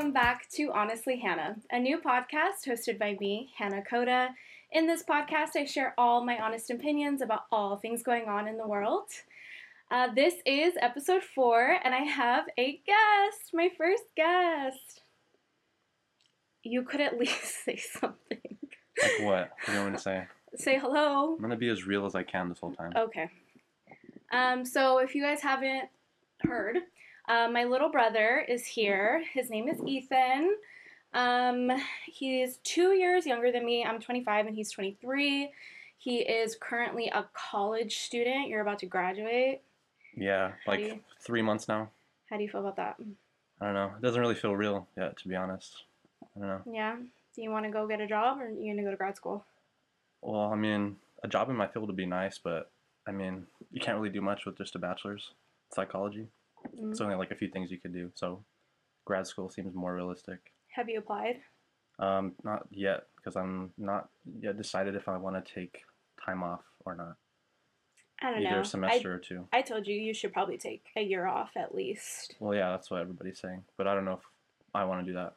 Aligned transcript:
welcome 0.00 0.14
back 0.14 0.48
to 0.48 0.72
Honestly 0.72 1.18
Hannah, 1.18 1.56
a 1.70 1.78
new 1.78 1.98
podcast 1.98 2.66
hosted 2.66 2.98
by 2.98 3.18
me, 3.20 3.52
Hannah 3.58 3.82
Coda. 3.82 4.30
In 4.72 4.86
this 4.86 5.02
podcast, 5.02 5.56
I 5.56 5.66
share 5.66 5.92
all 5.98 6.24
my 6.24 6.38
honest 6.38 6.70
opinions 6.70 7.20
about 7.20 7.42
all 7.52 7.76
things 7.76 8.02
going 8.02 8.26
on 8.26 8.48
in 8.48 8.56
the 8.56 8.66
world. 8.66 9.10
Uh, 9.90 10.08
this 10.14 10.36
is 10.46 10.72
episode 10.80 11.22
four, 11.22 11.76
and 11.84 11.94
I 11.94 11.98
have 11.98 12.46
a 12.56 12.80
guest, 12.86 13.50
my 13.52 13.68
first 13.76 14.04
guest. 14.16 15.02
You 16.62 16.82
could 16.82 17.02
at 17.02 17.18
least 17.18 17.62
say 17.66 17.76
something. 17.76 18.38
Like 19.02 19.20
what? 19.20 19.50
What 19.50 19.66
do 19.66 19.72
you 19.74 19.80
want 19.80 19.96
to 19.96 20.02
say? 20.02 20.26
Say 20.56 20.78
hello. 20.78 21.34
I'm 21.34 21.42
gonna 21.42 21.56
be 21.56 21.68
as 21.68 21.86
real 21.86 22.06
as 22.06 22.14
I 22.14 22.22
can 22.22 22.48
this 22.48 22.60
whole 22.60 22.72
time. 22.72 22.94
Okay. 22.96 23.28
Um, 24.32 24.64
so 24.64 24.96
if 24.96 25.14
you 25.14 25.22
guys 25.22 25.42
haven't 25.42 25.90
heard, 26.40 26.78
uh, 27.30 27.48
my 27.48 27.62
little 27.64 27.88
brother 27.90 28.44
is 28.48 28.66
here. 28.66 29.22
His 29.32 29.50
name 29.50 29.68
is 29.68 29.80
Ethan. 29.86 30.56
Um, 31.14 31.70
he's 32.06 32.58
two 32.64 32.92
years 32.92 33.24
younger 33.24 33.52
than 33.52 33.64
me. 33.64 33.84
I'm 33.84 34.00
25 34.00 34.46
and 34.46 34.56
he's 34.56 34.70
23. 34.72 35.50
He 35.98 36.18
is 36.18 36.56
currently 36.60 37.06
a 37.08 37.24
college 37.32 37.98
student. 37.98 38.48
You're 38.48 38.62
about 38.62 38.80
to 38.80 38.86
graduate. 38.86 39.60
Yeah, 40.16 40.52
How 40.66 40.72
like 40.72 40.80
you- 40.80 41.00
three 41.20 41.42
months 41.42 41.68
now. 41.68 41.90
How 42.28 42.36
do 42.36 42.42
you 42.42 42.48
feel 42.48 42.60
about 42.62 42.76
that? 42.76 42.96
I 43.60 43.64
don't 43.66 43.74
know. 43.74 43.92
It 43.96 44.02
doesn't 44.02 44.20
really 44.20 44.34
feel 44.34 44.56
real 44.56 44.88
yet, 44.96 45.16
to 45.18 45.28
be 45.28 45.36
honest. 45.36 45.84
I 46.36 46.40
don't 46.40 46.48
know. 46.48 46.62
Yeah. 46.72 46.96
Do 47.36 47.42
you 47.42 47.50
want 47.50 47.64
to 47.64 47.70
go 47.70 47.86
get 47.86 48.00
a 48.00 48.06
job 48.06 48.38
or 48.40 48.46
are 48.46 48.50
you 48.50 48.72
gonna 48.72 48.82
go 48.84 48.90
to 48.90 48.96
grad 48.96 49.16
school? 49.16 49.44
Well, 50.20 50.52
I 50.52 50.56
mean, 50.56 50.96
a 51.22 51.28
job 51.28 51.48
in 51.48 51.56
my 51.56 51.68
field 51.68 51.86
would 51.86 51.96
be 51.96 52.06
nice, 52.06 52.38
but 52.38 52.70
I 53.06 53.12
mean, 53.12 53.46
you 53.70 53.80
can't 53.80 53.96
really 53.98 54.10
do 54.10 54.20
much 54.20 54.46
with 54.46 54.58
just 54.58 54.74
a 54.74 54.78
bachelor's 54.78 55.30
psychology. 55.72 56.26
Mm. 56.76 56.90
It's 56.90 57.00
only 57.00 57.16
like 57.16 57.30
a 57.30 57.36
few 57.36 57.48
things 57.48 57.70
you 57.70 57.78
could 57.78 57.92
do. 57.92 58.10
So, 58.14 58.44
grad 59.04 59.26
school 59.26 59.50
seems 59.50 59.74
more 59.74 59.94
realistic. 59.94 60.38
Have 60.74 60.88
you 60.88 60.98
applied? 60.98 61.36
Um, 61.98 62.32
not 62.44 62.66
yet, 62.70 63.04
because 63.16 63.36
I'm 63.36 63.72
not 63.76 64.08
yet 64.40 64.56
decided 64.56 64.94
if 64.94 65.08
I 65.08 65.16
want 65.16 65.44
to 65.44 65.54
take 65.54 65.82
time 66.24 66.42
off 66.42 66.62
or 66.86 66.94
not. 66.94 67.16
I 68.22 68.30
don't 68.30 68.46
Either 68.46 68.56
know. 68.56 68.60
a 68.60 68.64
semester 68.64 69.14
or 69.14 69.18
two. 69.18 69.46
I, 69.52 69.58
I 69.58 69.62
told 69.62 69.86
you 69.86 69.94
you 69.94 70.12
should 70.12 70.32
probably 70.32 70.58
take 70.58 70.84
a 70.96 71.02
year 71.02 71.26
off 71.26 71.50
at 71.56 71.74
least. 71.74 72.36
Well, 72.38 72.54
yeah, 72.54 72.70
that's 72.70 72.90
what 72.90 73.00
everybody's 73.00 73.38
saying, 73.40 73.64
but 73.76 73.86
I 73.86 73.94
don't 73.94 74.04
know 74.04 74.14
if 74.14 74.24
I 74.74 74.84
want 74.84 75.04
to 75.04 75.10
do 75.10 75.16
that. 75.16 75.34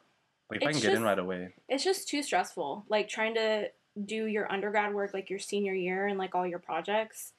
Like, 0.50 0.60
if 0.60 0.66
I 0.66 0.70
It's 0.70 0.80
can 0.80 0.90
get 0.90 0.96
in 0.96 1.02
right 1.02 1.18
away, 1.18 1.54
It's 1.68 1.84
just 1.84 2.08
too 2.08 2.22
stressful. 2.22 2.84
Like 2.88 3.08
trying 3.08 3.34
to 3.34 3.68
do 4.04 4.26
your 4.26 4.50
undergrad 4.52 4.92
work 4.92 5.14
like 5.14 5.30
your 5.30 5.38
senior 5.38 5.72
year 5.72 6.06
and 6.06 6.18
like 6.18 6.34
all 6.34 6.46
your 6.46 6.58
projects. 6.58 7.32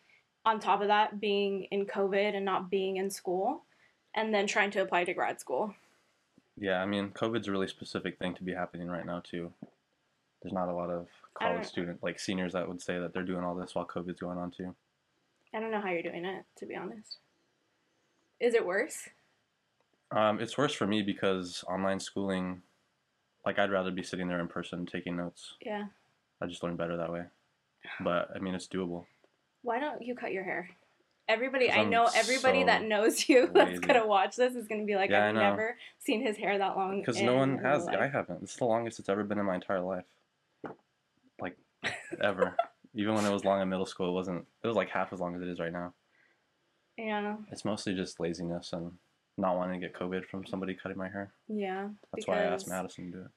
On 0.46 0.60
top 0.60 0.82
of 0.82 0.88
that, 0.88 1.20
being 1.20 1.66
in 1.72 1.86
COVID 1.86 2.36
and 2.36 2.46
not 2.46 2.70
being 2.70 2.98
in 2.98 3.10
school, 3.10 3.65
and 4.16 4.34
then 4.34 4.48
trying 4.48 4.72
to 4.72 4.82
apply 4.82 5.04
to 5.04 5.14
grad 5.14 5.40
school. 5.40 5.76
Yeah, 6.58 6.82
I 6.82 6.86
mean, 6.86 7.10
COVID's 7.10 7.48
a 7.48 7.52
really 7.52 7.68
specific 7.68 8.18
thing 8.18 8.34
to 8.36 8.44
be 8.44 8.54
happening 8.54 8.88
right 8.88 9.06
now 9.06 9.22
too. 9.24 9.52
There's 10.42 10.54
not 10.54 10.70
a 10.70 10.74
lot 10.74 10.90
of 10.90 11.08
college 11.34 11.66
student 11.66 12.02
like 12.02 12.20
seniors 12.20 12.54
that 12.54 12.68
would 12.68 12.82
say 12.82 12.98
that 12.98 13.14
they're 13.14 13.24
doing 13.24 13.44
all 13.44 13.56
this 13.56 13.76
while 13.76 13.86
COVID's 13.86 14.20
going 14.20 14.38
on 14.38 14.52
too. 14.52 14.74
I 15.54 15.60
don't 15.60 15.72
know 15.72 15.82
how 15.82 15.90
you're 15.90 16.02
doing 16.02 16.26
it, 16.26 16.46
to 16.58 16.66
be 16.66 16.76
honest. 16.76 17.18
Is 18.40 18.54
it 18.54 18.66
worse? 18.66 19.10
Um, 20.12 20.40
it's 20.40 20.58
worse 20.58 20.74
for 20.74 20.86
me 20.86 21.02
because 21.02 21.64
online 21.68 22.00
schooling, 22.00 22.62
like 23.46 23.60
I'd 23.60 23.72
rather 23.72 23.92
be 23.92 24.04
sitting 24.04 24.28
there 24.28 24.40
in 24.40 24.48
person 24.48 24.86
taking 24.86 25.18
notes. 25.18 25.56
Yeah. 25.62 25.86
I 26.42 26.46
just 26.48 26.64
learn 26.64 26.76
better 26.76 26.98
that 26.98 27.12
way. 27.12 27.24
But 28.02 28.30
I 28.36 28.40
mean, 28.40 28.56
it's 28.56 28.68
doable. 28.68 29.06
Why 29.62 29.80
don't 29.80 30.02
you 30.02 30.16
cut 30.16 30.32
your 30.32 30.44
hair? 30.44 30.70
Everybody, 31.28 31.72
I 31.72 31.84
know 31.84 32.08
everybody 32.16 32.62
so 32.62 32.66
that 32.68 32.84
knows 32.84 33.28
you 33.28 33.48
that's 33.54 33.70
lazy. 33.72 33.80
gonna 33.80 34.06
watch 34.06 34.36
this 34.36 34.54
is 34.56 34.68
gonna 34.68 34.86
be 34.86 34.96
like, 34.96 35.10
Yeah, 35.10 35.30
I've 35.30 35.36
never 35.36 35.78
seen 36.00 36.22
his 36.22 36.38
hair 36.38 36.58
that 36.58 36.78
long. 36.78 37.00
Because 37.02 37.20
no 37.22 37.36
one 37.36 37.58
has. 37.60 37.86
life." 37.86 37.98
I 38.00 38.08
haven't. 38.08 38.44
It's 38.44 38.56
the 38.56 38.66
longest 38.66 39.00
it's 39.00 39.10
ever 39.10 39.24
been 39.24 39.40
in 39.40 39.46
my 39.46 39.56
entire 39.56 39.82
life. 39.82 40.06
Like, 41.40 41.58
ever. 42.22 42.56
Even 42.94 43.16
when 43.16 43.26
it 43.26 43.32
was 43.34 43.44
long 43.44 43.62
in 43.62 43.68
middle 43.70 43.86
school, 43.86 44.10
it 44.10 44.14
wasn't. 44.14 44.46
It 44.64 44.68
was 44.68 44.76
like 44.78 44.90
half 44.90 45.12
as 45.12 45.20
long 45.20 45.36
as 45.36 45.42
it 45.42 45.48
is 45.50 45.60
right 45.60 45.74
now. 45.74 45.94
Yeah, 46.98 47.36
It's 47.52 47.66
mostly 47.66 47.94
just 47.94 48.22
laziness 48.22 48.72
and 48.72 48.94
not 49.38 49.58
wanting 49.58 49.82
to 49.82 49.86
get 49.86 49.94
COVID 50.00 50.26
from 50.28 50.46
somebody 50.46 50.74
cutting 50.76 50.98
my 50.98 51.10
hair. 51.10 51.34
yeah. 51.50 51.90
That's 52.14 52.26
why 52.26 52.38
I 52.38 52.44
asked 52.44 52.70
Madison 52.70 53.12
to 53.12 53.18
do 53.18 53.24
it. 53.26 53.32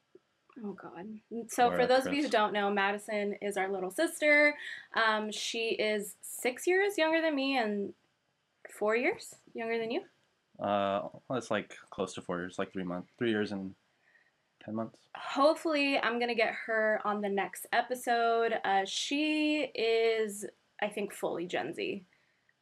Oh 0.65 0.73
God! 0.73 1.07
So 1.49 1.69
Or 1.69 1.77
for 1.77 1.87
those 1.87 2.07
of 2.07 2.13
you 2.13 2.23
who 2.23 2.29
don't 2.29 2.53
know, 2.53 2.71
Madison 2.71 3.35
is 3.41 3.57
our 3.57 3.69
little 3.69 3.91
sister. 3.91 4.55
Um, 4.95 5.31
she 5.31 5.71
is 5.71 6.17
six 6.23 6.67
years 6.67 6.99
younger 6.99 7.21
than 7.21 7.35
me 7.35 7.57
and 7.59 7.93
four 8.71 8.97
years 8.97 9.35
younger 9.55 9.79
than 9.79 9.91
you. 9.91 10.01
Uh, 10.59 11.09
well, 11.29 11.39
it's 11.39 11.51
like 11.51 11.77
close 11.91 12.15
to 12.15 12.23
four 12.23 12.39
years, 12.39 12.59
like 12.59 12.73
three 12.73 12.85
months, 12.85 13.13
three 13.19 13.31
years 13.31 13.53
and 13.53 13.75
ten 14.65 14.75
months. 14.75 14.99
Hopefully, 15.15 15.99
I'm 15.99 16.19
gonna 16.19 16.35
get 16.35 16.55
her 16.67 17.01
on 17.05 17.21
the 17.21 17.29
next 17.29 17.67
episode. 17.73 18.55
Uh, 18.65 18.85
she 18.85 19.71
is, 19.75 20.45
I 20.83 20.89
think, 20.89 21.13
fully 21.13 21.47
Gen 21.47 21.75
Z. 21.75 22.03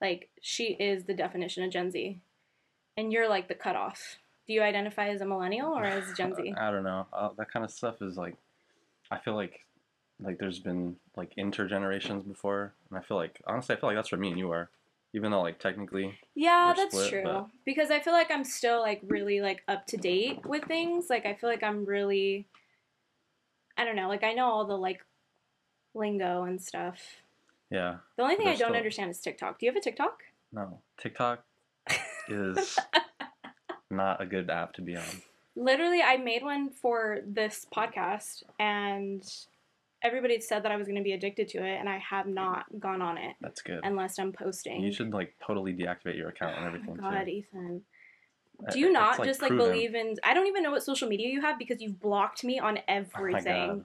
Like 0.01 0.29
she 0.43 0.75
is 0.75 1.05
the 1.05 1.15
definition 1.15 1.65
of 1.65 1.71
Gen 1.71 1.91
Z, 1.91 2.19
and 2.99 3.12
you're 3.12 3.29
like 3.29 3.49
the 3.49 3.55
cutoff. 3.55 4.19
Do 4.47 4.53
you 4.53 4.62
identify 4.62 5.09
as 5.09 5.21
a 5.21 5.27
millennial 5.27 5.73
or 5.73 5.84
as 5.84 6.12
Gen 6.17 6.34
Z? 6.34 6.55
I 6.61 6.71
don't 6.71 6.84
know. 6.84 7.07
Uh, 7.12 7.31
that 7.39 7.51
kind 7.53 7.65
of 7.65 7.71
stuff 7.71 8.01
is 8.03 8.17
like, 8.17 8.37
I 9.11 9.19
feel 9.19 9.34
like, 9.34 9.61
like 10.23 10.39
there's 10.39 10.59
been 10.61 10.97
like 11.17 11.34
intergenerations 11.37 12.27
before, 12.27 12.73
and 12.91 12.99
I 12.99 13.03
feel 13.03 13.17
like 13.17 13.41
honestly, 13.47 13.75
I 13.77 13.81
feel 13.81 13.89
like 13.91 13.97
that's 13.97 14.11
where 14.12 14.21
me 14.21 14.29
and 14.31 14.39
you 14.39 14.51
are, 14.53 14.71
even 15.15 15.31
though 15.31 15.43
like 15.43 15.59
technically, 15.59 16.19
Yeah, 16.35 16.73
that's 16.77 16.95
split, 16.95 17.11
true. 17.11 17.23
but- 17.25 17.49
Because 17.65 17.91
I 17.91 18.01
feel 18.01 18.12
like 18.12 18.31
I'm 18.31 18.45
still 18.45 18.81
like 18.81 19.01
really 19.06 19.41
like 19.41 19.62
up 19.69 19.87
to 19.89 19.97
date 19.97 20.45
with 20.47 20.65
things. 20.65 21.11
Like 21.11 21.27
I 21.27 21.35
feel 21.35 21.51
like 21.51 21.62
I'm 21.62 21.85
really 21.85 22.47
I 23.77 23.85
don't 23.85 23.97
know, 23.97 24.09
like 24.09 24.25
I 24.25 24.33
know 24.33 24.47
all 24.47 24.65
the 24.65 24.79
like 24.79 25.05
lingo 25.95 26.45
and 26.45 26.61
stuff. 26.62 26.99
yeah, 27.71 27.97
The 28.17 28.23
only 28.23 28.37
thing 28.37 28.47
I 28.49 28.51
don't 28.56 28.69
still- 28.69 28.75
understand 28.77 29.11
is 29.11 29.21
TikTok. 29.21 29.59
Do 29.59 29.67
you 29.67 29.73
have 29.73 29.77
a 29.77 29.81
TikTok? 29.85 30.23
no, 30.53 30.79
TikTok 30.99 31.45
is 32.29 32.79
not 33.91 34.21
a 34.21 34.27
good 34.27 34.51
app 34.51 34.75
to 34.75 34.83
be 34.83 34.97
on. 34.97 35.05
Literally, 35.55 36.03
I 36.03 36.17
made 36.19 36.43
one 36.43 36.71
for 36.71 37.21
this 37.27 37.67
podcast 37.75 38.43
and 38.59 39.23
everybody 40.03 40.41
said 40.41 40.63
that 40.63 40.73
I 40.73 40.77
was 40.77 40.87
going 40.87 40.99
to 40.99 41.03
be 41.03 41.13
addicted 41.13 41.49
to 41.49 41.59
it 41.65 41.79
and 41.81 41.89
I 41.89 41.99
have 41.99 42.27
not 42.27 42.67
gone 42.79 43.01
on 43.01 43.17
it 43.17 43.35
That's 43.41 43.63
good. 43.63 43.81
unless 43.83 44.19
I'm 44.19 44.33
posting. 44.33 44.83
You 44.83 44.93
should 44.93 45.13
like 45.13 45.35
totally 45.45 45.73
deactivate 45.73 46.17
your 46.17 46.29
account 46.29 46.57
and 46.57 46.65
Oh 46.65 46.67
everything 46.69 46.97
my 46.97 47.11
God, 47.11 47.25
too. 47.25 47.31
Ethan. 47.31 47.83
Do 48.73 48.79
you 48.79 48.91
not 48.91 49.23
just 49.23 49.43
like 49.43 49.51
proven. 49.51 49.67
believe 49.67 49.95
in 49.95 50.17
I 50.23 50.33
don't 50.33 50.47
even 50.47 50.63
know 50.63 50.71
what 50.71 50.83
social 50.83 51.09
media 51.09 51.29
you 51.29 51.43
have 51.43 51.59
because 51.59 51.81
you've 51.81 52.01
blocked 52.01 52.43
me 52.45 52.59
on 52.59 52.79
oh 52.79 52.83
everything. 52.89 53.85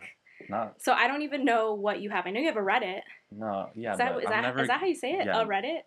Not 0.50 0.82
So 0.82 0.94
I 0.94 1.08
don't 1.08 1.22
even 1.24 1.46
know 1.46 1.74
what 1.74 2.02
you 2.02 2.10
have. 2.10 2.26
I 2.26 2.32
know 2.32 2.40
you 2.40 2.48
have 2.48 2.58
a 2.58 2.62
Reddit. 2.62 3.02
no, 3.32 3.70
yeah, 3.76 3.94
is 3.94 3.98
that, 3.98 4.18
is, 4.18 4.26
that, 4.26 4.42
never 4.42 4.62
is 4.62 4.68
that 4.68 4.80
how 4.80 4.86
you 4.86 4.96
say 4.96 5.12
it? 5.14 5.26
yeah. 5.26 5.42
A 5.42 5.46
Reddit? 5.46 5.82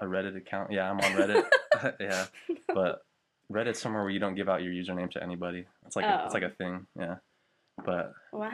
a 0.00 0.04
Reddit 0.04 0.36
account. 0.36 0.72
Yeah, 0.72 0.90
I'm 0.90 0.98
on 0.98 1.12
Reddit. 1.12 1.44
yeah, 2.00 2.26
but 2.72 3.02
Reddit's 3.52 3.80
somewhere 3.80 4.02
where 4.02 4.10
you 4.10 4.18
don't 4.18 4.34
give 4.34 4.48
out 4.48 4.62
your 4.62 4.72
username 4.72 5.10
to 5.12 5.22
anybody. 5.22 5.64
It's 5.86 5.96
like 5.96 6.04
a, 6.04 6.24
it's 6.24 6.34
Oh. 6.34 6.38
like 6.38 6.42
a 6.42 6.54
thing. 6.54 6.86
Yeah, 6.98 7.16
but 7.84 8.12
What? 8.30 8.52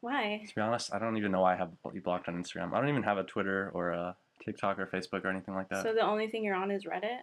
Why? 0.00 0.44
to 0.46 0.54
be 0.54 0.60
honest, 0.60 0.94
I 0.94 0.98
don't 0.98 1.16
even 1.16 1.32
know 1.32 1.40
why 1.40 1.54
I 1.54 1.56
have 1.56 1.70
you 1.92 2.00
blocked 2.00 2.28
on 2.28 2.34
Instagram. 2.42 2.72
I 2.74 2.80
don't 2.80 2.88
even 2.90 3.02
have 3.02 3.18
a 3.18 3.24
Twitter 3.24 3.70
or 3.74 3.90
a 3.90 4.16
TikTok 4.44 4.78
or 4.78 4.86
Facebook 4.86 5.24
or 5.24 5.28
anything 5.30 5.54
like 5.54 5.68
that. 5.70 5.82
So 5.82 5.94
the 5.94 6.02
only 6.02 6.28
thing 6.28 6.44
you're 6.44 6.54
on 6.54 6.70
is 6.70 6.84
Reddit? 6.84 7.18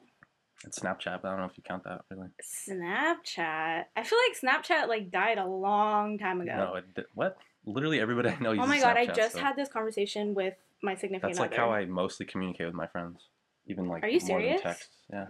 it's 0.64 0.78
Snapchat, 0.80 1.22
but 1.24 1.26
I 1.26 1.32
don't 1.32 1.40
know 1.40 1.46
if 1.46 1.58
you 1.58 1.64
count 1.64 1.84
that 1.86 2.02
really. 2.12 2.28
Snapchat. 2.44 3.86
I 3.96 4.04
feel 4.04 4.20
like 4.28 4.64
Snapchat 4.64 4.88
like 4.88 5.12
died 5.12 5.38
a 5.38 5.46
long 5.46 6.18
time 6.18 6.42
ago. 6.42 6.56
No, 6.56 6.76
it, 6.76 7.06
what? 7.16 7.38
Literally 7.66 8.00
everybody 8.00 8.30
I 8.30 8.38
know 8.40 8.50
oh 8.50 8.54
uses 8.54 8.60
Snapchat. 8.60 8.64
oh 8.64 8.68
my 8.68 8.80
god, 8.80 8.98
I 8.98 9.06
just 9.08 9.32
still. 9.32 9.44
had 9.44 9.56
this 9.56 9.70
conversation 9.70 10.34
with 10.34 10.56
my 10.84 10.96
significant 10.96 11.34
That's 11.34 11.40
like 11.40 11.52
other. 11.54 11.62
how 11.62 11.72
I 11.72 11.86
mostly 11.86 12.26
communicate 12.26 12.66
with 12.68 12.76
my 12.76 12.88
friends, 12.88 13.28
even 13.68 13.88
like 13.88 14.04
Are 14.04 14.08
you 14.08 14.20
more 14.20 14.40
serious? 14.40 14.62
than 14.62 14.72
text. 14.72 14.90
Yeah. 15.12 15.26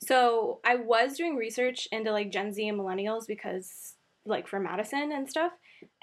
So 0.00 0.60
I 0.64 0.76
was 0.76 1.16
doing 1.16 1.36
research 1.36 1.88
into 1.92 2.12
like 2.12 2.30
Gen 2.30 2.52
Z 2.52 2.66
and 2.66 2.78
millennials 2.78 3.26
because 3.26 3.94
like 4.26 4.48
for 4.48 4.58
Madison 4.58 5.12
and 5.12 5.28
stuff, 5.28 5.52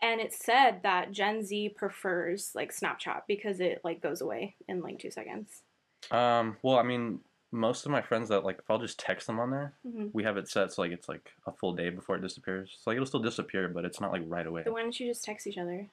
and 0.02 0.22
it 0.22 0.34
said 0.34 0.82
that 0.84 1.12
Gen 1.12 1.44
Z 1.44 1.74
prefers 1.76 2.52
like 2.54 2.72
Snapchat 2.72 3.22
because 3.28 3.60
it 3.60 3.82
like 3.84 4.02
goes 4.02 4.22
away 4.22 4.56
in 4.68 4.82
like 4.82 5.00
two 5.00 5.12
seconds. 5.12 5.64
Um. 6.12 6.58
Well, 6.62 6.78
I 6.78 6.84
mean, 6.84 7.20
most 7.52 7.86
of 7.86 7.92
my 7.92 8.02
friends 8.02 8.30
that 8.30 8.44
like, 8.46 8.60
if 8.60 8.70
I'll 8.70 8.80
just 8.80 9.00
text 9.00 9.28
them 9.28 9.40
on 9.40 9.52
there, 9.52 9.74
hmm 9.84 10.08
we 10.14 10.24
have 10.24 10.36
it 10.36 10.50
set 10.50 10.74
so 10.74 10.82
like 10.82 10.92
it's 10.92 11.08
like 11.08 11.32
a 11.48 11.52
full 11.54 11.74
day 11.74 11.90
before 11.90 12.16
it 12.18 12.22
disappears. 12.22 12.78
So 12.82 12.92
like 12.92 12.96
it'll 12.96 13.06
still 13.06 13.22
disappear, 13.22 13.70
but 13.70 13.86
it's 13.86 14.02
not 14.02 14.12
like 14.12 14.24
right 14.26 14.46
away. 14.46 14.64
So 14.66 14.74
why 14.74 14.82
don't 14.82 15.00
you 15.00 15.08
just 15.08 15.24
text 15.24 15.48
each 15.48 15.58
other? 15.58 15.88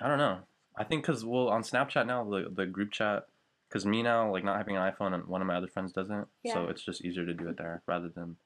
I 0.00 0.08
don't 0.08 0.18
know. 0.18 0.40
I 0.76 0.84
think 0.84 1.04
because 1.06 1.24
well 1.24 1.48
on 1.48 1.62
Snapchat 1.62 2.06
now 2.06 2.24
the 2.24 2.50
the 2.52 2.66
group 2.66 2.90
chat 2.90 3.26
because 3.72 3.86
me 3.86 4.02
now 4.02 4.30
like 4.30 4.44
not 4.44 4.58
having 4.58 4.76
an 4.76 4.82
iPhone 4.92 5.14
and 5.14 5.24
one 5.26 5.40
of 5.40 5.46
my 5.46 5.56
other 5.56 5.68
friends 5.68 5.92
doesn't, 5.92 6.28
so 6.52 6.66
it's 6.68 6.84
just 6.84 7.02
easier 7.04 7.24
to 7.24 7.32
do 7.32 7.48
it 7.48 7.56
there 7.56 7.82
rather 7.86 8.10
than 8.10 8.36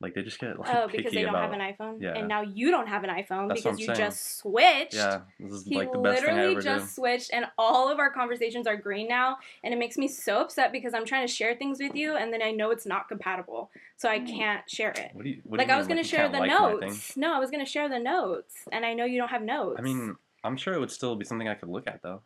Like 0.00 0.14
they 0.14 0.22
just 0.22 0.40
get 0.40 0.58
like 0.58 0.74
oh, 0.74 0.88
because 0.90 1.12
they 1.12 1.20
don't 1.22 1.34
about. 1.34 1.52
have 1.52 1.52
an 1.52 1.60
iPhone, 1.60 2.00
yeah. 2.00 2.16
and 2.16 2.26
now 2.26 2.40
you 2.40 2.70
don't 2.70 2.88
have 2.88 3.04
an 3.04 3.10
iPhone 3.10 3.48
That's 3.48 3.62
because 3.62 3.78
you 3.78 3.86
saying. 3.86 3.98
just 3.98 4.38
switched. 4.38 4.94
yeah, 4.94 5.20
this 5.38 5.52
is 5.52 5.64
He 5.64 5.76
like 5.76 5.92
the 5.92 5.98
best 5.98 6.24
thing 6.24 6.30
I 6.30 6.36
literally 6.36 6.52
ever 6.52 6.62
just 6.62 6.86
did. 6.86 6.94
switched, 6.94 7.30
and 7.32 7.44
all 7.58 7.90
of 7.90 7.98
our 7.98 8.10
conversations 8.10 8.66
are 8.66 8.76
green 8.76 9.08
now, 9.08 9.36
and 9.62 9.74
it 9.74 9.76
makes 9.76 9.98
me 9.98 10.08
so 10.08 10.40
upset 10.40 10.72
because 10.72 10.94
I'm 10.94 11.04
trying 11.04 11.26
to 11.26 11.32
share 11.32 11.54
things 11.54 11.78
with 11.80 11.94
you, 11.94 12.16
and 12.16 12.32
then 12.32 12.42
I 12.42 12.50
know 12.50 12.70
it's 12.70 12.86
not 12.86 13.08
compatible, 13.08 13.70
so 13.98 14.08
I 14.08 14.20
mm. 14.20 14.26
can't 14.26 14.68
share 14.70 14.92
it. 14.92 15.10
What 15.12 15.24
do 15.24 15.30
you? 15.30 15.42
What 15.44 15.58
do 15.58 15.60
like 15.60 15.68
you 15.68 15.74
I 15.74 15.76
was 15.76 15.86
mean, 15.86 15.96
gonna 15.96 16.00
like, 16.00 16.10
share 16.10 16.28
the 16.30 16.38
like 16.38 16.48
notes. 16.48 17.16
No, 17.16 17.34
I 17.34 17.38
was 17.38 17.50
gonna 17.50 17.66
share 17.66 17.90
the 17.90 17.98
notes, 18.00 18.54
and 18.72 18.86
I 18.86 18.94
know 18.94 19.04
you 19.04 19.18
don't 19.18 19.30
have 19.30 19.42
notes. 19.42 19.76
I 19.78 19.82
mean, 19.82 20.16
I'm 20.42 20.56
sure 20.56 20.72
it 20.72 20.80
would 20.80 20.90
still 20.90 21.14
be 21.14 21.26
something 21.26 21.46
I 21.46 21.54
could 21.54 21.68
look 21.68 21.86
at 21.86 22.00
though. 22.02 22.22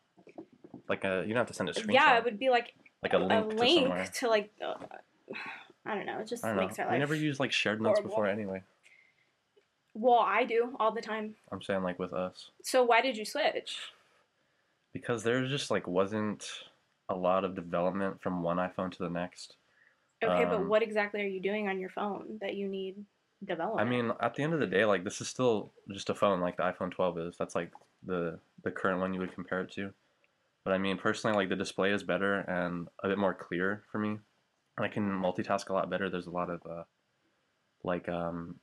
Like 0.89 1.05
a, 1.05 1.23
you 1.27 1.29
don't 1.35 1.39
have 1.41 1.47
to 1.49 1.55
send 1.55 1.69
a 1.69 1.73
screenshot. 1.73 1.93
yeah, 1.95 2.19
it 2.19 2.25
would 2.25 2.39
be 2.39 2.51
like 2.51 2.75
like 3.03 3.13
a 3.15 3.19
link, 3.19 3.33
a 3.47 3.49
to 3.55 3.57
link 3.61 3.81
somewhere. 3.81 4.07
to 4.15 4.29
like. 4.29 4.51
Uh, 4.65 4.75
I 5.87 5.95
don't 5.95 6.07
know. 6.07 6.19
It 6.21 6.29
just 6.29 6.45
I 6.45 6.49
don't 6.49 6.57
know. 6.57 6.63
makes 6.63 6.79
our 6.79 6.87
We 6.87 6.93
life. 6.93 6.99
never 7.01 7.15
used 7.15 7.41
like 7.41 7.53
shared 7.53 7.81
notes 7.81 7.99
horrible. 7.99 8.11
before 8.11 8.27
anyway. 8.27 8.63
Well, 9.95 10.19
I 10.19 10.45
do 10.45 10.75
all 10.81 10.93
the 10.93 11.01
time. 11.03 11.35
I'm 11.53 11.63
saying 11.63 11.83
like 11.83 11.99
with 11.99 12.13
us 12.13 12.51
So 12.63 12.83
why 12.85 13.01
did 13.01 13.17
you 13.17 13.25
switch? 13.25 13.79
because 14.93 15.25
there 15.25 15.45
just 15.49 15.71
like 15.73 15.87
wasn't 15.89 16.49
a 17.09 17.15
lot 17.15 17.45
of 17.45 17.55
development 17.57 18.23
from 18.23 18.43
one 18.43 18.59
iPhone 18.59 18.91
to 18.93 18.99
the 18.99 19.11
next. 19.11 19.57
Okay, 20.23 20.45
but 20.45 20.55
Um, 20.55 20.69
what 20.69 20.83
exactly 20.83 21.21
are 21.21 21.27
you 21.27 21.41
doing 21.41 21.69
on 21.69 21.81
your 21.81 21.91
phone 21.91 22.39
that 22.41 22.55
you 22.55 22.69
need 22.69 23.05
development? 23.45 23.87
I 23.87 23.91
mean, 23.91 24.13
at 24.21 24.35
the 24.35 24.43
end 24.43 24.55
of 24.55 24.61
the 24.61 24.67
day, 24.67 24.85
like 24.85 25.03
this 25.05 25.21
is 25.21 25.29
still 25.29 25.71
just 25.93 26.11
a 26.11 26.15
phone, 26.15 26.41
like 26.41 26.57
the 26.57 26.63
iPhone 26.63 26.91
12 26.93 27.19
is. 27.19 27.37
That's 27.37 27.55
like 27.55 27.73
the 28.07 28.39
the 28.63 28.71
current 28.71 29.01
one 29.01 29.13
you 29.15 29.21
would 29.21 29.35
compare 29.35 29.61
it 29.63 29.73
to. 29.73 29.93
But 30.65 30.73
I 30.73 30.79
mean, 30.79 30.97
personally, 30.97 31.37
like 31.37 31.51
the 31.51 31.57
display 31.57 31.93
is 31.93 32.03
better 32.03 32.41
and 32.41 32.89
a 33.03 33.09
bit 33.09 33.19
more 33.19 33.35
clear 33.35 33.85
for 33.93 33.99
me. 33.99 34.19
And 34.77 34.85
I 34.85 34.89
can 34.89 35.09
multitask 35.11 35.69
a 35.69 35.73
lot 35.73 35.91
better. 35.91 36.09
There's 36.11 36.27
a 36.27 36.31
lot 36.31 36.51
of 36.51 36.63
uh, 36.69 36.85
like 37.85 38.09
um, 38.09 38.57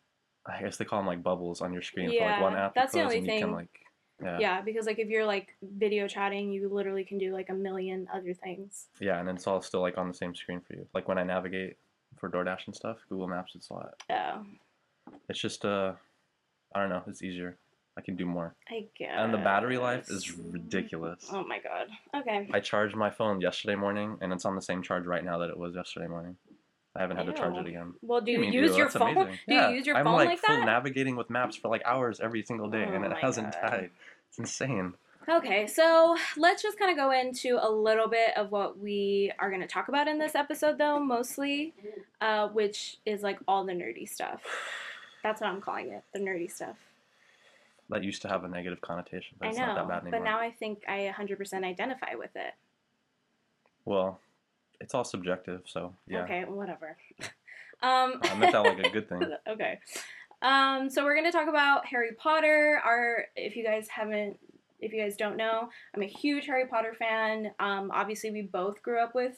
I 0.46 0.62
guess 0.62 0.78
they 0.78 0.86
call 0.86 1.00
them 1.00 1.08
like 1.08 1.24
bubbles 1.24 1.62
on 1.62 1.72
your 1.74 1.84
screen 1.84 2.12
for 2.18 2.26
like 2.26 2.42
one 2.42 2.54
Yeah, 2.54 2.66
app. 2.66 2.76
that's 2.76 2.94
the 2.94 3.04
only 3.04 3.18
you 3.18 3.22
can, 3.22 3.28
thing. 3.30 3.52
like, 3.52 3.80
yeah, 4.22 4.40
yeah, 4.40 4.62
because 4.62 4.88
like 4.88 5.00
if 5.00 5.08
you're 5.10 5.26
like 5.26 5.56
video 5.62 6.08
chatting, 6.08 6.52
you 6.52 6.70
literally 6.70 7.04
can 7.04 7.18
do 7.20 7.32
like 7.34 7.50
a 7.50 7.54
million 7.54 8.08
other 8.14 8.34
things. 8.34 8.88
yeah, 9.00 9.20
and 9.20 9.30
it's 9.30 9.46
all 9.48 9.62
still 9.62 9.82
like 9.82 9.98
on 9.98 10.08
the 10.08 10.14
same 10.14 10.34
screen 10.36 10.60
for 10.60 10.74
you. 10.74 10.88
Like 10.94 11.08
when 11.08 11.20
I 11.20 11.24
navigate 11.24 11.78
for 12.18 12.30
DoorDash 12.30 12.66
and 12.66 12.76
stuff, 12.76 12.98
Google 13.10 13.28
Maps, 13.28 13.54
it's 13.56 13.70
a 13.70 13.74
lot. 13.74 13.94
Oh, 14.10 14.44
It's 15.30 15.40
just 15.40 15.64
uh, 15.66 15.94
I 16.74 16.80
don't 16.82 16.90
know, 16.90 17.04
it's 17.08 17.22
easier. 17.22 17.58
I 17.98 18.02
can 18.02 18.16
do 18.16 18.26
more. 18.26 18.56
I 18.70 18.86
guess. 18.98 19.12
And 19.16 19.34
the 19.34 19.38
battery 19.38 19.78
life 19.78 20.10
is 20.10 20.32
ridiculous. 20.38 21.28
Oh 21.32 21.44
my 21.44 21.60
god. 21.60 21.88
Okay. 22.16 22.50
I 22.54 22.60
charged 22.62 22.96
my 22.96 23.10
phone 23.10 23.42
yesterday 23.42 23.76
morning, 23.76 24.18
and 24.22 24.32
it's 24.32 24.46
on 24.46 24.56
the 24.56 24.62
same 24.62 24.82
charge 24.82 25.06
right 25.06 25.24
now 25.24 25.40
that 25.40 25.50
it 25.50 25.58
was 25.58 25.76
yesterday 25.76 26.08
morning. 26.08 26.38
I 26.96 27.02
haven't 27.02 27.18
had 27.18 27.26
to 27.28 27.34
charge 27.34 27.56
it 27.58 27.68
again. 27.68 27.94
Well, 28.02 28.20
do 28.22 28.32
you, 28.32 28.40
mean, 28.40 28.52
use 28.52 28.72
dude? 28.72 28.78
your 28.78 28.86
That's 28.88 28.98
phone? 28.98 29.16
amazing. 29.18 29.40
Do 29.48 29.54
Yeah, 29.54 29.70
you 29.70 29.76
use 29.78 29.88
your 29.88 29.96
I'm 29.96 30.04
phone 30.06 30.16
like, 30.16 30.28
like 30.28 30.40
full 30.40 30.58
that? 30.58 30.66
navigating 30.66 31.16
with 31.16 31.30
maps 31.30 31.56
for 31.56 31.70
like 31.70 31.82
hours 31.86 32.20
every 32.22 32.44
single 32.44 32.70
day, 32.70 32.86
Oh 32.88 32.94
and 32.94 33.06
it 33.06 33.14
hasn't 33.18 33.54
God. 33.54 33.62
died. 33.70 33.90
It's 34.30 34.40
insane. 34.40 34.94
Okay, 35.30 35.68
so 35.68 36.18
let's 36.36 36.64
just 36.64 36.80
kind 36.80 36.92
of 36.92 36.98
go 36.98 37.12
into 37.12 37.58
a 37.62 37.70
little 37.70 38.08
bit 38.10 38.36
of 38.36 38.52
what 38.52 38.80
we 38.80 39.32
are 39.40 39.50
going 39.50 39.62
to 39.62 39.68
talk 39.68 39.88
about 39.88 40.08
in 40.08 40.18
this 40.18 40.34
episode, 40.36 40.78
though, 40.80 41.00
mostly, 41.00 41.74
uh, 42.20 42.48
which 42.50 42.98
is 43.06 43.22
like 43.22 43.38
all 43.48 43.64
the 43.66 43.74
nerdy 43.74 44.10
stuff. 44.10 44.42
That's 45.24 45.40
what 45.40 45.50
I'm 45.50 45.62
calling 45.62 45.90
it, 45.92 46.04
the 46.14 46.20
nerdy 46.20 46.50
stuff. 46.52 46.76
That 47.92 48.04
used 48.04 48.22
to 48.24 48.30
have 48.30 48.44
a 48.44 48.48
negative 48.48 48.82
connotation, 48.82 49.38
but 49.38 49.48
I 49.48 49.50
it's 49.50 49.60
know, 49.60 49.68
not 49.68 49.76
that 49.76 49.88
bad 49.88 50.02
anymore. 50.04 50.20
but 50.22 50.26
now 50.26 50.40
I 50.40 50.52
think 50.52 50.84
I 50.88 51.14
100% 51.16 51.64
identify 51.66 52.16
with 52.16 52.32
it. 52.36 52.54
Well, 53.86 54.20
it's 54.80 54.94
all 54.96 55.04
subjective, 55.04 55.62
so 55.66 55.94
yeah. 56.08 56.24
Okay, 56.24 56.46
whatever. 56.46 56.98
um, 57.82 58.20
I 58.24 58.36
meant 58.38 58.54
that 58.54 58.64
like 58.64 58.80
a 58.80 58.90
good 58.90 59.10
thing. 59.10 59.24
okay. 59.48 59.80
Um, 60.42 60.90
so 60.90 61.04
we're 61.04 61.16
gonna 61.16 61.32
talk 61.32 61.50
about 61.50 61.86
Harry 61.86 62.14
Potter. 62.18 62.82
Our, 62.84 63.26
if 63.36 63.56
you 63.56 63.64
guys 63.64 63.88
haven't, 63.90 64.40
if 64.80 64.94
you 64.94 65.02
guys 65.02 65.16
don't 65.18 65.38
know, 65.38 65.70
I'm 65.94 66.02
a 66.02 66.08
huge 66.08 66.46
Harry 66.48 66.66
Potter 66.68 66.96
fan. 66.98 67.52
Um, 67.60 67.92
obviously 67.94 68.32
we 68.32 68.42
both 68.42 68.82
grew 68.82 69.00
up 69.00 69.14
with 69.14 69.38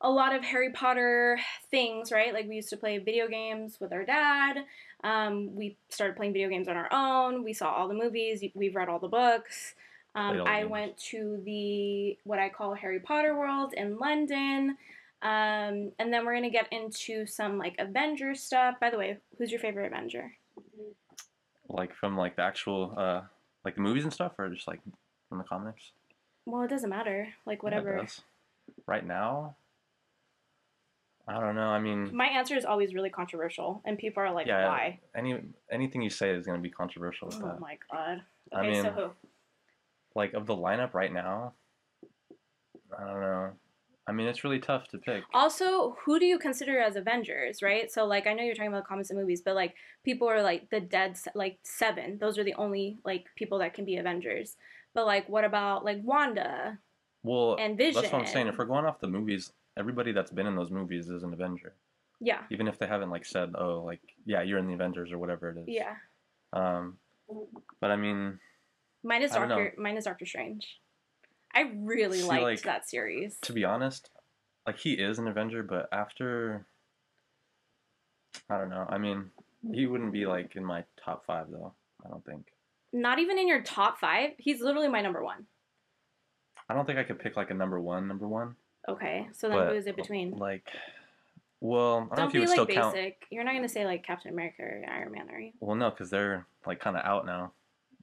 a 0.00 0.10
lot 0.10 0.34
of 0.34 0.44
Harry 0.44 0.70
Potter 0.72 1.40
things, 1.70 2.12
right? 2.12 2.32
Like 2.32 2.48
we 2.48 2.56
used 2.56 2.70
to 2.70 2.76
play 2.76 2.98
video 2.98 3.26
games 3.28 3.78
with 3.80 3.92
our 3.92 4.04
dad. 4.04 4.58
Um, 5.04 5.54
we 5.54 5.76
started 5.88 6.16
playing 6.16 6.32
video 6.32 6.48
games 6.48 6.68
on 6.68 6.76
our 6.76 6.88
own. 6.92 7.44
We 7.44 7.52
saw 7.52 7.70
all 7.72 7.88
the 7.88 7.94
movies. 7.94 8.42
We've 8.54 8.74
read 8.74 8.88
all 8.88 8.98
the 8.98 9.08
books. 9.08 9.74
Um, 10.14 10.42
I 10.46 10.60
games. 10.60 10.70
went 10.70 10.98
to 11.10 11.40
the 11.44 12.18
what 12.24 12.38
I 12.38 12.48
call 12.48 12.74
Harry 12.74 12.98
Potter 13.00 13.36
World 13.36 13.74
in 13.74 13.98
London. 13.98 14.76
Um, 15.22 15.92
and 15.98 16.12
then 16.12 16.24
we're 16.24 16.34
gonna 16.34 16.50
get 16.50 16.72
into 16.72 17.26
some 17.26 17.58
like 17.58 17.76
Avengers 17.78 18.42
stuff. 18.42 18.76
By 18.80 18.90
the 18.90 18.98
way, 18.98 19.18
who's 19.36 19.50
your 19.50 19.60
favorite 19.60 19.86
Avenger? 19.86 20.32
Like 21.68 21.94
from 21.94 22.16
like 22.16 22.36
the 22.36 22.42
actual 22.42 22.94
uh 22.96 23.22
like 23.64 23.74
the 23.74 23.80
movies 23.82 24.04
and 24.04 24.12
stuff, 24.12 24.32
or 24.38 24.48
just 24.48 24.66
like 24.66 24.80
from 25.28 25.38
the 25.38 25.44
comics. 25.44 25.92
Well, 26.46 26.62
it 26.62 26.70
doesn't 26.70 26.88
matter. 26.90 27.28
Like 27.46 27.58
Yeah, 27.58 27.64
whatever. 27.64 27.96
does. 27.98 28.22
Right 28.86 29.06
now, 29.06 29.56
I 31.28 31.40
don't 31.40 31.54
know. 31.54 31.68
I 31.68 31.78
mean, 31.78 32.14
My 32.16 32.26
answer 32.26 32.56
is 32.56 32.64
always 32.64 32.94
really 32.94 33.10
controversial, 33.10 33.82
and 33.84 33.98
people 33.98 34.22
are 34.22 34.32
like, 34.32 34.46
Yeah, 34.46 34.66
"Why?" 34.68 35.00
any 35.14 35.38
anything 35.70 36.00
you 36.02 36.10
say 36.10 36.30
is 36.30 36.46
gonna 36.46 36.58
be 36.58 36.70
controversial 36.70 37.28
Oh 37.32 37.38
that. 37.46 37.60
my 37.60 37.78
god. 37.92 38.22
I 38.52 38.60
Okay, 38.60 38.74
so 38.76 38.82
mean- 38.84 38.92
who? 38.94 39.10
Like 40.14 40.32
of 40.32 40.46
the 40.46 40.56
lineup 40.56 40.94
right 40.94 41.12
now, 41.12 41.52
I 42.98 43.04
don't 43.04 43.20
know. 43.20 43.50
I 44.06 44.12
mean, 44.12 44.26
it's 44.26 44.42
really 44.42 44.58
tough 44.58 44.88
to 44.88 44.98
pick. 44.98 45.22
Also, 45.34 45.94
who 46.04 46.18
do 46.18 46.24
you 46.24 46.38
consider 46.38 46.78
as 46.80 46.96
Avengers, 46.96 47.62
right? 47.62 47.92
So, 47.92 48.06
like, 48.06 48.26
I 48.26 48.32
know 48.32 48.42
you're 48.42 48.54
talking 48.54 48.68
about 48.72 48.84
the 48.84 48.88
comics 48.88 49.10
and 49.10 49.18
movies, 49.18 49.42
but 49.42 49.54
like, 49.54 49.74
people 50.02 50.26
are 50.30 50.40
like 50.42 50.70
the 50.70 50.80
dead, 50.80 51.18
like 51.34 51.58
seven. 51.62 52.16
Those 52.18 52.38
are 52.38 52.42
the 52.44 52.54
only 52.54 52.96
like 53.04 53.26
people 53.36 53.58
that 53.58 53.74
can 53.74 53.84
be 53.84 53.96
Avengers. 53.98 54.56
But 54.94 55.04
like, 55.04 55.28
what 55.28 55.44
about 55.44 55.84
like 55.84 55.98
Wanda 56.02 56.78
Well, 57.22 57.56
and 57.60 57.76
Vision? 57.76 58.00
that's 58.00 58.12
what 58.12 58.22
I'm 58.22 58.26
saying. 58.26 58.46
If 58.46 58.56
we're 58.56 58.64
going 58.64 58.86
off 58.86 58.98
the 58.98 59.08
movies, 59.08 59.52
everybody 59.78 60.12
that's 60.12 60.30
been 60.30 60.46
in 60.46 60.56
those 60.56 60.70
movies 60.70 61.08
is 61.08 61.22
an 61.22 61.32
Avenger, 61.32 61.74
yeah, 62.20 62.40
even 62.50 62.68
if 62.68 62.78
they 62.78 62.86
haven't 62.86 63.10
like 63.10 63.24
said, 63.24 63.52
"Oh, 63.56 63.82
like 63.84 64.00
yeah, 64.26 64.42
you're 64.42 64.58
in 64.58 64.66
the 64.66 64.74
Avengers" 64.74 65.12
or 65.12 65.18
whatever 65.18 65.50
it 65.50 65.58
is. 65.58 65.64
yeah. 65.68 65.94
Um, 66.52 66.98
but 67.80 67.90
I 67.90 67.96
mean, 67.96 68.38
Mine 69.02 69.22
is 69.22 69.32
I 69.32 69.38
don't 69.38 69.48
know. 69.48 69.56
Doctor. 69.56 69.80
Mine 69.80 69.96
is 69.96 70.04
Doctor 70.04 70.26
Strange. 70.26 70.78
I 71.54 71.70
really 71.76 72.20
See, 72.20 72.26
liked 72.26 72.42
like, 72.42 72.62
that 72.62 72.88
series. 72.88 73.38
to 73.42 73.52
be 73.52 73.64
honest, 73.64 74.10
like 74.66 74.78
he 74.78 74.92
is 74.94 75.18
an 75.18 75.28
Avenger, 75.28 75.62
but 75.62 75.88
after, 75.92 76.66
I 78.50 78.58
don't 78.58 78.70
know. 78.70 78.86
I 78.88 78.98
mean, 78.98 79.30
he 79.72 79.86
wouldn't 79.86 80.12
be 80.12 80.26
like 80.26 80.56
in 80.56 80.64
my 80.64 80.84
top 81.02 81.24
five 81.26 81.46
though. 81.50 81.72
I 82.04 82.08
don't 82.08 82.24
think. 82.24 82.46
Not 82.92 83.18
even 83.18 83.38
in 83.38 83.48
your 83.48 83.62
top 83.62 83.98
five. 84.00 84.30
He's 84.38 84.60
literally 84.60 84.88
my 84.88 85.02
number 85.02 85.22
one. 85.22 85.46
I 86.68 86.74
don't 86.74 86.86
think 86.86 86.98
I 86.98 87.04
could 87.04 87.18
pick 87.18 87.36
like 87.36 87.50
a 87.50 87.54
number 87.54 87.80
one, 87.80 88.08
number 88.08 88.26
one. 88.28 88.56
Okay, 88.88 89.28
so 89.32 89.48
then 89.48 89.58
But, 89.58 89.68
who 89.68 89.74
is 89.74 89.86
it 89.86 89.96
between? 89.96 90.30
Like, 90.32 90.66
well, 91.60 91.96
I 91.96 91.98
don't, 91.98 92.10
know 92.10 92.16
Don't 92.16 92.26
if 92.28 92.34
you 92.34 92.40
be 92.40 92.40
would 92.40 92.48
like 92.48 92.54
still 92.54 92.66
count. 92.82 92.94
basic. 92.94 93.26
You're 93.30 93.44
not 93.44 93.54
gonna 93.54 93.68
say 93.68 93.84
like 93.84 94.04
Captain 94.04 94.32
America 94.32 94.62
or 94.62 94.82
Iron 94.90 95.12
Man, 95.12 95.28
are 95.30 95.40
you? 95.40 95.52
Well, 95.60 95.76
no, 95.76 95.90
because 95.90 96.10
they're 96.10 96.46
like 96.66 96.80
kind 96.80 96.96
of 96.96 97.04
out 97.04 97.26
now. 97.26 97.52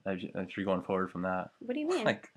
If 0.05 0.21
you- 0.23 0.31
if 0.35 0.55
you're 0.57 0.65
going 0.65 0.83
forward 0.83 1.11
from 1.11 1.23
that, 1.23 1.49
What 1.59 1.73
do 1.73 1.79
you 1.79 1.87
mean? 1.93 2.05
like, 2.05 2.29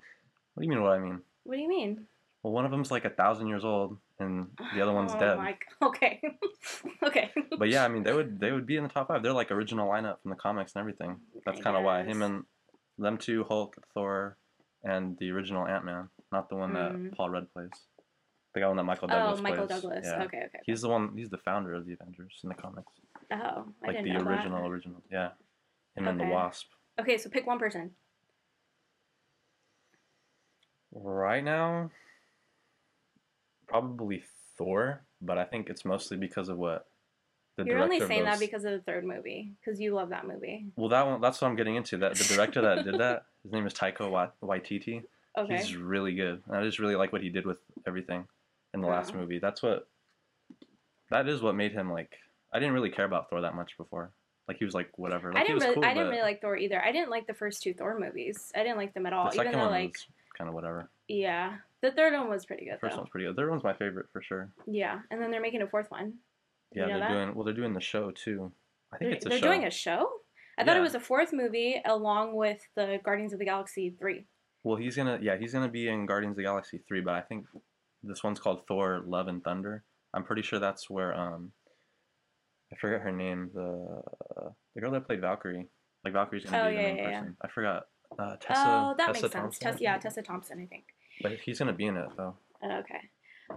what 0.55 0.61
do 0.61 0.65
you 0.65 0.69
mean? 0.69 0.81
What 0.81 0.93
I 0.93 0.99
mean? 0.99 1.21
what 1.43 1.55
do 1.55 1.61
you 1.61 1.69
mean? 1.69 2.07
Well, 2.41 2.53
one 2.53 2.63
of 2.65 2.71
them's 2.71 2.89
like 2.89 3.03
a 3.05 3.09
thousand 3.09 3.47
years 3.47 3.65
old, 3.65 3.97
and 4.19 4.47
the 4.73 4.81
other 4.81 4.93
one's 4.93 5.11
oh 5.13 5.19
dead. 5.19 5.37
My... 5.37 5.57
Okay. 5.81 6.21
okay. 7.03 7.31
But 7.57 7.67
yeah, 7.69 7.83
I 7.83 7.89
mean, 7.89 8.03
they 8.03 8.13
would 8.13 8.39
they 8.39 8.51
would 8.51 8.65
be 8.65 8.77
in 8.77 8.83
the 8.83 8.89
top 8.89 9.09
five. 9.09 9.21
They're 9.21 9.33
like 9.33 9.51
original 9.51 9.87
lineup 9.89 10.21
from 10.21 10.29
the 10.31 10.37
comics 10.37 10.71
and 10.73 10.79
everything. 10.79 11.17
That's 11.45 11.59
kind 11.61 11.75
of 11.75 11.83
why 11.83 12.03
him 12.03 12.21
and 12.21 12.45
them 12.97 13.17
two, 13.17 13.43
Hulk, 13.43 13.75
Thor, 13.93 14.37
and 14.83 15.17
the 15.19 15.31
original 15.31 15.67
Ant 15.67 15.83
Man, 15.85 16.09
not 16.31 16.47
the 16.49 16.55
one 16.55 16.71
Mm. 16.71 17.09
that 17.09 17.17
Paul 17.17 17.29
Rudd 17.29 17.51
plays. 17.53 17.69
The 18.53 18.61
guy 18.61 18.67
one 18.67 18.77
that 18.77 18.83
Michael 18.83 19.07
Douglas. 19.07 19.23
Oh, 19.23 19.35
Douglas 19.35 19.41
Michael 19.43 19.67
plays. 19.67 19.81
Douglas. 19.81 20.05
Yeah. 20.05 20.23
Okay, 20.23 20.37
okay. 20.47 20.59
He's 20.65 20.81
the 20.81 20.89
one. 20.89 21.11
He's 21.15 21.29
the 21.29 21.37
founder 21.37 21.73
of 21.73 21.85
the 21.85 21.93
Avengers 21.93 22.39
in 22.43 22.49
the 22.49 22.55
comics, 22.55 22.91
Oh, 23.31 23.35
I 23.37 23.87
like 23.87 23.95
didn't 23.97 24.05
the 24.05 24.13
know 24.13 24.23
that. 24.23 24.29
original, 24.31 24.67
original. 24.67 25.01
Yeah, 25.11 25.29
him 25.95 26.07
and 26.07 26.19
the 26.19 26.25
Wasp. 26.25 26.67
Okay, 26.99 27.17
so 27.17 27.29
pick 27.29 27.45
one 27.45 27.59
person. 27.59 27.91
Right 30.91 31.43
now, 31.43 31.91
probably 33.67 34.23
Thor, 34.57 35.03
but 35.21 35.37
I 35.37 35.43
think 35.43 35.69
it's 35.69 35.85
mostly 35.85 36.17
because 36.17 36.49
of 36.49 36.57
what 36.57 36.87
the 37.57 37.63
You're 37.65 37.77
director 37.77 37.93
only 37.93 38.07
saying 38.07 38.23
that 38.25 38.39
because 38.39 38.65
of 38.65 38.71
the 38.71 38.79
third 38.79 39.05
movie, 39.05 39.51
because 39.63 39.79
you 39.79 39.93
love 39.93 40.09
that 40.09 40.27
movie. 40.27 40.65
Well, 40.75 40.89
that 40.89 41.05
one. 41.05 41.21
That's 41.21 41.39
what 41.39 41.49
I'm 41.49 41.55
getting 41.55 41.75
into. 41.75 41.97
That 41.97 42.15
the 42.15 42.23
director 42.23 42.61
that 42.61 42.83
did 42.83 42.99
that, 42.99 43.25
his 43.43 43.51
name 43.51 43.67
is 43.67 43.73
Taika 43.75 44.09
Wa- 44.09 44.31
Waititi. 44.43 45.03
Okay. 45.37 45.57
He's 45.57 45.75
really 45.75 46.15
good. 46.15 46.41
I 46.51 46.63
just 46.63 46.79
really 46.79 46.95
like 46.95 47.13
what 47.13 47.21
he 47.21 47.29
did 47.29 47.45
with 47.45 47.59
everything 47.87 48.25
in 48.73 48.81
the 48.81 48.87
last 48.87 49.13
movie. 49.13 49.39
That's 49.39 49.61
what. 49.63 49.87
That 51.11 51.27
is 51.27 51.41
what 51.41 51.55
made 51.55 51.71
him 51.71 51.91
like. 51.91 52.17
I 52.53 52.59
didn't 52.59 52.73
really 52.73 52.89
care 52.91 53.05
about 53.05 53.29
Thor 53.29 53.41
that 53.41 53.55
much 53.55 53.77
before. 53.77 54.11
Like 54.47 54.57
he 54.57 54.65
was 54.65 54.73
like 54.73 54.89
whatever. 54.97 55.31
Like, 55.31 55.37
I 55.37 55.39
he 55.41 55.47
didn't 55.47 55.55
was 55.55 55.63
really, 55.63 55.75
cool, 55.75 55.85
I 55.85 55.93
didn't 55.93 56.09
really 56.09 56.21
like 56.21 56.41
Thor 56.41 56.55
either. 56.57 56.83
I 56.83 56.91
didn't 56.91 57.09
like 57.09 57.27
the 57.27 57.33
first 57.33 57.61
two 57.63 57.73
Thor 57.73 57.99
movies. 57.99 58.51
I 58.55 58.59
didn't 58.63 58.77
like 58.77 58.93
them 58.93 59.05
at 59.05 59.13
all. 59.13 59.25
the 59.25 59.31
second 59.31 59.47
Even 59.49 59.59
though, 59.59 59.65
one 59.65 59.81
like, 59.81 59.91
was 59.91 60.05
kind 60.37 60.47
of 60.47 60.53
whatever. 60.55 60.89
yeah, 61.07 61.53
the 61.81 61.91
third 61.91 62.13
one 62.13 62.29
was 62.29 62.45
pretty 62.45 62.65
good 62.65 62.75
The 62.75 62.79
First 62.79 62.93
though. 62.93 63.01
one's 63.01 63.09
pretty 63.11 63.25
good. 63.27 63.35
The 63.35 63.41
Third 63.41 63.49
one's 63.51 63.63
my 63.63 63.73
favorite 63.73 64.07
for 64.11 64.21
sure. 64.21 64.49
Yeah, 64.67 64.99
and 65.11 65.21
then 65.21 65.29
they're 65.31 65.41
making 65.41 65.61
a 65.61 65.67
fourth 65.67 65.89
one. 65.91 66.13
You 66.73 66.81
Yeah, 66.81 66.87
know 66.87 66.87
they're 66.87 66.99
that? 66.99 67.13
doing 67.13 67.35
well. 67.35 67.45
They're 67.45 67.53
doing 67.53 67.73
the 67.73 67.81
show 67.81 68.11
too. 68.11 68.51
I 68.93 68.97
think 68.97 69.09
They're, 69.09 69.15
it's 69.17 69.25
a 69.25 69.29
show. 69.29 69.31
they're 69.31 69.39
show. 69.39 69.47
doing 69.47 69.65
a 69.67 69.71
show. 69.71 70.09
I 70.57 70.63
thought 70.63 70.77
it 70.77 70.81
was 70.81 70.95
a 70.95 70.99
fourth 70.99 71.31
movie 71.31 71.81
along 71.85 72.35
with 72.35 72.59
the 72.75 72.99
Guardians 73.03 73.33
of 73.33 73.39
the 73.39 73.45
Galaxy 73.45 73.95
three. 73.99 74.25
Well, 74.63 74.75
he's 74.77 74.95
gonna 74.95 75.19
yeah 75.21 75.37
he's 75.37 75.53
gonna 75.53 75.69
be 75.69 75.87
in 75.87 76.05
Guardians 76.05 76.33
of 76.33 76.37
the 76.37 76.43
Galaxy 76.43 76.81
three, 76.87 77.01
but 77.01 77.13
I 77.13 77.21
think 77.21 77.45
this 78.03 78.23
one's 78.23 78.39
called 78.39 78.61
Thor: 78.67 79.01
Love 79.05 79.27
and 79.27 79.43
Thunder. 79.43 79.83
I'm 80.13 80.23
pretty 80.23 80.41
sure 80.41 80.59
that's 80.59 80.89
where 80.89 81.13
um 81.13 81.51
I 82.71 82.75
forget 82.77 83.01
her 83.01 83.11
name 83.11 83.49
the 83.53 84.01
the 84.75 84.81
girl 84.81 84.91
that 84.91 85.05
played 85.07 85.21
Valkyrie 85.21 85.67
like 86.03 86.13
Valkyrie's 86.13 86.45
gonna 86.45 86.63
Oh, 86.63 86.69
be 86.69 86.75
the 86.75 86.81
yeah, 86.81 86.87
main 86.87 86.97
yeah, 86.97 87.09
yeah. 87.09 87.23
I 87.43 87.47
forgot 87.49 87.83
uh, 88.17 88.35
Tessa. 88.39 88.63
oh, 88.65 88.95
that 88.97 89.07
Tessa 89.13 89.21
makes 89.23 89.33
sense. 89.33 89.59
Tessa, 89.59 89.77
yeah, 89.81 89.97
Tessa 89.97 90.21
Thompson, 90.23 90.59
I 90.59 90.65
think. 90.65 90.85
But 91.21 91.33
he's 91.43 91.59
gonna 91.59 91.73
be 91.73 91.85
in 91.85 91.97
it 91.97 92.09
though. 92.17 92.35
Okay. 92.63 93.01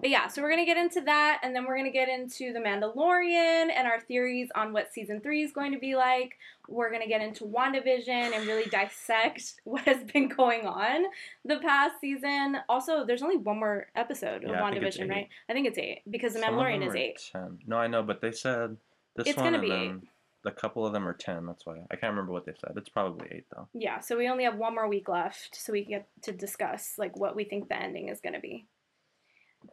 But 0.01 0.11
yeah, 0.11 0.27
so 0.27 0.43
we're 0.43 0.49
going 0.51 0.61
to 0.61 0.67
get 0.67 0.77
into 0.77 1.01
that, 1.03 1.41
and 1.43 1.55
then 1.55 1.65
we're 1.65 1.77
going 1.77 1.87
to 1.87 1.93
get 1.93 2.09
into 2.09 2.53
The 2.53 2.59
Mandalorian 2.59 3.69
and 3.75 3.87
our 3.87 4.01
theories 4.01 4.49
on 4.55 4.73
what 4.73 4.93
season 4.93 5.21
three 5.21 5.43
is 5.43 5.53
going 5.53 5.73
to 5.73 5.79
be 5.79 5.95
like. 5.95 6.39
We're 6.69 6.91
going 6.91 7.03
to 7.03 7.09
get 7.09 7.21
into 7.21 7.45
WandaVision 7.45 8.09
and 8.09 8.47
really 8.47 8.65
dissect 8.71 9.55
what 9.65 9.83
has 9.83 10.03
been 10.05 10.29
going 10.29 10.67
on 10.67 11.05
the 11.45 11.59
past 11.59 11.95
season. 12.01 12.57
Also, 12.69 13.05
there's 13.05 13.23
only 13.23 13.37
one 13.37 13.59
more 13.59 13.87
episode 13.95 14.45
of 14.45 14.51
Yeah, 14.51 14.63
I 14.63 14.71
it's 14.71 14.97
WandaVision, 14.97 15.05
eight. 15.05 15.11
right? 15.11 15.29
I 15.49 15.53
think 15.53 15.67
it's 15.67 15.79
eight, 15.79 16.03
because 16.11 16.35
The 16.35 16.41
Some 16.41 16.55
Mandalorian 16.55 16.87
is 16.89 16.95
eight. 16.95 17.21
10. 17.33 17.59
No, 17.67 17.77
I 17.77 17.87
know, 17.87 18.03
but 18.03 18.21
they 18.21 18.33
said 18.33 18.77
this 19.17 19.29
It's 19.29 19.37
one 19.37 19.53
gonna 19.53 19.59
and 19.59 19.63
be 19.63 19.69
then 19.69 20.03
a 20.45 20.51
couple 20.51 20.87
of 20.87 20.93
them 20.93 21.07
are 21.07 21.13
ten. 21.13 21.47
That's 21.47 21.65
why 21.67 21.77
I 21.91 21.97
can't 21.97 22.11
remember 22.13 22.33
what 22.33 22.47
they 22.47 22.53
said. 22.59 22.73
It's 22.77 22.89
probably 22.89 23.29
eight 23.31 23.45
though. 23.55 23.69
Yeah, 23.75 24.01
so 24.01 24.17
we 24.17 24.29
only 24.29 24.45
have 24.45 24.57
one 24.57 24.75
more 24.75 24.89
week 24.89 25.09
left, 25.09 25.55
so 25.57 25.73
we 25.73 25.85
get 25.85 26.09
to 26.23 26.33
discuss 26.33 26.95
like 26.99 27.17
what 27.17 27.37
we 27.37 27.45
think 27.45 27.69
the 27.69 27.81
ending 27.81 28.09
is 28.09 28.21
going 28.21 28.35
to 28.35 28.41
be. 28.41 28.67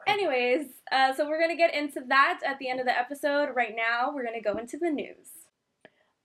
Anyways, 0.08 0.68
uh, 0.92 1.14
so 1.14 1.28
we're 1.28 1.40
gonna 1.40 1.56
get 1.56 1.74
into 1.74 2.02
that 2.08 2.40
at 2.46 2.60
the 2.60 2.70
end 2.70 2.80
of 2.80 2.86
the 2.86 2.98
episode. 2.98 3.50
Right 3.56 3.76
now, 3.76 4.12
we're 4.14 4.24
gonna 4.24 4.42
go 4.42 4.58
into 4.58 4.78
the 4.78 4.90
news. 4.90 5.30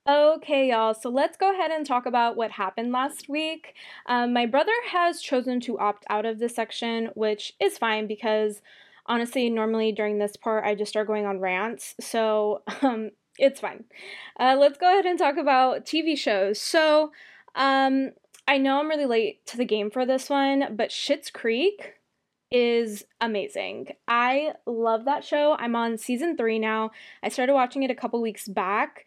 Okay, 0.06 0.68
y'all, 0.68 0.92
so 0.92 1.08
let's 1.08 1.38
go 1.38 1.50
ahead 1.52 1.70
and 1.70 1.86
talk 1.86 2.04
about 2.04 2.36
what 2.36 2.50
happened 2.50 2.92
last 2.92 3.26
week. 3.26 3.74
Um, 4.04 4.34
my 4.34 4.44
brother 4.44 4.72
has 4.90 5.22
chosen 5.22 5.60
to 5.60 5.78
opt 5.78 6.04
out 6.10 6.26
of 6.26 6.38
this 6.38 6.54
section, 6.54 7.10
which 7.14 7.54
is 7.58 7.78
fine 7.78 8.06
because 8.06 8.60
honestly, 9.06 9.48
normally 9.48 9.92
during 9.92 10.18
this 10.18 10.36
part, 10.36 10.64
I 10.64 10.74
just 10.74 10.90
start 10.90 11.06
going 11.06 11.24
on 11.24 11.40
rants, 11.40 11.94
so 12.00 12.62
um, 12.82 13.12
it's 13.38 13.60
fine. 13.60 13.84
Uh, 14.38 14.56
let's 14.58 14.78
go 14.78 14.92
ahead 14.92 15.06
and 15.06 15.18
talk 15.18 15.38
about 15.38 15.86
TV 15.86 16.18
shows. 16.18 16.60
So, 16.60 17.10
um, 17.54 18.10
I 18.46 18.58
know 18.58 18.80
I'm 18.80 18.88
really 18.88 19.06
late 19.06 19.46
to 19.46 19.56
the 19.56 19.64
game 19.64 19.90
for 19.90 20.04
this 20.04 20.28
one, 20.28 20.76
but 20.76 20.90
Schitt's 20.90 21.30
Creek 21.30 21.94
is 22.54 23.04
amazing. 23.20 23.88
I 24.06 24.52
love 24.64 25.06
that 25.06 25.24
show. 25.24 25.56
I'm 25.58 25.74
on 25.74 25.98
season 25.98 26.36
three 26.36 26.60
now. 26.60 26.92
I 27.20 27.28
started 27.28 27.52
watching 27.52 27.82
it 27.82 27.90
a 27.90 27.96
couple 27.96 28.22
weeks 28.22 28.46
back. 28.46 29.06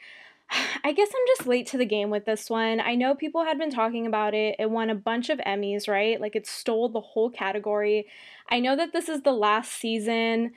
I 0.84 0.92
guess 0.92 1.08
I'm 1.10 1.28
just 1.38 1.48
late 1.48 1.66
to 1.68 1.78
the 1.78 1.86
game 1.86 2.10
with 2.10 2.26
this 2.26 2.50
one. 2.50 2.82
I 2.82 2.96
know 2.96 3.16
people 3.16 3.46
had 3.46 3.58
been 3.58 3.72
talking 3.72 4.06
about 4.06 4.34
it. 4.34 4.58
It 4.60 4.70
won 4.70 4.90
a 4.90 4.96
bunch 4.96 5.30
of 5.30 5.40
Emmys, 5.40 5.88
right? 5.88 6.20
Like 6.20 6.36
it 6.36 6.46
stole 6.46 6.90
the 6.90 7.00
whole 7.00 7.30
category. 7.30 8.08
I 8.50 8.60
know 8.60 8.76
that 8.76 8.92
this 8.92 9.08
is 9.08 9.22
the 9.22 9.32
last 9.32 9.72
season, 9.72 10.52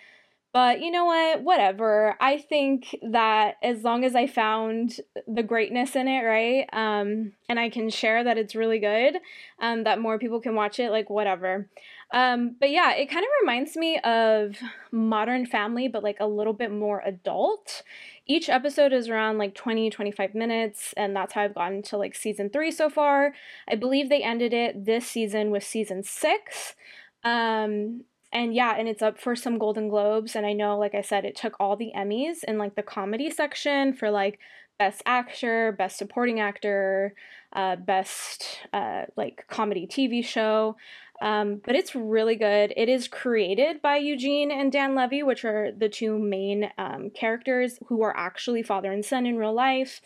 but 0.53 0.81
you 0.81 0.91
know 0.91 1.05
what? 1.05 1.43
Whatever. 1.45 2.17
I 2.21 2.39
think 2.39 2.97
that 3.03 3.55
as 3.63 3.85
long 3.85 4.05
as 4.05 4.17
I 4.17 4.27
found 4.27 4.97
the 5.29 5.45
greatness 5.45 5.95
in 5.95 6.09
it, 6.09 6.25
right? 6.25 6.69
Um, 6.73 7.35
and 7.49 7.61
I 7.61 7.71
can 7.71 7.89
share 7.89 8.25
that 8.25 8.37
it's 8.37 8.57
really 8.57 8.81
good, 8.81 9.19
um, 9.61 9.85
that 9.85 10.01
more 10.01 10.19
people 10.19 10.41
can 10.41 10.57
watch 10.57 10.81
it, 10.81 10.91
like 10.91 11.09
whatever. 11.09 11.69
Um, 12.13 12.57
but 12.59 12.71
yeah, 12.71 12.93
it 12.95 13.07
kind 13.07 13.25
of 13.25 13.31
reminds 13.41 13.77
me 13.77 13.99
of 14.01 14.57
Modern 14.91 15.47
Family, 15.47 15.87
but 15.87 16.03
like 16.03 16.17
a 16.19 16.27
little 16.27 16.53
bit 16.53 16.73
more 16.73 17.03
adult. 17.05 17.83
Each 18.27 18.49
episode 18.49 18.93
is 18.93 19.09
around 19.09 19.39
like 19.39 19.55
20, 19.55 19.91
25 19.91 20.35
minutes, 20.35 20.93
and 20.97 21.15
that's 21.15 21.35
how 21.35 21.43
I've 21.43 21.55
gotten 21.55 21.83
to 21.83 21.97
like 21.97 22.15
season 22.15 22.51
three 22.51 22.73
so 22.73 22.91
far. 22.91 23.33
I 23.69 23.77
believe 23.77 24.09
they 24.09 24.23
ended 24.23 24.53
it 24.53 24.85
this 24.85 25.07
season 25.07 25.51
with 25.51 25.63
season 25.63 26.03
six. 26.03 26.75
Um, 27.23 28.05
and 28.33 28.55
yeah, 28.55 28.75
and 28.77 28.89
it's 28.89 29.03
up 29.03 29.19
for 29.19 29.35
some 29.35 29.59
Golden 29.59 29.89
Globes. 29.89 30.35
And 30.37 30.47
I 30.47 30.53
know, 30.53 30.79
like 30.79 30.95
I 30.95 31.03
said, 31.03 31.25
it 31.25 31.37
took 31.37 31.55
all 31.59 31.77
the 31.77 31.93
Emmys 31.97 32.45
in 32.47 32.59
like 32.59 32.77
the 32.77 32.83
comedy 32.83 33.31
section 33.31 33.93
for 33.93 34.11
like 34.11 34.39
best 34.79 35.03
actor, 35.05 35.73
best 35.73 35.99
supporting 35.99 36.41
actor, 36.41 37.15
uh, 37.53 37.77
best 37.77 38.61
uh, 38.73 39.03
like 39.17 39.45
comedy 39.49 39.87
TV 39.87 40.25
show. 40.25 40.77
Um, 41.21 41.61
but 41.65 41.77
it's 41.77 41.95
really 41.95 42.37
good. 42.37 42.73
It 42.77 42.89
is 42.89 43.07
created 43.07 43.83
by 43.83 43.97
Eugene 43.97 44.51
and 44.51 44.73
Dan 44.73 44.95
Levy, 44.95 45.23
which 45.23 45.45
are 45.45 45.71
the 45.71 45.89
two 45.89 46.19
main 46.19 46.71
um, 46.79 47.11
characters 47.11 47.79
who 47.87 48.03
are 48.03 48.17
actually 48.17 48.63
father 48.63 48.91
and 48.91 49.05
son 49.05 49.27
in 49.27 49.37
real 49.37 49.53
life. 49.53 50.01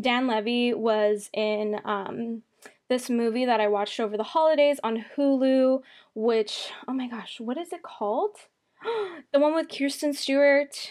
Dan 0.00 0.26
Levy 0.26 0.72
was 0.72 1.28
in 1.32 1.80
um, 1.84 2.42
this 2.88 3.10
movie 3.10 3.44
that 3.44 3.60
I 3.60 3.68
watched 3.68 4.00
over 4.00 4.16
the 4.16 4.22
holidays 4.22 4.80
on 4.82 5.04
Hulu, 5.16 5.82
which, 6.14 6.70
oh 6.88 6.92
my 6.92 7.08
gosh, 7.08 7.40
what 7.40 7.58
is 7.58 7.72
it 7.72 7.82
called? 7.82 8.36
the 9.32 9.38
one 9.38 9.54
with 9.54 9.68
Kristen 9.68 10.14
Stewart 10.14 10.90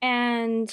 and 0.00 0.72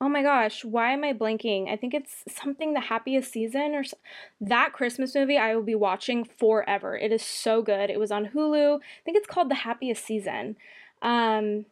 oh 0.00 0.08
my 0.08 0.22
gosh, 0.22 0.64
why 0.64 0.92
am 0.92 1.02
I 1.02 1.12
blanking? 1.12 1.68
I 1.68 1.76
think 1.76 1.92
it's 1.92 2.22
something 2.28 2.72
the 2.72 2.80
happiest 2.80 3.32
season 3.32 3.74
or 3.74 3.82
so- 3.82 3.96
that 4.40 4.72
Christmas 4.72 5.14
movie 5.14 5.36
I 5.36 5.54
will 5.54 5.62
be 5.62 5.74
watching 5.74 6.24
forever. 6.24 6.96
It 6.96 7.10
is 7.12 7.22
so 7.22 7.62
good. 7.62 7.90
It 7.90 7.98
was 7.98 8.12
on 8.12 8.26
Hulu. 8.26 8.76
I 8.76 9.02
think 9.04 9.16
it's 9.16 9.26
called 9.26 9.50
The 9.50 9.56
Happiest 9.56 10.04
Season. 10.04 10.56
Um 11.02 11.66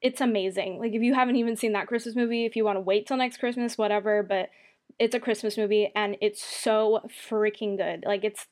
it's 0.00 0.20
amazing. 0.20 0.78
Like 0.78 0.92
if 0.92 1.02
you 1.02 1.14
haven't 1.14 1.36
even 1.36 1.56
seen 1.56 1.72
that 1.72 1.86
Christmas 1.86 2.14
movie, 2.14 2.44
if 2.44 2.56
you 2.56 2.64
want 2.64 2.76
to 2.76 2.80
wait 2.80 3.06
till 3.06 3.16
next 3.16 3.38
Christmas, 3.38 3.78
whatever, 3.78 4.22
but 4.22 4.50
it's 4.98 5.14
a 5.14 5.20
Christmas 5.20 5.56
movie 5.56 5.90
and 5.96 6.16
it's 6.20 6.44
so 6.44 7.00
freaking 7.28 7.76
good. 7.76 8.04
Like 8.06 8.22
it's 8.22 8.46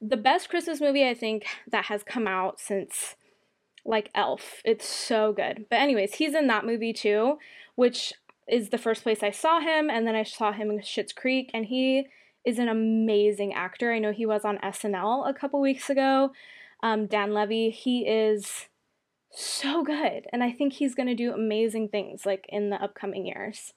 the 0.00 0.16
best 0.16 0.48
Christmas 0.48 0.80
movie 0.80 1.06
I 1.06 1.14
think 1.14 1.44
that 1.70 1.86
has 1.86 2.02
come 2.02 2.26
out 2.26 2.60
since 2.60 3.16
like 3.84 4.10
Elf. 4.14 4.62
It's 4.64 4.86
so 4.86 5.32
good. 5.32 5.66
But 5.68 5.80
anyways, 5.80 6.14
he's 6.14 6.34
in 6.34 6.46
that 6.46 6.64
movie 6.64 6.92
too, 6.92 7.38
which 7.74 8.12
is 8.48 8.70
the 8.70 8.78
first 8.78 9.02
place 9.02 9.22
I 9.22 9.30
saw 9.30 9.60
him 9.60 9.88
and 9.90 10.06
then 10.06 10.14
I 10.14 10.24
saw 10.24 10.52
him 10.52 10.70
in 10.70 10.78
Schitt's 10.80 11.12
Creek 11.12 11.50
and 11.54 11.66
he 11.66 12.08
is 12.44 12.58
an 12.58 12.68
amazing 12.68 13.52
actor. 13.54 13.92
I 13.92 13.98
know 13.98 14.12
he 14.12 14.26
was 14.26 14.44
on 14.44 14.58
SNL 14.58 15.28
a 15.28 15.34
couple 15.34 15.60
weeks 15.60 15.88
ago. 15.88 16.32
Um, 16.82 17.06
Dan 17.06 17.32
Levy, 17.32 17.70
he 17.70 18.06
is 18.06 18.68
so 19.30 19.82
good 19.84 20.26
and 20.32 20.42
I 20.42 20.50
think 20.50 20.74
he's 20.74 20.94
going 20.94 21.08
to 21.08 21.14
do 21.14 21.32
amazing 21.32 21.88
things 21.88 22.26
like 22.26 22.46
in 22.48 22.70
the 22.70 22.82
upcoming 22.82 23.26
years. 23.26 23.72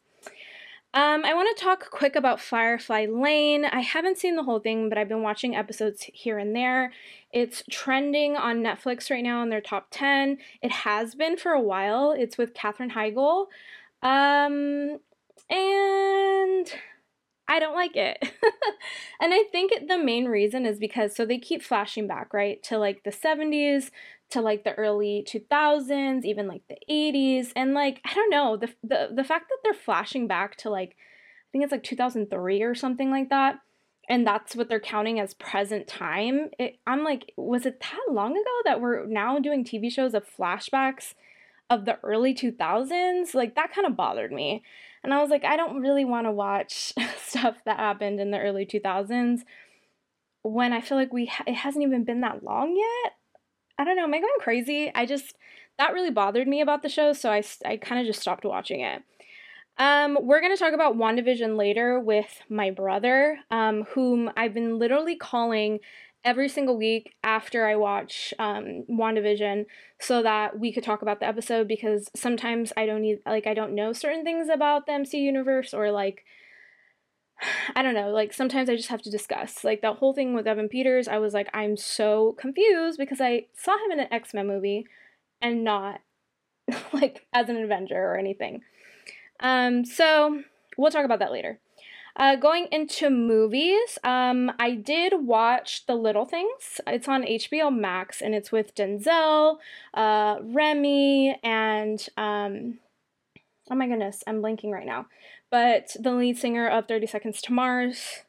Um, 0.96 1.26
I 1.26 1.34
want 1.34 1.56
to 1.56 1.62
talk 1.62 1.90
quick 1.92 2.16
about 2.16 2.40
Firefly 2.40 3.08
Lane. 3.12 3.66
I 3.66 3.82
haven't 3.82 4.18
seen 4.18 4.38
the 4.38 4.44
whole 4.44 4.62
thing, 4.62 4.88
but 4.88 4.98
I've 4.98 5.10
been 5.10 5.24
watching 5.24 5.54
episodes 5.54 6.10
here 6.14 6.38
and 6.38 6.56
there. 6.56 6.94
It's 7.34 7.64
trending 7.70 8.38
on 8.38 8.64
Netflix 8.64 9.12
right 9.12 9.22
now 9.22 9.44
in 9.44 9.50
their 9.50 9.60
top 9.60 9.88
10. 9.92 10.38
It 10.62 10.72
has 10.72 11.14
been 11.14 11.36
for 11.36 11.52
a 11.52 11.60
while. 11.60 12.16
It's 12.18 12.38
with 12.38 12.54
Katherine 12.54 12.92
Heigl. 12.92 13.48
Um, 14.06 15.00
and 15.50 16.68
I 17.48 17.60
don't 17.60 17.74
like 17.74 17.96
it. 17.96 18.18
and 19.20 19.34
I 19.34 19.46
think 19.52 19.74
the 19.88 19.98
main 19.98 20.26
reason 20.26 20.68
is 20.68 20.78
because 20.78 21.16
so 21.16 21.26
they 21.26 21.40
keep 21.40 21.64
flashing 21.64 22.08
back, 22.08 22.32
right, 22.32 22.62
to 22.64 22.78
like 22.78 23.04
the 23.04 23.10
70s, 23.10 23.90
to 24.30 24.42
like 24.42 24.64
the 24.64 24.76
early 24.76 25.26
2000s, 25.28 26.24
even 26.24 26.48
like 26.48 26.62
the 26.70 26.78
80s, 26.88 27.52
and 27.56 27.74
like 27.74 28.00
I 28.06 28.14
don't 28.14 28.30
know, 28.30 28.58
the 28.58 28.70
the 28.84 29.10
the 29.12 29.24
fact 29.24 29.50
that 29.50 29.58
they're 29.64 29.74
flashing 29.74 30.28
back 30.28 30.56
to 30.58 30.70
like 30.70 30.92
I 30.92 31.50
think 31.52 31.64
it's 31.64 31.72
like 31.72 31.84
2003 31.84 32.62
or 32.62 32.76
something 32.76 33.10
like 33.10 33.30
that. 33.30 33.56
And 34.08 34.28
that's 34.28 34.56
what 34.56 34.70
they're 34.70 34.80
counting 34.80 35.20
as 35.20 35.34
present 35.34 35.88
time. 35.88 36.52
It, 36.60 36.78
I'm 36.86 37.04
like, 37.04 37.34
was 37.38 37.66
it 37.66 37.80
that 37.80 38.14
long 38.14 38.34
ago 38.34 38.52
that 38.66 38.80
we're 38.80 39.08
now 39.08 39.40
doing 39.40 39.64
TV 39.64 39.92
shows 39.92 40.14
of 40.14 40.28
flashbacks 40.30 41.16
of 41.70 41.86
the 41.86 42.00
early 42.04 42.34
2000s? 42.34 43.34
Like, 43.34 43.56
that 43.56 43.74
kind 43.74 43.88
of 43.88 43.96
bothered 43.96 44.32
me. 44.32 44.64
And 45.04 45.14
I 45.14 45.22
was 45.22 45.30
like, 45.30 45.46
I 45.46 45.56
don't 45.56 45.82
really 45.82 46.06
want 46.06 46.26
to 46.28 46.32
watch 46.32 46.94
stuff 47.18 47.58
that 47.66 47.78
happened 47.78 48.20
in 48.20 48.32
the 48.32 48.40
early 48.40 48.66
2000s 48.66 49.42
when 50.46 50.74
I 50.74 50.82
feel 50.82 50.98
like 50.98 51.12
we 51.12 51.26
ha- 51.26 51.44
it 51.48 51.56
hasn't 51.56 51.84
even 51.84 52.04
been 52.04 52.22
that 52.22 52.44
long 52.44 52.76
yet. 52.76 53.14
I 53.78 53.84
don't 53.84 53.96
know, 53.98 54.04
am 54.04 54.14
I 54.14 54.20
going 54.20 54.40
crazy? 54.40 54.92
I 54.94 55.06
just 55.06 55.36
that 55.78 55.94
really 55.94 56.12
bothered 56.12 56.48
me 56.48 56.62
about 56.62 56.84
the 56.84 56.90
show, 56.90 57.14
so 57.14 57.32
I 57.32 57.44
I 57.66 57.78
kind 57.78 58.00
of 58.00 58.08
just 58.08 58.22
stopped 58.22 58.46
watching 58.46 58.82
it. 58.82 59.02
Um, 59.78 60.18
we're 60.22 60.42
gonna 60.42 60.56
talk 60.56 60.74
about 60.74 60.98
WandaVision 60.98 61.58
later 61.58 62.00
with 62.00 62.42
my 62.48 62.72
brother, 62.72 63.40
um, 63.50 63.84
whom 63.90 64.32
I've 64.38 64.54
been 64.54 64.78
literally 64.78 65.16
calling 65.16 65.80
every 66.26 66.50
single 66.50 66.76
week 66.76 67.14
after 67.24 67.68
I 67.68 67.76
watch 67.76 68.34
um, 68.40 68.84
WandaVision 68.90 69.68
so 70.02 70.24
that 70.24 70.60
we 70.60 70.74
could 70.74 70.84
talk 70.84 71.04
about 71.04 71.20
the 71.20 71.28
episode 71.28 71.68
because 71.68 72.10
sometimes 72.16 72.74
I 72.76 72.88
don't 72.88 73.02
need 73.02 73.20
like 73.26 73.46
I 73.46 73.54
don't 73.54 73.76
know 73.76 73.94
certain 73.94 74.24
things 74.24 74.50
about 74.50 74.88
the 74.88 74.94
MC 74.94 75.20
universe 75.20 75.74
or 75.74 75.92
like 75.92 76.26
I 77.76 77.84
don't 77.84 77.94
know, 77.94 78.10
like 78.10 78.34
sometimes 78.34 78.70
I 78.70 78.76
just 78.76 78.90
have 78.90 79.04
to 79.04 79.12
discuss. 79.12 79.64
Like 79.64 79.82
that 79.82 79.98
whole 79.98 80.14
thing 80.14 80.34
with 80.34 80.48
Evan 80.48 80.68
Peters, 80.68 81.08
I 81.08 81.20
was 81.20 81.34
like, 81.34 81.50
I'm 81.54 81.78
so 81.78 82.36
confused 82.40 82.98
because 82.98 83.22
I 83.22 83.46
saw 83.54 83.74
him 83.86 83.92
in 83.92 84.00
an 84.00 84.12
X-Men 84.12 84.48
movie 84.48 84.88
and 85.42 85.64
not 85.64 86.02
like 86.94 87.28
as 87.34 87.50
an 87.50 87.58
Avenger 87.58 88.04
or 88.04 88.18
anything. 88.18 88.62
Um, 89.40 89.86
so 89.86 90.42
we'll 90.76 90.92
talk 90.92 91.06
about 91.06 91.20
that 91.20 91.32
later. 91.32 91.60
Uh, 92.18 92.38
going 92.38 92.68
into 92.72 93.10
movies, 93.10 94.00
um, 94.06 94.50
I 94.58 94.76
did 94.76 95.26
watch 95.26 95.86
The 95.86 95.96
Little 95.96 96.26
Things. 96.26 96.80
It's 96.88 97.10
on 97.10 97.24
HBO 97.24 97.76
Max 97.76 98.22
and 98.22 98.34
it's 98.34 98.54
with 98.54 98.74
Denzel, 98.74 99.58
uh, 99.94 100.38
Rami, 100.42 101.38
and 101.44 102.08
um, 102.16 102.80
oh 103.70 103.76
my 103.76 103.88
goodness, 103.88 104.24
I'm 104.26 104.42
blinking 104.42 104.72
right 104.72 104.86
now. 104.86 105.08
But 105.52 105.96
the 106.00 106.14
lead 106.14 106.38
singer 106.38 106.70
of 106.70 106.88
30 106.88 107.06
Seconds 107.06 107.42
to 107.42 107.54
Mars. 107.54 108.24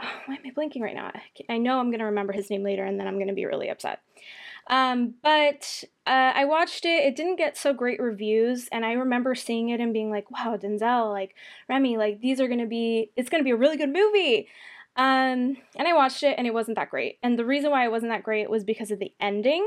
Oh, 0.00 0.08
why 0.26 0.34
am 0.34 0.42
I 0.46 0.50
blinking 0.54 0.82
right 0.82 0.94
now? 0.94 1.10
I 1.48 1.58
know 1.58 1.80
I'm 1.80 1.90
going 1.90 1.98
to 1.98 2.04
remember 2.04 2.32
his 2.32 2.50
name 2.50 2.62
later 2.62 2.84
and 2.84 3.00
then 3.00 3.08
I'm 3.08 3.16
going 3.16 3.26
to 3.26 3.34
be 3.34 3.46
really 3.46 3.68
upset. 3.68 4.00
Um, 4.68 5.14
but 5.22 5.84
uh, 6.06 6.32
I 6.34 6.44
watched 6.44 6.84
it. 6.84 7.04
It 7.04 7.16
didn't 7.16 7.36
get 7.36 7.56
so 7.56 7.72
great 7.72 8.00
reviews, 8.00 8.68
and 8.72 8.84
I 8.84 8.92
remember 8.92 9.34
seeing 9.34 9.68
it 9.70 9.80
and 9.80 9.92
being 9.92 10.10
like, 10.10 10.30
"Wow, 10.30 10.56
Denzel, 10.56 11.10
like 11.12 11.34
Rami, 11.68 11.96
like 11.96 12.20
these 12.20 12.40
are 12.40 12.48
gonna 12.48 12.66
be. 12.66 13.10
It's 13.16 13.30
gonna 13.30 13.44
be 13.44 13.50
a 13.50 13.56
really 13.56 13.76
good 13.76 13.92
movie." 13.92 14.48
Um, 14.96 15.56
and 15.76 15.86
I 15.88 15.94
watched 15.94 16.22
it, 16.24 16.34
and 16.36 16.46
it 16.46 16.54
wasn't 16.54 16.76
that 16.76 16.90
great. 16.90 17.18
And 17.22 17.38
the 17.38 17.44
reason 17.44 17.70
why 17.70 17.84
it 17.84 17.90
wasn't 17.90 18.12
that 18.12 18.24
great 18.24 18.50
was 18.50 18.64
because 18.64 18.90
of 18.90 18.98
the 18.98 19.12
ending, 19.20 19.66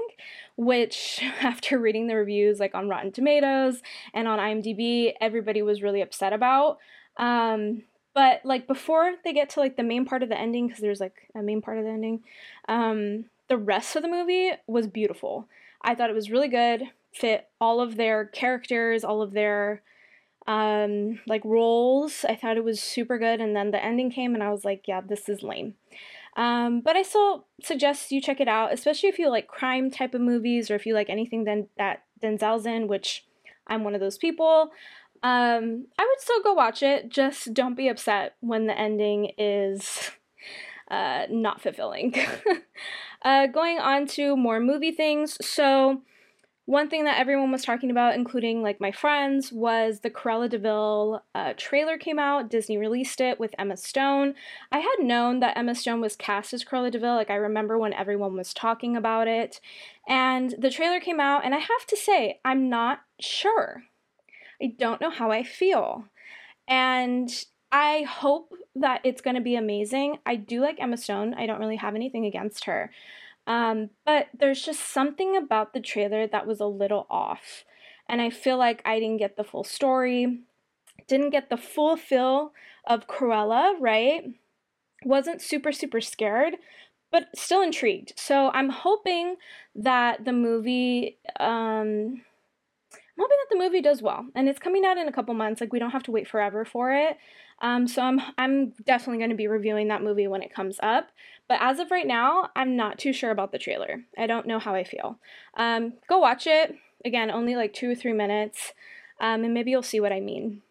which, 0.58 1.22
after 1.42 1.80
reading 1.80 2.08
the 2.08 2.16
reviews 2.16 2.60
like 2.60 2.76
on 2.76 2.90
Rotten 2.90 3.12
Tomatoes 3.12 3.82
and 4.14 4.28
on 4.28 4.40
IMDb, 4.40 5.14
everybody 5.22 5.62
was 5.62 5.82
really 5.82 6.02
upset 6.02 6.34
about. 6.34 6.78
Um, 7.18 7.84
but 8.14 8.42
like 8.44 8.68
before 8.68 9.14
they 9.24 9.34
get 9.34 9.50
to 9.52 9.60
like 9.60 9.76
the 9.76 9.84
main 9.84 10.06
part 10.06 10.24
of 10.24 10.30
the 10.30 10.40
ending, 10.40 10.68
because 10.68 10.82
there's 10.82 11.00
like 11.00 11.16
a 11.36 11.42
main 11.42 11.62
part 11.62 11.80
of 11.80 11.86
the 11.86 11.90
ending, 11.92 12.24
um, 12.68 13.26
the 13.50 13.58
rest 13.58 13.96
of 13.96 14.02
the 14.02 14.10
movie 14.10 14.52
was 14.68 14.88
beautiful. 14.88 15.48
I 15.82 15.96
thought 15.96 16.10
it 16.10 16.16
was 16.16 16.32
really 16.32 16.48
good, 16.48 16.84
fit 17.14 17.50
all 17.60 17.82
of 17.82 17.98
their 17.98 18.26
characters, 18.26 19.04
all 19.04 19.22
of 19.22 19.34
their 19.34 19.82
um 20.46 21.20
like 21.26 21.44
roles. 21.46 22.26
I 22.28 22.36
thought 22.36 22.58
it 22.58 22.64
was 22.64 22.82
super 22.82 23.18
good 23.18 23.40
and 23.40 23.56
then 23.56 23.72
the 23.72 23.84
ending 23.84 24.12
came 24.12 24.34
and 24.34 24.44
I 24.44 24.52
was 24.52 24.66
like, 24.66 24.88
yeah, 24.88 25.02
this 25.02 25.30
is 25.30 25.44
lame. 25.44 25.76
Um, 26.36 26.82
but 26.82 26.96
I 26.96 27.04
still 27.04 27.46
suggest 27.62 28.12
you 28.12 28.20
check 28.20 28.42
it 28.42 28.48
out, 28.48 28.74
especially 28.74 29.10
if 29.10 29.20
you 29.20 29.30
like 29.30 29.48
crime 29.48 29.92
type 29.92 30.14
of 30.14 30.22
movies 30.22 30.72
or 30.72 30.76
if 30.76 30.86
you 30.86 30.94
like 30.94 31.10
anything 31.10 31.44
then 31.44 31.68
that 31.78 32.04
Denzel's 32.22 32.66
in, 32.66 32.88
which 32.88 33.26
I'm 33.68 33.84
one 33.84 33.96
of 33.96 34.02
those 34.02 34.18
people. 34.18 34.72
Um, 35.22 35.86
I 35.98 36.04
would 36.04 36.20
still 36.20 36.44
go 36.44 36.54
watch 36.54 36.84
it. 36.84 37.10
Just 37.10 37.54
don't 37.54 37.76
be 37.76 37.88
upset 37.88 38.36
when 38.42 38.68
the 38.68 38.78
ending 38.78 39.32
is 39.38 40.12
uh, 40.92 41.26
not 41.30 41.62
fulfilling. 41.62 42.14
uh, 43.24 43.48
going 43.48 43.80
on 43.80 44.06
to 44.08 44.36
more 44.36 44.60
movie 44.60 44.92
things. 44.92 45.38
So, 45.46 46.02
one 46.66 46.90
thing 46.90 47.04
that 47.04 47.20
everyone 47.20 47.52
was 47.52 47.64
talking 47.64 47.92
about, 47.92 48.16
including 48.16 48.62
like 48.62 48.80
my 48.80 48.92
friends, 48.92 49.52
was 49.52 50.00
the 50.00 50.10
Cruella 50.10 50.50
de 50.50 50.58
Vil 50.58 51.22
uh, 51.36 51.54
trailer 51.58 51.98
came 51.98 52.20
out. 52.20 52.50
Disney 52.50 52.78
released 52.78 53.20
it 53.20 53.38
with 53.38 53.54
Emma 53.58 53.76
Stone. 53.76 54.36
I 54.72 54.80
had 54.80 55.06
known 55.06 55.42
that 55.42 55.58
Emma 55.58 55.76
Stone 55.76 56.00
was 56.00 56.16
cast 56.16 56.54
as 56.54 56.64
Cruella 56.64 56.90
de 56.90 57.00
Vil. 57.00 57.16
Like 57.16 57.30
I 57.30 57.36
remember 57.36 57.78
when 57.78 57.94
everyone 57.94 58.38
was 58.38 58.54
talking 58.54 58.96
about 58.96 59.28
it, 59.28 59.60
and 60.08 60.56
the 60.58 60.70
trailer 60.70 61.02
came 61.02 61.20
out, 61.20 61.44
and 61.44 61.54
I 61.54 61.60
have 61.60 61.86
to 61.88 61.98
say 61.98 62.40
I'm 62.46 62.70
not 62.70 63.02
sure. 63.20 63.84
I 64.62 64.68
don't 64.78 65.02
know 65.02 65.10
how 65.10 65.32
I 65.32 65.44
feel, 65.44 66.06
and 66.68 67.30
I 67.74 68.04
hope 68.04 68.54
that 68.76 69.02
it's 69.04 69.22
going 69.22 69.36
to 69.36 69.42
be 69.42 69.56
amazing. 69.56 70.20
I 70.28 70.36
do 70.36 70.62
like 70.62 70.78
Emma 70.80 70.96
Stone. 70.96 71.34
I 71.34 71.48
don't 71.48 71.60
really 71.60 71.78
have 71.78 71.96
anything 71.96 72.24
against 72.24 72.66
her. 72.66 72.92
Um, 73.48 73.90
but 74.06 74.28
there's 74.38 74.62
just 74.62 74.80
something 74.80 75.36
about 75.36 75.74
the 75.74 75.80
trailer 75.82 76.28
that 76.28 76.46
was 76.46 76.60
a 76.60 76.68
little 76.68 77.08
off. 77.10 77.64
And 78.08 78.22
I 78.22 78.30
feel 78.30 78.58
like 78.58 78.84
I 78.86 79.00
didn't 79.00 79.18
get 79.18 79.38
the 79.38 79.44
full 79.44 79.64
story, 79.64 80.42
didn't 81.08 81.32
get 81.32 81.50
the 81.50 81.58
full 81.58 81.98
feel 81.98 82.54
of 82.86 83.08
Cruella, 83.08 83.74
right? 83.80 84.24
Wasn't 85.04 85.42
super, 85.42 85.72
super 85.72 86.00
scared, 86.00 86.58
but 87.12 87.30
still 87.36 87.64
intrigued. 87.64 88.14
So 88.18 88.52
I'm 88.52 88.70
hoping 88.70 89.38
that 89.74 90.26
the 90.26 90.34
movie. 90.34 91.18
Um, 91.40 92.22
I'm 93.16 93.24
hoping 93.24 93.38
that 93.42 93.56
the 93.56 93.64
movie 93.64 93.82
does 93.82 94.02
well, 94.02 94.26
and 94.36 94.50
it's 94.50 94.60
coming 94.60 94.86
out 94.86 94.98
in 94.98 95.08
a 95.08 95.12
couple 95.12 95.34
months. 95.34 95.62
Like 95.62 95.72
we 95.72 95.80
don't 95.80 95.92
have 95.92 96.04
to 96.04 96.12
wait 96.12 96.28
forever 96.28 96.66
for 96.66 96.94
it. 96.94 97.18
Um, 97.62 97.88
so 97.88 98.02
I'm 98.02 98.20
I'm 98.38 98.74
definitely 98.86 99.20
going 99.20 99.30
to 99.30 99.36
be 99.36 99.48
reviewing 99.48 99.88
that 99.90 100.04
movie 100.04 100.28
when 100.28 100.42
it 100.42 100.54
comes 100.54 100.80
up. 100.82 101.10
But 101.48 101.60
as 101.62 101.80
of 101.80 101.92
right 101.92 102.08
now, 102.08 102.50
I'm 102.56 102.76
not 102.76 102.98
too 102.98 103.14
sure 103.14 103.32
about 103.32 103.52
the 103.52 103.60
trailer. 103.60 104.04
I 104.18 104.28
don't 104.28 104.48
know 104.48 104.60
how 104.60 104.74
I 104.74 104.84
feel. 104.84 105.20
Um, 105.56 105.94
go 106.08 106.20
watch 106.20 106.48
it. 106.48 106.76
Again, 107.06 107.30
only 107.30 107.56
like 107.56 107.74
two 107.74 107.92
or 107.92 107.96
three 107.96 108.14
minutes, 108.14 108.74
um, 109.20 109.44
and 109.44 109.54
maybe 109.54 109.72
you'll 109.72 109.84
see 109.84 110.00
what 110.00 110.14
I 110.14 110.20
mean. 110.20 110.62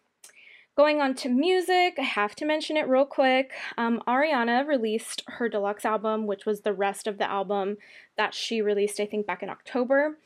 Going 0.74 1.02
on 1.02 1.14
to 1.16 1.28
music, 1.28 1.96
I 1.98 2.02
have 2.02 2.34
to 2.36 2.46
mention 2.46 2.78
it 2.78 2.88
real 2.88 3.04
quick. 3.04 3.52
Um, 3.76 4.02
Ariana 4.08 4.66
released 4.66 5.22
her 5.28 5.46
deluxe 5.46 5.84
album, 5.84 6.26
which 6.26 6.46
was 6.46 6.62
the 6.62 6.72
rest 6.72 7.06
of 7.06 7.18
the 7.18 7.30
album 7.30 7.76
that 8.16 8.32
she 8.32 8.62
released, 8.62 8.98
I 8.98 9.04
think, 9.04 9.26
back 9.26 9.42
in 9.42 9.50
October, 9.50 10.16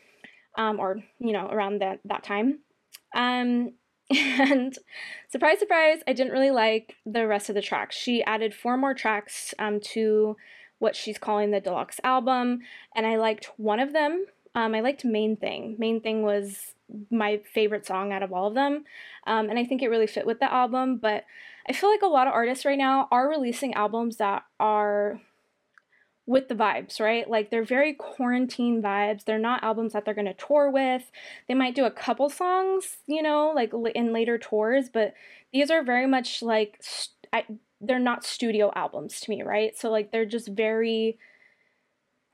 um, 0.56 0.80
or 0.80 0.98
you 1.18 1.32
know, 1.32 1.48
around 1.48 1.80
that 1.80 2.00
that 2.04 2.24
time. 2.24 2.60
Um, 3.14 3.72
And 4.10 4.76
surprise, 5.28 5.58
surprise, 5.58 5.98
I 6.06 6.12
didn't 6.12 6.32
really 6.32 6.50
like 6.50 6.96
the 7.04 7.26
rest 7.26 7.48
of 7.48 7.54
the 7.54 7.62
tracks. 7.62 7.96
She 7.96 8.22
added 8.22 8.54
four 8.54 8.76
more 8.76 8.94
tracks 8.94 9.52
um, 9.58 9.80
to 9.80 10.36
what 10.78 10.94
she's 10.94 11.18
calling 11.18 11.50
the 11.50 11.60
deluxe 11.60 11.98
album, 12.04 12.60
and 12.94 13.06
I 13.06 13.16
liked 13.16 13.50
one 13.56 13.80
of 13.80 13.92
them. 13.92 14.26
Um, 14.54 14.74
I 14.74 14.80
liked 14.80 15.04
Main 15.04 15.36
Thing. 15.36 15.76
Main 15.78 16.00
Thing 16.00 16.22
was 16.22 16.74
my 17.10 17.40
favorite 17.52 17.86
song 17.86 18.12
out 18.12 18.22
of 18.22 18.32
all 18.32 18.46
of 18.46 18.54
them, 18.54 18.84
um, 19.26 19.50
and 19.50 19.58
I 19.58 19.64
think 19.64 19.82
it 19.82 19.88
really 19.88 20.06
fit 20.06 20.26
with 20.26 20.38
the 20.38 20.52
album. 20.52 20.98
But 20.98 21.24
I 21.68 21.72
feel 21.72 21.90
like 21.90 22.02
a 22.02 22.06
lot 22.06 22.28
of 22.28 22.32
artists 22.32 22.64
right 22.64 22.78
now 22.78 23.08
are 23.10 23.28
releasing 23.28 23.74
albums 23.74 24.18
that 24.18 24.44
are 24.60 25.20
with 26.26 26.48
the 26.48 26.54
vibes, 26.54 27.00
right? 27.00 27.28
Like 27.30 27.50
they're 27.50 27.64
very 27.64 27.94
quarantine 27.94 28.82
vibes. 28.82 29.24
They're 29.24 29.38
not 29.38 29.62
albums 29.62 29.92
that 29.92 30.04
they're 30.04 30.14
going 30.14 30.26
to 30.26 30.34
tour 30.34 30.70
with. 30.70 31.10
They 31.48 31.54
might 31.54 31.76
do 31.76 31.84
a 31.84 31.90
couple 31.90 32.28
songs, 32.28 32.98
you 33.06 33.22
know, 33.22 33.52
like 33.54 33.72
in 33.94 34.12
later 34.12 34.36
tours, 34.36 34.88
but 34.92 35.14
these 35.52 35.70
are 35.70 35.82
very 35.84 36.06
much 36.06 36.42
like 36.42 36.82
I, 37.32 37.44
they're 37.80 37.98
not 37.98 38.24
studio 38.24 38.72
albums 38.74 39.20
to 39.20 39.30
me, 39.30 39.42
right? 39.42 39.76
So 39.78 39.90
like 39.90 40.10
they're 40.10 40.26
just 40.26 40.48
very 40.48 41.18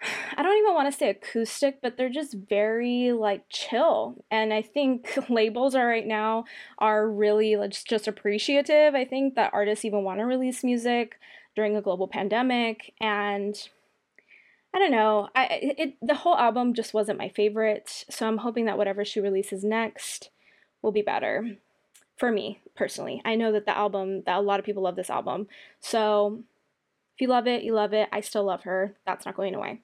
I 0.36 0.42
don't 0.42 0.58
even 0.58 0.74
want 0.74 0.90
to 0.90 0.98
say 0.98 1.10
acoustic, 1.10 1.80
but 1.82 1.96
they're 1.96 2.08
just 2.08 2.34
very 2.34 3.12
like 3.12 3.44
chill. 3.48 4.24
And 4.30 4.52
I 4.52 4.62
think 4.62 5.18
labels 5.28 5.74
are 5.74 5.86
right 5.86 6.06
now 6.06 6.44
are 6.78 7.08
really 7.08 7.56
like, 7.56 7.72
just 7.84 8.08
appreciative. 8.08 8.94
I 8.94 9.04
think 9.04 9.34
that 9.34 9.52
artists 9.52 9.84
even 9.84 10.02
want 10.02 10.20
to 10.20 10.24
release 10.24 10.64
music 10.64 11.18
during 11.54 11.76
a 11.76 11.82
global 11.82 12.08
pandemic 12.08 12.94
and 13.00 13.54
I 14.74 14.78
don't 14.78 14.90
know. 14.90 15.28
I 15.34 15.48
it 15.78 15.94
the 16.00 16.14
whole 16.14 16.36
album 16.36 16.74
just 16.74 16.94
wasn't 16.94 17.18
my 17.18 17.28
favorite, 17.28 18.04
so 18.08 18.26
I'm 18.26 18.38
hoping 18.38 18.64
that 18.66 18.78
whatever 18.78 19.04
she 19.04 19.20
releases 19.20 19.62
next 19.62 20.30
will 20.80 20.92
be 20.92 21.02
better 21.02 21.56
for 22.16 22.32
me 22.32 22.60
personally. 22.74 23.20
I 23.24 23.34
know 23.34 23.52
that 23.52 23.66
the 23.66 23.76
album 23.76 24.22
that 24.26 24.38
a 24.38 24.40
lot 24.40 24.60
of 24.60 24.66
people 24.66 24.82
love 24.82 24.96
this 24.96 25.10
album. 25.10 25.46
So 25.80 26.42
if 27.14 27.20
you 27.20 27.28
love 27.28 27.46
it, 27.46 27.64
you 27.64 27.74
love 27.74 27.92
it. 27.92 28.08
I 28.12 28.20
still 28.20 28.44
love 28.44 28.62
her. 28.62 28.94
That's 29.04 29.26
not 29.26 29.36
going 29.36 29.54
away. 29.54 29.80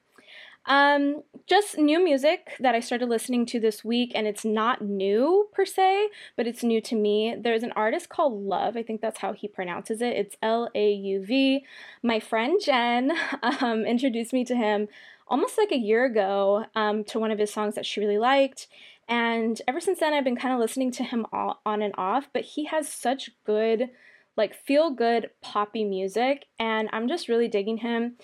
Um, 0.68 1.22
just 1.46 1.78
new 1.78 2.02
music 2.04 2.50
that 2.60 2.74
I 2.74 2.80
started 2.80 3.08
listening 3.08 3.46
to 3.46 3.58
this 3.58 3.82
week, 3.82 4.12
and 4.14 4.26
it's 4.26 4.44
not 4.44 4.82
new 4.82 5.48
per 5.52 5.64
se, 5.64 6.08
but 6.36 6.46
it's 6.46 6.62
new 6.62 6.80
to 6.82 6.94
me. 6.94 7.34
There's 7.38 7.62
an 7.62 7.72
artist 7.72 8.10
called 8.10 8.44
Love. 8.44 8.76
I 8.76 8.82
think 8.82 9.00
that's 9.00 9.20
how 9.20 9.32
he 9.32 9.48
pronounces 9.48 10.02
it. 10.02 10.14
It's 10.14 10.36
L 10.42 10.68
A 10.74 10.92
U 10.92 11.24
V. 11.24 11.64
My 12.02 12.20
friend 12.20 12.60
Jen 12.62 13.12
um, 13.42 13.86
introduced 13.86 14.34
me 14.34 14.44
to 14.44 14.54
him 14.54 14.88
almost 15.26 15.56
like 15.56 15.72
a 15.72 15.78
year 15.78 16.04
ago 16.04 16.66
um, 16.74 17.02
to 17.04 17.18
one 17.18 17.30
of 17.30 17.38
his 17.38 17.52
songs 17.52 17.74
that 17.74 17.86
she 17.86 18.00
really 18.00 18.18
liked. 18.18 18.66
And 19.08 19.60
ever 19.66 19.80
since 19.80 20.00
then, 20.00 20.12
I've 20.12 20.24
been 20.24 20.36
kind 20.36 20.52
of 20.52 20.60
listening 20.60 20.92
to 20.92 21.02
him 21.02 21.26
all, 21.32 21.62
on 21.64 21.80
and 21.80 21.94
off, 21.96 22.28
but 22.34 22.42
he 22.42 22.66
has 22.66 22.88
such 22.88 23.30
good, 23.46 23.88
like, 24.36 24.54
feel 24.54 24.90
good 24.90 25.30
poppy 25.40 25.82
music, 25.82 26.44
and 26.58 26.90
I'm 26.92 27.08
just 27.08 27.26
really 27.26 27.48
digging 27.48 27.78
him. 27.78 28.16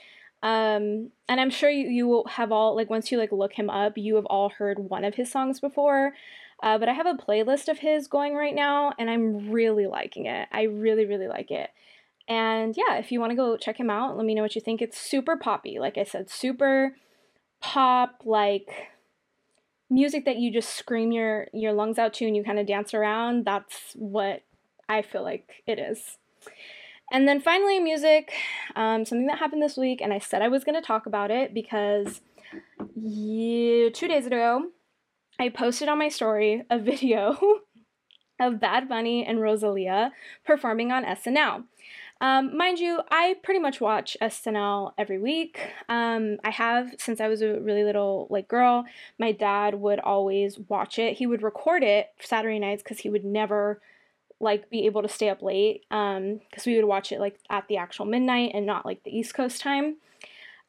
Um, 0.44 1.11
and 1.28 1.40
I'm 1.40 1.50
sure 1.50 1.70
you, 1.70 1.88
you 1.88 2.07
will 2.07 2.26
have 2.28 2.52
all, 2.52 2.76
like, 2.76 2.90
once 2.90 3.11
you, 3.11 3.18
like, 3.18 3.33
look 3.33 3.54
him 3.54 3.70
up, 3.70 3.96
you 3.96 4.14
have 4.16 4.26
all 4.26 4.50
heard 4.50 4.78
one 4.78 5.02
of 5.02 5.14
his 5.14 5.33
songs 5.33 5.59
before. 5.59 6.12
Uh, 6.62 6.78
but 6.78 6.88
I 6.88 6.92
have 6.92 7.07
a 7.07 7.14
playlist 7.14 7.68
of 7.68 7.78
his 7.78 8.07
going 8.07 8.37
right 8.37 8.54
now, 8.54 8.92
and 8.98 9.11
I'm 9.11 9.50
really 9.50 9.87
liking 9.87 10.26
it. 10.26 10.46
I 10.52 10.64
really, 10.64 11.07
really 11.07 11.28
like 11.28 11.50
it. 11.50 11.70
And 12.28 12.76
yeah, 12.76 12.96
if 12.96 13.11
you 13.11 13.20
want 13.20 13.30
to 13.30 13.37
go 13.37 13.57
check 13.57 13.78
him 13.78 13.90
out, 13.90 14.16
let 14.16 14.24
me 14.26 14.35
know 14.35 14.42
what 14.42 14.54
you 14.54 14.61
think. 14.61 14.80
It's 14.80 14.98
super 14.98 15.37
poppy, 15.37 15.78
like 15.78 15.98
I 15.98 16.04
said, 16.04 16.30
super 16.30 16.96
pop, 17.61 18.22
like 18.24 18.70
music 19.90 20.24
that 20.24 20.37
you 20.37 20.50
just 20.50 20.70
scream 20.70 21.12
your 21.12 21.48
your 21.52 21.72
lungs 21.72 21.98
out 21.98 22.14
to 22.14 22.26
and 22.26 22.35
you 22.35 22.42
kind 22.42 22.59
of 22.59 22.66
dance 22.66 22.94
around. 22.94 23.44
That's 23.44 23.92
what 23.94 24.42
I 24.88 25.02
feel 25.02 25.22
like 25.22 25.62
it 25.66 25.78
is. 25.78 26.18
And 27.14 27.29
then 27.29 27.40
finally, 27.40 27.79
music, 27.79 28.33
um, 28.74 29.05
something 29.05 29.29
that 29.29 29.38
happened 29.38 29.62
this 29.62 29.77
week, 29.77 30.00
and 30.00 30.12
I 30.12 30.18
said 30.18 30.42
I 30.42 30.48
was 30.48 30.64
going 30.64 30.74
to 30.74 30.85
talk 30.85 31.07
about 31.07 31.31
it 31.31 31.55
because 31.55 32.20
yeah, 32.96 33.88
two 33.90 34.09
days 34.09 34.27
ago, 34.27 34.70
I 35.38 35.48
posted 35.48 35.88
on 35.88 35.96
my 35.96 36.09
story 36.09 36.64
a 36.68 36.77
video 36.77 37.38
of 38.40 38.59
Bad 38.59 38.88
Bunny 38.88 39.24
and 39.24 39.40
Rosalia 39.40 40.11
performing 40.44 40.90
on 40.90 41.05
SNL. 41.05 41.62
Um, 42.20 42.57
mind 42.57 42.81
you, 42.81 43.00
I 43.12 43.37
pretty 43.44 43.61
much 43.61 43.81
watch 43.81 44.16
SNL 44.20 44.94
every 44.98 45.20
week. 45.20 45.61
Um, 45.88 46.38
I 46.42 46.50
have 46.50 46.96
since 46.98 47.20
I 47.20 47.29
was 47.29 47.42
a 47.42 47.61
really 47.61 47.85
little 47.85 48.27
like 48.29 48.48
girl. 48.48 48.87
My 49.20 49.31
dad 49.31 49.77
would 49.77 50.00
always 50.00 50.59
watch 50.68 50.98
it. 50.98 51.18
He 51.18 51.29
would 51.29 51.44
record 51.44 51.85
it 51.85 52.09
Saturday 52.18 52.59
nights 52.59 52.83
because 52.83 52.98
he 52.98 53.09
would 53.09 53.24
never 53.24 53.81
like 54.40 54.70
be 54.70 54.87
able 54.87 55.03
to 55.03 55.09
stay 55.09 55.29
up 55.29 55.42
late. 55.42 55.85
Um, 55.90 56.40
because 56.51 56.66
we 56.66 56.77
would 56.77 56.85
watch 56.85 57.12
it 57.12 57.20
like 57.20 57.38
at 57.51 57.68
the 57.68 57.77
actual 57.77 58.05
midnight 58.07 58.53
and 58.55 58.66
not 58.66 58.87
like 58.87 59.03
the 59.05 59.16
East 59.16 59.35
Coast 59.35 59.61
time. 59.61 59.97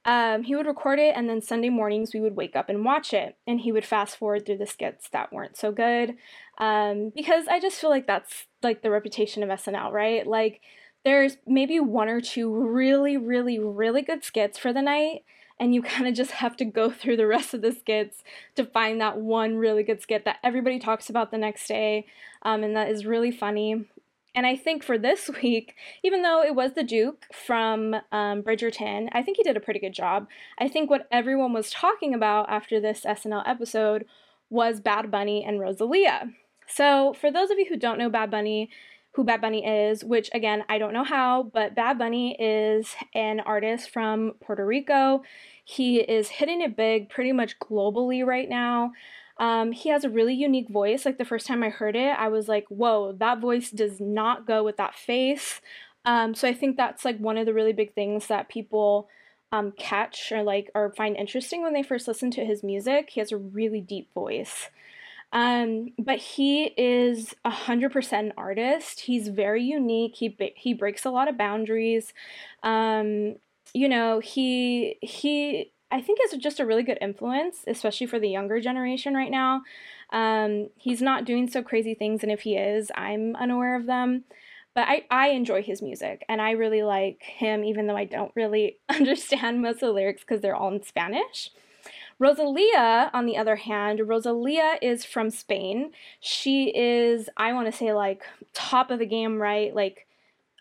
Um, 0.06 0.44
he 0.44 0.56
would 0.56 0.68
record 0.68 1.00
it, 1.00 1.16
and 1.16 1.28
then 1.28 1.42
Sunday 1.42 1.70
mornings 1.70 2.14
we 2.14 2.20
would 2.20 2.36
wake 2.36 2.56
up 2.56 2.70
and 2.70 2.86
watch 2.86 3.12
it, 3.12 3.38
and 3.48 3.60
he 3.60 3.72
would 3.72 3.86
fast 3.86 4.18
forward 4.18 4.46
through 4.46 4.60
the 4.60 4.68
skits 4.68 5.10
that 5.10 5.34
weren't 5.34 5.58
so 5.58 5.72
good. 5.72 6.16
Um, 6.60 7.12
because 7.16 7.48
I 7.48 7.60
just 7.60 7.82
feel 7.82 7.90
like 7.90 8.06
that's 8.06 8.46
like 8.62 8.84
the 8.84 8.92
reputation 8.92 9.42
of 9.42 9.50
SNL, 9.50 9.92
right? 9.92 10.26
Like 10.26 10.62
there's 11.04 11.38
maybe 11.48 11.80
one 11.80 12.08
or 12.08 12.22
two 12.22 12.54
really, 12.54 13.18
really, 13.18 13.58
really 13.58 14.04
good 14.04 14.24
skits 14.24 14.60
for 14.60 14.72
the 14.72 14.82
night, 14.82 15.24
and 15.60 15.74
you 15.74 15.82
kind 15.84 16.08
of 16.08 16.14
just 16.14 16.32
have 16.32 16.56
to 16.58 16.66
go 16.66 16.90
through 16.90 17.18
the 17.18 17.28
rest 17.28 17.54
of 17.54 17.62
the 17.62 17.72
skits 17.72 18.24
to 18.56 18.66
find 18.66 19.00
that 19.02 19.18
one 19.18 19.58
really 19.58 19.84
good 19.84 20.02
skit 20.02 20.26
that 20.26 20.38
everybody 20.44 20.80
talks 20.80 21.10
about 21.10 21.32
the 21.32 21.38
next 21.38 21.68
day, 21.68 22.06
um, 22.44 22.64
and 22.64 22.76
that 22.76 22.90
is 22.90 23.06
really 23.06 23.32
funny. 23.32 23.86
And 24.36 24.46
I 24.46 24.58
think 24.58 24.84
for 24.84 24.98
this 24.98 25.30
week, 25.42 25.76
even 26.04 26.22
though 26.22 26.44
it 26.44 26.56
was 26.56 26.74
the 26.74 26.84
Duke 26.84 27.26
from 27.34 27.96
um, 28.12 28.44
Bridgerton, 28.44 29.10
I 29.14 29.24
think 29.24 29.38
he 29.38 29.44
did 29.44 29.58
a 29.58 29.62
pretty 29.62 29.80
good 29.80 29.94
job. 29.94 30.28
I 30.60 30.68
think 30.68 30.90
what 30.90 31.08
everyone 31.12 31.54
was 31.54 31.72
talking 31.72 32.14
about 32.14 32.50
after 32.50 32.80
this 32.80 33.06
SNL 33.06 33.48
episode 33.48 34.06
was 34.50 34.80
Bad 34.82 35.10
Bunny 35.10 35.44
and 35.44 35.60
Rosalia. 35.60 36.30
So, 36.68 37.14
for 37.14 37.32
those 37.32 37.52
of 37.52 37.60
you 37.60 37.66
who 37.70 37.78
don't 37.78 38.00
know 38.00 38.10
Bad 38.10 38.32
Bunny, 38.32 38.70
who 39.16 39.24
Bad 39.24 39.40
Bunny 39.40 39.66
is, 39.66 40.04
which 40.04 40.30
again, 40.34 40.64
I 40.68 40.78
don't 40.78 40.94
know 40.94 41.06
how, 41.06 41.50
but 41.54 41.74
Bad 41.74 41.98
Bunny 41.98 42.36
is 42.38 42.94
an 43.14 43.40
artist 43.40 43.90
from 43.90 44.34
Puerto 44.42 44.66
Rico. 44.66 45.24
He 45.64 46.00
is 46.00 46.28
hitting 46.28 46.62
it 46.62 46.76
big 46.76 47.10
pretty 47.10 47.32
much 47.32 47.58
globally 47.60 48.26
right 48.26 48.50
now. 48.50 48.92
Um, 49.38 49.72
he 49.72 49.90
has 49.90 50.04
a 50.04 50.10
really 50.10 50.34
unique 50.34 50.70
voice. 50.70 51.06
Like 51.06 51.18
the 51.18 51.24
first 51.24 51.48
time 51.48 51.64
I 51.64 51.70
heard 51.70 51.96
it, 51.96 52.18
I 52.18 52.28
was 52.28 52.50
like, 52.50 52.66
whoa, 52.68 53.14
that 53.14 53.40
voice 53.40 53.72
does 53.72 54.02
not 54.02 54.46
go 54.46 54.64
with 54.64 54.76
that 54.78 54.96
face. 54.96 55.62
Um, 56.04 56.36
so 56.36 56.48
I 56.48 56.54
think 56.54 56.76
that's 56.76 57.06
like 57.06 57.18
one 57.18 57.38
of 57.38 57.46
the 57.46 57.54
really 57.54 57.74
big 57.74 57.94
things 57.94 58.28
that 58.28 58.50
people 58.50 59.08
um, 59.54 59.72
catch 59.78 60.34
or 60.34 60.44
like 60.44 60.70
or 60.76 60.94
find 60.96 61.16
interesting 61.16 61.62
when 61.62 61.74
they 61.74 61.84
first 61.84 62.08
listen 62.08 62.32
to 62.32 62.46
his 62.46 62.64
music. 62.64 63.12
He 63.12 63.22
has 63.22 63.32
a 63.32 63.38
really 63.38 63.80
deep 63.80 64.14
voice. 64.14 64.70
Um, 65.36 65.90
but 66.00 66.20
he 66.20 66.68
is 66.78 67.36
a 67.44 67.50
hundred 67.50 67.92
percent 67.92 68.28
an 68.28 68.34
artist. 68.38 69.02
He's 69.02 69.28
very 69.28 69.62
unique. 69.62 70.16
He 70.16 70.36
he 70.56 70.74
breaks 70.74 71.04
a 71.04 71.10
lot 71.12 71.28
of 71.28 71.38
boundaries. 71.38 72.14
Um, 72.64 73.36
you 73.74 73.90
know, 73.90 74.20
he 74.20 74.98
he 75.02 75.74
I 75.92 76.02
think 76.02 76.20
is 76.24 76.38
just 76.38 76.62
a 76.62 76.66
really 76.66 76.84
good 76.84 76.98
influence, 77.02 77.66
especially 77.68 78.08
for 78.08 78.18
the 78.18 78.30
younger 78.30 78.62
generation 78.62 79.14
right 79.14 79.30
now. 79.30 79.64
Um, 80.12 80.70
he's 80.78 81.02
not 81.02 81.26
doing 81.26 81.50
so 81.50 81.62
crazy 81.62 81.94
things, 81.96 82.24
and 82.24 82.32
if 82.32 82.42
he 82.42 82.56
is, 82.56 82.90
I'm 82.96 83.36
unaware 83.36 83.76
of 83.76 83.88
them. 83.88 84.24
But 84.74 84.88
I, 84.88 85.04
I 85.10 85.30
enjoy 85.30 85.64
his 85.64 85.82
music, 85.82 86.24
and 86.30 86.42
I 86.42 86.52
really 86.52 86.84
like 86.84 87.24
him, 87.24 87.66
even 87.66 87.88
though 87.88 87.98
I 87.98 88.06
don't 88.06 88.32
really 88.36 88.78
understand 88.90 89.62
most 89.62 89.76
of 89.76 89.82
the 89.82 89.92
lyrics 89.92 90.22
because 90.22 90.40
they're 90.40 90.56
all 90.56 90.74
in 90.74 90.84
Spanish. 90.84 91.52
Rosalia, 92.18 93.10
on 93.14 93.26
the 93.26 93.38
other 93.38 93.58
hand, 93.58 94.08
Rosalia 94.08 94.78
is 94.82 95.04
from 95.04 95.30
Spain. 95.30 95.92
She 96.20 96.72
is, 96.76 97.30
I 97.36 97.52
want 97.54 97.66
to 97.68 97.78
say, 97.78 97.94
like 97.94 98.24
top 98.54 98.90
of 98.90 99.00
the 99.00 99.06
game, 99.06 99.42
right? 99.42 99.76
Like 99.76 100.08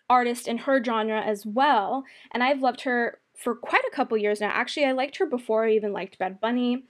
artist 0.09 0.47
in 0.47 0.59
her 0.59 0.83
genre 0.83 1.21
as 1.21 1.45
well. 1.45 2.03
And 2.31 2.43
I've 2.43 2.61
loved 2.61 2.81
her 2.81 3.19
for 3.37 3.55
quite 3.55 3.83
a 3.91 3.95
couple 3.95 4.17
years 4.17 4.41
now. 4.41 4.49
Actually, 4.49 4.85
I 4.85 4.91
liked 4.91 5.17
her 5.17 5.25
before 5.25 5.65
I 5.65 5.71
even 5.71 5.93
liked 5.93 6.19
Bad 6.19 6.39
Bunny. 6.39 6.83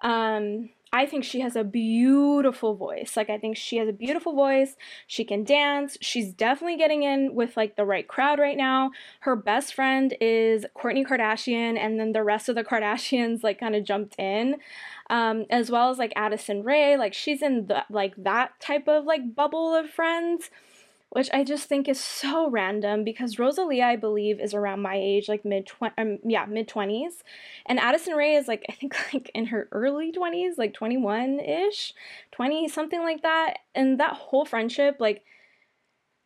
Um, 0.00 0.70
I 0.92 1.06
think 1.06 1.24
she 1.24 1.40
has 1.40 1.54
a 1.54 1.64
beautiful 1.64 2.74
voice. 2.74 3.16
Like 3.16 3.28
I 3.30 3.38
think 3.38 3.56
she 3.56 3.76
has 3.76 3.88
a 3.88 3.92
beautiful 3.92 4.34
voice. 4.34 4.76
She 5.06 5.24
can 5.24 5.44
dance. 5.44 5.98
She's 6.00 6.32
definitely 6.32 6.76
getting 6.76 7.02
in 7.02 7.34
with 7.34 7.56
like 7.56 7.76
the 7.76 7.84
right 7.84 8.06
crowd 8.08 8.38
right 8.38 8.56
now. 8.56 8.90
Her 9.20 9.36
best 9.36 9.74
friend 9.74 10.16
is 10.20 10.64
Kourtney 10.76 11.06
Kardashian 11.06 11.78
and 11.78 12.00
then 12.00 12.12
the 12.12 12.24
rest 12.24 12.48
of 12.48 12.54
the 12.54 12.64
Kardashians 12.68 13.42
like 13.42 13.60
kind 13.60 13.76
of 13.76 13.84
jumped 13.84 14.18
in. 14.18 14.56
Um, 15.10 15.46
as 15.48 15.70
well 15.70 15.90
as 15.90 15.96
like 15.98 16.12
Addison 16.16 16.62
Rae, 16.62 16.98
like 16.98 17.14
she's 17.14 17.40
in 17.40 17.66
the 17.66 17.84
like 17.88 18.14
that 18.18 18.60
type 18.60 18.88
of 18.88 19.04
like 19.04 19.34
bubble 19.34 19.74
of 19.74 19.88
friends 19.88 20.50
which 21.10 21.30
I 21.32 21.42
just 21.42 21.68
think 21.68 21.88
is 21.88 21.98
so 21.98 22.50
random 22.50 23.02
because 23.02 23.38
Rosalia, 23.38 23.84
I 23.84 23.96
believe, 23.96 24.40
is 24.40 24.52
around 24.52 24.82
my 24.82 24.96
age, 24.96 25.28
like 25.28 25.44
mid 25.44 25.70
um, 25.96 26.18
yeah, 26.24 26.44
mid 26.44 26.68
twenties, 26.68 27.24
and 27.66 27.78
Addison 27.80 28.14
Rae 28.14 28.34
is 28.34 28.46
like 28.46 28.64
I 28.68 28.72
think 28.72 28.94
like 29.14 29.30
in 29.34 29.46
her 29.46 29.68
early 29.72 30.12
twenties, 30.12 30.58
like 30.58 30.74
twenty 30.74 30.98
one 30.98 31.40
ish, 31.40 31.94
twenty 32.30 32.68
something 32.68 33.00
like 33.00 33.22
that, 33.22 33.60
and 33.74 33.98
that 34.00 34.14
whole 34.14 34.44
friendship, 34.44 34.96
like, 35.00 35.24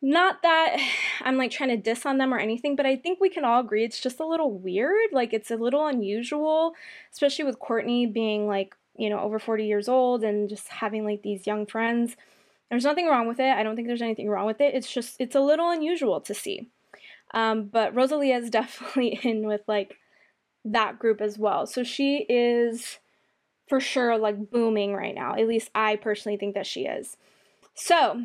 not 0.00 0.42
that 0.42 0.76
I'm 1.20 1.36
like 1.36 1.52
trying 1.52 1.70
to 1.70 1.76
diss 1.76 2.04
on 2.04 2.18
them 2.18 2.34
or 2.34 2.38
anything, 2.38 2.74
but 2.74 2.86
I 2.86 2.96
think 2.96 3.20
we 3.20 3.30
can 3.30 3.44
all 3.44 3.60
agree 3.60 3.84
it's 3.84 4.00
just 4.00 4.18
a 4.20 4.26
little 4.26 4.50
weird, 4.50 5.12
like 5.12 5.32
it's 5.32 5.50
a 5.52 5.56
little 5.56 5.86
unusual, 5.86 6.74
especially 7.12 7.44
with 7.44 7.60
Kourtney 7.60 8.12
being 8.12 8.48
like 8.48 8.74
you 8.96 9.08
know 9.08 9.20
over 9.20 9.38
forty 9.38 9.66
years 9.66 9.88
old 9.88 10.24
and 10.24 10.48
just 10.48 10.68
having 10.68 11.04
like 11.04 11.22
these 11.22 11.46
young 11.46 11.66
friends 11.66 12.16
there's 12.72 12.84
nothing 12.84 13.06
wrong 13.06 13.28
with 13.28 13.38
it. 13.38 13.54
I 13.54 13.62
don't 13.62 13.76
think 13.76 13.86
there's 13.86 14.00
anything 14.00 14.30
wrong 14.30 14.46
with 14.46 14.58
it. 14.62 14.74
It's 14.74 14.90
just, 14.90 15.16
it's 15.18 15.34
a 15.34 15.40
little 15.40 15.68
unusual 15.68 16.22
to 16.22 16.32
see. 16.32 16.70
Um, 17.34 17.64
but 17.64 17.94
Rosalia 17.94 18.38
is 18.38 18.48
definitely 18.50 19.20
in 19.22 19.46
with 19.46 19.60
like 19.66 19.98
that 20.64 20.98
group 20.98 21.20
as 21.20 21.36
well. 21.36 21.66
So 21.66 21.84
she 21.84 22.24
is 22.30 22.98
for 23.68 23.78
sure 23.78 24.16
like 24.16 24.50
booming 24.50 24.94
right 24.94 25.14
now. 25.14 25.34
At 25.34 25.48
least 25.48 25.68
I 25.74 25.96
personally 25.96 26.38
think 26.38 26.54
that 26.54 26.66
she 26.66 26.86
is. 26.86 27.18
So 27.74 28.24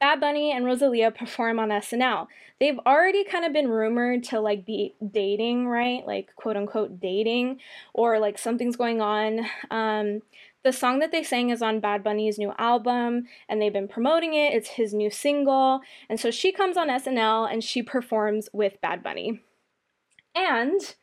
Bad 0.00 0.18
Bunny 0.18 0.50
and 0.50 0.64
Rosalia 0.64 1.12
perform 1.12 1.60
on 1.60 1.68
SNL. 1.68 2.26
They've 2.58 2.80
already 2.84 3.22
kind 3.22 3.44
of 3.44 3.52
been 3.52 3.68
rumored 3.68 4.24
to 4.24 4.40
like 4.40 4.66
be 4.66 4.96
dating, 5.12 5.68
right? 5.68 6.04
Like 6.04 6.34
quote 6.34 6.56
unquote 6.56 6.98
dating, 6.98 7.60
or 7.94 8.18
like 8.18 8.38
something's 8.38 8.74
going 8.74 9.00
on. 9.00 9.46
Um, 9.70 10.22
the 10.64 10.72
song 10.72 11.00
that 11.00 11.10
they 11.10 11.22
sang 11.22 11.50
is 11.50 11.62
on 11.62 11.80
Bad 11.80 12.04
Bunny's 12.04 12.38
new 12.38 12.52
album, 12.58 13.24
and 13.48 13.60
they've 13.60 13.72
been 13.72 13.88
promoting 13.88 14.34
it. 14.34 14.54
It's 14.54 14.70
his 14.70 14.94
new 14.94 15.10
single. 15.10 15.80
And 16.08 16.20
so 16.20 16.30
she 16.30 16.52
comes 16.52 16.76
on 16.76 16.88
SNL 16.88 17.50
and 17.50 17.64
she 17.64 17.82
performs 17.82 18.48
with 18.52 18.80
Bad 18.80 19.02
Bunny. 19.02 19.40
And 20.34 20.94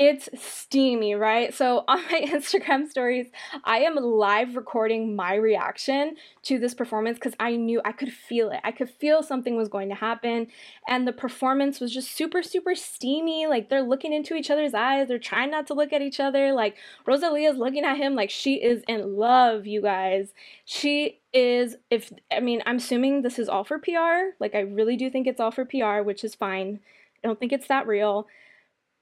it's 0.00 0.30
steamy, 0.34 1.14
right? 1.14 1.52
So 1.52 1.84
on 1.88 2.02
my 2.10 2.22
Instagram 2.22 2.88
stories, 2.88 3.26
I 3.64 3.80
am 3.80 3.96
live 3.96 4.56
recording 4.56 5.14
my 5.14 5.34
reaction 5.34 6.16
to 6.44 6.58
this 6.58 6.72
performance 6.72 7.18
because 7.18 7.34
I 7.38 7.56
knew 7.56 7.82
I 7.84 7.92
could 7.92 8.10
feel 8.10 8.50
it. 8.50 8.60
I 8.64 8.72
could 8.72 8.88
feel 8.88 9.22
something 9.22 9.56
was 9.56 9.68
going 9.68 9.90
to 9.90 9.94
happen. 9.94 10.46
And 10.88 11.06
the 11.06 11.12
performance 11.12 11.80
was 11.80 11.92
just 11.92 12.12
super, 12.12 12.42
super 12.42 12.74
steamy. 12.74 13.46
Like 13.46 13.68
they're 13.68 13.82
looking 13.82 14.14
into 14.14 14.34
each 14.34 14.50
other's 14.50 14.72
eyes. 14.72 15.06
They're 15.06 15.18
trying 15.18 15.50
not 15.50 15.66
to 15.66 15.74
look 15.74 15.92
at 15.92 16.00
each 16.00 16.18
other. 16.18 16.52
Like 16.54 16.76
Rosalia's 17.04 17.58
looking 17.58 17.84
at 17.84 17.98
him 17.98 18.14
like 18.14 18.30
she 18.30 18.54
is 18.54 18.82
in 18.88 19.18
love, 19.18 19.66
you 19.66 19.82
guys. 19.82 20.32
She 20.64 21.20
is, 21.34 21.76
if, 21.90 22.10
I 22.32 22.40
mean, 22.40 22.62
I'm 22.64 22.76
assuming 22.76 23.20
this 23.20 23.38
is 23.38 23.50
all 23.50 23.64
for 23.64 23.78
PR. 23.78 24.34
Like 24.40 24.54
I 24.54 24.60
really 24.60 24.96
do 24.96 25.10
think 25.10 25.26
it's 25.26 25.40
all 25.40 25.50
for 25.50 25.66
PR, 25.66 26.00
which 26.00 26.24
is 26.24 26.34
fine. 26.34 26.80
I 27.22 27.28
don't 27.28 27.38
think 27.38 27.52
it's 27.52 27.68
that 27.68 27.86
real. 27.86 28.26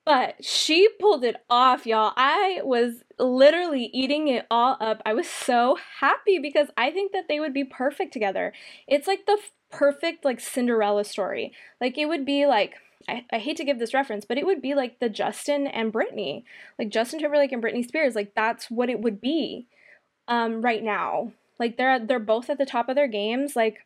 But 0.08 0.42
she 0.42 0.88
pulled 0.98 1.22
it 1.22 1.36
off, 1.50 1.84
y'all. 1.86 2.14
I 2.16 2.62
was 2.64 3.04
literally 3.18 3.90
eating 3.92 4.28
it 4.28 4.46
all 4.50 4.78
up. 4.80 5.02
I 5.04 5.12
was 5.12 5.28
so 5.28 5.76
happy 6.00 6.38
because 6.38 6.68
I 6.78 6.90
think 6.90 7.12
that 7.12 7.28
they 7.28 7.40
would 7.40 7.52
be 7.52 7.62
perfect 7.64 8.14
together. 8.14 8.54
It's 8.86 9.06
like 9.06 9.26
the 9.26 9.32
f- 9.38 9.50
perfect 9.70 10.24
like 10.24 10.40
Cinderella 10.40 11.04
story. 11.04 11.52
Like 11.78 11.98
it 11.98 12.06
would 12.06 12.24
be 12.24 12.46
like 12.46 12.76
I, 13.06 13.26
I 13.30 13.38
hate 13.38 13.58
to 13.58 13.64
give 13.66 13.78
this 13.78 13.92
reference, 13.92 14.24
but 14.24 14.38
it 14.38 14.46
would 14.46 14.62
be 14.62 14.74
like 14.74 14.98
the 14.98 15.10
Justin 15.10 15.66
and 15.66 15.92
Britney. 15.92 16.44
Like 16.78 16.88
Justin 16.88 17.20
Timberlake 17.20 17.52
and 17.52 17.62
Britney 17.62 17.86
Spears. 17.86 18.14
Like 18.14 18.32
that's 18.34 18.70
what 18.70 18.88
it 18.88 19.00
would 19.00 19.20
be 19.20 19.66
um 20.26 20.62
right 20.62 20.82
now. 20.82 21.32
Like 21.58 21.76
they're 21.76 21.98
they're 21.98 22.18
both 22.18 22.48
at 22.48 22.56
the 22.56 22.64
top 22.64 22.88
of 22.88 22.94
their 22.94 23.08
games. 23.08 23.54
Like 23.54 23.84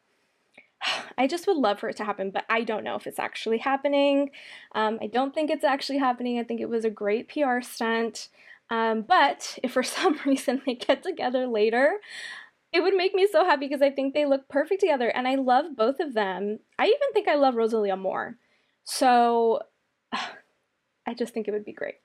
I 1.18 1.26
just 1.26 1.46
would 1.46 1.56
love 1.56 1.78
for 1.80 1.88
it 1.88 1.96
to 1.98 2.04
happen, 2.04 2.30
but 2.30 2.44
I 2.48 2.62
don't 2.62 2.84
know 2.84 2.96
if 2.96 3.06
it's 3.06 3.18
actually 3.18 3.58
happening. 3.58 4.30
Um, 4.74 4.98
I 5.00 5.06
don't 5.06 5.34
think 5.34 5.50
it's 5.50 5.64
actually 5.64 5.98
happening. 5.98 6.38
I 6.38 6.44
think 6.44 6.60
it 6.60 6.68
was 6.68 6.84
a 6.84 6.90
great 6.90 7.28
PR 7.28 7.60
stunt. 7.60 8.28
Um, 8.70 9.02
but 9.02 9.58
if 9.62 9.72
for 9.72 9.82
some 9.82 10.18
reason 10.26 10.62
they 10.66 10.74
get 10.74 11.02
together 11.02 11.46
later, 11.46 12.00
it 12.72 12.82
would 12.82 12.94
make 12.94 13.14
me 13.14 13.28
so 13.30 13.44
happy 13.44 13.68
because 13.68 13.82
I 13.82 13.90
think 13.90 14.14
they 14.14 14.24
look 14.24 14.48
perfect 14.48 14.80
together 14.80 15.08
and 15.08 15.28
I 15.28 15.34
love 15.34 15.76
both 15.76 16.00
of 16.00 16.14
them. 16.14 16.58
I 16.78 16.86
even 16.86 17.12
think 17.12 17.28
I 17.28 17.34
love 17.34 17.54
Rosalia 17.54 17.96
more. 17.96 18.38
So 18.84 19.60
I 20.12 21.14
just 21.14 21.34
think 21.34 21.48
it 21.48 21.52
would 21.52 21.64
be 21.64 21.72
great. 21.72 21.96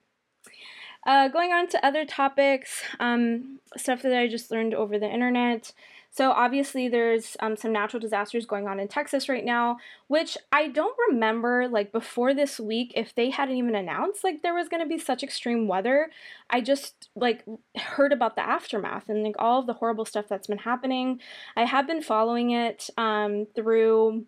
Uh, 1.05 1.29
going 1.29 1.53
on 1.53 1.67
to 1.69 1.85
other 1.85 2.03
topics, 2.03 2.81
um, 2.99 3.59
stuff 3.77 4.01
that 4.01 4.17
I 4.17 4.27
just 4.27 4.51
learned 4.51 4.73
over 4.73 4.99
the 4.99 5.09
internet. 5.09 5.71
So, 6.17 6.31
obviously, 6.31 6.87
there's 6.87 7.37
um, 7.41 7.55
some 7.55 7.71
natural 7.71 7.99
disasters 7.99 8.47
going 8.47 8.67
on 8.67 8.79
in 8.79 8.87
Texas 8.87 9.29
right 9.29 9.45
now, 9.45 9.77
which 10.07 10.35
I 10.51 10.67
don't 10.67 10.97
remember, 11.09 11.67
like, 11.67 11.91
before 11.91 12.33
this 12.33 12.59
week, 12.59 12.91
if 12.95 13.13
they 13.13 13.29
hadn't 13.29 13.55
even 13.55 13.75
announced, 13.75 14.23
like, 14.23 14.41
there 14.41 14.55
was 14.55 14.67
going 14.67 14.81
to 14.81 14.89
be 14.89 14.97
such 14.97 15.21
extreme 15.21 15.67
weather. 15.67 16.09
I 16.49 16.61
just, 16.61 17.09
like, 17.15 17.45
heard 17.77 18.11
about 18.11 18.35
the 18.35 18.41
aftermath 18.41 19.09
and, 19.09 19.21
like, 19.21 19.35
all 19.37 19.59
of 19.59 19.67
the 19.67 19.73
horrible 19.73 20.05
stuff 20.05 20.25
that's 20.27 20.47
been 20.47 20.57
happening. 20.57 21.21
I 21.55 21.65
have 21.65 21.85
been 21.85 22.01
following 22.01 22.49
it 22.49 22.89
um, 22.97 23.45
through. 23.55 24.25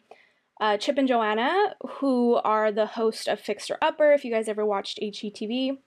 Uh, 0.62 0.76
Chip 0.76 0.98
and 0.98 1.08
Joanna, 1.08 1.74
who 1.88 2.36
are 2.36 2.70
the 2.70 2.86
host 2.86 3.30
of 3.30 3.40
Fixer 3.40 3.78
Upper. 3.82 4.12
If 4.12 4.26
you 4.26 4.32
guys 4.32 4.50
ever 4.50 4.66
watched 4.66 5.00
HGTV, 5.02 5.78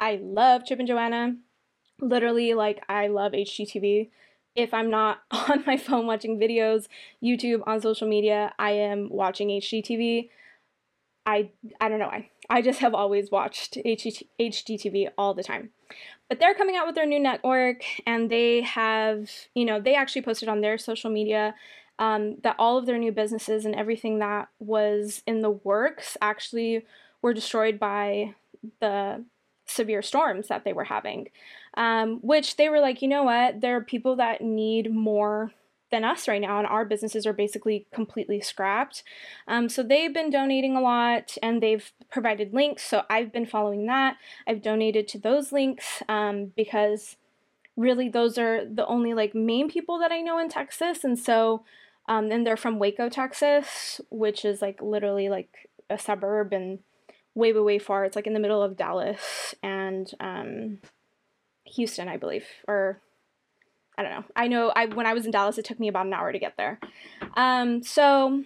I 0.00 0.18
love 0.20 0.66
Chip 0.66 0.80
and 0.80 0.88
Joanna. 0.88 1.36
Literally, 2.00 2.52
like, 2.54 2.82
I 2.88 3.06
love 3.06 3.30
HGTV 3.30 4.10
if 4.54 4.74
I'm 4.74 4.90
not 4.90 5.22
on 5.30 5.64
my 5.66 5.76
phone 5.76 6.06
watching 6.06 6.38
videos, 6.38 6.86
YouTube, 7.22 7.62
on 7.66 7.80
social 7.80 8.08
media, 8.08 8.52
I 8.58 8.72
am 8.72 9.08
watching 9.10 9.48
HGTV. 9.48 10.28
I 11.26 11.50
I 11.80 11.88
don't 11.88 11.98
know 11.98 12.08
why. 12.08 12.30
I 12.48 12.62
just 12.62 12.80
have 12.80 12.94
always 12.94 13.30
watched 13.30 13.74
HGTV 13.76 15.08
all 15.16 15.34
the 15.34 15.44
time. 15.44 15.70
But 16.28 16.38
they're 16.38 16.54
coming 16.54 16.76
out 16.76 16.86
with 16.86 16.94
their 16.94 17.06
new 17.06 17.20
network 17.20 17.82
and 18.06 18.30
they 18.30 18.62
have, 18.62 19.30
you 19.54 19.64
know, 19.64 19.80
they 19.80 19.94
actually 19.94 20.22
posted 20.22 20.48
on 20.48 20.60
their 20.60 20.78
social 20.78 21.10
media 21.10 21.54
um, 21.98 22.36
that 22.42 22.56
all 22.58 22.78
of 22.78 22.86
their 22.86 22.98
new 22.98 23.12
businesses 23.12 23.64
and 23.64 23.74
everything 23.74 24.20
that 24.20 24.48
was 24.58 25.22
in 25.26 25.42
the 25.42 25.50
works 25.50 26.16
actually 26.22 26.84
were 27.20 27.34
destroyed 27.34 27.78
by 27.78 28.34
the 28.80 29.24
severe 29.70 30.02
storms 30.02 30.48
that 30.48 30.64
they 30.64 30.72
were 30.72 30.84
having. 30.84 31.28
Um, 31.74 32.18
which 32.22 32.56
they 32.56 32.68
were 32.68 32.80
like, 32.80 33.00
you 33.00 33.08
know 33.08 33.22
what, 33.22 33.60
there 33.60 33.76
are 33.76 33.80
people 33.80 34.16
that 34.16 34.40
need 34.40 34.92
more 34.92 35.52
than 35.90 36.04
us 36.04 36.28
right 36.28 36.40
now, 36.40 36.58
and 36.58 36.66
our 36.66 36.84
businesses 36.84 37.26
are 37.26 37.32
basically 37.32 37.86
completely 37.92 38.40
scrapped. 38.40 39.02
Um, 39.46 39.68
so 39.68 39.82
they've 39.82 40.14
been 40.14 40.30
donating 40.30 40.76
a 40.76 40.80
lot 40.80 41.36
and 41.42 41.62
they've 41.62 41.92
provided 42.10 42.54
links. 42.54 42.84
So 42.84 43.02
I've 43.10 43.32
been 43.32 43.46
following 43.46 43.86
that. 43.86 44.16
I've 44.46 44.62
donated 44.62 45.08
to 45.08 45.18
those 45.18 45.52
links 45.52 46.02
um, 46.08 46.52
because 46.56 47.16
really 47.76 48.08
those 48.08 48.38
are 48.38 48.64
the 48.64 48.86
only 48.86 49.14
like 49.14 49.34
main 49.34 49.68
people 49.68 49.98
that 49.98 50.12
I 50.12 50.20
know 50.20 50.38
in 50.38 50.48
Texas. 50.48 51.02
And 51.02 51.18
so, 51.18 51.64
um, 52.08 52.30
and 52.30 52.46
they're 52.46 52.56
from 52.56 52.78
Waco, 52.78 53.08
Texas, 53.08 54.00
which 54.10 54.44
is 54.44 54.62
like 54.62 54.80
literally 54.80 55.28
like 55.28 55.68
a 55.88 55.98
suburb 55.98 56.52
and 56.52 56.78
way, 57.34 57.52
way, 57.52 57.60
way 57.60 57.78
far. 57.78 58.04
It's 58.04 58.16
like 58.16 58.26
in 58.26 58.34
the 58.34 58.40
middle 58.40 58.62
of 58.62 58.76
Dallas 58.76 59.54
and 59.62 60.10
um, 60.20 60.78
Houston, 61.64 62.08
I 62.08 62.16
believe, 62.16 62.46
or 62.66 63.00
I 63.96 64.02
don't 64.02 64.12
know. 64.12 64.24
I 64.34 64.48
know 64.48 64.72
I 64.74 64.86
when 64.86 65.06
I 65.06 65.14
was 65.14 65.26
in 65.26 65.30
Dallas, 65.30 65.58
it 65.58 65.64
took 65.64 65.80
me 65.80 65.88
about 65.88 66.06
an 66.06 66.14
hour 66.14 66.32
to 66.32 66.38
get 66.38 66.56
there. 66.56 66.78
Um, 67.36 67.82
so 67.82 68.44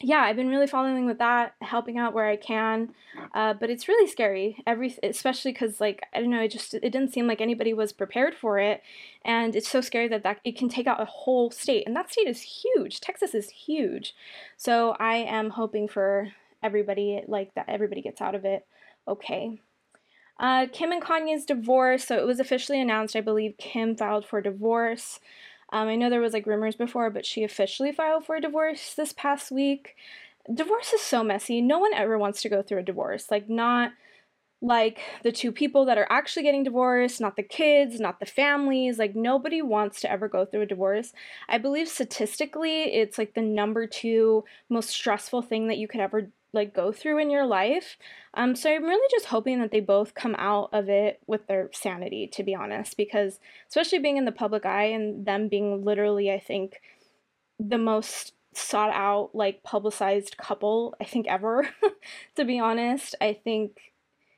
yeah, 0.00 0.20
I've 0.20 0.36
been 0.36 0.50
really 0.50 0.66
following 0.66 1.06
with 1.06 1.18
that, 1.18 1.54
helping 1.62 1.96
out 1.96 2.12
where 2.12 2.28
I 2.28 2.36
can. 2.36 2.90
Uh, 3.34 3.54
but 3.54 3.70
it's 3.70 3.88
really 3.88 4.08
scary. 4.08 4.62
Every 4.66 4.94
especially 5.02 5.52
because 5.52 5.80
like 5.80 6.02
I 6.14 6.20
don't 6.20 6.30
know, 6.30 6.42
it 6.42 6.50
just 6.50 6.74
it 6.74 6.90
didn't 6.90 7.12
seem 7.12 7.26
like 7.26 7.40
anybody 7.40 7.72
was 7.72 7.92
prepared 7.92 8.34
for 8.34 8.58
it, 8.58 8.82
and 9.24 9.56
it's 9.56 9.68
so 9.68 9.80
scary 9.80 10.08
that 10.08 10.22
that 10.22 10.40
it 10.44 10.56
can 10.56 10.68
take 10.68 10.86
out 10.86 11.00
a 11.00 11.06
whole 11.06 11.50
state, 11.50 11.84
and 11.86 11.96
that 11.96 12.12
state 12.12 12.28
is 12.28 12.62
huge. 12.62 13.00
Texas 13.00 13.34
is 13.34 13.48
huge, 13.50 14.14
so 14.56 14.96
I 15.00 15.16
am 15.16 15.50
hoping 15.50 15.88
for 15.88 16.32
everybody 16.66 17.22
like 17.26 17.54
that 17.54 17.68
everybody 17.68 18.02
gets 18.02 18.20
out 18.20 18.34
of 18.34 18.44
it 18.44 18.66
okay. 19.08 19.60
Uh, 20.38 20.66
Kim 20.72 20.92
and 20.92 21.02
Kanye's 21.02 21.44
divorce. 21.44 22.04
So 22.04 22.18
it 22.18 22.26
was 22.26 22.40
officially 22.40 22.80
announced. 22.80 23.16
I 23.16 23.20
believe 23.20 23.56
Kim 23.58 23.96
filed 23.96 24.26
for 24.26 24.40
divorce. 24.40 25.20
Um, 25.72 25.88
I 25.88 25.96
know 25.96 26.10
there 26.10 26.20
was 26.20 26.32
like 26.32 26.46
rumors 26.46 26.76
before, 26.76 27.10
but 27.10 27.26
she 27.26 27.42
officially 27.42 27.92
filed 27.92 28.26
for 28.26 28.38
divorce 28.38 28.94
this 28.94 29.12
past 29.12 29.50
week. 29.50 29.96
Divorce 30.52 30.92
is 30.92 31.00
so 31.00 31.24
messy. 31.24 31.60
No 31.60 31.78
one 31.78 31.94
ever 31.94 32.18
wants 32.18 32.42
to 32.42 32.48
go 32.48 32.62
through 32.62 32.78
a 32.78 32.84
divorce. 32.84 33.30
Like 33.30 33.48
not 33.48 33.92
like 34.62 35.00
the 35.22 35.32
two 35.32 35.52
people 35.52 35.84
that 35.84 35.98
are 35.98 36.06
actually 36.08 36.42
getting 36.42 36.64
divorced, 36.64 37.20
not 37.20 37.36
the 37.36 37.42
kids, 37.42 37.98
not 37.98 38.20
the 38.20 38.26
families. 38.26 38.98
Like 38.98 39.16
nobody 39.16 39.60
wants 39.60 40.00
to 40.02 40.10
ever 40.10 40.28
go 40.28 40.44
through 40.44 40.62
a 40.62 40.66
divorce. 40.66 41.12
I 41.48 41.58
believe 41.58 41.88
statistically, 41.88 42.84
it's 42.84 43.18
like 43.18 43.34
the 43.34 43.42
number 43.42 43.86
two 43.86 44.44
most 44.68 44.90
stressful 44.90 45.42
thing 45.42 45.66
that 45.68 45.78
you 45.78 45.88
could 45.88 46.00
ever 46.00 46.30
like 46.52 46.74
go 46.74 46.92
through 46.92 47.18
in 47.18 47.30
your 47.30 47.46
life. 47.46 47.96
Um, 48.34 48.54
so 48.54 48.70
I'm 48.70 48.84
really 48.84 49.08
just 49.10 49.26
hoping 49.26 49.60
that 49.60 49.70
they 49.70 49.80
both 49.80 50.14
come 50.14 50.34
out 50.38 50.70
of 50.72 50.88
it 50.88 51.20
with 51.26 51.46
their 51.46 51.70
sanity, 51.72 52.26
to 52.28 52.42
be 52.42 52.54
honest, 52.54 52.96
because 52.96 53.40
especially 53.68 53.98
being 53.98 54.16
in 54.16 54.24
the 54.24 54.32
public 54.32 54.64
eye 54.64 54.86
and 54.86 55.26
them 55.26 55.48
being 55.48 55.84
literally, 55.84 56.30
I 56.30 56.38
think, 56.38 56.80
the 57.58 57.78
most 57.78 58.32
sought 58.54 58.90
out, 58.92 59.30
like 59.34 59.62
publicized 59.62 60.36
couple 60.38 60.94
I 61.00 61.04
think 61.04 61.26
ever. 61.26 61.68
to 62.36 62.44
be 62.44 62.58
honest, 62.58 63.14
I 63.20 63.34
think 63.34 63.92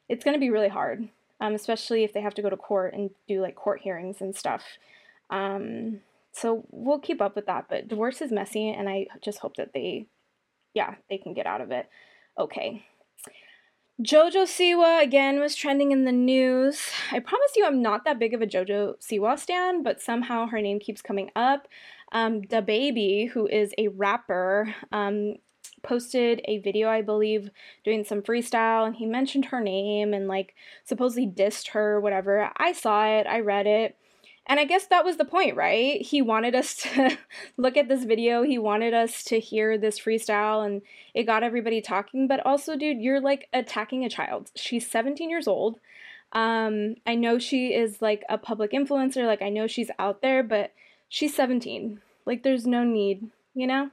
it's 0.08 0.24
going 0.24 0.34
to 0.34 0.40
be 0.40 0.50
really 0.50 0.68
hard, 0.68 1.08
um, 1.40 1.54
especially 1.54 2.04
if 2.04 2.12
they 2.12 2.20
have 2.20 2.34
to 2.34 2.42
go 2.42 2.50
to 2.50 2.56
court 2.56 2.94
and 2.94 3.10
do 3.28 3.40
like 3.40 3.54
court 3.54 3.80
hearings 3.80 4.20
and 4.20 4.34
stuff. 4.34 4.64
Um, 5.30 6.00
so 6.32 6.64
we'll 6.70 7.00
keep 7.00 7.20
up 7.20 7.34
with 7.36 7.46
that, 7.46 7.66
but 7.68 7.88
divorce 7.88 8.20
is 8.20 8.30
messy, 8.30 8.70
and 8.70 8.88
I 8.88 9.06
just 9.20 9.38
hope 9.38 9.56
that 9.56 9.72
they, 9.72 10.06
yeah, 10.78 10.94
they 11.10 11.18
can 11.18 11.34
get 11.34 11.46
out 11.46 11.60
of 11.60 11.70
it 11.70 11.86
okay. 12.38 12.84
Jojo 14.00 14.44
Siwa 14.44 15.02
again 15.02 15.40
was 15.40 15.56
trending 15.56 15.90
in 15.90 16.04
the 16.04 16.12
news. 16.12 16.80
I 17.10 17.18
promise 17.18 17.50
you, 17.56 17.66
I'm 17.66 17.82
not 17.82 18.04
that 18.04 18.20
big 18.20 18.32
of 18.32 18.40
a 18.40 18.46
Jojo 18.46 18.94
Siwa 19.00 19.36
stan, 19.38 19.82
but 19.82 20.00
somehow 20.00 20.46
her 20.46 20.60
name 20.60 20.78
keeps 20.78 21.02
coming 21.02 21.30
up. 21.34 21.66
Um, 22.12 22.42
DaBaby, 22.42 23.30
who 23.30 23.48
is 23.48 23.74
a 23.76 23.88
rapper, 23.88 24.72
um, 24.92 25.34
posted 25.82 26.40
a 26.44 26.58
video, 26.58 26.88
I 26.88 27.02
believe, 27.02 27.50
doing 27.84 28.04
some 28.04 28.22
freestyle, 28.22 28.86
and 28.86 28.94
he 28.94 29.04
mentioned 29.04 29.46
her 29.46 29.60
name 29.60 30.14
and 30.14 30.28
like 30.28 30.54
supposedly 30.84 31.26
dissed 31.26 31.70
her, 31.70 32.00
whatever. 32.00 32.50
I 32.56 32.72
saw 32.72 33.04
it, 33.04 33.26
I 33.26 33.40
read 33.40 33.66
it. 33.66 33.96
And 34.48 34.58
I 34.58 34.64
guess 34.64 34.86
that 34.86 35.04
was 35.04 35.18
the 35.18 35.26
point, 35.26 35.56
right? 35.56 36.00
He 36.00 36.22
wanted 36.22 36.54
us 36.54 36.74
to 36.76 37.18
look 37.58 37.76
at 37.76 37.88
this 37.88 38.04
video. 38.04 38.42
He 38.42 38.58
wanted 38.58 38.94
us 38.94 39.22
to 39.24 39.38
hear 39.38 39.76
this 39.76 40.00
freestyle 40.00 40.64
and 40.64 40.80
it 41.12 41.24
got 41.24 41.42
everybody 41.42 41.82
talking. 41.82 42.26
But 42.26 42.44
also, 42.46 42.74
dude, 42.74 43.02
you're 43.02 43.20
like 43.20 43.48
attacking 43.52 44.04
a 44.04 44.10
child. 44.10 44.50
She's 44.56 44.90
17 44.90 45.28
years 45.28 45.46
old. 45.46 45.78
Um, 46.32 46.96
I 47.06 47.14
know 47.14 47.38
she 47.38 47.74
is 47.74 48.00
like 48.00 48.24
a 48.28 48.38
public 48.38 48.72
influencer. 48.72 49.26
Like, 49.26 49.42
I 49.42 49.50
know 49.50 49.66
she's 49.66 49.90
out 49.98 50.22
there, 50.22 50.42
but 50.42 50.72
she's 51.08 51.34
17. 51.34 52.00
Like, 52.24 52.42
there's 52.42 52.66
no 52.66 52.84
need, 52.84 53.30
you 53.54 53.66
know? 53.66 53.90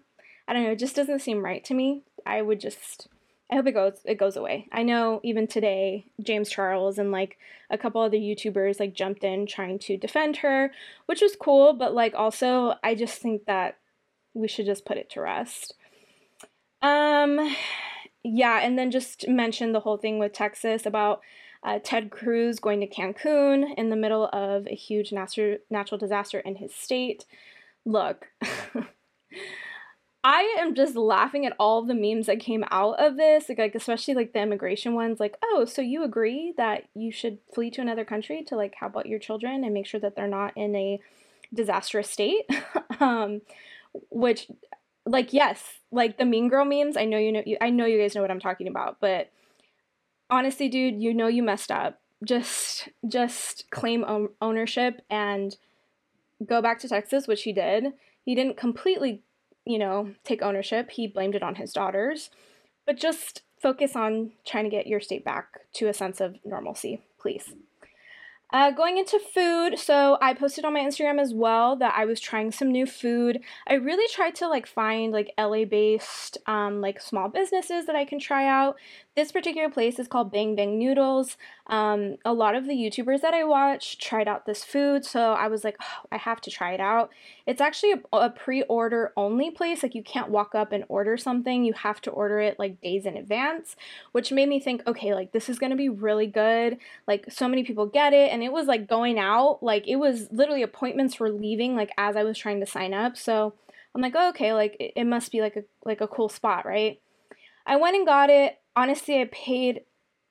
I 0.48 0.54
don't 0.54 0.64
know. 0.64 0.72
It 0.72 0.80
just 0.80 0.96
doesn't 0.96 1.20
seem 1.20 1.44
right 1.44 1.64
to 1.66 1.74
me. 1.74 2.04
I 2.26 2.42
would 2.42 2.60
just 2.60 3.08
I 3.52 3.56
hope 3.56 3.68
it 3.68 3.74
goes 3.74 4.00
it 4.06 4.18
goes 4.18 4.36
away. 4.36 4.68
I 4.72 4.84
know 4.84 5.20
even 5.24 5.48
today 5.48 6.06
James 6.22 6.50
Charles 6.50 6.98
and 6.98 7.12
like 7.12 7.38
a 7.70 7.78
couple 7.78 8.02
other 8.02 8.18
YouTubers 8.18 8.80
like 8.80 8.94
jumped 8.94 9.24
in 9.24 9.46
trying 9.46 9.80
to 9.80 9.98
defend 9.98 10.38
her, 10.38 10.72
which 11.06 11.22
was 11.22 11.36
cool, 11.36 11.74
but 11.74 11.94
like 11.94 12.16
also 12.16 12.76
I 12.84 12.96
just 12.96 13.22
think 13.22 13.46
that 13.46 13.78
we 14.34 14.48
should 14.48 14.66
just 14.66 14.86
put 14.86 14.98
it 14.98 15.10
to 15.12 15.22
rest. 15.22 15.76
Um 16.82 17.56
yeah, 18.24 18.60
and 18.64 18.78
then 18.78 18.90
just 18.90 19.28
mention 19.28 19.72
the 19.72 19.82
whole 19.82 19.98
thing 19.98 20.18
with 20.18 20.34
Texas 20.34 20.88
about 20.88 21.22
uh, 21.64 21.80
Ted 21.84 22.10
Cruz 22.12 22.60
going 22.60 22.80
to 22.80 22.88
Cancun 22.88 23.74
in 23.78 23.90
the 23.90 23.96
middle 23.96 24.30
of 24.34 24.68
a 24.68 24.76
huge 24.76 25.12
natural 25.12 25.58
natural 25.70 25.98
disaster 25.98 26.40
in 26.40 26.56
his 26.56 26.74
state. 26.74 27.26
Look, 27.86 28.28
I 30.28 30.56
am 30.58 30.74
just 30.74 30.96
laughing 30.96 31.46
at 31.46 31.56
all 31.60 31.84
the 31.84 31.94
memes 31.94 32.26
that 32.26 32.40
came 32.40 32.66
out 32.72 33.00
of 33.00 33.16
this, 33.16 33.48
like, 33.48 33.60
like, 33.60 33.76
especially 33.76 34.16
like 34.16 34.34
the 34.34 34.42
immigration 34.42 34.96
ones. 34.96 35.20
Like, 35.20 35.38
oh, 35.44 35.66
so 35.66 35.84
you 35.84 36.04
agree 36.04 36.52
that 36.58 36.86
you 36.96 37.12
should 37.12 37.38
flee 37.54 37.70
to 37.70 37.82
another 37.82 38.04
country 38.04 38.44
to 38.48 38.56
like 38.56 38.74
help 38.74 38.98
out 38.98 39.06
your 39.06 39.20
children 39.20 39.64
and 39.64 39.72
make 39.72 39.86
sure 39.86 40.00
that 40.00 40.16
they're 40.16 40.28
not 40.28 40.52
in 40.58 40.76
a 40.76 41.00
disastrous 41.54 42.10
state? 42.10 42.50
um, 43.00 43.42
which, 44.10 44.50
like, 45.06 45.32
yes, 45.32 45.62
like 45.92 46.18
the 46.18 46.26
Mean 46.26 46.50
Girl 46.50 46.66
memes. 46.66 46.98
I 46.98 47.06
know 47.06 47.20
you 47.20 47.32
know. 47.32 47.44
You, 47.46 47.58
I 47.62 47.70
know 47.70 47.86
you 47.86 48.02
guys 48.02 48.16
know 48.16 48.22
what 48.22 48.32
I'm 48.32 48.40
talking 48.40 48.68
about, 48.68 48.98
but 49.00 49.30
honestly, 50.32 50.70
dude, 50.70 51.00
you 51.04 51.14
know 51.14 51.28
you 51.28 51.44
messed 51.44 51.70
up. 51.70 52.02
Just, 52.24 52.90
just 53.08 53.70
claim 53.70 54.04
ownership 54.42 55.04
and 55.08 55.56
go 56.44 56.64
back 56.64 56.80
to 56.80 56.90
Texas, 56.90 57.28
which 57.28 57.44
he 57.44 57.54
did. 57.54 57.94
He 58.24 58.34
didn't 58.34 58.58
completely 58.58 59.22
you 59.66 59.80
know, 59.80 60.12
take 60.24 60.42
ownership. 60.42 60.92
He 60.92 61.08
blamed 61.08 61.36
it 61.36 61.44
on 61.44 61.56
his 61.56 61.74
daughters. 61.74 62.30
But 62.86 62.98
just 62.98 63.42
focus 63.60 63.96
on 63.96 64.32
trying 64.46 64.66
to 64.66 64.70
get 64.70 64.88
your 64.88 65.02
state 65.02 65.26
back 65.26 65.62
to 65.74 65.88
a 65.88 65.94
sense 65.94 66.22
of 66.22 66.36
normalcy, 66.46 67.02
please. 67.20 67.54
Uh, 68.54 68.70
going 68.70 68.98
into 68.98 69.20
food, 69.20 69.78
so 69.78 70.18
I 70.22 70.34
posted 70.36 70.66
on 70.66 70.74
my 70.74 70.80
Instagram 70.80 71.20
as 71.20 71.34
well 71.34 71.76
that 71.78 71.96
I 71.98 72.06
was 72.06 72.20
trying 72.20 72.52
some 72.52 72.72
new 72.72 72.86
food. 72.86 73.42
I 73.68 73.74
really 73.74 74.08
tried 74.14 74.36
to 74.36 74.48
like 74.48 74.68
find 74.68 75.12
like 75.12 75.34
LA 75.38 75.66
based 75.66 76.38
um, 76.46 76.80
like 76.80 77.02
small 77.02 77.28
businesses 77.28 77.88
that 77.88 77.96
I 77.96 78.06
can 78.06 78.20
try 78.20 78.48
out. 78.48 78.78
This 79.16 79.32
particular 79.32 79.70
place 79.70 79.98
is 79.98 80.08
called 80.08 80.32
Bang 80.32 80.56
Bang 80.56 80.78
Noodles. 80.78 81.38
Um, 81.68 82.18
a 82.24 82.32
lot 82.32 82.54
of 82.54 82.68
the 82.68 82.74
YouTubers 82.74 83.22
that 83.22 83.34
I 83.34 83.44
watch 83.44 83.98
tried 83.98 84.28
out 84.28 84.46
this 84.46 84.64
food, 84.64 85.04
so 85.04 85.34
I 85.34 85.48
was 85.48 85.64
like, 85.64 85.78
oh, 85.82 86.08
I 86.12 86.18
have 86.18 86.40
to 86.42 86.52
try 86.52 86.74
it 86.74 86.80
out. 86.80 87.10
It's 87.48 87.62
actually 87.62 87.94
a, 87.94 88.18
a 88.18 88.30
pre 88.30 88.62
order 88.64 89.12
only 89.18 89.50
place. 89.50 89.82
Like, 89.82 89.96
you 89.96 90.04
can't 90.04 90.30
walk 90.30 90.54
up 90.54 90.72
and 90.72 90.84
order 90.90 91.18
something, 91.18 91.64
you 91.64 91.74
have 91.74 92.02
to 92.02 92.12
order 92.12 92.40
it 92.40 92.60
like 92.60 92.82
days 92.82 93.06
in 93.06 93.18
advance, 93.18 93.76
which 94.12 94.32
made 94.32 94.48
me 94.48 94.60
think, 94.60 94.84
okay, 94.86 95.16
like 95.16 95.32
this 95.32 95.50
is 95.50 95.58
gonna 95.58 95.76
be 95.76 95.90
really 95.90 96.28
good. 96.28 96.78
Like, 97.08 97.26
so 97.32 97.48
many 97.48 97.64
people 97.64 97.88
get 97.88 98.14
it, 98.14 98.32
and 98.32 98.44
it 98.44 98.52
was 98.52 98.68
like 98.68 98.88
going 98.88 99.18
out, 99.18 99.64
like, 99.64 99.88
it 99.88 99.96
was 99.96 100.28
literally 100.32 100.62
appointments 100.62 101.20
were 101.20 101.32
leaving, 101.32 101.76
like, 101.76 101.92
as 101.98 102.16
I 102.16 102.24
was 102.24 102.38
trying 102.38 102.60
to 102.60 102.68
sign 102.68 102.94
up. 102.94 103.18
So, 103.18 103.54
I'm 103.96 104.02
like, 104.02 104.14
oh, 104.16 104.30
okay, 104.30 104.54
like 104.54 104.76
it, 104.80 104.94
it 104.96 105.06
must 105.06 105.32
be 105.32 105.42
like 105.42 105.56
a 105.56 105.64
like 105.84 106.02
a 106.02 106.08
cool 106.08 106.30
spot, 106.30 106.66
right? 106.66 107.00
I 107.66 107.78
went 107.78 107.96
and 107.96 108.06
got 108.06 108.30
it 108.30 108.60
honestly, 108.76 109.22
I 109.22 109.26
paid 109.32 109.82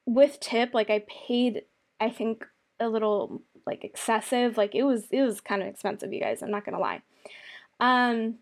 with 0.07 0.41
tip, 0.41 0.75
like 0.75 0.91
I 0.91 1.05
paid, 1.09 1.63
I 2.01 2.11
think 2.11 2.47
a 2.81 2.89
little 2.89 3.43
like 3.67 3.85
excessive. 3.85 4.57
Like 4.57 4.75
it 4.75 4.85
was, 4.85 5.07
it 5.11 5.23
was 5.23 5.41
kind 5.41 5.63
of 5.63 5.69
expensive, 5.69 6.13
you 6.13 6.21
guys. 6.21 6.43
I'm 6.43 6.51
not 6.51 6.65
gonna 6.65 6.79
lie. 6.79 7.03
Um, 7.81 8.37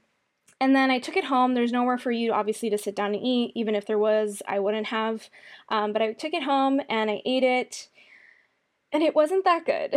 and 0.61 0.77
then 0.77 0.91
I 0.91 1.01
took 1.01 1.17
it 1.17 1.25
home. 1.25 1.55
There's 1.55 1.73
nowhere 1.73 1.99
for 1.99 2.13
you, 2.13 2.33
obviously, 2.33 2.71
to 2.71 2.79
sit 2.79 2.95
down 2.95 3.15
and 3.15 3.23
eat. 3.23 3.53
Even 3.57 3.75
if 3.75 3.87
there 3.87 3.99
was, 3.99 4.43
I 4.47 4.61
wouldn't 4.61 4.87
have. 4.87 5.29
Um, 5.69 5.93
but 5.93 6.03
I 6.03 6.13
took 6.13 6.33
it 6.35 6.45
home 6.45 6.81
and 6.89 7.11
I 7.11 7.21
ate 7.25 7.43
it 7.43 7.89
and 8.93 9.03
it 9.03 9.15
wasn't 9.15 9.45
that 9.45 9.65
good. 9.65 9.95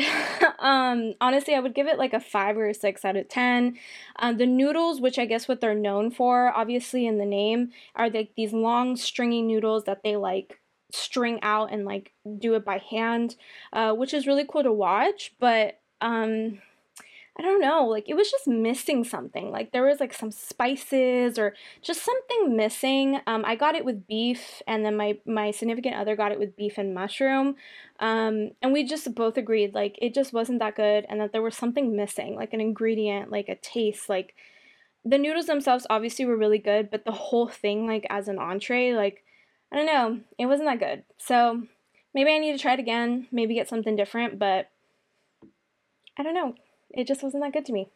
um, 0.60 1.14
honestly, 1.20 1.54
I 1.54 1.60
would 1.60 1.76
give 1.76 1.88
it 1.88 1.98
like 1.98 2.14
a 2.14 2.20
five 2.20 2.58
or 2.58 2.70
a 2.70 2.74
six 2.74 3.04
out 3.04 3.18
of 3.18 3.28
ten. 3.28 3.78
Um, 4.18 4.38
the 4.38 4.46
noodles, 4.46 5.02
which 5.02 5.20
I 5.20 5.26
guess 5.26 5.48
what 5.48 5.60
they're 5.62 5.76
known 5.76 6.12
for, 6.12 6.52
obviously 6.56 7.06
in 7.06 7.18
the 7.18 7.26
name, 7.26 7.72
are 7.96 8.10
like 8.10 8.32
these 8.36 8.54
long 8.54 8.96
stringy 8.96 9.42
noodles 9.42 9.84
that 9.84 10.02
they 10.04 10.16
like 10.16 10.60
string 10.96 11.40
out 11.42 11.72
and 11.72 11.86
like 11.86 12.12
do 12.40 12.54
it 12.56 12.66
by 12.66 12.78
hand, 12.78 13.36
uh, 13.74 13.94
which 13.94 14.14
is 14.14 14.28
really 14.28 14.46
cool 14.48 14.64
to 14.64 14.72
watch. 14.72 15.34
But 15.40 15.80
um, 16.02 16.60
I 17.38 17.42
don't 17.42 17.60
know, 17.60 17.86
like 17.86 18.08
it 18.08 18.14
was 18.14 18.32
just 18.32 18.48
missing 18.48 19.04
something. 19.04 19.52
Like 19.52 19.74
there 19.74 19.86
was 19.86 20.00
like 20.00 20.14
some 20.14 20.32
spices 20.32 21.38
or 21.38 21.54
just 21.82 22.02
something 22.04 22.56
missing. 22.56 23.20
Um, 23.28 23.44
I 23.46 23.56
got 23.56 23.76
it 23.76 23.84
with 23.84 24.08
beef, 24.08 24.62
and 24.68 24.86
then 24.86 24.96
my 24.96 25.18
my 25.26 25.52
significant 25.52 25.96
other 25.98 26.16
got 26.16 26.32
it 26.32 26.40
with 26.40 26.56
beef 26.56 26.78
and 26.78 26.94
mushroom. 26.94 27.58
Um, 28.00 28.52
and 28.62 28.72
we 28.72 28.86
just 28.86 29.14
both 29.16 29.36
agreed 29.36 29.74
like 29.74 29.98
it 30.02 30.14
just 30.14 30.32
wasn't 30.32 30.60
that 30.60 30.78
good, 30.78 31.06
and 31.10 31.20
that 31.20 31.34
there 31.34 31.42
was 31.42 31.58
something 31.58 31.94
missing, 31.94 32.36
like 32.36 32.54
an 32.54 32.62
ingredient, 32.62 33.32
like 33.32 33.50
a 33.50 33.56
taste, 33.56 34.08
like 34.08 34.34
the 35.04 35.18
noodles 35.18 35.48
themselves 35.48 35.86
obviously 35.90 36.24
were 36.24 36.38
really 36.38 36.58
good, 36.58 36.90
but 36.90 37.04
the 37.04 37.12
whole 37.12 37.50
thing 37.50 37.86
like 37.86 38.08
as 38.10 38.30
an 38.30 38.40
entree, 38.40 38.94
like 38.94 39.25
I 39.72 39.76
don't 39.76 39.86
know, 39.86 40.20
it 40.38 40.46
wasn't 40.46 40.70
that 40.70 40.80
good. 40.80 41.04
So 41.18 41.64
maybe 42.14 42.32
I 42.32 42.38
need 42.38 42.54
to 42.54 42.60
try 42.62 42.74
it 42.74 42.80
again, 42.80 43.28
maybe 43.32 43.56
get 43.56 43.68
something 43.68 43.96
different, 43.96 44.40
but 44.40 44.70
I 46.18 46.24
don't 46.24 46.34
know 46.34 46.56
it 46.96 47.08
just 47.08 47.22
wasn't 47.22 47.44
that 47.44 47.54
good 47.54 47.66
to 47.66 47.74
me. 47.74 47.90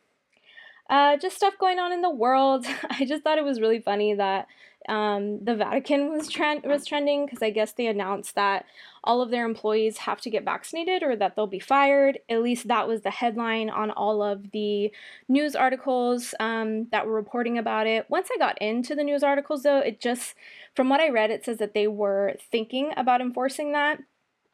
Uh, 0.89 1.17
just 1.17 1.35
stuff 1.35 1.53
going 1.59 1.79
on 1.79 1.91
in 1.91 2.01
the 2.01 2.09
world. 2.09 2.65
I 2.89 3.05
just 3.05 3.23
thought 3.23 3.37
it 3.37 3.43
was 3.43 3.61
really 3.61 3.79
funny 3.79 4.13
that 4.15 4.47
um, 4.87 5.43
the 5.43 5.55
Vatican 5.55 6.09
was 6.09 6.29
trend 6.29 6.63
was 6.63 6.85
trending 6.85 7.25
because 7.25 7.43
I 7.43 7.49
guess 7.49 7.73
they 7.73 7.87
announced 7.87 8.35
that 8.35 8.65
all 9.03 9.21
of 9.21 9.29
their 9.29 9.45
employees 9.45 9.97
have 9.99 10.21
to 10.21 10.29
get 10.29 10.45
vaccinated 10.45 11.03
or 11.03 11.15
that 11.17 11.35
they'll 11.35 11.47
be 11.47 11.59
fired. 11.59 12.19
At 12.29 12.41
least 12.41 12.67
that 12.69 12.87
was 12.87 13.01
the 13.01 13.11
headline 13.11 13.69
on 13.69 13.91
all 13.91 14.21
of 14.23 14.51
the 14.51 14.91
news 15.27 15.55
articles 15.55 16.33
um, 16.39 16.87
that 16.91 17.05
were 17.05 17.13
reporting 17.13 17.57
about 17.57 17.87
it. 17.87 18.05
Once 18.09 18.29
I 18.33 18.37
got 18.37 18.61
into 18.61 18.95
the 18.95 19.03
news 19.03 19.21
articles, 19.21 19.63
though, 19.63 19.79
it 19.79 19.99
just 19.99 20.33
from 20.75 20.89
what 20.89 21.01
I 21.01 21.09
read, 21.09 21.29
it 21.29 21.43
says 21.43 21.57
that 21.57 21.73
they 21.73 21.87
were 21.87 22.35
thinking 22.49 22.91
about 22.95 23.21
enforcing 23.21 23.73
that. 23.73 23.99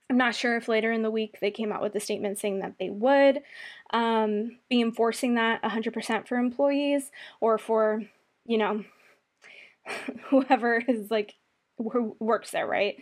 I'm 0.10 0.18
not 0.18 0.36
sure 0.36 0.56
if 0.56 0.68
later 0.68 0.92
in 0.92 1.02
the 1.02 1.12
week 1.12 1.38
they 1.42 1.50
came 1.50 1.72
out 1.72 1.82
with 1.82 1.96
a 1.96 2.00
statement 2.00 2.40
saying 2.40 2.60
that 2.60 2.76
they 2.80 2.90
would 2.90 3.42
um, 3.92 4.58
be 4.70 4.82
enforcing 4.82 5.36
that 5.36 5.64
100% 5.64 6.28
for 6.28 6.38
employees 6.38 7.12
or 7.40 7.58
for, 7.58 8.04
you 8.46 8.58
know, 8.58 8.84
whoever 10.30 10.82
is 10.88 11.12
like, 11.12 11.36
who 11.78 12.16
works 12.20 12.52
there, 12.52 12.68
right? 12.68 12.98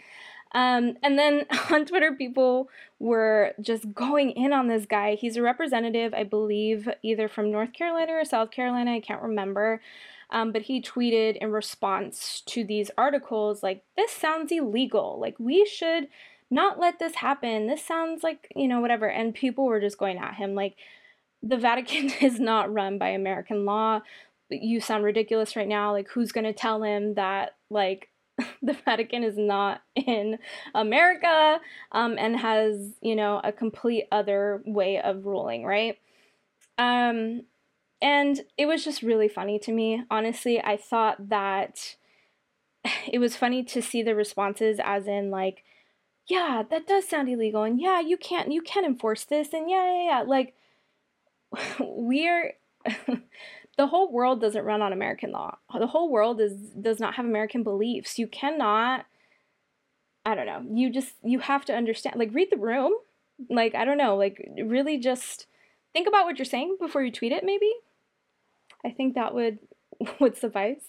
Um, 0.54 0.98
and 1.02 1.17
then 1.17 1.46
on 1.72 1.86
Twitter, 1.86 2.13
people 2.13 2.69
were 3.00 3.54
just 3.62 3.93
going 3.93 4.32
in 4.32 4.54
on 4.54 4.67
this 4.67 4.86
guy. 4.86 5.15
He's 5.15 5.38
a 5.38 5.41
representative, 5.41 6.13
I 6.13 6.24
believe, 6.24 6.88
either 7.02 7.28
from 7.28 7.52
North 7.52 7.74
Carolina 7.74 8.13
or 8.13 8.26
South 8.26 8.52
Carolina. 8.52 8.93
I 8.93 9.00
can't 9.00 9.22
remember. 9.22 9.82
Um, 10.30 10.52
but 10.52 10.63
he 10.63 10.82
tweeted 10.82 11.38
in 11.38 11.52
response 11.52 12.41
to 12.48 12.63
these 12.63 12.89
articles, 12.98 13.62
like, 13.62 13.84
this 13.96 14.12
sounds 14.12 14.52
illegal. 14.52 15.19
Like, 15.19 15.36
we 15.39 15.65
should 15.65 16.08
not 16.50 16.80
let 16.80 16.98
this 16.98 17.15
happen. 17.15 17.67
This 17.67 17.84
sounds 17.84 18.24
like, 18.24 18.52
you 18.56 18.67
know, 18.67 18.80
whatever. 18.80 19.08
And 19.08 19.36
people 19.36 19.65
were 19.65 19.80
just 19.80 19.98
going 19.98 20.17
at 20.17 20.36
him 20.36 20.56
like, 20.56 20.76
the 21.43 21.58
Vatican 21.58 22.10
is 22.22 22.39
not 22.39 22.74
run 22.74 22.98
by 22.98 23.10
American 23.10 23.65
law. 23.65 24.02
You 24.49 24.79
sound 24.79 25.03
ridiculous 25.03 25.56
right 25.56 25.67
now. 25.67 25.91
Like, 25.91 26.10
who's 26.10 26.32
going 26.32 26.45
to 26.45 26.53
tell 26.53 26.84
him 26.84 27.15
that, 27.15 27.56
like, 27.69 28.10
the 28.62 28.73
Vatican 28.86 29.23
is 29.23 29.38
not 29.38 29.82
in 29.95 30.39
America 30.73 31.60
um, 31.91 32.17
and 32.17 32.38
has, 32.38 32.93
you 33.01 33.15
know, 33.15 33.41
a 33.43 33.51
complete 33.51 34.06
other 34.12 34.62
way 34.65 34.99
of 34.99 35.25
ruling, 35.25 35.63
right? 35.63 35.97
Um, 36.77 37.43
and 38.01 38.41
it 38.58 38.65
was 38.65 38.84
just 38.84 39.01
really 39.01 39.27
funny 39.27 39.60
to 39.60 39.71
me. 39.71 40.03
Honestly, 40.10 40.62
I 40.62 40.77
thought 40.77 41.29
that 41.29 41.95
it 43.12 43.19
was 43.19 43.36
funny 43.36 43.63
to 43.63 43.82
see 43.82 44.01
the 44.03 44.15
responses, 44.15 44.79
as 44.84 45.08
in, 45.08 45.32
like, 45.32 45.63
yeah, 46.27 46.63
that 46.69 46.88
does 46.88 47.08
sound 47.08 47.29
illegal, 47.29 47.63
and 47.63 47.79
yeah, 47.79 47.99
you 47.99 48.17
can't 48.17 48.51
you 48.51 48.62
can't 48.62 48.86
enforce 48.86 49.25
this, 49.25 49.53
and 49.53 49.69
yeah, 49.69 49.84
yeah, 49.84 50.06
yeah. 50.06 50.21
Like 50.21 50.56
we're 51.79 52.53
the 53.77 53.88
whole 53.88 54.12
world 54.12 54.39
doesn't 54.39 54.63
run 54.63 54.81
on 54.81 54.93
American 54.93 55.31
law. 55.31 55.57
The 55.77 55.88
whole 55.88 56.09
world 56.09 56.39
is 56.39 56.53
does 56.79 56.99
not 56.99 57.15
have 57.15 57.25
American 57.25 57.63
beliefs. 57.63 58.19
You 58.19 58.27
cannot 58.27 59.05
I 60.25 60.36
don't 60.36 60.45
know. 60.45 60.63
You 60.73 60.89
just 60.89 61.15
you 61.23 61.39
have 61.39 61.65
to 61.65 61.73
understand 61.73 62.15
like 62.17 62.33
read 62.33 62.49
the 62.51 62.57
room. 62.57 62.93
Like 63.49 63.75
I 63.75 63.83
don't 63.86 63.97
know, 63.97 64.15
like 64.15 64.47
really 64.63 64.97
just 64.97 65.47
think 65.91 66.07
about 66.07 66.25
what 66.25 66.38
you're 66.38 66.45
saying 66.45 66.77
before 66.79 67.03
you 67.03 67.12
tweet 67.12 67.31
it 67.31 67.43
maybe. 67.43 67.71
I 68.86 68.91
think 68.91 69.15
that 69.15 69.33
would 69.33 69.59
would 70.19 70.38
suffice. 70.38 70.83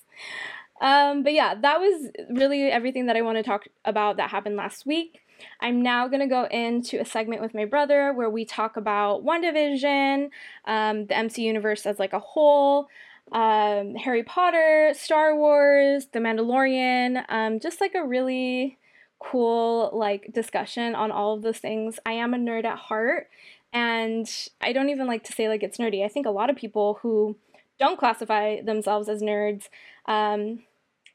Um, 0.81 1.23
but 1.23 1.33
yeah, 1.33 1.55
that 1.55 1.81
was 1.81 2.11
really 2.31 2.65
everything 2.65 3.07
that 3.07 3.17
I 3.17 3.23
want 3.23 3.39
to 3.39 3.43
talk 3.43 3.67
about 3.85 4.17
that 4.17 4.31
happened 4.31 4.57
last 4.57 4.85
week. 4.87 5.21
I'm 5.61 5.83
now 5.83 6.09
going 6.09 6.21
to 6.21 6.27
go 6.27 6.45
into 6.45 7.01
a 7.01 7.05
segment 7.05 7.43
with 7.43 7.55
my 7.55 7.65
brother 7.65 8.13
where 8.13 8.31
we 8.31 8.45
talk 8.45 8.77
about 8.77 9.25
WandaVision, 9.25 10.31
um, 10.65 11.07
the 11.07 11.17
MC 11.17 11.43
universe 11.43 11.87
as 11.87 11.99
like 11.99 12.13
a 12.13 12.19
whole, 12.19 12.89
um, 13.33 13.95
Harry 13.95 14.23
Potter, 14.23 14.93
Star 14.95 15.37
Wars, 15.37 16.07
The 16.13 16.19
Mandalorian, 16.19 17.25
um, 17.29 17.61
just 17.61 17.81
like 17.81 17.95
a 17.95 18.05
really 18.05 18.79
cool 19.19 19.91
like 19.93 20.33
discussion 20.33 20.95
on 20.95 21.11
all 21.11 21.35
of 21.35 21.43
those 21.43 21.59
things. 21.59 21.99
I 22.05 22.13
am 22.13 22.35
a 22.35 22.39
nerd 22.39 22.65
at 22.65 22.79
heart, 22.79 23.29
and 23.73 24.31
I 24.61 24.73
don't 24.73 24.91
even 24.91 25.07
like 25.07 25.25
to 25.25 25.33
say 25.33 25.49
like 25.49 25.63
it's 25.63 25.79
nerdy. 25.79 26.05
I 26.05 26.09
think 26.09 26.27
a 26.27 26.31
lot 26.31 26.51
of 26.51 26.57
people 26.57 26.99
who 27.03 27.37
don't 27.79 27.99
classify 27.99 28.61
themselves 28.61 29.09
as 29.09 29.23
nerds 29.23 29.69
um, 30.07 30.61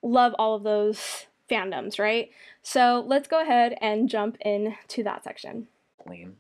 love 0.02 0.34
all 0.38 0.56
of 0.56 0.64
those 0.64 1.28
fandoms, 1.50 2.00
right? 2.00 2.30
So 2.62 3.04
let's 3.06 3.28
go 3.28 3.42
ahead 3.42 3.76
and 3.82 4.10
jump 4.10 4.38
into 4.42 5.04
that 5.04 5.24
section. 5.24 5.68
Lame. 6.08 6.36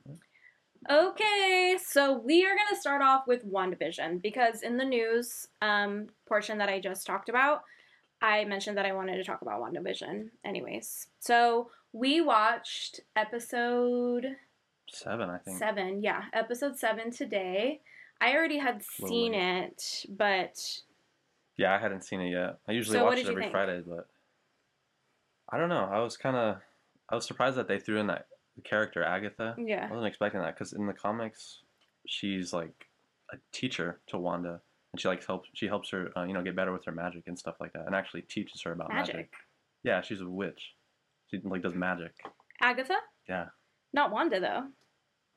Okay, 0.89 1.78
so 1.84 2.13
we 2.13 2.45
are 2.45 2.56
going 2.56 2.69
to 2.69 2.80
start 2.80 3.02
off 3.02 3.28
with 3.28 3.45
WandaVision 3.45 4.22
because 4.22 4.63
in 4.63 4.78
the 4.78 4.86
news 4.86 5.48
um, 5.62 6.08
portion 6.28 6.58
that 6.58 6.69
I 6.69 6.80
just 6.80 7.06
talked 7.06 7.30
about, 7.30 7.63
I 8.22 8.45
mentioned 8.45 8.78
that 8.78 8.86
I 8.86 8.93
wanted 8.93 9.17
to 9.17 9.24
talk 9.24 9.41
about 9.41 9.62
WandaVision. 9.62 10.30
Anyways, 10.45 11.08
so 11.19 11.69
we 11.93 12.22
watched 12.22 13.02
episode 13.15 14.36
seven, 14.89 15.30
I 15.30 15.38
think. 15.38 15.58
Seven, 15.58 16.02
yeah, 16.02 16.24
episode 16.34 16.78
seven 16.78 17.12
today. 17.12 17.82
I 18.22 18.34
already 18.34 18.58
had 18.58 18.82
seen 18.84 19.34
it, 19.34 20.06
but 20.10 20.82
yeah, 21.58 21.76
I 21.76 21.78
hadn't 21.78 22.03
seen 22.03 22.22
it 22.22 22.32
yet. 22.32 22.60
I 22.68 22.72
usually 22.72 22.97
so 22.97 23.05
watch 23.05 23.20
it 23.20 23.28
every 23.28 23.49
Friday, 23.49 23.82
but 23.86 24.07
I 25.52 25.58
don't 25.58 25.70
know. 25.70 25.89
I 25.91 26.00
was 26.00 26.18
kind 26.18 26.36
of 26.36 26.58
I 27.10 27.16
was 27.16 27.26
surprised 27.26 27.58
that 27.58 27.68
they 27.68 27.80
threw 27.80 27.97
in 27.97 28.08
that 28.08 28.28
character 28.64 29.04
Agatha. 29.04 29.56
Yeah, 29.58 29.88
I 29.89 29.91
wasn't 29.91 30.08
expecting 30.08 30.41
that 30.41 30.56
because 30.56 30.74
in 30.74 30.86
the 30.86 30.93
comics, 30.93 31.60
she's 32.08 32.54
like 32.54 32.88
a 33.34 33.38
teacher 33.52 34.00
to 34.08 34.18
Wanda, 34.18 34.62
and 34.93 35.00
she 35.00 35.08
like 35.08 35.26
helps 35.26 35.50
she 35.54 35.68
helps 35.68 35.89
her 35.91 36.12
uh, 36.16 36.24
you 36.24 36.34
know 36.34 36.43
get 36.43 36.56
better 36.56 36.72
with 36.72 36.86
her 36.86 36.91
magic 36.91 37.24
and 37.28 37.38
stuff 37.38 37.56
like 37.60 37.74
that, 37.74 37.86
and 37.86 37.95
actually 37.95 38.22
teaches 38.24 38.62
her 38.64 38.74
about 38.74 38.89
magic. 38.89 39.16
magic. 39.16 39.32
Yeah, 39.84 40.02
she's 40.02 40.22
a 40.22 40.30
witch. 40.30 40.74
She 41.28 41.39
like 41.43 41.62
does 41.62 41.76
magic. 41.76 42.14
Agatha. 42.62 42.95
Yeah. 43.28 43.45
Not 43.93 44.12
Wanda 44.12 44.39
though. 44.39 44.64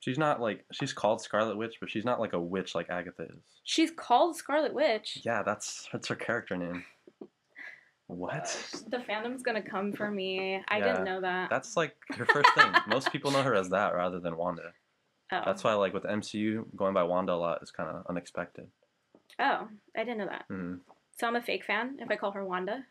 She's 0.01 0.19
not 0.19 0.41
like 0.41 0.65
she's 0.73 0.93
called 0.93 1.23
Scarlet 1.23 1.57
Witch, 1.57 1.77
but 1.81 1.89
she's 1.89 2.05
not 2.05 2.19
like 2.19 2.33
a 2.33 2.41
witch 2.41 2.75
like 2.75 2.91
Agatha 2.91 3.23
is. 3.23 3.43
She's 3.63 3.93
called 3.93 4.37
Scarlet 4.37 4.75
Witch. 4.75 5.19
Yeah, 5.25 5.43
that's 5.45 5.89
that's 5.93 6.09
her 6.09 6.17
character 6.17 6.57
name. 6.57 6.85
What? 8.07 8.44
The 8.88 8.98
fandom's 8.98 9.42
gonna 9.42 9.62
come 9.62 9.92
for 9.92 10.11
me. 10.11 10.62
I 10.68 10.78
Yeah, 10.78 10.84
didn't 10.84 11.05
know 11.05 11.20
that. 11.22 11.50
That's 11.50 11.76
like 11.76 11.96
her 12.11 12.26
first 12.26 12.50
thing. 12.55 12.74
Most 12.86 13.11
people 13.12 13.30
know 13.30 13.42
her 13.42 13.55
as 13.55 13.70
that 13.70 13.94
rather 13.94 14.20
than 14.20 14.36
Wanda. 14.36 14.72
oh. 15.32 15.42
That's 15.46 15.64
why 15.64 15.74
like 15.74 15.94
with 15.94 16.05
MCU 16.05 16.66
going 16.76 16.94
by 16.94 17.05
Wanda 17.05 17.32
a 17.32 17.34
lot 17.34 17.62
is 17.62 17.70
kind 17.70 17.88
of 17.88 18.05
unexpected. 18.09 18.66
Oh, 19.38 19.68
I 19.96 20.05
didn't 20.05 20.18
know 20.18 20.26
that. 20.28 20.44
hmm 20.48 20.74
So 21.18 21.26
I'm 21.26 21.36
a 21.36 21.42
fake 21.42 21.64
fan 21.64 21.96
if 22.00 22.11
I 22.11 22.16
call 22.16 22.32
her 22.32 22.44
Wanda. 22.44 22.84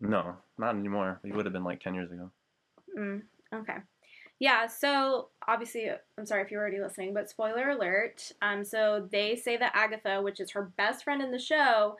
No, 0.00 0.36
not 0.58 0.74
anymore. 0.74 1.20
You 1.24 1.34
would 1.34 1.46
have 1.46 1.52
been 1.52 1.64
like 1.64 1.80
ten 1.80 1.94
years 1.94 2.10
ago. 2.10 2.30
Mm, 2.98 3.22
okay. 3.54 3.76
Yeah, 4.38 4.66
so 4.66 5.30
obviously, 5.48 5.88
I'm 6.18 6.26
sorry 6.26 6.42
if 6.42 6.50
you're 6.50 6.60
already 6.60 6.80
listening, 6.80 7.14
but 7.14 7.30
spoiler 7.30 7.70
alert. 7.70 8.32
Um, 8.42 8.64
so 8.64 9.08
they 9.10 9.34
say 9.36 9.56
that 9.56 9.72
Agatha, 9.74 10.20
which 10.22 10.40
is 10.40 10.50
her 10.50 10.72
best 10.76 11.04
friend 11.04 11.22
in 11.22 11.30
the 11.30 11.38
show, 11.38 11.96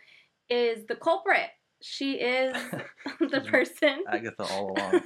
is 0.51 0.85
the 0.87 0.97
culprit. 0.97 1.49
She 1.89 2.15
is 2.15 2.53
the 3.21 3.41
person. 3.43 4.03
Agatha 4.11 4.43
all 4.43 4.77
along. 4.77 5.03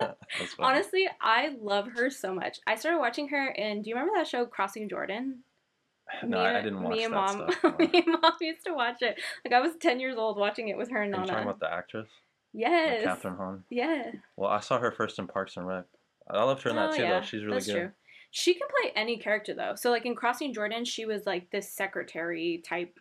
Honestly, 0.58 1.08
I 1.20 1.56
love 1.60 1.88
her 1.96 2.10
so 2.10 2.34
much. 2.34 2.58
I 2.66 2.74
started 2.74 2.98
watching 2.98 3.28
her 3.28 3.48
in. 3.48 3.82
Do 3.82 3.88
you 3.88 3.96
remember 3.96 4.18
that 4.18 4.26
show 4.26 4.44
Crossing 4.44 4.88
Jordan? 4.90 5.38
no, 6.22 6.42
me 6.42 6.44
I, 6.44 6.60
didn't 6.60 6.82
watch 6.82 6.92
me 6.92 6.98
that 6.98 7.04
and 7.06 7.14
mom, 7.14 7.50
stuff. 7.50 7.78
me 7.78 7.90
and 7.94 8.16
mom 8.20 8.32
used 8.42 8.64
to 8.66 8.74
watch 8.74 9.00
it. 9.00 9.18
Like 9.44 9.54
I 9.54 9.60
was 9.60 9.72
ten 9.80 10.00
years 10.00 10.18
old 10.18 10.36
watching 10.38 10.68
it 10.68 10.76
with 10.76 10.90
her 10.90 11.02
and 11.02 11.14
Are 11.14 11.20
you 11.20 11.26
talking 11.26 11.34
Nana. 11.44 11.50
about 11.50 11.60
the 11.60 11.72
actress, 11.72 12.08
like 12.54 12.62
yes. 12.62 13.04
Kathryn 13.06 13.36
Hahn? 13.38 13.64
Yeah. 13.70 14.12
Well, 14.36 14.50
I 14.50 14.60
saw 14.60 14.78
her 14.78 14.92
first 14.92 15.18
in 15.18 15.26
Parks 15.26 15.56
and 15.56 15.66
Rec. 15.66 15.84
I 16.30 16.44
loved 16.44 16.62
her 16.62 16.70
in 16.70 16.76
that 16.76 16.90
Oh, 16.90 16.96
too, 16.96 17.02
yeah, 17.02 17.20
though. 17.20 17.26
She's 17.26 17.42
really 17.42 17.54
that's 17.56 17.66
good. 17.66 17.74
True. 17.74 17.90
She 18.30 18.54
can 18.54 18.68
play 18.80 18.92
any 18.96 19.16
character 19.18 19.54
though. 19.54 19.74
So 19.76 19.90
like 19.90 20.04
in 20.06 20.14
Crossing 20.14 20.52
Jordan, 20.52 20.84
she 20.84 21.06
was 21.06 21.24
like 21.26 21.50
this 21.50 21.70
secretary 21.70 22.62
type 22.66 22.98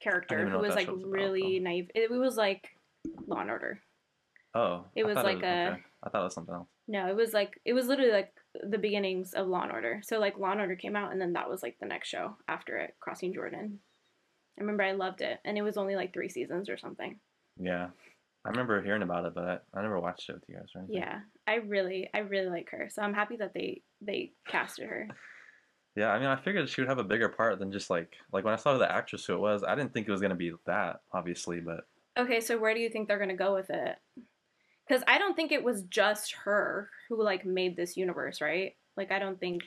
character 0.00 0.48
who 0.48 0.58
was 0.58 0.74
like 0.74 0.86
show's 0.86 1.00
about, 1.00 1.10
really 1.10 1.58
naive. 1.60 1.90
It, 1.94 2.10
it 2.10 2.18
was 2.18 2.36
like 2.36 2.68
Law 3.26 3.40
and 3.40 3.50
Order. 3.50 3.80
Oh, 4.54 4.84
It 4.96 5.04
was 5.04 5.14
like 5.16 5.42
a- 5.42 5.70
okay. 5.72 5.82
I 6.02 6.08
thought 6.08 6.22
it 6.22 6.24
was 6.24 6.34
something 6.34 6.54
else. 6.54 6.68
No, 6.88 7.06
it 7.08 7.14
was 7.14 7.32
like 7.32 7.60
it 7.64 7.72
was 7.72 7.86
literally 7.86 8.10
like 8.12 8.32
the 8.68 8.78
beginnings 8.78 9.32
of 9.34 9.46
Law 9.46 9.62
and 9.62 9.72
Order. 9.72 10.00
So 10.02 10.18
like 10.18 10.38
Law 10.38 10.50
and 10.52 10.60
Order 10.60 10.74
came 10.76 10.96
out, 10.96 11.12
and 11.12 11.20
then 11.20 11.34
that 11.34 11.48
was 11.48 11.62
like 11.62 11.76
the 11.78 11.86
next 11.86 12.08
show 12.08 12.36
after 12.48 12.78
it, 12.78 12.94
Crossing 12.98 13.32
Jordan. 13.32 13.78
I 14.58 14.62
remember 14.62 14.82
I 14.82 14.92
loved 14.92 15.20
it, 15.22 15.38
and 15.44 15.56
it 15.56 15.62
was 15.62 15.76
only 15.76 15.94
like 15.94 16.12
three 16.12 16.28
seasons 16.28 16.68
or 16.68 16.76
something. 16.76 17.18
Yeah, 17.58 17.88
I 18.44 18.48
remember 18.48 18.82
hearing 18.82 19.02
about 19.02 19.24
it, 19.26 19.34
but 19.34 19.44
I, 19.44 19.78
I 19.78 19.82
never 19.82 20.00
watched 20.00 20.28
it 20.28 20.34
with 20.34 20.44
you 20.48 20.56
guys 20.56 20.68
or 20.74 20.80
anything. 20.80 20.96
Yeah, 20.96 21.20
I 21.46 21.56
really, 21.56 22.10
I 22.12 22.18
really 22.20 22.48
like 22.48 22.70
her. 22.70 22.88
So 22.90 23.02
I'm 23.02 23.14
happy 23.14 23.36
that 23.36 23.54
they 23.54 23.82
they 24.00 24.32
casted 24.48 24.88
her. 24.88 25.08
Yeah, 25.96 26.10
I 26.10 26.18
mean, 26.18 26.28
I 26.28 26.36
figured 26.36 26.68
she 26.68 26.80
would 26.80 26.88
have 26.88 26.98
a 26.98 27.04
bigger 27.04 27.28
part 27.28 27.58
than 27.58 27.72
just 27.72 27.90
like 27.90 28.16
like 28.32 28.44
when 28.44 28.54
I 28.54 28.56
saw 28.56 28.78
the 28.78 28.90
actress 28.90 29.24
who 29.26 29.34
it 29.34 29.40
was. 29.40 29.64
I 29.64 29.74
didn't 29.74 29.92
think 29.92 30.08
it 30.08 30.12
was 30.12 30.20
gonna 30.20 30.34
be 30.34 30.52
that, 30.66 31.00
obviously, 31.12 31.60
but 31.60 31.80
Okay, 32.18 32.40
so 32.40 32.58
where 32.58 32.74
do 32.74 32.80
you 32.80 32.88
think 32.90 33.08
they're 33.08 33.18
gonna 33.18 33.36
go 33.36 33.54
with 33.54 33.70
it? 33.70 33.96
Because 34.86 35.02
I 35.06 35.18
don't 35.18 35.34
think 35.34 35.52
it 35.52 35.62
was 35.64 35.82
just 35.84 36.32
her 36.44 36.90
who 37.08 37.22
like 37.22 37.44
made 37.44 37.76
this 37.76 37.96
universe, 37.96 38.40
right? 38.40 38.74
Like 38.96 39.10
I 39.12 39.18
don't 39.18 39.38
think. 39.38 39.62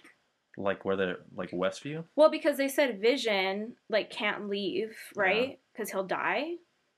like 0.58 0.86
where 0.86 0.96
they're 0.96 1.18
like 1.36 1.52
Westview. 1.52 2.04
Well, 2.16 2.30
because 2.30 2.58
they 2.58 2.68
said 2.68 3.02
Vision 3.02 3.76
like 3.90 4.10
can't 4.10 4.50
leave, 4.50 4.96
right? 5.16 5.60
Because 5.74 5.90
he'll 5.92 6.04
die. 6.06 6.56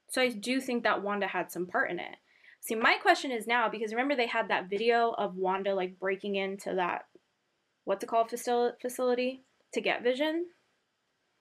So 0.09 0.21
I 0.21 0.29
do 0.29 0.59
think 0.61 0.83
that 0.83 1.01
Wanda 1.03 1.27
had 1.27 1.51
some 1.51 1.65
part 1.65 1.89
in 1.91 1.99
it. 1.99 2.15
See, 2.61 2.75
my 2.75 2.97
question 3.01 3.31
is 3.31 3.47
now 3.47 3.69
because 3.69 3.91
remember 3.91 4.15
they 4.15 4.27
had 4.27 4.49
that 4.49 4.69
video 4.69 5.13
of 5.17 5.35
Wanda 5.35 5.73
like 5.75 5.99
breaking 5.99 6.35
into 6.35 6.75
that 6.75 7.05
what's 7.85 8.03
it 8.03 8.07
called 8.07 8.29
facil- 8.29 8.73
facility 8.81 9.41
to 9.73 9.81
get 9.81 10.03
Vision. 10.03 10.47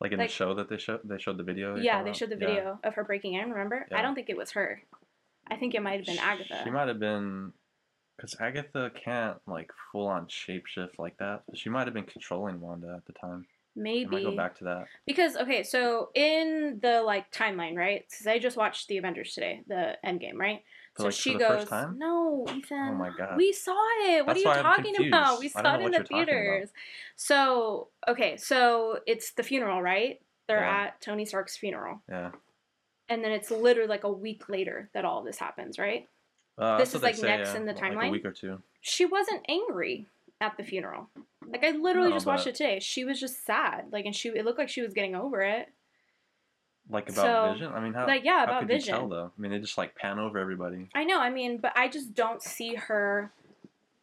Like 0.00 0.12
in 0.12 0.18
Like- 0.18 0.28
the 0.28 0.34
show 0.34 0.54
that 0.54 0.68
they 0.68 0.78
showed, 0.78 1.00
they 1.04 1.18
showed 1.18 1.36
the 1.38 1.42
video. 1.44 1.76
Yeah, 1.76 2.02
they 2.02 2.12
showed 2.12 2.30
the 2.30 2.36
Yeah. 2.38 2.46
video 2.46 2.80
of 2.84 2.94
her 2.94 3.04
breaking 3.04 3.34
in. 3.34 3.50
Remember? 3.50 3.86
I 3.92 4.02
don't 4.02 4.14
think 4.14 4.28
it 4.28 4.36
was 4.36 4.52
her. 4.52 4.82
I 5.46 5.56
think 5.56 5.74
it 5.74 5.82
might 5.82 5.96
have 5.96 6.06
been 6.06 6.18
Agatha. 6.18 6.60
She 6.64 6.70
might 6.70 6.88
have 6.88 6.98
been, 6.98 7.52
because 8.16 8.36
Agatha 8.40 8.90
can't 8.94 9.38
like 9.46 9.70
full 9.92 10.06
on 10.06 10.26
shapeshift 10.26 10.98
like 10.98 11.16
that. 11.18 11.42
She 11.54 11.68
might 11.70 11.86
have 11.86 11.94
been 11.94 12.04
controlling 12.04 12.60
Wanda 12.60 12.94
at 12.96 13.04
the 13.06 13.12
time. 13.12 13.46
Maybe. 13.76 14.06
I 14.06 14.20
might 14.20 14.30
go 14.30 14.36
back 14.36 14.56
to 14.58 14.64
that. 14.64 14.86
because 15.04 15.36
okay, 15.36 15.62
so 15.64 16.10
in 16.14 16.78
the 16.82 17.02
like 17.02 17.30
timeline, 17.32 17.76
right? 17.76 18.04
Because 18.08 18.26
I 18.26 18.38
just 18.38 18.56
watched 18.56 18.88
the 18.88 18.98
Avengers 18.98 19.34
today, 19.34 19.62
the 19.66 19.98
Endgame, 20.04 20.34
right? 20.36 20.62
So 20.96 21.04
like, 21.04 21.12
she 21.14 21.32
for 21.32 21.38
the 21.38 21.44
goes, 21.44 21.58
first 21.58 21.70
time? 21.70 21.98
"No, 21.98 22.46
Ethan. 22.48 22.88
Oh 22.90 22.94
my 22.94 23.10
God. 23.16 23.36
We 23.36 23.52
saw 23.52 23.72
it. 24.06 24.24
What 24.24 24.34
That's 24.34 24.46
are 24.46 24.56
you 24.56 24.62
talking 24.62 25.08
about? 25.08 25.40
We 25.40 25.48
saw 25.48 25.58
it 25.74 25.80
in 25.80 25.90
the 25.90 25.96
you're 25.98 26.04
talking 26.04 26.16
about. 26.22 26.26
theaters." 26.26 26.70
So 27.16 27.88
okay, 28.08 28.36
so 28.36 29.00
it's 29.06 29.32
the 29.32 29.42
funeral, 29.42 29.82
right? 29.82 30.20
They're 30.46 30.60
Yeah. 30.60 30.84
at 30.84 31.00
Tony 31.00 31.24
Stark's 31.24 31.56
funeral, 31.56 32.00
Yeah. 32.08 32.30
and 33.08 33.24
then 33.24 33.32
it's 33.32 33.50
literally 33.50 33.88
like 33.88 34.04
a 34.04 34.12
week 34.12 34.48
later 34.48 34.90
that 34.92 35.04
all 35.04 35.22
this 35.22 35.38
happens, 35.38 35.78
right? 35.78 36.08
Uh, 36.56 36.78
This 36.78 36.94
is, 36.94 37.02
like, 37.02 37.16
say, 37.16 37.26
next 37.26 37.50
yeah, 37.50 37.56
in 37.56 37.66
the 37.66 37.72
Like 37.72 38.06
a 38.08 38.10
week 38.10 38.24
or 38.24 38.30
two. 38.30 38.62
She 38.80 39.04
wasn't 39.06 39.44
angry 39.48 40.06
at 40.40 40.56
the 40.56 40.62
funeral. 40.62 41.08
Like 41.46 41.64
I 41.64 41.70
literally 41.70 42.10
No, 42.10 42.16
just 42.16 42.26
watched 42.26 42.46
it 42.46 42.54
today. 42.54 42.78
She 42.78 43.04
was 43.04 43.18
just 43.18 43.44
sad. 43.44 43.86
Like 43.90 44.04
and 44.04 44.14
she 44.14 44.28
it 44.28 44.44
looked 44.44 44.58
like 44.58 44.68
she 44.68 44.82
was 44.82 44.94
getting 44.94 45.14
over 45.16 45.42
it. 45.42 45.68
Like 46.90 47.08
about 47.08 47.24
So, 47.24 47.52
Vision. 47.52 47.72
I 47.72 47.80
mean, 47.80 47.94
how 47.94 48.06
like, 48.06 48.24
yeah, 48.24 48.38
how 48.38 48.44
about 48.44 48.60
could 48.60 48.68
Vision. 48.68 48.94
you 48.94 49.00
tell 49.00 49.08
though? 49.08 49.32
I 49.36 49.40
mean, 49.40 49.50
they 49.50 49.58
just 49.58 49.78
like 49.78 49.94
pan 49.94 50.18
over 50.18 50.38
everybody. 50.38 50.88
I 50.94 51.04
know, 51.04 51.18
I 51.18 51.30
mean, 51.30 51.58
but 51.58 51.72
I 51.76 51.88
just 51.88 52.14
don't 52.14 52.42
see 52.42 52.74
her 52.74 53.32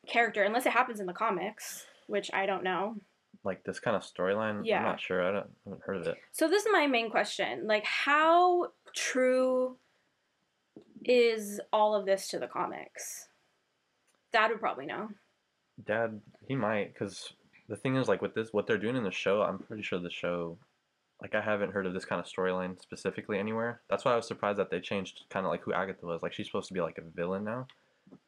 character 0.07 0.43
unless 0.43 0.65
it 0.65 0.71
happens 0.71 0.99
in 0.99 1.05
the 1.05 1.13
comics, 1.13 1.85
which 2.07 2.31
I 2.33 2.45
don't 2.45 2.63
know. 2.63 2.95
Like 3.43 3.63
this 3.63 3.79
kind 3.79 3.95
of 3.95 4.03
storyline. 4.03 4.61
Yeah. 4.65 4.79
I'm 4.79 4.85
not 4.85 4.99
sure. 4.99 5.21
I, 5.21 5.31
don't, 5.31 5.45
I 5.45 5.69
haven't 5.69 5.83
heard 5.83 5.97
of 5.97 6.07
it. 6.07 6.17
So 6.31 6.47
this 6.47 6.63
is 6.65 6.69
my 6.71 6.87
main 6.87 7.09
question. 7.09 7.67
Like 7.67 7.85
how 7.85 8.71
true 8.95 9.77
is 11.05 11.59
all 11.71 11.95
of 11.95 12.05
this 12.05 12.27
to 12.29 12.39
the 12.39 12.47
comics? 12.47 13.27
Dad 14.33 14.49
would 14.49 14.59
probably 14.59 14.85
know. 14.85 15.09
Dad, 15.85 16.21
he 16.47 16.55
might, 16.55 16.93
because 16.93 17.33
the 17.67 17.75
thing 17.75 17.95
is, 17.95 18.07
like 18.07 18.21
with 18.21 18.33
this, 18.35 18.53
what 18.53 18.67
they're 18.67 18.77
doing 18.77 18.95
in 18.95 19.03
the 19.03 19.11
show, 19.11 19.41
I'm 19.41 19.59
pretty 19.59 19.83
sure 19.83 19.99
the 19.99 20.09
show, 20.11 20.57
like 21.21 21.35
I 21.35 21.41
haven't 21.41 21.71
heard 21.71 21.85
of 21.85 21.93
this 21.93 22.05
kind 22.05 22.19
of 22.19 22.25
storyline 22.25 22.81
specifically 22.81 23.37
anywhere. 23.37 23.81
That's 23.89 24.03
why 24.05 24.13
I 24.13 24.15
was 24.15 24.27
surprised 24.27 24.57
that 24.59 24.71
they 24.71 24.79
changed 24.79 25.25
kind 25.29 25.45
of 25.45 25.51
like 25.51 25.61
who 25.63 25.73
Agatha 25.73 26.05
was. 26.05 26.21
Like 26.23 26.33
she's 26.33 26.47
supposed 26.47 26.67
to 26.69 26.73
be 26.73 26.81
like 26.81 26.97
a 26.97 27.01
villain 27.15 27.43
now. 27.43 27.67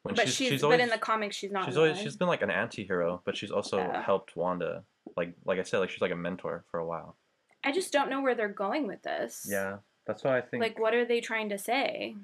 When 0.02 0.14
But 0.14 0.28
she's, 0.28 0.62
always, 0.62 0.78
but 0.78 0.82
in 0.82 0.88
the 0.88 0.98
comics 0.98 1.36
she's 1.36 1.50
not. 1.52 1.66
she's 1.66 1.76
always 1.76 1.98
she's 1.98 2.16
been 2.16 2.28
like 2.28 2.42
an 2.42 2.50
anti-hero, 2.50 3.20
but 3.24 3.36
she's 3.36 3.50
also 3.50 3.78
Yeah. 3.78 4.02
helped 4.02 4.36
Wanda. 4.36 4.84
Like 5.16 5.34
like 5.44 5.58
I 5.58 5.62
said, 5.62 5.78
like 5.78 5.90
she's 5.90 6.00
like 6.00 6.12
a 6.12 6.16
mentor 6.16 6.64
for 6.70 6.78
a 6.78 6.86
while. 6.86 7.16
I 7.64 7.72
just 7.72 7.92
don't 7.92 8.08
know 8.10 8.22
where 8.22 8.34
they're 8.34 8.48
going 8.48 8.86
with 8.86 9.02
this. 9.02 9.46
Yeah, 9.50 9.78
that's 10.06 10.22
why 10.24 10.38
I 10.38 10.40
think. 10.42 10.62
Like 10.62 10.78
what 10.78 10.94
are 10.94 11.04
they 11.04 11.20
trying 11.20 11.48
to 11.50 11.58
say? 11.58 12.14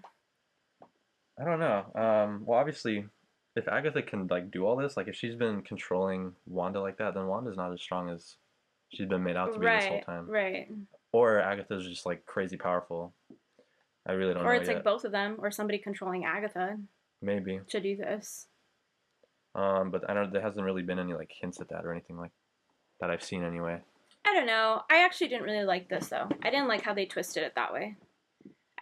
I 1.39 1.45
don't 1.45 1.61
know. 1.61 1.85
Um, 1.95 2.43
well, 2.45 2.59
obviously, 2.59 3.07
if 3.57 3.67
Agatha 3.67 4.03
can 4.03 4.27
like 4.29 4.51
do 4.51 4.67
all 4.67 4.77
this, 4.77 4.97
like 4.97 5.09
if 5.09 5.17
she's 5.17 5.35
been 5.35 5.63
controlling 5.63 6.33
Wanda 6.47 6.81
like 6.81 6.99
that, 6.99 7.15
then 7.15 7.27
Wanda's 7.27 7.57
not 7.57 7.73
as 7.73 7.81
strong 7.81 8.09
as 8.11 8.37
she's 8.91 9.09
been 9.09 9.23
made 9.23 9.37
out 9.37 9.53
to 9.55 9.59
be 9.59 9.67
this 9.67 9.87
whole 9.87 10.01
time. 10.03 10.27
right. 10.29 10.69
Or 11.13 11.41
Agatha's 11.41 11.87
just 11.87 12.07
like 12.07 12.25
crazy 12.27 12.57
powerful. 12.57 13.13
I 14.07 14.13
really 14.13 14.33
don't 14.35 14.43
Or 14.43 14.45
know 14.45 14.51
Or 14.51 14.55
it's 14.55 14.69
yet. 14.69 14.77
like 14.77 14.85
both 14.85 15.05
of 15.05 15.13
them, 15.13 15.37
or 15.39 15.51
somebody 15.51 15.79
controlling 15.79 16.25
Agatha 16.25 16.79
Maybe. 17.21 17.61
to 17.69 17.81
do 17.81 17.97
this. 17.97 18.47
Um, 19.55 19.91
but 19.91 20.09
I 20.09 20.15
don't. 20.15 20.33
There 20.33 20.41
hasn't 20.43 20.65
really 20.65 20.83
been 20.83 20.99
any 21.01 21.13
like 21.15 21.33
hints 21.41 21.61
at 21.61 21.69
that 21.71 21.85
or 21.85 21.91
anything 21.93 22.17
like 22.17 22.31
that 23.01 23.11
I've 23.11 23.25
seen 23.25 23.43
anyway. 23.45 23.81
I 24.25 24.35
don't 24.35 24.47
know. 24.47 24.83
I 24.91 25.05
actually 25.05 25.29
didn't 25.29 25.45
really 25.45 25.65
like 25.65 25.89
this 25.89 26.09
though. 26.09 26.29
I 26.43 26.51
didn't 26.51 26.69
like 26.69 26.83
how 26.83 26.95
they 26.95 27.07
twisted 27.07 27.43
it 27.43 27.55
that 27.57 27.73
way. 27.73 27.97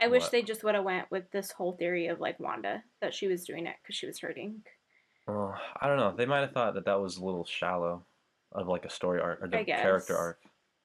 I 0.00 0.09
wish 0.09 0.28
they 0.28 0.42
just 0.42 0.62
would 0.62 0.74
have 0.74 0.84
went 0.84 1.11
with 1.11 1.30
this 1.32 1.50
whole 1.50 1.72
theory 1.72 2.06
of 2.09 2.20
like 2.20 2.38
Wanda 2.38 2.84
that 3.00 3.14
she 3.14 3.26
was 3.26 3.44
doing 3.44 3.66
it 3.66 3.76
because 3.82 3.96
she 3.96 4.06
was 4.06 4.20
hurting. 4.20 4.62
Oh, 5.26 5.54
I 5.80 5.88
don't 5.88 5.96
know. 5.96 6.14
They 6.16 6.26
might 6.26 6.40
have 6.40 6.52
thought 6.52 6.74
that 6.74 6.84
that 6.84 7.00
was 7.00 7.16
a 7.16 7.24
little 7.24 7.44
shallow, 7.44 8.04
of 8.53 8.68
like 8.68 8.84
a 8.84 8.90
story 8.90 9.20
arc 9.20 9.40
or 9.40 9.46
I 9.46 9.59
the 9.59 9.64
character 9.64 10.16
arc. 10.16 10.40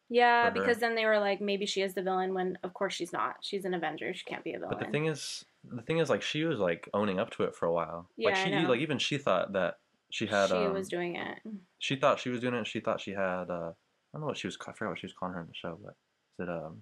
Yeah, 0.10 0.50
because 0.50 0.78
then 0.78 0.96
they 0.96 1.06
were 1.06 1.20
like, 1.20 1.42
maybe 1.42 1.66
she 1.66 1.82
is 1.82 1.94
the 1.94 2.04
villain 2.04 2.34
when 2.34 2.58
of 2.64 2.74
course 2.74 2.94
she's 2.94 3.12
not. 3.12 3.38
She's 3.42 3.66
an 3.66 3.74
Avenger. 3.74 4.14
She 4.14 4.24
can't 4.26 4.44
be 4.44 4.54
a 4.54 4.60
villain. 4.60 4.76
But 4.78 4.86
the 4.86 4.92
thing 4.92 5.08
is, 5.08 5.44
the 5.64 5.82
thing 5.82 5.98
is, 5.98 6.10
like 6.10 6.22
she 6.22 6.44
was 6.44 6.60
like 6.60 6.88
owning 6.94 7.20
up 7.20 7.32
to 7.32 7.44
it 7.44 7.56
for 7.56 7.66
a 7.66 7.74
while. 7.74 8.10
Yeah, 8.18 8.30
like 8.30 8.38
I 8.38 8.44
she, 8.44 8.52
know. 8.52 8.70
like 8.70 8.82
even 8.82 9.00
she 9.00 9.18
thought 9.18 9.54
that 9.54 9.80
she 10.12 10.28
had. 10.28 10.50
she 10.50 10.56
um, 10.56 10.74
was 10.74 10.88
doing 10.88 11.16
it. 11.16 11.40
she 11.80 11.96
thought 11.96 12.20
she 12.20 12.30
was 12.30 12.42
doing 12.42 12.54
it. 12.54 12.68
She 12.68 12.80
thought 12.80 13.02
she 13.02 13.12
had. 13.12 13.50
Uh, 13.50 13.72
I 13.72 14.18
don't 14.18 14.22
know 14.22 14.28
what 14.28 14.38
she 14.38 14.48
was. 14.48 14.58
I 14.68 14.74
forgot 14.74 14.92
what 14.92 15.00
she 15.00 15.08
was 15.08 15.14
calling 15.14 15.34
her 15.34 15.42
in 15.42 15.48
the 15.48 15.54
show, 15.56 15.80
but 15.84 15.96
is 16.38 16.48
it 16.48 16.50
um, 16.50 16.82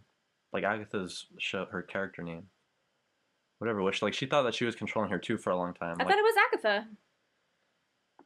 like 0.51 0.63
Agatha's 0.63 1.27
show, 1.37 1.65
her 1.71 1.81
character 1.81 2.23
name, 2.23 2.47
whatever. 3.59 3.81
Which 3.81 4.01
like 4.01 4.13
she 4.13 4.25
thought 4.25 4.43
that 4.43 4.55
she 4.55 4.65
was 4.65 4.75
controlling 4.75 5.11
her 5.11 5.19
too 5.19 5.37
for 5.37 5.51
a 5.51 5.57
long 5.57 5.73
time. 5.73 5.95
I 5.99 6.03
like, 6.03 6.07
thought 6.07 6.17
it 6.17 6.21
was 6.21 6.35
Agatha. 6.53 6.87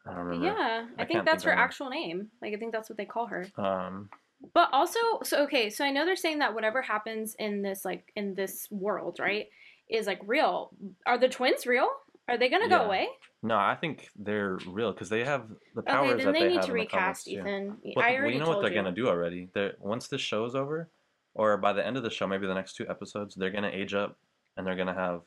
I 0.08 0.12
don't 0.14 0.26
remember. 0.26 0.46
Yeah, 0.46 0.88
I, 0.98 1.04
I 1.04 1.06
think 1.06 1.26
that's 1.26 1.44
her 1.44 1.52
actual 1.52 1.90
name. 1.90 2.30
Like 2.42 2.54
I 2.54 2.58
think 2.58 2.72
that's 2.74 2.90
what 2.90 2.98
they 2.98 3.06
call 3.06 3.28
her. 3.28 3.48
Um, 3.58 4.10
But 4.54 4.70
also, 4.72 5.00
so 5.24 5.44
okay, 5.44 5.70
so 5.70 5.84
I 5.86 5.92
know 5.92 6.06
they're 6.06 6.16
saying 6.16 6.40
that 6.40 6.54
whatever 6.54 6.82
happens 6.82 7.36
in 7.40 7.62
this 7.62 7.84
like 7.86 8.12
in 8.16 8.36
this 8.36 8.68
world, 8.70 9.18
right, 9.20 9.48
is 9.90 10.06
like 10.08 10.22
real. 10.26 10.72
Are 11.06 11.18
the 11.18 11.30
twins 11.30 11.66
real? 11.66 11.90
Are 12.28 12.38
they 12.38 12.50
gonna 12.50 12.70
go 12.70 12.82
Yeah. 12.82 12.86
away? 12.86 13.08
No, 13.44 13.56
I 13.58 13.76
think 13.76 14.10
they're 14.16 14.58
real 14.68 14.92
because 14.92 15.10
they 15.10 15.24
have 15.24 15.50
the 15.76 15.84
powers 15.84 16.14
Okay, 16.14 16.18
then 16.18 16.26
that 16.28 16.34
they 16.34 16.40
they 16.42 16.48
need 16.50 16.56
have 16.56 16.66
to 16.66 16.72
the 16.74 16.86
comics, 16.86 16.94
recast 16.94 17.26
too. 17.26 17.32
Ethan. 17.32 17.78
Well, 17.96 18.06
I 18.06 18.12
we 18.12 18.18
already 18.18 18.38
know 18.40 18.46
told 18.46 18.58
what 18.58 18.62
they're 18.64 18.72
you. 18.72 18.82
gonna 18.82 18.96
do 18.96 19.08
already. 19.08 19.50
They're 19.54 19.74
once 19.80 20.08
this 20.08 20.22
is 20.22 20.34
over, 20.56 20.90
or 21.34 21.58
by 21.58 21.74
the 21.74 21.86
end 21.86 21.98
of 21.98 22.04
the 22.04 22.10
show, 22.10 22.28
maybe 22.28 22.48
the 22.48 22.54
next 22.56 22.76
two 22.76 22.88
episodes, 22.90 23.36
they're 23.36 23.52
gonna 23.52 23.70
age 23.72 23.94
up 23.94 24.18
and 24.58 24.66
they're 24.66 24.76
gonna 24.76 24.94
have 24.96 25.22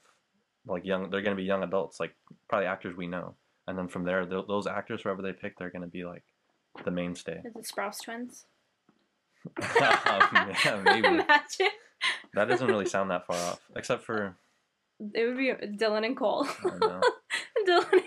like 0.67 0.85
young. 0.85 1.11
They're 1.11 1.23
gonna 1.23 1.37
be 1.37 1.45
young 1.45 1.63
adults, 1.63 2.01
like 2.01 2.15
probably 2.49 2.67
actors 2.67 2.97
we 2.97 3.07
know. 3.07 3.37
And 3.69 3.79
then 3.79 3.87
from 3.87 4.03
there, 4.05 4.25
th- 4.25 4.47
those 4.49 4.67
actors, 4.67 5.03
whoever 5.03 5.23
they 5.23 5.33
pick, 5.33 5.57
they're 5.59 5.71
gonna 5.71 5.87
be 5.87 6.05
like 6.05 6.25
the 6.85 6.91
mainstay. 6.91 7.41
Is 7.45 7.55
it 7.55 7.71
Sprouse 7.73 8.03
twins? 8.03 8.47
yeah, 9.77 10.83
maybe 10.85 11.07
Imagine. 11.07 11.69
that 12.35 12.49
doesn't 12.49 12.67
really 12.67 12.87
sound 12.87 13.11
that 13.11 13.27
far 13.27 13.37
off, 13.37 13.61
except 13.77 14.03
for 14.05 14.37
It 15.15 15.25
would 15.27 15.37
be 15.37 15.53
Dylan 15.77 16.05
and 16.05 16.17
Cole. 16.17 16.47
I 16.65 16.79
know. 16.79 17.01
Dylan. 17.69 18.03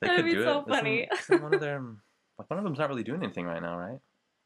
They 0.00 0.08
That'd 0.08 0.16
could 0.16 0.24
be 0.24 0.42
so 0.42 0.60
it. 0.60 0.68
funny. 0.68 1.08
Isn't, 1.12 1.20
isn't 1.34 1.42
one 1.42 1.54
of 1.54 1.60
them 1.60 2.02
like 2.38 2.48
one 2.50 2.58
of 2.58 2.64
them's 2.64 2.78
not 2.78 2.88
really 2.88 3.04
doing 3.04 3.22
anything 3.22 3.44
right 3.46 3.62
now, 3.62 3.76
right? 3.76 3.98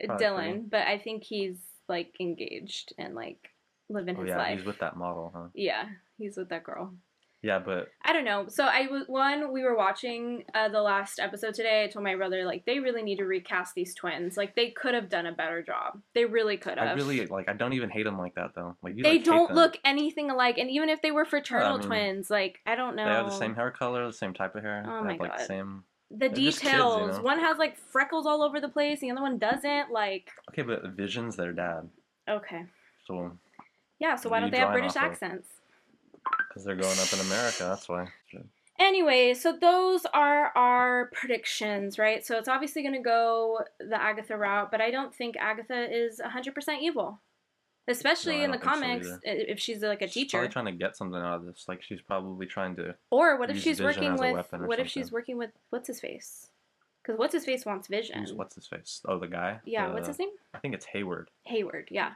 Uh, 0.02 0.06
Probably 0.08 0.26
Dylan, 0.26 0.36
pretty. 0.52 0.58
but 0.70 0.86
I 0.86 0.98
think 0.98 1.22
he's 1.24 1.56
like 1.88 2.12
engaged 2.20 2.92
and 2.98 3.14
like 3.14 3.50
living 3.88 4.16
Oh 4.16 4.22
his 4.22 4.30
yeah, 4.30 4.38
life. 4.38 4.58
he's 4.58 4.66
with 4.66 4.78
that 4.80 4.96
model, 4.96 5.32
huh? 5.34 5.46
Yeah, 5.54 5.84
he's 6.18 6.36
with 6.36 6.48
that 6.50 6.64
girl. 6.64 6.92
Yeah, 7.46 7.60
but 7.60 7.92
I 8.04 8.12
don't 8.12 8.24
know. 8.24 8.46
So 8.48 8.64
I 8.64 8.88
was 8.90 9.04
one. 9.06 9.52
We 9.52 9.62
were 9.62 9.76
watching 9.76 10.42
uh, 10.52 10.68
the 10.68 10.82
last 10.82 11.20
episode 11.20 11.54
today. 11.54 11.84
I 11.84 11.86
told 11.86 12.02
my 12.02 12.16
brother 12.16 12.44
like 12.44 12.64
they 12.66 12.80
really 12.80 13.04
need 13.04 13.18
to 13.18 13.24
recast 13.24 13.76
these 13.76 13.94
twins. 13.94 14.36
Like 14.36 14.56
they 14.56 14.70
could 14.70 14.94
have 14.94 15.08
done 15.08 15.26
a 15.26 15.32
better 15.32 15.62
job. 15.62 16.00
They 16.12 16.24
really 16.24 16.56
could 16.56 16.76
have. 16.76 16.88
I 16.88 16.92
really 16.94 17.24
like. 17.26 17.48
I 17.48 17.52
don't 17.52 17.72
even 17.74 17.88
hate 17.88 18.02
them 18.02 18.18
like 18.18 18.34
that 18.34 18.56
though. 18.56 18.76
Like 18.82 18.96
you, 18.96 19.04
They 19.04 19.18
like, 19.18 19.24
don't 19.24 19.54
look 19.54 19.78
anything 19.84 20.28
alike, 20.28 20.58
and 20.58 20.68
even 20.70 20.88
if 20.88 21.00
they 21.02 21.12
were 21.12 21.24
fraternal 21.24 21.78
mean, 21.78 21.86
twins, 21.86 22.30
like 22.30 22.58
I 22.66 22.74
don't 22.74 22.96
know. 22.96 23.04
They 23.04 23.14
have 23.14 23.26
the 23.26 23.38
same 23.38 23.54
hair 23.54 23.70
color, 23.70 24.04
the 24.04 24.12
same 24.12 24.34
type 24.34 24.56
of 24.56 24.64
hair. 24.64 24.84
Oh 24.84 25.02
they 25.02 25.04
my 25.04 25.12
have, 25.12 25.20
like, 25.20 25.30
God. 25.30 25.40
The 25.40 25.44
same. 25.44 25.84
the 26.10 26.16
they're 26.16 26.28
just 26.30 26.60
kids, 26.60 26.72
you 26.72 26.78
details. 26.80 27.18
know? 27.18 27.22
One 27.22 27.38
has 27.38 27.58
like 27.58 27.78
freckles 27.78 28.26
all 28.26 28.42
over 28.42 28.60
the 28.60 28.68
place. 28.68 28.98
The 28.98 29.12
other 29.12 29.22
one 29.22 29.38
doesn't. 29.38 29.92
Like 29.92 30.30
Okay, 30.50 30.62
but 30.62 30.82
Vision's 30.96 31.36
their 31.36 31.52
dad, 31.52 31.88
okay, 32.28 32.64
so 33.06 33.38
yeah. 34.00 34.16
So 34.16 34.30
why 34.30 34.40
don't 34.40 34.50
they 34.50 34.58
have 34.58 34.72
British 34.72 34.96
accents? 34.96 35.46
Because 36.56 36.64
they're 36.64 36.74
growing 36.74 36.98
up 36.98 37.12
in 37.12 37.20
America, 37.20 37.64
that's 37.64 37.86
why. 37.86 38.08
Anyway, 38.78 39.34
so 39.34 39.54
those 39.60 40.06
are 40.14 40.52
our 40.56 41.10
predictions, 41.12 41.98
right? 41.98 42.24
So 42.24 42.38
it's 42.38 42.48
obviously 42.48 42.80
going 42.82 42.94
to 42.94 43.00
go 43.02 43.60
the 43.78 44.00
Agatha 44.00 44.38
route, 44.38 44.70
but 44.70 44.80
I 44.80 44.90
don't 44.90 45.14
think 45.14 45.36
Agatha 45.36 45.86
is 45.94 46.18
100% 46.18 46.80
evil. 46.80 47.20
Especially 47.88 48.38
No, 48.38 48.44
in 48.44 48.50
the 48.52 48.56
don't 48.56 48.64
so 48.64 48.70
comics, 48.70 49.08
if 49.22 49.60
she's 49.60 49.82
like 49.82 50.00
a 50.00 50.06
She's 50.06 50.14
teacher. 50.14 50.38
probably 50.38 50.52
trying 50.52 50.64
to 50.64 50.72
get 50.72 50.96
something 50.96 51.20
out 51.20 51.36
of 51.36 51.44
this. 51.44 51.66
Like 51.68 51.82
she's 51.82 52.00
probably 52.00 52.46
trying 52.46 52.74
to. 52.76 52.94
Or 53.10 53.38
what 53.38 53.50
if 53.50 53.58
she's 53.62 53.80
working 53.82 54.16
with 54.16 54.46
what 54.52 54.78
if 54.80 54.88
she's 54.88 55.12
working 55.12 55.36
with 55.36 55.50
what's 55.70 55.86
his 55.88 56.00
face? 56.00 56.48
Because 57.02 57.18
what's 57.18 57.34
his 57.34 57.44
face 57.44 57.64
wants 57.66 57.86
Vision. 57.86 58.20
Use, 58.22 58.32
what's 58.32 58.54
his 58.56 58.66
face? 58.66 59.02
Oh, 59.06 59.18
the 59.20 59.28
guy. 59.28 59.60
yeah, 59.66 59.88
The- 59.88 59.94
what's 59.94 60.08
his 60.08 60.18
name? 60.18 60.30
I 60.54 60.58
think 60.58 60.74
it's 60.74 60.86
Hayward. 60.86 61.30
Hayward. 61.44 61.88
Yeah, 61.92 62.12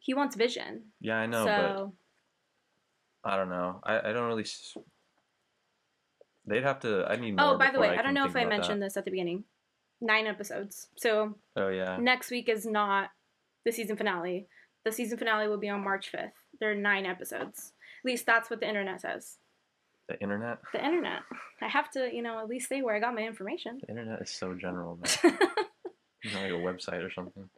he 0.00 0.14
wants 0.14 0.34
Vision. 0.36 0.86
Yeah, 1.00 1.16
I 1.18 1.26
know, 1.26 1.44
so 1.44 1.92
but 1.94 2.01
I 3.24 3.36
don't 3.36 3.48
know. 3.50 3.80
I, 3.84 4.10
I 4.10 4.12
don't 4.12 4.26
really. 4.26 4.42
s- 4.42 4.76
They'd 6.46 6.64
have 6.64 6.80
to. 6.80 7.06
I 7.08 7.16
need 7.16 7.36
oh, 7.38 7.56
by 7.56 7.70
the 7.70 7.78
way, 7.78 7.90
I, 7.90 7.96
can 7.96 8.04
don't 8.04 8.14
know 8.14 8.24
if 8.26 8.34
I 8.34 8.44
mentioned 8.44 8.82
this 8.82 8.96
at 8.96 9.04
the 9.04 9.10
beginning. 9.12 9.44
Nine 10.00 10.26
episodes. 10.26 10.88
So 10.96 11.36
Oh 11.56 11.68
yeah. 11.68 11.96
next 12.00 12.30
week 12.32 12.48
is 12.48 12.66
not 12.66 13.10
the 13.64 13.70
season 13.70 13.96
finale. 13.96 14.48
The 14.84 14.90
season 14.90 15.18
finale 15.18 15.46
will 15.46 15.58
be 15.58 15.68
on 15.68 15.84
March 15.84 16.10
5th. 16.12 16.32
There 16.58 16.72
are 16.72 16.74
nine 16.74 17.06
episodes. 17.06 17.72
At 18.04 18.10
least 18.10 18.26
that's 18.26 18.50
what 18.50 18.58
the 18.58 18.68
internet 18.68 19.00
says. 19.00 19.36
The 20.08 20.20
internet. 20.20 20.58
The 20.72 20.84
internet. 20.84 21.20
I 21.60 21.68
have 21.68 21.88
to, 21.92 22.12
you 22.12 22.22
know, 22.22 22.40
at 22.40 22.48
least 22.48 22.68
say 22.68 22.82
where 22.82 22.96
I 22.96 22.98
got 22.98 23.14
my 23.14 23.22
information. 23.22 23.78
The 23.80 23.90
internet 23.90 24.20
is 24.20 24.30
so 24.30 24.54
general, 24.54 24.96
man. 24.96 25.38
you 26.24 26.32
know, 26.32 26.40
like 26.42 26.50
a 26.50 26.54
website 26.54 27.04
or 27.06 27.12
something. 27.12 27.48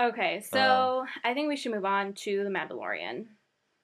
okay, 0.00 0.40
so 0.50 0.58
uh, 0.58 1.04
I 1.22 1.34
think 1.34 1.48
we 1.48 1.56
should 1.56 1.72
move 1.72 1.84
on 1.84 2.14
to 2.24 2.44
The 2.44 2.50
Mandalorian. 2.50 3.26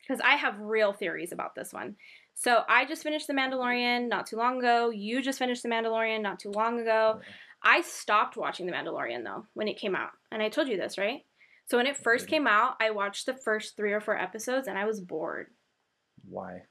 Because 0.07 0.21
I 0.21 0.37
have 0.37 0.59
real 0.61 0.93
theories 0.93 1.33
about 1.33 1.55
this 1.55 1.73
one. 1.73 1.97
So 2.35 2.63
I 2.69 2.85
just 2.85 3.03
finished 3.03 3.27
The 3.27 3.33
Mandalorian 3.33 4.09
not 4.09 4.27
too 4.27 4.37
long 4.37 4.59
ago. 4.59 4.91
You 4.91 5.23
just 5.23 5.39
finished 5.39 5.63
The 5.63 5.69
Mandalorian 5.69 6.21
not 6.21 6.39
too 6.39 6.51
long 6.51 6.81
ago. 6.81 7.21
I 7.63 7.81
stopped 7.81 8.37
watching 8.37 8.67
The 8.67 8.73
Mandalorian 8.73 9.25
though 9.25 9.47
when 9.55 9.69
it 9.69 9.79
came 9.79 9.95
out. 9.95 10.11
And 10.31 10.43
I 10.43 10.49
told 10.49 10.69
you 10.69 10.77
this, 10.77 10.99
right? 10.99 11.25
So 11.67 11.79
when 11.79 11.87
it 11.87 11.97
first 11.97 12.27
came 12.27 12.47
out, 12.47 12.75
I 12.81 12.91
watched 12.91 13.25
the 13.25 13.35
first 13.35 13.77
three 13.77 13.93
or 13.93 14.01
four 14.01 14.19
episodes 14.19 14.69
and 14.69 14.77
I 14.77 14.85
was 14.85 15.01
bored. 15.01 15.47
Why? 16.29 16.63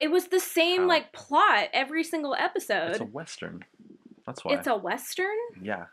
It 0.00 0.10
was 0.10 0.28
the 0.28 0.40
same 0.40 0.82
How? 0.82 0.88
like 0.88 1.12
plot 1.12 1.68
every 1.72 2.04
single 2.04 2.34
episode. 2.34 2.92
It's 2.92 3.00
a 3.00 3.04
western. 3.04 3.64
That's 4.26 4.44
why. 4.44 4.54
It's 4.54 4.66
a 4.66 4.76
western? 4.76 5.36
yeah, 5.60 5.86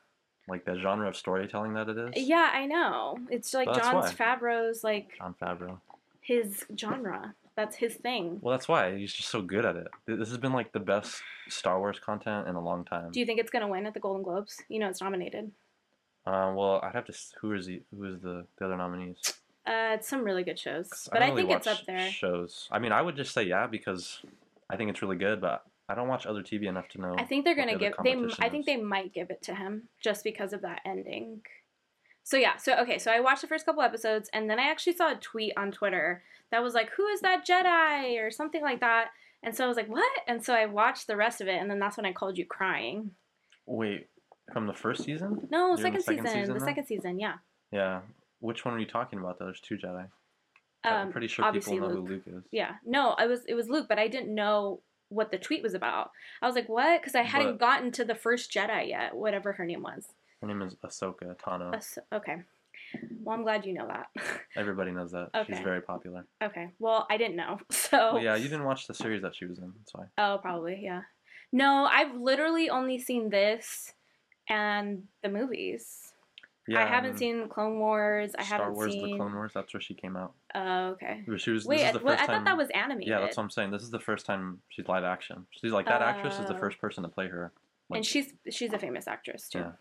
like 0.47 0.65
the 0.65 0.77
genre 0.79 1.07
of 1.07 1.15
storytelling 1.15 1.73
that 1.73 1.89
it 1.89 1.97
is. 1.97 2.27
Yeah, 2.27 2.49
I 2.53 2.65
know. 2.67 3.17
It's 3.29 3.53
like 3.53 3.67
That's 3.67 3.79
Jon 3.79 3.95
why. 3.95 4.11
Favreau's 4.11 4.83
like 4.83 5.17
Jon 5.17 5.33
Favreau. 5.41 5.79
His 6.25 6.65
genre. 6.77 7.35
That's 7.55 7.75
his 7.75 7.95
thing. 7.95 8.39
Well, 8.41 8.51
that's 8.51 8.67
why 8.67 8.97
he's 8.97 9.13
just 9.13 9.29
so 9.29 9.41
good 9.41 9.65
at 9.65 9.75
it. 9.77 9.87
This 10.05 10.29
has 10.29 10.37
been 10.37 10.51
like 10.51 10.73
the 10.73 10.79
best 10.79 11.21
Star 11.47 11.79
Wars 11.79 11.99
content 11.99 12.47
in 12.47 12.55
a 12.55 12.61
long 12.61 12.83
time. 12.83 13.11
Do 13.11 13.19
you 13.19 13.25
think 13.25 13.39
it's 13.39 13.49
gonna 13.49 13.67
win 13.67 13.85
at 13.85 13.93
the 13.93 13.99
Golden 13.99 14.23
Globes? 14.23 14.61
You 14.67 14.79
know 14.79 14.89
it's 14.89 15.01
nominated. 15.01 15.51
Uh, 16.25 16.51
well, 16.55 16.81
I'd 16.83 16.95
have 16.95 17.05
to. 17.05 17.13
Who 17.39 17.53
is 17.53 17.67
the 17.67 17.81
who 17.95 18.03
is 18.05 18.19
the 18.21 18.45
the 18.57 18.65
other 18.65 18.75
nominees? 18.75 19.17
Uh, 19.65 19.93
it's 19.93 20.07
some 20.07 20.23
really 20.23 20.43
good 20.43 20.59
shows, 20.59 20.89
but 21.11 21.21
I, 21.21 21.27
don't 21.27 21.35
really 21.35 21.47
think 21.47 21.57
it's 21.59 21.67
up 21.67 21.85
there. 21.87 22.11
Shows. 22.11 22.67
I 22.71 22.79
mean, 22.79 22.91
I 22.91 23.01
would 23.01 23.15
just 23.15 23.33
say 23.33 23.43
yeah 23.43 23.67
because 23.67 24.21
I 24.69 24.75
think 24.75 24.89
it's 24.89 25.01
really 25.01 25.15
good, 25.15 25.39
but 25.41 25.63
I 25.87 25.95
don't 25.95 26.07
watch 26.07 26.25
other 26.25 26.41
TV 26.41 26.63
enough 26.65 26.87
to 26.89 27.01
know. 27.01 27.15
I 27.17 27.23
think 27.23 27.45
they're 27.45 27.55
gonna 27.55 27.73
the 27.73 27.79
give 27.79 27.93
they. 28.03 28.15
I 28.39 28.49
think 28.49 28.65
they 28.65 28.77
might 28.77 29.13
give 29.13 29.29
it 29.29 29.41
to 29.43 29.55
him 29.55 29.87
just 30.01 30.23
because 30.23 30.51
of 30.51 30.61
that 30.61 30.81
ending. 30.85 31.41
So 32.27 32.37
yeah, 32.37 32.57
so 32.57 32.73
okay, 32.79 32.97
so 32.97 33.11
I 33.11 33.19
watched 33.19 33.41
the 33.41 33.47
first 33.47 33.65
couple 33.67 33.83
episodes, 33.83 34.29
and 34.33 34.49
then 34.49 34.59
I 34.59 34.63
actually 34.69 34.93
saw 34.95 35.11
a 35.11 35.15
tweet 35.15 35.53
on 35.55 35.71
Twitter 35.71 36.23
that 36.51 36.63
was 36.63 36.73
like, 36.73 36.89
"Who 36.97 37.05
is 37.07 37.21
that 37.21 37.45
Jedi?" 37.47 38.19
or 38.19 38.31
something 38.31 38.63
like 38.63 38.79
that. 38.79 39.09
And 39.43 39.55
so 39.55 39.63
I 39.63 39.67
was 39.67 39.77
like, 39.77 39.87
"What?" 39.87 40.11
And 40.27 40.43
so 40.43 40.55
I 40.55 40.65
watched 40.65 41.05
the 41.05 41.15
rest 41.15 41.39
of 41.39 41.47
it, 41.47 41.61
and 41.61 41.69
then 41.69 41.77
that's 41.77 41.97
when 41.97 42.05
I 42.07 42.13
called 42.13 42.37
you 42.39 42.45
crying. 42.45 43.11
Wait, 43.67 44.07
from 44.51 44.65
the 44.65 44.73
first 44.73 45.03
season? 45.03 45.47
No, 45.51 45.75
second, 45.75 46.01
second 46.01 46.25
season, 46.25 46.39
season 46.41 46.53
the 46.55 46.59
now? 46.61 46.65
second 46.65 46.85
season, 46.87 47.19
yeah. 47.19 47.35
Yeah. 47.71 48.01
Which 48.39 48.65
one 48.65 48.73
are 48.73 48.79
you 48.79 48.87
talking 48.87 49.19
about? 49.19 49.37
though? 49.37 49.45
There's 49.45 49.61
two 49.61 49.77
Jedi. 49.77 50.07
I'm 50.83 51.07
Um, 51.07 51.11
pretty 51.11 51.27
sure 51.27 51.51
people 51.51 51.77
know 51.77 51.87
Luke. 51.87 52.07
who 52.07 52.13
Luke 52.15 52.23
is. 52.27 52.43
Yeah, 52.51 52.75
no, 52.85 53.11
I 53.19 53.27
was 53.27 53.45
it 53.45 53.53
was 53.53 53.69
Luke, 53.69 53.85
but 53.87 53.99
I 53.99 54.07
didn't 54.07 54.33
know 54.33 54.81
what 55.09 55.29
the 55.29 55.37
tweet 55.37 55.61
was 55.61 55.75
about. 55.75 56.09
I 56.41 56.47
was 56.47 56.55
like, 56.55 56.69
"What?" 56.69 57.01
Because 57.01 57.13
I 57.13 57.21
hadn't 57.21 57.53
But- 57.53 57.59
gotten 57.59 57.91
to 57.91 58.03
the 58.03 58.15
first 58.15 58.51
Jedi 58.51 58.89
yet, 58.89 59.15
whatever 59.15 59.53
her 59.53 59.65
name 59.65 59.83
was. 59.83 60.13
Her 60.41 60.47
name 60.47 60.61
is 60.61 60.75
Ahsoka 60.85 61.35
Tano. 61.37 61.73
Us- 61.75 61.97
okay. 62.13 62.37
Well, 63.23 63.35
I'm 63.35 63.43
glad 63.43 63.65
you 63.65 63.73
know 63.73 63.87
that. 63.87 64.07
Everybody 64.55 64.91
knows 64.91 65.11
that. 65.11 65.29
Okay. 65.35 65.53
She's 65.53 65.63
very 65.63 65.81
popular. 65.81 66.25
okay. 66.43 66.69
Well, 66.79 67.07
I 67.09 67.17
didn't 67.17 67.35
know. 67.35 67.59
So. 67.71 68.13
Well, 68.15 68.23
yeah, 68.23 68.35
you 68.35 68.43
didn't 68.43 68.65
watch 68.65 68.87
the 68.87 68.93
series 68.93 69.21
that 69.23 69.35
she 69.35 69.45
was 69.45 69.57
in. 69.59 69.73
That's 69.77 69.93
why. 69.93 70.05
Oh, 70.17 70.37
probably, 70.41 70.79
yeah. 70.83 71.01
No, 71.51 71.85
I've 71.89 72.15
literally 72.15 72.69
only 72.69 72.99
seen 72.99 73.29
this 73.29 73.93
and 74.49 75.03
the 75.23 75.29
movies. 75.29 76.11
Yeah. 76.67 76.83
I 76.83 76.87
haven't 76.87 77.17
seen 77.17 77.47
Clone 77.47 77.79
Wars. 77.79 78.31
I 78.37 78.43
Star 78.43 78.57
haven't 78.59 78.75
seen. 78.75 78.91
Star 78.91 78.99
Wars. 79.01 79.11
The 79.11 79.17
Clone 79.17 79.33
Wars. 79.35 79.51
That's 79.53 79.73
where 79.73 79.81
she 79.81 79.93
came 79.93 80.15
out. 80.17 80.33
Oh, 80.55 80.87
okay. 80.89 81.23
She 81.37 81.51
was. 81.51 81.65
Wait, 81.65 81.77
this 81.77 81.85
I, 81.85 81.87
is 81.89 81.93
the 81.93 82.03
well, 82.03 82.17
first 82.17 82.29
I 82.29 82.33
thought 82.33 82.45
that 82.45 82.57
was 82.57 82.69
animated. 82.73 83.07
Yeah, 83.07 83.19
that's 83.19 83.37
what 83.37 83.43
I'm 83.43 83.49
saying. 83.51 83.71
This 83.71 83.83
is 83.83 83.91
the 83.91 83.99
first 83.99 84.25
time 84.25 84.61
she's 84.69 84.87
live 84.87 85.03
action. 85.03 85.45
She's 85.51 85.71
like 85.71 85.85
that 85.85 86.01
actress 86.01 86.39
is 86.39 86.47
the 86.47 86.55
Oh. 86.55 86.59
first 86.59 86.79
person 86.79 87.03
to 87.03 87.09
play 87.09 87.27
her. 87.27 87.51
Like, 87.89 87.97
and 87.99 88.05
she's 88.05 88.33
she's 88.49 88.73
a 88.73 88.79
famous 88.79 89.07
actress 89.07 89.47
too. 89.47 89.59
Yeah. 89.59 89.71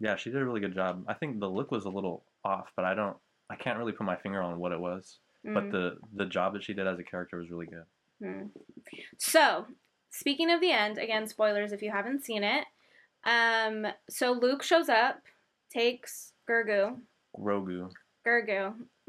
Yeah, 0.00 0.16
she 0.16 0.30
did 0.30 0.40
a 0.40 0.44
really 0.44 0.60
good 0.60 0.74
job. 0.74 1.04
I 1.08 1.14
think 1.14 1.40
the 1.40 1.48
look 1.48 1.70
was 1.70 1.84
a 1.84 1.90
little 1.90 2.24
off, 2.44 2.68
but 2.76 2.84
I 2.84 2.94
don't. 2.94 3.16
I 3.50 3.56
can't 3.56 3.78
really 3.78 3.92
put 3.92 4.04
my 4.06 4.16
finger 4.16 4.42
on 4.42 4.58
what 4.58 4.72
it 4.72 4.80
was. 4.80 5.18
But 5.44 5.64
Mm, 5.64 5.72
the 5.72 5.96
the 6.14 6.26
job 6.26 6.52
that 6.54 6.64
she 6.64 6.74
did 6.74 6.86
as 6.86 6.98
a 6.98 7.04
character 7.04 7.38
was 7.38 7.50
really 7.50 7.66
good. 7.66 7.84
mm. 8.22 8.50
So, 9.18 9.66
speaking 10.10 10.50
of 10.50 10.60
the 10.60 10.70
end, 10.72 10.98
again, 10.98 11.26
spoilers 11.28 11.72
if 11.72 11.80
you 11.82 11.90
haven't 11.90 12.24
seen 12.24 12.42
it. 12.44 12.64
Um, 13.24 13.86
so 14.08 14.32
Luke 14.32 14.62
shows 14.62 14.88
up, 14.88 15.20
takes 15.72 16.32
Gurgu, 16.48 16.96
Grogu. 17.38 17.90
Gurgu. 18.26 18.74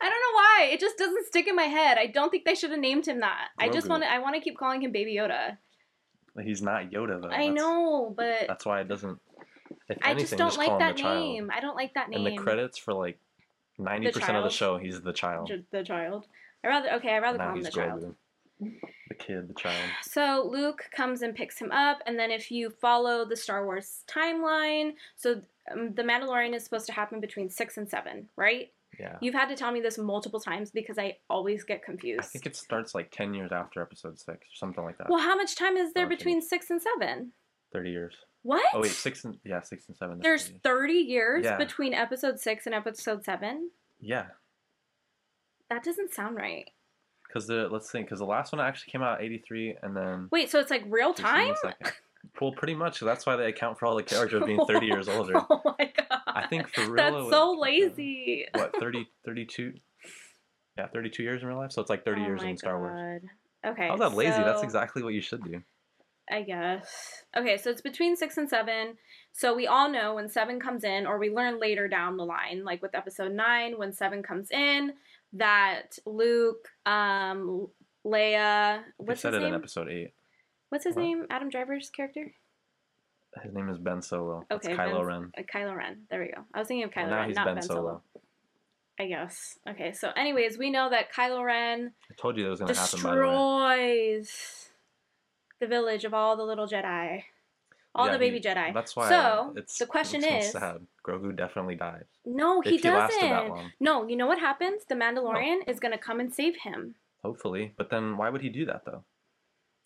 I 0.00 0.08
don't 0.08 0.20
know 0.20 0.34
why. 0.34 0.68
It 0.72 0.80
just 0.80 0.96
doesn't 0.98 1.26
stick 1.26 1.46
in 1.48 1.56
my 1.56 1.64
head. 1.64 1.98
I 1.98 2.06
don't 2.06 2.30
think 2.30 2.44
they 2.44 2.54
should 2.54 2.70
have 2.70 2.80
named 2.80 3.06
him 3.06 3.20
that. 3.20 3.48
I 3.58 3.68
just 3.68 3.88
want 3.88 4.02
to. 4.04 4.10
I 4.10 4.18
want 4.20 4.34
to 4.36 4.40
keep 4.40 4.56
calling 4.58 4.82
him 4.82 4.92
Baby 4.92 5.16
Yoda. 5.16 5.58
He's 6.42 6.62
not 6.62 6.90
Yoda 6.90 7.20
though. 7.20 7.28
I 7.28 7.48
That's- 7.48 7.54
know, 7.54 8.12
but 8.16 8.46
That's 8.48 8.64
why 8.66 8.80
it 8.80 8.88
doesn't. 8.88 9.18
If 9.88 9.98
I 10.02 10.10
anything, 10.12 10.38
just 10.38 10.38
don't 10.38 10.66
call 10.66 10.78
like 10.78 10.96
that 10.96 11.02
name. 11.02 11.50
I 11.54 11.60
don't 11.60 11.76
like 11.76 11.94
that 11.94 12.08
name. 12.08 12.26
In 12.26 12.36
the 12.36 12.42
credits 12.42 12.78
for 12.78 12.94
like 12.94 13.18
ninety 13.78 14.10
percent 14.10 14.36
of 14.36 14.44
the 14.44 14.50
show, 14.50 14.78
he's 14.78 15.00
the 15.02 15.12
child. 15.12 15.50
The 15.70 15.82
child. 15.82 16.26
I 16.64 16.68
rather 16.68 16.92
okay. 16.94 17.10
I 17.10 17.18
rather 17.18 17.38
now 17.38 17.48
call 17.48 17.56
him 17.56 17.62
the 17.62 17.70
child. 17.70 18.14
The 18.60 19.14
kid, 19.14 19.48
the 19.48 19.54
child. 19.54 19.76
So 20.02 20.48
Luke 20.50 20.84
comes 20.94 21.22
and 21.22 21.34
picks 21.34 21.58
him 21.58 21.70
up, 21.72 21.98
and 22.06 22.18
then 22.18 22.30
if 22.30 22.50
you 22.50 22.70
follow 22.70 23.24
the 23.26 23.36
Star 23.36 23.64
Wars 23.64 24.04
timeline, 24.08 24.92
so 25.16 25.42
um, 25.70 25.92
the 25.94 26.02
Mandalorian 26.02 26.54
is 26.54 26.64
supposed 26.64 26.86
to 26.86 26.92
happen 26.92 27.20
between 27.20 27.50
six 27.50 27.76
and 27.76 27.88
seven, 27.88 28.28
right? 28.36 28.68
Yeah. 28.98 29.16
You've 29.20 29.34
had 29.34 29.48
to 29.48 29.56
tell 29.56 29.72
me 29.72 29.80
this 29.80 29.98
multiple 29.98 30.40
times 30.40 30.70
because 30.70 30.98
I 30.98 31.16
always 31.28 31.64
get 31.64 31.82
confused. 31.82 32.20
I 32.22 32.26
think 32.26 32.46
it 32.46 32.56
starts 32.56 32.94
like 32.94 33.10
10 33.10 33.34
years 33.34 33.50
after 33.50 33.82
episode 33.82 34.18
6 34.18 34.28
or 34.28 34.40
something 34.54 34.84
like 34.84 34.98
that. 34.98 35.10
well, 35.10 35.18
how 35.18 35.34
much 35.34 35.56
time 35.56 35.76
is 35.76 35.92
there 35.94 36.06
between 36.08 36.40
six 36.40 36.70
and 36.70 36.80
seven? 36.80 37.32
30 37.72 37.90
years. 37.90 38.14
What? 38.44 38.62
Oh, 38.74 38.80
wait, 38.80 38.92
6 38.92 39.24
and 39.24 39.38
yeah, 39.44 39.62
6 39.62 39.88
and 39.88 39.96
7. 39.96 40.20
There's 40.22 40.48
30. 40.48 40.60
30 40.62 40.92
years 40.92 41.44
Yeah. 41.44 41.56
between 41.56 41.94
episode 41.94 42.38
six 42.38 42.66
and 42.66 42.74
episode 42.74 43.24
seven? 43.24 43.70
Yeah. 44.00 44.26
That 45.70 45.82
doesn't 45.82 46.12
sound 46.12 46.36
right. 46.36 46.70
Cuz 47.32 47.46
the 47.46 47.68
let's 47.70 47.90
think 47.90 48.10
cuz 48.10 48.18
the 48.18 48.26
last 48.26 48.52
one 48.52 48.60
actually 48.60 48.92
came 48.92 49.02
out 49.02 49.22
83 49.22 49.76
and 49.82 49.96
then 49.96 50.28
Wait, 50.30 50.50
so 50.50 50.60
it's 50.60 50.70
like 50.70 50.84
real 50.88 51.12
time? 51.14 51.54
Well, 52.40 52.52
pretty 52.52 52.74
much. 52.74 53.00
That's 53.00 53.26
why 53.26 53.36
they 53.36 53.48
account 53.50 53.78
for 53.78 53.84
all 53.84 53.96
the 53.96 54.02
characters 54.02 54.42
being 54.46 54.64
30 54.66 54.86
years 54.86 55.08
older. 55.08 55.34
Oh 55.50 55.60
my 55.78 55.92
god. 55.94 56.20
I 56.26 56.46
think 56.46 56.68
for 56.68 56.80
real 56.90 56.94
That's 56.96 57.30
so 57.30 57.52
was, 57.52 57.58
uh, 57.58 57.60
lazy. 57.60 58.46
What, 58.54 58.74
30 58.80 59.06
32 59.26 59.74
Yeah, 60.78 60.86
32 60.88 61.22
years 61.22 61.42
in 61.42 61.48
real 61.48 61.58
life. 61.58 61.72
So 61.72 61.82
it's 61.82 61.90
like 61.90 62.02
30 62.04 62.22
Oh 62.22 62.24
years 62.24 62.42
in 62.42 62.56
Star 62.56 62.78
Wars. 62.78 63.20
God. 63.62 63.70
Okay. 63.72 63.88
How's 63.88 63.98
that 64.00 64.14
lazy? 64.14 64.42
That's 64.42 64.62
exactly 64.62 65.02
what 65.02 65.12
you 65.14 65.20
should 65.20 65.42
do. 65.44 65.62
I 66.30 66.42
guess. 66.42 67.24
Okay, 67.36 67.56
so 67.58 67.70
it's 67.70 67.80
between 67.82 68.16
six 68.16 68.36
and 68.38 68.48
seven. 68.48 68.96
So 69.32 69.54
we 69.54 69.66
all 69.66 69.90
know 69.90 70.14
when 70.14 70.28
seven 70.28 70.58
comes 70.60 70.84
in, 70.84 71.06
or 71.06 71.18
we 71.18 71.28
learn 71.30 71.60
later 71.60 71.86
down 71.88 72.16
the 72.16 72.24
line, 72.24 72.64
like 72.64 72.80
with 72.82 72.94
episode 72.94 73.32
nine, 73.32 73.76
when 73.78 73.92
seven 73.92 74.22
comes 74.22 74.50
in, 74.50 74.92
that 75.34 75.98
Luke, 76.06 76.68
um, 76.86 77.68
Leia, 78.06 78.78
They 78.78 78.82
what's 78.98 79.20
said 79.20 79.34
his 79.34 79.42
it 79.42 79.46
in 79.46 79.54
episode 79.54 79.88
8. 79.90 80.12
What's 80.70 80.84
his 80.84 80.94
What? 80.96 81.02
name? 81.02 81.26
Adam 81.30 81.48
Driver's 81.50 81.90
character? 81.90 82.32
His 83.42 83.52
name 83.52 83.68
is 83.68 83.78
Ben 83.78 84.00
Solo. 84.00 84.46
That's 84.48 84.64
Okay, 84.66 84.76
Kylo 84.76 84.92
Ben's- 84.92 85.06
Ren. 85.06 85.32
Uh, 85.36 85.42
Kylo 85.42 85.76
Ren. 85.76 86.06
There 86.10 86.20
we 86.20 86.28
go. 86.28 86.44
I 86.54 86.58
was 86.60 86.68
thinking 86.68 86.84
of 86.84 86.92
Well, 86.94 87.04
Kylo 87.06 87.10
now 87.10 87.16
Ren, 87.18 87.28
he's 87.28 87.36
not 87.36 87.46
Ben 87.46 87.54
Ben, 87.56 87.62
Solo. 87.64 87.80
Solo. 87.80 88.02
I 89.00 89.06
guess. 89.06 89.58
Okay, 89.68 89.92
so 89.92 90.10
anyways, 90.16 90.56
we 90.56 90.70
know 90.70 90.88
that 90.90 91.12
Kylo 91.12 91.44
Ren 91.44 91.92
I 92.10 92.14
told 92.16 92.36
you 92.36 92.44
that 92.44 92.50
was 92.50 92.60
going 92.60 92.72
to 92.72 92.80
happen, 92.80 93.02
by 93.02 93.14
the 93.16 93.20
way. 93.20 94.18
destroys 94.20 94.70
the 95.64 95.68
village 95.68 96.04
of 96.04 96.12
all 96.14 96.36
the 96.36 96.44
little 96.44 96.66
Jedi. 96.66 97.24
All 97.94 98.06
Yeah, 98.06 98.12
the 98.12 98.18
baby 98.18 98.36
he- 98.38 98.42
Jedi. 98.42 98.74
That's 98.74 98.96
why 98.96 99.08
So, 99.08 99.52
it's, 99.56 99.78
the 99.78 99.86
question 99.86 100.22
it 100.24 100.30
makes 100.30 100.44
me 100.44 100.48
is- 100.48 100.52
sad. 100.52 100.86
Grogu 101.06 101.34
definitely 101.36 101.76
dies. 101.76 102.04
No, 102.24 102.60
he 102.60 102.76
if 102.76 102.82
he 102.82 102.90
lasted 102.90 103.22
that 103.22 103.30
doesn't. 103.30 103.48
long. 103.50 103.72
No, 103.80 104.06
you 104.08 104.16
know 104.16 104.26
what 104.26 104.38
happens? 104.40 104.84
The 104.88 104.94
Mandalorian 104.96 105.68
is 105.68 105.78
going 105.80 105.92
to 105.92 105.98
come 105.98 106.18
and 106.20 106.32
save 106.34 106.56
him. 106.56 106.96
Hopefully. 107.22 107.72
But 107.76 107.90
then 107.90 108.16
why 108.16 108.30
would 108.30 108.42
he 108.42 108.48
do 108.48 108.66
that, 108.66 108.84
though? 108.84 109.04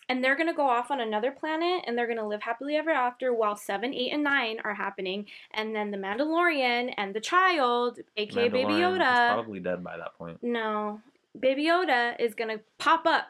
And 0.08 0.24
they're 0.24 0.36
going 0.36 0.48
to 0.48 0.54
go 0.54 0.66
off 0.66 0.90
on 0.90 1.00
another 1.02 1.30
planet 1.30 1.84
and 1.86 1.98
they're 1.98 2.06
going 2.06 2.18
to 2.18 2.24
live 2.26 2.40
happily 2.42 2.76
ever 2.76 2.90
after 2.90 3.34
while 3.34 3.56
7, 3.56 3.92
8, 3.92 4.10
and 4.10 4.24
9 4.24 4.58
are 4.64 4.74
happening. 4.74 5.26
And 5.52 5.74
then 5.76 5.90
the 5.90 5.98
Mandalorian 5.98 6.94
and 6.96 7.12
the 7.14 7.20
child, 7.20 7.98
aka 8.16 8.48
Baby 8.48 8.72
is 8.72 8.78
Yoda. 8.80 9.34
probably 9.34 9.60
dead 9.60 9.84
by 9.84 9.98
that 9.98 10.14
point. 10.16 10.42
No. 10.42 11.02
Baby 11.38 11.66
Yoda 11.66 12.18
is 12.18 12.34
going 12.34 12.56
to 12.56 12.64
pop 12.78 13.06
up 13.06 13.26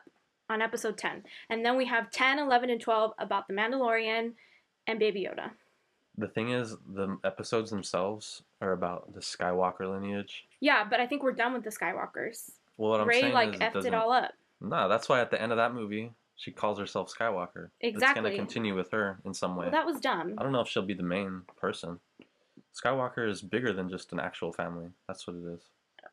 on 0.49 0.63
episode 0.63 0.97
10. 0.99 1.25
And 1.51 1.65
then 1.65 1.77
we 1.77 1.85
have 1.87 2.11
10, 2.11 2.39
11, 2.39 2.71
and 2.71 2.81
12 2.81 3.13
about 3.19 3.49
the 3.49 3.55
Mandalorian 3.55 4.33
and 4.87 4.99
Baby 4.99 5.29
Yoda. 5.29 5.51
The 6.17 6.29
thing 6.29 6.51
is, 6.51 6.77
the 6.95 7.17
episodes 7.25 7.71
themselves 7.71 8.43
are 8.61 8.73
about 8.73 9.15
the 9.15 9.21
Skywalker 9.21 9.89
lineage. 9.91 10.45
Yeah, 10.61 10.85
but 10.89 10.99
I 11.01 11.07
think 11.07 11.23
we're 11.23 11.33
done 11.33 11.53
with 11.53 11.63
the 11.65 11.71
Skywalkers. 11.71 12.51
Well, 12.77 12.91
what 12.91 13.01
I'm 13.01 13.09
Rey 13.09 13.21
saying 13.21 13.35
like 13.35 13.51
is, 13.51 13.55
it 13.57 13.61
effed 13.61 13.73
doesn't. 13.75 13.95
it 13.95 13.97
all 13.97 14.11
up. 14.13 14.33
No, 14.61 14.89
that's 14.89 15.09
why 15.09 15.21
at 15.21 15.31
the 15.31 15.41
end 15.41 15.53
of 15.53 15.59
that 15.59 15.75
movie, 15.75 16.11
she 16.37 16.51
calls 16.51 16.79
herself 16.79 17.13
Skywalker. 17.17 17.71
It's 17.81 17.93
going 17.99 18.11
Exactly. 18.13 18.31
to 18.33 18.37
continue 18.37 18.75
with 18.75 18.91
her 18.91 19.19
in 19.25 19.33
some 19.35 19.55
way. 19.55 19.67
Well, 19.67 19.73
that 19.73 19.87
was 19.87 20.01
dumb. 20.01 20.35
I 20.39 20.43
don't 20.43 20.53
know 20.53 20.61
if 20.61 20.69
she'll 20.69 20.83
be 20.83 20.95
the 20.95 21.03
main 21.05 21.43
person. 21.61 22.01
Skywalker 22.75 23.29
is 23.29 23.41
bigger 23.43 23.73
than 23.73 23.89
just 23.89 24.13
an 24.13 24.21
actual 24.21 24.53
family. 24.53 24.87
That's 25.07 25.27
what 25.27 25.37
it 25.37 25.45
is. 25.55 25.61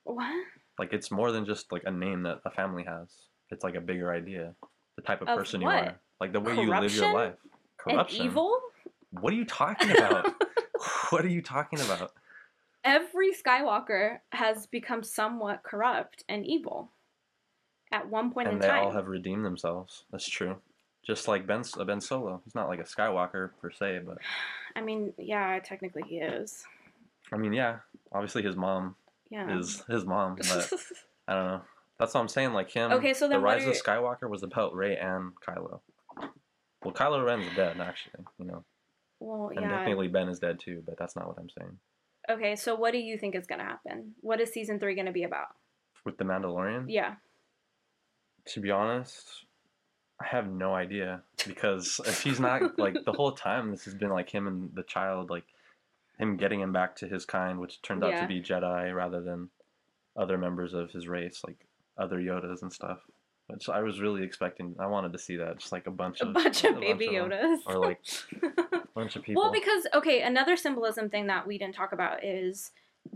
What? 0.04 0.34
Like 0.78 0.94
it's 0.94 1.10
more 1.10 1.32
than 1.32 1.46
just 1.46 1.72
like 1.72 1.84
a 1.86 1.92
name 1.92 2.24
that 2.24 2.42
a 2.46 2.52
family 2.52 2.84
has. 2.84 3.08
It's 3.56 3.64
like 3.64 3.76
a 3.76 3.82
bigger 3.82 4.12
idea. 4.12 4.54
The 4.98 5.02
type 5.02 5.22
of, 5.22 5.30
Of 5.30 5.38
person 5.38 5.62
what? 5.62 5.76
you 5.76 5.90
are. 5.90 5.96
Like 6.20 6.34
the 6.34 6.42
way 6.42 6.56
you 6.56 6.70
live 6.70 6.94
your 6.94 7.14
life. 7.14 7.36
Corruption. 7.78 8.20
And 8.22 8.30
evil? 8.30 8.60
What 9.12 9.32
are 9.32 9.36
you 9.38 9.46
talking 9.46 9.92
about? 9.92 10.34
what 11.10 11.24
are 11.24 11.30
you 11.30 11.42
talking 11.42 11.80
about? 11.80 12.12
Every 12.84 13.32
Skywalker 13.34 14.20
has 14.34 14.68
become 14.68 15.04
somewhat 15.04 15.64
corrupt 15.64 16.26
and 16.28 16.46
evil 16.46 16.92
at 17.94 18.10
one 18.10 18.32
point 18.32 18.50
and 18.50 18.58
in 18.58 18.62
time. 18.62 18.70
And 18.72 18.84
they 18.84 18.86
all 18.88 18.92
have 18.92 19.08
redeemed 19.08 19.46
themselves. 19.46 20.04
That's 20.12 20.28
true. 20.28 20.58
Just 21.08 21.30
like 21.30 21.48
Ben 21.48 21.64
uh, 21.80 21.84
Ben 21.86 22.02
Solo. 22.02 22.42
He's 22.44 22.56
not 22.56 22.68
like 22.68 22.80
a 22.80 22.84
Skywalker 22.84 23.52
per 23.62 23.72
se, 23.72 24.02
but 24.06 24.18
I 24.76 24.82
mean, 24.82 25.14
yeah, 25.18 25.60
technically 25.64 26.04
he 26.06 26.18
is. 26.18 26.66
I 27.32 27.38
mean, 27.38 27.54
yeah. 27.54 27.78
Obviously, 28.12 28.44
his 28.44 28.58
mom 28.58 28.96
Yeah. 29.30 29.58
is 29.58 29.82
his 29.88 30.04
mom, 30.04 30.36
but 30.36 30.74
I 31.28 31.34
don't 31.34 31.46
know. 31.46 31.62
That's 32.00 32.14
what 32.14 32.22
I'm 32.22 32.28
saying. 32.28 32.54
Like 32.54 32.72
him. 32.72 32.92
Okay, 32.92 33.14
so 33.14 33.28
then 33.28 33.40
the 33.40 33.44
Rise 33.46 33.66
are- 33.66 33.72
of 33.72 33.76
Skywalker 33.82 34.30
was 34.30 34.44
about 34.44 34.76
Rey 34.76 34.98
and 34.98 35.32
Kylo. 35.48 35.80
Well, 36.84 36.94
Kylo 36.94 37.26
Ren's 37.26 37.54
dead, 37.56 37.80
actually. 37.80 38.26
You 38.38 38.46
know, 38.46 38.64
well, 39.20 39.50
and 39.56 39.62
yeah. 39.62 39.70
technically 39.78 40.08
Ben 40.08 40.30
is 40.30 40.40
dead 40.40 40.60
too, 40.60 40.84
but 40.86 40.98
that's 41.00 41.16
not 41.16 41.28
what 41.28 41.38
I'm 41.40 41.50
saying. 41.58 41.78
Okay, 42.30 42.56
so 42.56 42.76
what 42.76 42.92
do 42.92 42.98
you 43.00 43.18
think 43.18 43.36
is 43.36 43.48
going 43.48 43.60
to 43.60 43.66
happen? 43.66 44.14
What 44.22 44.40
is 44.42 44.52
season 44.52 44.80
three 44.80 44.96
going 44.96 45.06
to 45.08 45.12
be 45.12 45.24
about? 45.24 45.48
With 46.06 46.18
the 46.18 46.24
Mandalorian, 46.24 46.86
Yeah. 46.88 47.16
to 48.48 48.60
be 48.60 48.72
honest, 48.72 49.46
I 50.22 50.26
have 50.28 50.48
no 50.48 50.74
idea 50.74 51.22
because 51.48 52.00
if 52.06 52.22
he's 52.24 52.40
not 52.40 52.78
like 52.80 52.96
the 53.06 53.12
whole 53.14 53.32
time, 53.32 53.72
this 53.72 53.86
has 53.86 53.96
been 53.96 54.10
like 54.10 54.30
him 54.30 54.48
and 54.48 54.70
the 54.74 54.84
child, 54.84 55.30
like 55.30 55.46
him 56.20 56.38
getting 56.38 56.62
him 56.62 56.72
back 56.72 56.96
to 56.98 57.08
his 57.08 57.26
kind, 57.26 57.60
which 57.60 57.82
turned 57.82 58.04
out 58.04 58.12
Yeah. 58.12 58.22
to 58.22 58.28
be 58.28 58.42
Jedi 58.42 58.96
rather 58.96 59.22
than 59.22 59.50
other 60.16 60.38
members 60.38 60.74
of 60.74 60.92
his 60.92 61.08
race, 61.08 61.42
like 61.46 61.66
other 61.98 62.18
Yodas 62.20 62.62
and 62.62 62.72
stuff. 62.72 63.00
Which 63.48 63.70
I 63.70 63.82
was 63.84 64.00
really 64.00 64.24
expecting. 64.24 64.76
I 64.80 64.88
wanted 64.88 65.14
to 65.14 65.20
see 65.20 65.36
that, 65.38 65.60
just 65.60 65.72
like 65.72 65.86
a 65.86 65.92
bunch 65.92 66.20
A 66.22 66.26
of 66.28 66.34
bunch 66.34 66.64
of 66.64 66.80
baby 66.80 67.06
them. 67.06 67.30
Yodas. 67.30 67.58
or 67.68 67.78
like 67.78 68.00
a 68.42 68.82
bunch 68.96 69.16
of 69.16 69.22
people. 69.22 69.44
Well, 69.44 69.52
because 69.52 69.86
okay, 69.94 70.22
another 70.24 70.58
symbolism 70.58 71.10
thing 71.12 71.28
that 71.28 71.46
we 71.46 71.60
didn't 71.60 71.76
talk 71.76 71.92
about 71.94 72.24
is 72.24 72.72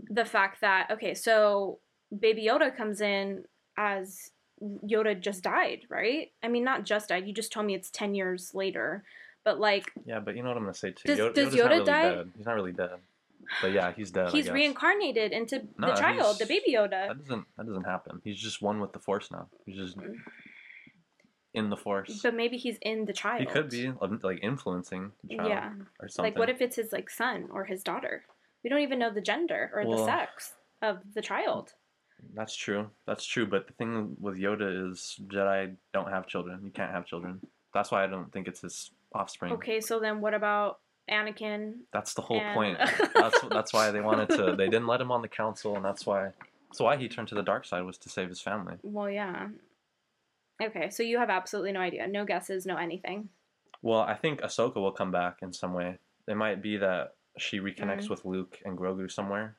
the 0.08 0.24
fact 0.24 0.60
that 0.60 0.88
okay, 0.92 1.14
so 1.14 1.80
Baby 2.16 2.44
Yoda 2.46 2.76
comes 2.76 3.00
in 3.00 3.42
as 3.76 4.30
Yoda 4.62 5.18
just 5.20 5.42
died, 5.42 5.80
right? 5.88 6.30
I 6.44 6.48
mean, 6.48 6.62
not 6.62 6.84
just 6.84 7.08
died. 7.08 7.26
You 7.26 7.32
just 7.34 7.50
told 7.50 7.66
me 7.66 7.74
it's 7.74 7.90
ten 7.90 8.14
years 8.14 8.54
later, 8.54 9.02
but 9.42 9.58
like 9.58 9.90
yeah, 10.06 10.20
but 10.20 10.36
you 10.36 10.44
know 10.44 10.50
what 10.50 10.58
I'm 10.58 10.62
gonna 10.62 10.74
say 10.74 10.92
too. 10.92 11.08
Does- 11.08 11.18
Yoda, 11.18 11.34
does 11.34 11.54
Yoda 11.54 11.68
really 11.70 11.84
die? 11.84 12.14
Dead. 12.14 12.30
He's 12.36 12.46
not 12.46 12.54
really 12.54 12.72
dead. 12.72 12.90
But 13.62 13.72
yeah, 13.72 13.92
he's 13.96 14.10
dead. 14.10 14.30
He's 14.30 14.50
reincarnated 14.50 15.32
into 15.32 15.66
No, 15.78 15.88
the 15.88 15.94
child, 15.94 16.38
the 16.38 16.46
baby 16.46 16.72
Yoda. 16.74 17.08
That 17.08 17.18
doesn't 17.18 17.44
that 17.56 17.66
doesn't 17.66 17.84
happen. 17.84 18.20
He's 18.24 18.38
just 18.38 18.62
one 18.62 18.80
with 18.80 18.92
the 18.92 18.98
Force 19.00 19.30
now. 19.30 19.48
He's 19.66 19.76
just 19.76 19.96
in 21.54 21.68
the 21.70 21.76
Force. 21.76 22.20
But 22.22 22.34
maybe 22.34 22.56
he's 22.56 22.78
in 22.82 23.06
the 23.06 23.12
child. 23.12 23.40
He 23.40 23.46
could 23.46 23.70
be 23.70 23.88
um, 23.88 24.20
like 24.22 24.38
influencing 24.42 25.12
the 25.24 25.36
child 25.36 25.48
Yeah. 25.48 25.72
or 26.00 26.08
something. 26.08 26.32
Like, 26.32 26.38
what 26.38 26.48
if 26.48 26.60
it's 26.60 26.76
his 26.76 26.92
like 26.92 27.10
son 27.10 27.48
or 27.52 27.64
his 27.64 27.82
daughter? 27.82 28.24
We 28.62 28.70
don't 28.70 28.80
even 28.80 28.98
know 28.98 29.12
the 29.12 29.20
gender 29.22 29.70
or 29.74 29.84
the 29.84 30.04
sex 30.04 30.52
of 30.82 30.98
the 31.14 31.22
child. 31.22 31.72
That's 32.34 32.54
true. 32.54 32.90
That's 33.06 33.24
true. 33.24 33.46
But 33.46 33.66
the 33.66 33.72
thing 33.72 34.16
with 34.20 34.38
Yoda 34.38 34.90
is 34.90 35.18
Jedi 35.26 35.76
don't 35.94 36.10
have 36.10 36.26
children. 36.26 36.60
You 36.62 36.70
can't 36.70 36.92
have 36.92 37.06
children. 37.06 37.40
That's 37.72 37.90
why 37.90 38.04
I 38.04 38.06
don't 38.06 38.30
think 38.32 38.46
it's 38.48 38.60
his 38.60 38.90
offspring. 39.14 39.52
Okay, 39.54 39.80
so 39.80 39.98
then 39.98 40.20
what 40.20 40.34
about 40.34 40.80
Anakin? 41.08 41.74
That's 41.92 42.14
the 42.14 42.22
whole 42.22 42.40
And- 42.40 42.54
point. 42.54 42.78
That's 43.14 43.40
that's 43.50 43.72
why 43.72 43.90
they 43.90 44.00
wanted 44.00 44.28
to. 44.30 44.54
They 44.56 44.68
didn't 44.68 44.86
let 44.86 45.00
him 45.00 45.10
on 45.12 45.22
the 45.22 45.28
council, 45.28 45.76
and 45.76 45.84
that's 45.84 46.06
why. 46.06 46.30
That's 46.68 46.80
why 46.80 46.96
he 46.96 47.08
turned 47.08 47.28
to 47.28 47.34
the 47.34 47.42
dark 47.42 47.64
side 47.64 47.82
was 47.82 47.98
to 47.98 48.08
save 48.08 48.28
his 48.28 48.40
family. 48.40 48.74
Well, 48.82 49.10
yeah. 49.10 49.48
Okay, 50.62 50.90
so 50.90 51.02
you 51.02 51.18
have 51.18 51.30
absolutely 51.30 51.72
no 51.72 51.80
idea. 51.80 52.06
No 52.06 52.24
guesses, 52.24 52.64
no 52.66 52.76
anything. 52.76 53.28
Well, 53.82 54.00
I 54.00 54.14
think 54.14 54.40
Ahsoka 54.42 54.76
will 54.76 54.92
come 54.92 55.10
back 55.10 55.38
in 55.42 55.52
some 55.52 55.72
way. 55.74 55.98
It 56.28 56.36
might 56.36 56.62
be 56.62 56.76
that 56.76 57.14
she 57.38 57.58
reconnects 57.60 58.04
Mm. 58.06 58.10
with 58.10 58.24
Luke 58.24 58.58
and 58.64 58.76
Grogu 58.78 59.10
somewhere. 59.10 59.56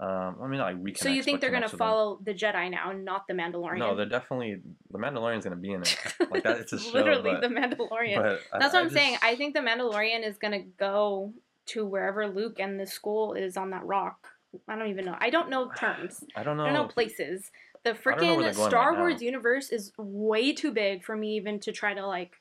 Um, 0.00 0.36
I 0.42 0.46
mean, 0.46 0.60
like 0.60 0.76
reconnects. 0.76 0.98
So 0.98 1.10
you 1.10 1.22
think 1.22 1.42
they're 1.42 1.50
going 1.50 1.62
to 1.62 1.68
them. 1.68 1.78
follow 1.78 2.18
the 2.24 2.32
Jedi 2.32 2.70
now, 2.70 2.90
not 2.92 3.26
the 3.28 3.34
Mandalorian? 3.34 3.78
No, 3.78 3.94
they're 3.94 4.06
definitely 4.06 4.56
the 4.90 4.98
Mandalorian's 4.98 5.44
going 5.44 5.56
to 5.56 5.60
be 5.60 5.72
in 5.72 5.82
it. 5.82 5.96
Like 6.30 6.44
that, 6.44 6.58
it's 6.58 6.72
a 6.72 6.78
show. 6.78 6.92
literally 6.92 7.32
but, 7.32 7.40
the 7.42 7.48
Mandalorian. 7.48 8.16
but 8.16 8.40
I- 8.52 8.58
That's 8.60 8.72
what 8.72 8.80
I 8.80 8.84
I'm 8.84 8.90
saying. 8.90 9.18
I 9.20 9.34
think 9.34 9.52
the 9.52 9.60
Mandalorian 9.60 10.26
is 10.26 10.38
going 10.38 10.52
to 10.52 10.66
go 10.78 11.34
to 11.66 11.84
wherever 11.84 12.26
Luke 12.28 12.60
and 12.60 12.80
the 12.80 12.86
school 12.86 13.34
is 13.34 13.56
on 13.56 13.70
that 13.70 13.84
rock. 13.84 14.28
I 14.68 14.76
don't 14.76 14.88
even 14.88 15.04
know. 15.04 15.16
I 15.18 15.28
don't 15.28 15.50
know 15.50 15.70
terms. 15.76 16.24
I 16.36 16.44
don't 16.44 16.56
know. 16.56 16.64
I 16.64 16.66
don't 16.72 16.74
know 16.74 16.86
places. 16.86 17.50
The 17.84 17.92
don't 17.92 18.20
know 18.20 18.36
where 18.36 18.52
freaking 18.52 18.68
Star 18.68 18.92
right. 18.92 18.98
Wars 18.98 19.22
universe 19.22 19.70
is 19.70 19.92
way 19.98 20.52
too 20.52 20.70
big 20.72 21.04
for 21.04 21.16
me 21.16 21.36
even 21.36 21.60
to 21.60 21.72
try 21.72 21.94
to 21.94 22.06
like 22.06 22.32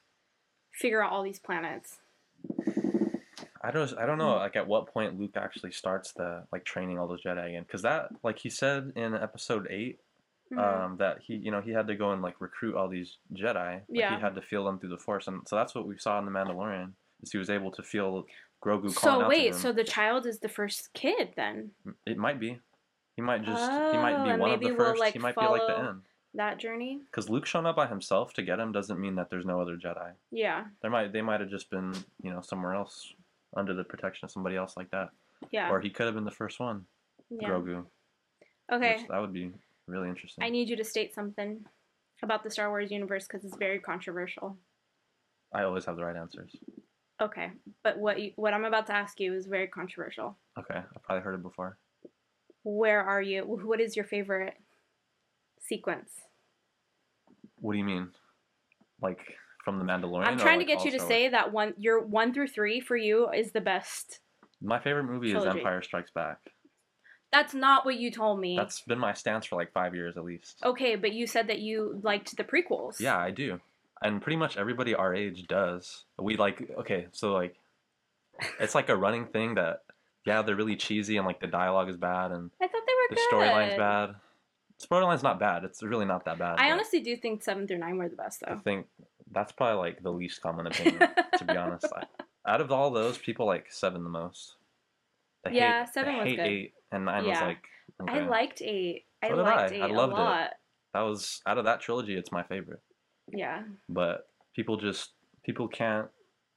figure 0.72 1.04
out 1.04 1.12
all 1.12 1.24
these 1.24 1.40
planets. 1.40 1.98
I 3.62 3.72
don't. 3.72 3.94
I 3.98 4.06
don't 4.06 4.18
know. 4.18 4.36
Like 4.36 4.56
at 4.56 4.68
what 4.68 4.88
point 4.94 5.20
Luke 5.20 5.36
actually 5.36 5.72
starts 5.72 6.14
the 6.14 6.44
like 6.52 6.64
training 6.66 6.98
all 7.00 7.08
those 7.08 7.24
Jedi 7.24 7.48
again? 7.50 7.64
Because 7.64 7.82
that, 7.82 8.10
like 8.24 8.40
he 8.40 8.50
said 8.50 8.92
in 8.96 9.14
Episode 9.14 9.68
Eight, 9.70 10.00
Mhm. 10.52 10.58
um, 10.86 10.98
that 10.98 11.20
he, 11.22 11.36
you 11.36 11.52
know, 11.52 11.62
he 11.62 11.72
had 11.72 11.86
to 11.88 11.96
go 11.96 12.12
and 12.12 12.22
like 12.22 12.40
recruit 12.42 12.76
all 12.76 12.88
these 12.88 13.18
Jedi. 13.34 13.56
Like, 13.74 13.84
Yeah. 13.90 14.16
He 14.16 14.22
had 14.22 14.34
to 14.36 14.42
feel 14.42 14.66
them 14.66 14.80
through 14.80 14.90
the 14.90 14.98
Force, 14.98 15.28
and 15.28 15.48
so 15.48 15.56
that's 15.56 15.76
what 15.76 15.86
we 15.86 15.98
saw 15.98 16.18
in 16.20 16.26
the 16.26 16.32
Mandalorian. 16.32 16.94
Is 17.22 17.32
he 17.32 17.38
was 17.38 17.50
able 17.52 17.70
to 17.72 17.84
feel 17.84 18.26
Grogu 18.64 18.94
calling 18.94 18.94
so 18.94 19.22
out 19.24 19.30
wait, 19.30 19.42
to 19.44 19.48
him. 19.50 19.54
so 19.54 19.72
the 19.74 19.84
child 19.84 20.26
is 20.26 20.40
the 20.40 20.50
first 20.50 20.92
kid 20.94 21.34
then? 21.36 21.72
It 22.06 22.18
might 22.18 22.40
be. 22.40 22.60
He 23.16 23.22
might 23.22 23.44
just 23.44 23.62
he 23.72 23.98
might 23.98 24.16
Oh, 24.16 24.24
be 24.36 24.40
one 24.40 24.52
of 24.52 24.60
the 24.62 24.68
we'll, 24.74 24.94
1st 24.94 24.98
like, 24.98 25.14
he 25.14 25.20
might 25.20 25.36
be 25.36 25.46
like 25.46 25.68
the 25.68 25.78
end. 25.78 26.02
That 26.36 26.58
journey. 26.60 27.02
Because 27.12 27.30
Luke 27.30 27.46
showing 27.46 27.66
up 27.66 27.76
by 27.76 27.88
himself 27.88 28.34
to 28.34 28.42
get 28.42 28.60
him 28.60 28.72
doesn't 28.72 29.00
mean 29.00 29.16
that 29.16 29.30
there's 29.30 29.46
no 29.46 29.60
other 29.62 29.76
Jedi. 29.78 30.14
Yeah. 30.32 30.66
There 30.82 30.90
might 30.92 31.12
they 31.12 31.22
might 31.22 31.42
have 31.42 31.50
just 31.50 31.70
been 31.70 31.94
you 32.24 32.32
know 32.32 32.42
somewhere 32.42 32.74
else 32.74 33.14
under 33.56 33.74
the 33.74 33.84
protection 33.84 34.26
of 34.26 34.32
somebody 34.32 34.56
else 34.56 34.76
like 34.78 34.90
that, 34.92 35.10
Yeah. 35.52 35.72
or 35.72 35.80
he 35.80 35.90
could 35.90 36.06
have 36.06 36.16
been 36.16 36.26
the 36.26 36.32
first 36.32 36.60
one, 36.60 36.86
yeah. 37.30 37.50
Grogu. 37.50 37.86
Okay. 38.72 39.06
That 39.10 39.20
would 39.20 39.34
be 39.34 39.52
really 39.88 40.10
interesting. 40.10 40.44
I 40.44 40.50
need 40.50 40.70
you 40.70 40.76
to 40.76 40.84
state 40.84 41.14
something 41.14 41.66
about 42.22 42.44
the 42.44 42.50
Star 42.52 42.70
Wars 42.70 42.92
universe 42.92 43.26
because 43.28 43.44
it's 43.46 43.58
very 43.58 43.80
controversial. 43.80 44.58
I 45.54 45.64
always 45.64 45.86
have 45.86 45.96
the 45.96 46.06
right 46.06 46.16
answers. 46.16 46.56
Okay, 47.22 47.52
but 47.84 47.98
what 47.98 48.20
you, 48.20 48.32
what 48.36 48.54
I'm 48.54 48.64
about 48.66 48.86
to 48.88 48.96
ask 48.96 49.20
you 49.20 49.34
is 49.34 49.46
very 49.46 49.68
controversial. 49.68 50.38
Okay, 50.58 50.78
I've 50.78 51.04
probably 51.04 51.24
heard 51.24 51.36
it 51.36 51.44
before. 51.44 51.78
Where 52.64 53.02
are 53.04 53.22
you? 53.22 53.44
What 53.44 53.82
is 53.82 53.96
your 53.96 54.06
favorite 54.06 54.54
sequence? 55.60 56.12
What 57.60 57.74
do 57.74 57.78
you 57.80 57.84
mean? 57.84 58.10
Like 59.02 59.20
from 59.70 59.86
the 59.86 59.92
Mandalorian? 59.92 60.26
I'm 60.26 60.38
trying 60.38 60.60
to 60.60 60.66
get 60.66 60.84
you 60.84 60.92
to 60.92 61.00
say 61.00 61.30
that 61.30 61.52
one 61.52 61.74
your 61.78 62.02
one 62.02 62.34
through 62.34 62.48
three 62.48 62.80
for 62.80 62.98
you 62.98 63.30
is 63.30 63.52
the 63.52 63.62
best. 63.62 64.20
My 64.62 64.80
favorite 64.80 65.04
movie 65.04 65.32
Trilogy. 65.32 65.50
is 65.50 65.56
Empire 65.58 65.82
Strikes 65.82 66.12
Back. 66.12 66.40
That's 67.32 67.54
not 67.54 67.86
what 67.86 67.98
you 67.98 68.12
told 68.12 68.40
me. 68.40 68.58
That's 68.58 68.82
been 68.82 68.98
my 68.98 69.14
stance 69.14 69.46
for 69.46 69.56
like 69.56 69.72
five 69.72 69.94
years 69.94 70.18
at 70.18 70.24
least. 70.24 70.58
okay, 70.64 70.96
but 70.96 71.14
you 71.14 71.28
said 71.28 71.48
that 71.48 71.60
you 71.60 72.00
liked 72.04 72.36
the 72.36 72.44
prequels. 72.44 73.00
Yeah, 73.00 73.18
I 73.18 73.32
do. 73.32 73.60
And 74.02 74.22
pretty 74.22 74.38
much 74.38 74.58
everybody 74.58 74.96
our 74.96 75.14
age 75.14 75.48
does. 75.48 76.06
We 76.18 76.38
like 76.38 76.70
okay, 76.80 77.08
so 77.12 77.34
like 77.34 77.56
it's 78.60 78.74
like 78.74 78.90
a 78.90 78.96
running 78.96 79.26
thing 79.28 79.56
that 79.56 79.84
yeah, 80.26 80.42
they're 80.42 80.56
really 80.56 80.76
cheesy 80.76 81.18
and 81.18 81.26
like 81.26 81.40
the 81.40 81.48
dialogue 81.48 81.90
is 81.90 81.98
bad 81.98 82.32
and 82.32 82.50
I 82.62 82.68
thought 82.68 82.82
they 82.86 82.94
were 82.94 83.10
the 83.10 83.16
good. 83.16 83.32
storyline's 83.32 83.78
bad. 83.78 84.16
The 84.80 84.88
storyline's 84.88 85.24
not 85.24 85.40
bad. 85.40 85.64
It's 85.64 85.84
really 85.84 86.06
not 86.06 86.26
that 86.26 86.40
bad. 86.40 86.56
I 86.58 86.72
honestly 86.72 87.02
do 87.02 87.16
think 87.16 87.44
seven 87.44 87.68
through 87.68 87.80
nine 87.80 87.98
were 87.98 88.10
the 88.10 88.16
best 88.16 88.42
though. 88.42 88.54
I 88.54 88.58
think 88.58 88.88
that's 89.32 89.52
probably 89.52 89.78
like 89.78 90.02
the 90.04 90.12
least 90.12 90.42
common 90.42 90.68
opinion, 90.68 91.00
to 91.38 91.46
be 91.46 91.56
honest. 91.56 91.86
I, 91.96 92.04
out 92.52 92.62
of 92.62 92.72
all 92.72 92.90
those, 92.92 93.18
people 93.18 93.46
like 93.46 93.68
seven 93.72 94.04
the 94.04 94.10
most. 94.10 94.56
They 95.44 95.52
Yeah, 95.54 95.86
hate, 95.86 95.94
seven 95.94 96.18
was 96.18 96.26
hate 96.28 96.36
good. 96.38 96.46
eight, 96.48 96.74
and 96.92 97.06
nine 97.06 97.26
was 97.26 97.38
Yeah. 97.40 97.46
like. 97.46 97.64
I 98.08 98.20
liked 98.22 98.62
eight. 98.62 99.06
I 99.22 99.30
So 99.30 99.36
liked 99.36 99.72
I. 99.72 99.76
eight 99.76 99.82
I 99.82 99.88
loved 99.88 100.14
a 100.14 100.16
it. 100.16 100.20
lot. 100.20 100.50
that 100.94 101.02
was 101.02 101.42
out 101.46 101.58
of 101.58 101.66
that 101.66 101.82
trilogy. 101.82 102.16
It's 102.16 102.32
my 102.32 102.44
favorite. 102.44 102.82
Yeah. 103.32 103.64
but 103.88 104.28
people 104.56 104.78
just 104.78 105.12
people 105.44 105.68
can't 105.68 106.08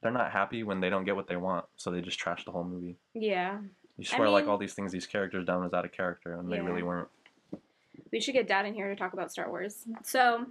they're 0.01 0.11
not 0.11 0.31
happy 0.31 0.63
when 0.63 0.79
they 0.81 0.89
don't 0.89 1.05
get 1.05 1.15
what 1.15 1.27
they 1.27 1.35
want 1.37 1.65
so 1.77 1.91
they 1.91 2.01
just 2.01 2.17
trash 2.19 2.43
the 2.45 2.51
whole 2.51 2.63
movie 2.63 2.97
Yeah. 3.13 3.59
you 3.97 4.05
I 4.11 4.15
swear 4.15 4.27
like 4.29 4.47
all 4.47 4.57
these 4.57 4.73
things 4.73 4.91
these 4.91 5.05
characters 5.05 5.45
done 5.45 5.61
was 5.63 5.71
out 5.73 5.85
of 5.85 5.91
character 5.91 6.33
and 6.33 6.51
they 6.51 6.59
really 6.61 6.81
weren't 6.81 7.09
We 8.11 8.19
should 8.19 8.33
get 8.33 8.47
dad 8.47 8.65
in 8.65 8.73
here 8.73 8.89
to 8.89 8.95
talk 8.95 9.13
about 9.13 9.31
Star 9.31 9.47
Wars. 9.49 9.85
So, 10.03 10.47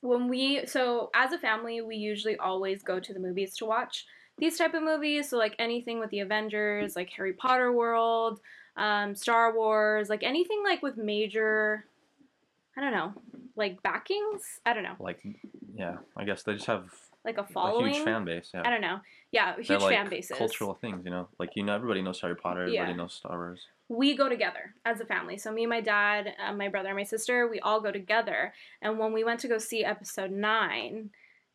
when 0.00 0.28
we 0.28 0.66
so 0.66 1.10
as 1.14 1.32
a 1.32 1.38
family, 1.38 1.80
we 1.80 1.96
usually 1.96 2.36
always 2.36 2.82
go 2.82 3.00
to 3.00 3.12
the 3.12 3.20
movies 3.20 3.56
to 3.56 3.64
watch 3.66 4.06
these 4.38 4.56
type 4.56 4.74
of 4.74 4.82
movies. 4.82 5.30
So 5.30 5.36
like 5.38 5.54
anything 5.58 5.98
with 6.00 6.10
the 6.10 6.20
Avengers, 6.20 6.96
like 6.96 7.10
Harry 7.16 7.32
Potter 7.34 7.72
World, 7.72 8.40
um, 8.76 9.14
Star 9.14 9.54
Wars, 9.54 10.08
like 10.08 10.22
anything 10.22 10.62
like 10.64 10.82
with 10.82 10.96
major, 10.96 11.84
I 12.76 12.80
don't 12.80 12.92
know, 12.92 13.12
like 13.56 13.82
backings. 13.82 14.42
I 14.64 14.72
don't 14.72 14.82
know, 14.84 14.96
like 14.98 15.20
yeah 15.76 15.96
i 16.16 16.24
guess 16.24 16.42
they 16.42 16.52
just 16.54 16.66
have 16.66 16.88
like 17.24 17.38
a 17.38 17.46
a 17.58 17.78
huge 17.78 17.98
fan 17.98 18.24
base 18.24 18.50
yeah 18.52 18.62
I 18.64 18.70
don't 18.70 18.80
know. 18.80 18.98
Yeah, 19.30 19.54
huge 19.54 19.68
They're, 19.68 19.78
like, 19.78 19.96
fan 19.96 20.08
bases. 20.10 20.36
cultural 20.36 20.74
things 20.74 21.04
you 21.04 21.10
know 21.12 21.28
like 21.38 21.50
you 21.54 21.62
know 21.62 21.74
everybody 21.74 22.02
knows 22.02 22.20
harry 22.20 22.34
potter 22.34 22.62
everybody 22.62 22.90
Yeah. 22.90 22.96
knows 22.96 23.14
star 23.14 23.36
wars 23.38 23.60
we 23.90 24.16
go 24.16 24.28
together 24.28 24.72
as 24.84 25.00
a 25.00 25.04
family. 25.04 25.36
So 25.36 25.50
me, 25.50 25.66
my 25.66 25.80
dad, 25.80 26.32
uh, 26.42 26.52
my 26.52 26.68
brother, 26.68 26.90
and 26.90 26.96
my 26.96 27.02
sister, 27.02 27.48
we 27.48 27.58
all 27.58 27.80
go 27.80 27.90
together. 27.90 28.54
And 28.80 29.00
when 29.00 29.12
we 29.12 29.24
went 29.24 29.40
to 29.40 29.48
go 29.48 29.58
see 29.58 29.84
episode 29.84 30.30
nine, 30.30 31.10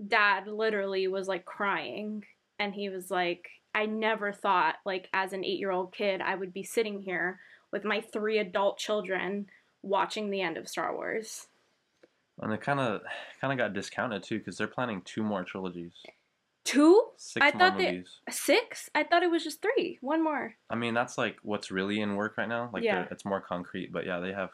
dad 0.06 0.46
literally 0.46 1.08
was 1.08 1.30
like 1.30 1.46
crying, 1.46 2.26
and 2.60 2.74
he 2.74 2.90
was 2.90 3.10
like, 3.10 3.48
"I 3.74 3.86
never 3.86 4.34
thought, 4.34 4.76
like, 4.86 5.08
as 5.14 5.32
an 5.32 5.46
eight-year-old 5.46 5.94
kid, 5.94 6.20
I 6.20 6.36
would 6.36 6.52
be 6.52 6.64
sitting 6.64 7.02
here 7.02 7.40
with 7.72 7.86
my 7.86 8.02
three 8.02 8.38
adult 8.38 8.78
children 8.80 9.48
watching 9.82 10.30
the 10.30 10.42
end 10.42 10.58
of 10.58 10.68
Star 10.68 10.94
Wars." 10.94 11.48
and 12.42 12.52
it 12.52 12.60
kind 12.60 12.82
of 12.82 13.02
kind 13.40 13.54
of 13.54 13.58
got 13.58 13.74
discounted 13.74 14.22
too 14.22 14.40
because 14.40 14.58
they're 14.58 14.68
planning 14.68 15.02
two 15.06 15.24
more 15.24 15.46
trilogies 15.46 15.94
Two, 16.66 17.12
six 17.16 17.42
I 17.46 17.52
more 17.52 17.60
thought 17.60 17.78
they- 17.78 17.92
movies 17.94 18.20
six. 18.30 18.90
I 18.94 19.04
thought 19.04 19.24
it 19.24 19.30
was 19.32 19.44
just 19.44 19.62
three. 19.62 19.98
One 20.02 20.22
more. 20.24 20.56
i 20.70 20.76
mean 20.76 20.94
that's 20.94 21.18
like 21.18 21.38
what's 21.44 21.70
really 21.72 22.02
in 22.02 22.16
work 22.16 22.38
right 22.38 22.50
now 22.50 22.70
like 22.74 22.84
Yeah. 22.84 23.06
it's 23.12 23.24
more 23.24 23.40
concrete 23.40 23.92
but 23.94 24.06
yeah 24.06 24.20
they 24.20 24.34
have 24.34 24.50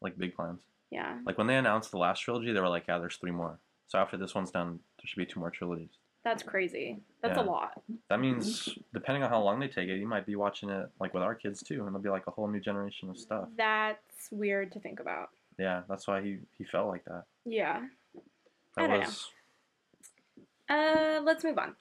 like 0.00 0.16
big 0.16 0.34
plans 0.36 0.60
Yeah, 0.90 1.18
Like 1.26 1.36
when 1.36 1.46
they 1.48 1.56
announced 1.56 1.90
the 1.90 1.98
last 1.98 2.20
trilogy, 2.20 2.52
they 2.52 2.60
were 2.60 2.68
like, 2.76 2.86
"Yeah, 2.88 2.98
there's 2.98 3.16
three 3.16 3.32
more." 3.32 3.58
So 3.88 3.98
after 3.98 4.16
this 4.16 4.34
one's 4.34 4.50
done, 4.50 4.78
there 4.96 5.04
should 5.06 5.18
be 5.18 5.26
two 5.26 5.40
more 5.40 5.50
trilogies. 5.50 5.90
that's 6.24 6.42
crazy. 6.42 7.00
That's 7.22 7.38
a 7.38 7.42
lot. 7.42 7.82
That 8.10 8.20
means, 8.20 8.48
depending 8.94 9.22
on 9.24 9.28
how 9.30 9.40
long 9.42 9.58
they 9.60 9.68
take 9.68 9.88
it, 9.88 9.98
you 9.98 10.06
might 10.06 10.24
be 10.26 10.36
watching 10.36 10.68
it 10.70 10.88
like 11.00 11.12
with 11.14 11.22
our 11.22 11.34
kids 11.34 11.62
too, 11.62 11.78
and 11.80 11.88
it'll 11.88 12.00
be 12.00 12.08
like 12.16 12.26
a 12.26 12.30
whole 12.30 12.48
new 12.48 12.60
generation 12.60 13.10
of 13.10 13.18
stuff. 13.18 13.48
That's 13.56 14.28
weird 14.30 14.72
to 14.72 14.78
think 14.80 15.00
about. 15.00 15.28
Yeah, 15.58 15.82
that's 15.90 16.06
why 16.08 16.22
he 16.22 16.38
he 16.56 16.64
felt 16.64 16.88
like 16.88 17.04
that. 17.06 17.24
Yeah. 17.44 17.78
I 18.76 18.82
That 18.82 18.86
don't 18.88 19.00
know. 19.00 19.06
Was 20.68 20.76
Uh, 20.78 21.20
let's 21.24 21.44
move 21.44 21.58
on. 21.58 21.74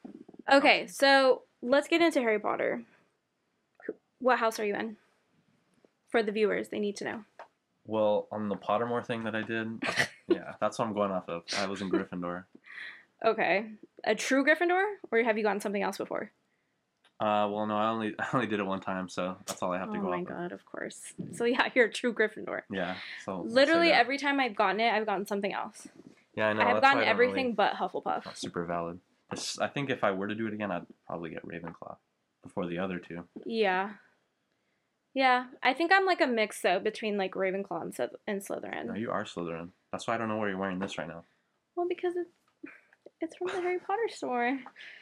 Okay, 0.52 0.88
so 0.88 1.44
let's 1.62 1.88
get 1.88 2.02
into 2.02 2.22
Harry 2.22 2.40
Potter. 2.40 2.84
What 4.20 4.40
house 4.40 4.60
are 4.60 4.66
you 4.66 4.76
in? 4.76 4.98
For 6.10 6.24
the 6.24 6.32
viewers, 6.32 6.70
they 6.70 6.80
need 6.80 6.96
to 6.98 7.04
know. 7.06 7.24
well 7.86 8.28
on 8.32 8.50
the 8.50 8.56
Pottermore 8.56 9.06
thing 9.06 9.24
that 9.26 9.36
I 9.36 9.42
did. 9.42 9.84
yeah, 10.28 10.54
that's 10.60 10.80
what 10.80 10.88
I'm 10.88 10.94
going 10.94 11.12
off 11.12 11.28
of. 11.30 11.44
I 11.58 11.66
was 11.68 11.82
in 11.82 11.90
Gryffindor. 11.90 12.46
Okay, 13.26 13.66
a 14.04 14.16
true 14.16 14.46
Gryffindor, 14.46 14.84
or 15.12 15.24
have 15.24 15.38
you 15.38 15.44
gotten 15.44 15.60
something 15.60 15.82
else 15.82 15.98
before? 15.98 16.32
Uh, 17.20 17.50
well, 17.52 17.66
no, 17.66 17.76
I 17.76 17.90
only 17.90 18.16
I 18.20 18.28
only 18.34 18.48
did 18.48 18.60
it 18.60 18.66
one 18.66 18.80
time, 18.80 19.10
so 19.10 19.38
that's 19.46 19.62
all 19.62 19.72
I 19.74 19.80
have 19.80 19.92
to 19.92 19.98
oh 19.98 20.02
go 20.02 20.10
my 20.10 20.18
off 20.18 20.22
of. 20.22 20.28
god, 20.28 20.52
of 20.52 20.66
course. 20.66 21.14
So 21.34 21.44
yeah, 21.46 21.68
you're 21.76 21.86
a 21.88 21.92
true 21.92 22.14
Gryffindor. 22.14 22.62
Yeah, 22.72 22.96
so 23.26 23.42
Literally 23.42 23.92
every 23.92 24.18
time 24.18 24.40
I've 24.40 24.56
gotten 24.56 24.80
it, 24.80 24.92
I've 24.94 25.06
gotten 25.06 25.26
something 25.28 25.52
else. 25.54 25.88
Yeah, 26.38 26.48
I 26.50 26.54
know. 26.54 26.62
I 26.62 26.68
have 26.70 26.82
gotten 26.82 26.98
why 27.00 27.04
I 27.04 27.06
don't 27.06 27.12
everything 27.14 27.36
Really, 27.48 27.52
but 27.54 27.74
Hufflepuff. 27.74 28.26
not 28.26 28.38
super 28.38 28.64
valid. 28.66 29.00
It's, 29.32 29.60
I 29.60 29.68
think 29.68 29.90
if 29.90 30.04
I 30.06 30.12
were 30.12 30.28
to 30.28 30.36
do 30.36 30.48
it 30.48 30.54
again, 30.54 30.72
I'd 30.72 30.86
probably 31.06 31.32
get 31.32 31.46
Ravenclaw 31.46 31.98
before 32.44 32.66
the 32.68 32.78
other 32.80 33.00
two. 33.00 33.26
Yeah. 33.46 33.90
Yeah, 35.14 35.46
I 35.64 35.74
think 35.74 35.92
I'm 35.92 36.06
like 36.06 36.22
a 36.22 36.28
mix 36.28 36.62
though 36.62 36.80
between 36.80 37.18
like 37.18 37.34
Ravenclaw 37.34 37.82
and, 37.82 37.94
Slyth- 37.96 38.16
and 38.28 38.40
Slytherin. 38.42 38.86
No, 38.86 38.94
you 38.94 39.10
are 39.10 39.24
Slytherin. 39.26 39.70
That's 39.92 40.08
why 40.08 40.14
I 40.14 40.18
don't 40.18 40.28
know 40.30 40.38
where 40.38 40.50
you're 40.50 40.60
wearing 40.60 40.78
this 40.80 40.98
right 41.00 41.08
now. 41.08 41.24
Well, 41.76 41.88
because 41.90 42.14
it's 42.16 42.30
it's 43.20 43.36
from 43.36 43.48
the 43.48 43.62
Harry 43.62 43.80
Potter 43.80 44.08
store. 44.10 44.60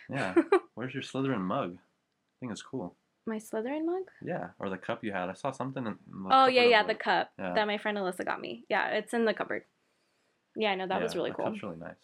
Yeah. 0.09 0.35
Where's 0.75 0.93
your 0.93 1.03
Slytherin 1.03 1.41
mug? 1.41 1.73
I 1.75 2.35
think 2.39 2.53
it's 2.53 2.61
cool. 2.61 2.95
My 3.27 3.37
Slytherin 3.37 3.85
mug? 3.85 4.03
Yeah, 4.23 4.49
or 4.59 4.69
the 4.69 4.77
cup 4.77 5.03
you 5.03 5.11
had. 5.11 5.27
I 5.29 5.33
saw 5.33 5.51
something. 5.51 5.85
In 5.85 5.95
the 6.07 6.29
Oh 6.31 6.47
yeah, 6.47 6.63
yeah, 6.63 6.83
the 6.83 6.95
cup 6.95 7.31
Yeah. 7.37 7.53
that 7.53 7.67
my 7.67 7.77
friend 7.77 7.97
Alyssa 7.97 8.23
got 8.23 8.39
me. 8.39 8.63
Yeah, 8.69 8.87
it's 8.91 9.13
in 9.13 9.25
the 9.25 9.33
cupboard. 9.33 9.63
Yeah, 10.55 10.71
I 10.71 10.75
know 10.75 10.87
that 10.87 11.01
was 11.01 11.15
really 11.15 11.31
cool. 11.31 11.45
That's 11.45 11.63
really 11.63 11.77
nice. 11.77 11.95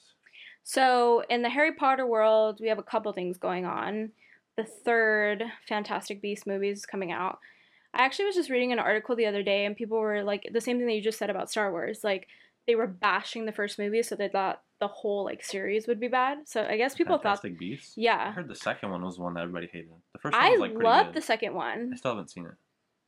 So 0.64 1.24
in 1.30 1.42
the 1.42 1.50
Harry 1.50 1.74
Potter 1.74 2.06
world, 2.06 2.60
we 2.62 2.68
have 2.68 2.80
a 2.80 2.84
couple 2.84 3.12
things 3.14 3.38
going 3.38 3.66
on. 3.66 4.12
The 4.58 4.64
third 4.64 5.44
Fantastic 5.68 6.22
Beast 6.22 6.46
movie 6.46 6.70
is 6.70 6.86
coming 6.86 7.12
out. 7.12 7.40
I 7.94 8.04
actually 8.04 8.26
was 8.26 8.36
just 8.36 8.50
reading 8.50 8.72
an 8.72 8.80
article 8.80 9.16
the 9.16 9.26
other 9.26 9.44
day, 9.44 9.66
and 9.66 9.76
people 9.76 9.98
were 10.00 10.24
like 10.24 10.50
the 10.54 10.62
same 10.62 10.78
thing 10.78 10.88
that 10.88 10.94
you 10.94 11.02
just 11.02 11.18
said 11.18 11.30
about 11.30 11.50
Star 11.50 11.72
Wars. 11.72 12.02
Like 12.04 12.28
they 12.68 12.76
were 12.76 12.88
bashing 12.88 13.46
the 13.46 13.52
first 13.52 13.80
movie, 13.80 14.04
so 14.04 14.16
they 14.16 14.30
thought 14.30 14.62
the 14.80 14.88
whole 14.88 15.26
like 15.26 15.44
series 15.44 15.88
would 15.88 16.00
be 16.00 16.08
bad. 16.08 16.40
So 16.46 16.64
I 16.64 16.78
guess 16.78 16.96
people 16.96 17.18
Fantastic 17.18 17.58
Beasts. 17.60 17.96
thought, 17.96 18.02
I 18.02 18.04
yeah. 18.04 18.34
heard 18.34 18.48
the 18.48 18.56
second 18.56 18.92
one 18.92 19.04
was 19.04 19.18
the 19.18 19.24
one 19.24 19.34
that 19.34 19.42
everybody 19.42 19.68
hated. 19.72 19.90
The 20.14 20.20
first 20.20 20.34
one 20.34 20.44
I 20.44 20.52
was 20.52 20.60
like 20.60 20.74
love 20.74 21.14
the 21.14 21.22
second 21.22 21.54
one. 21.54 21.92
I 21.94 21.98
still 21.98 22.12
haven't 22.12 22.30
seen 22.30 22.46
it. 22.46 22.54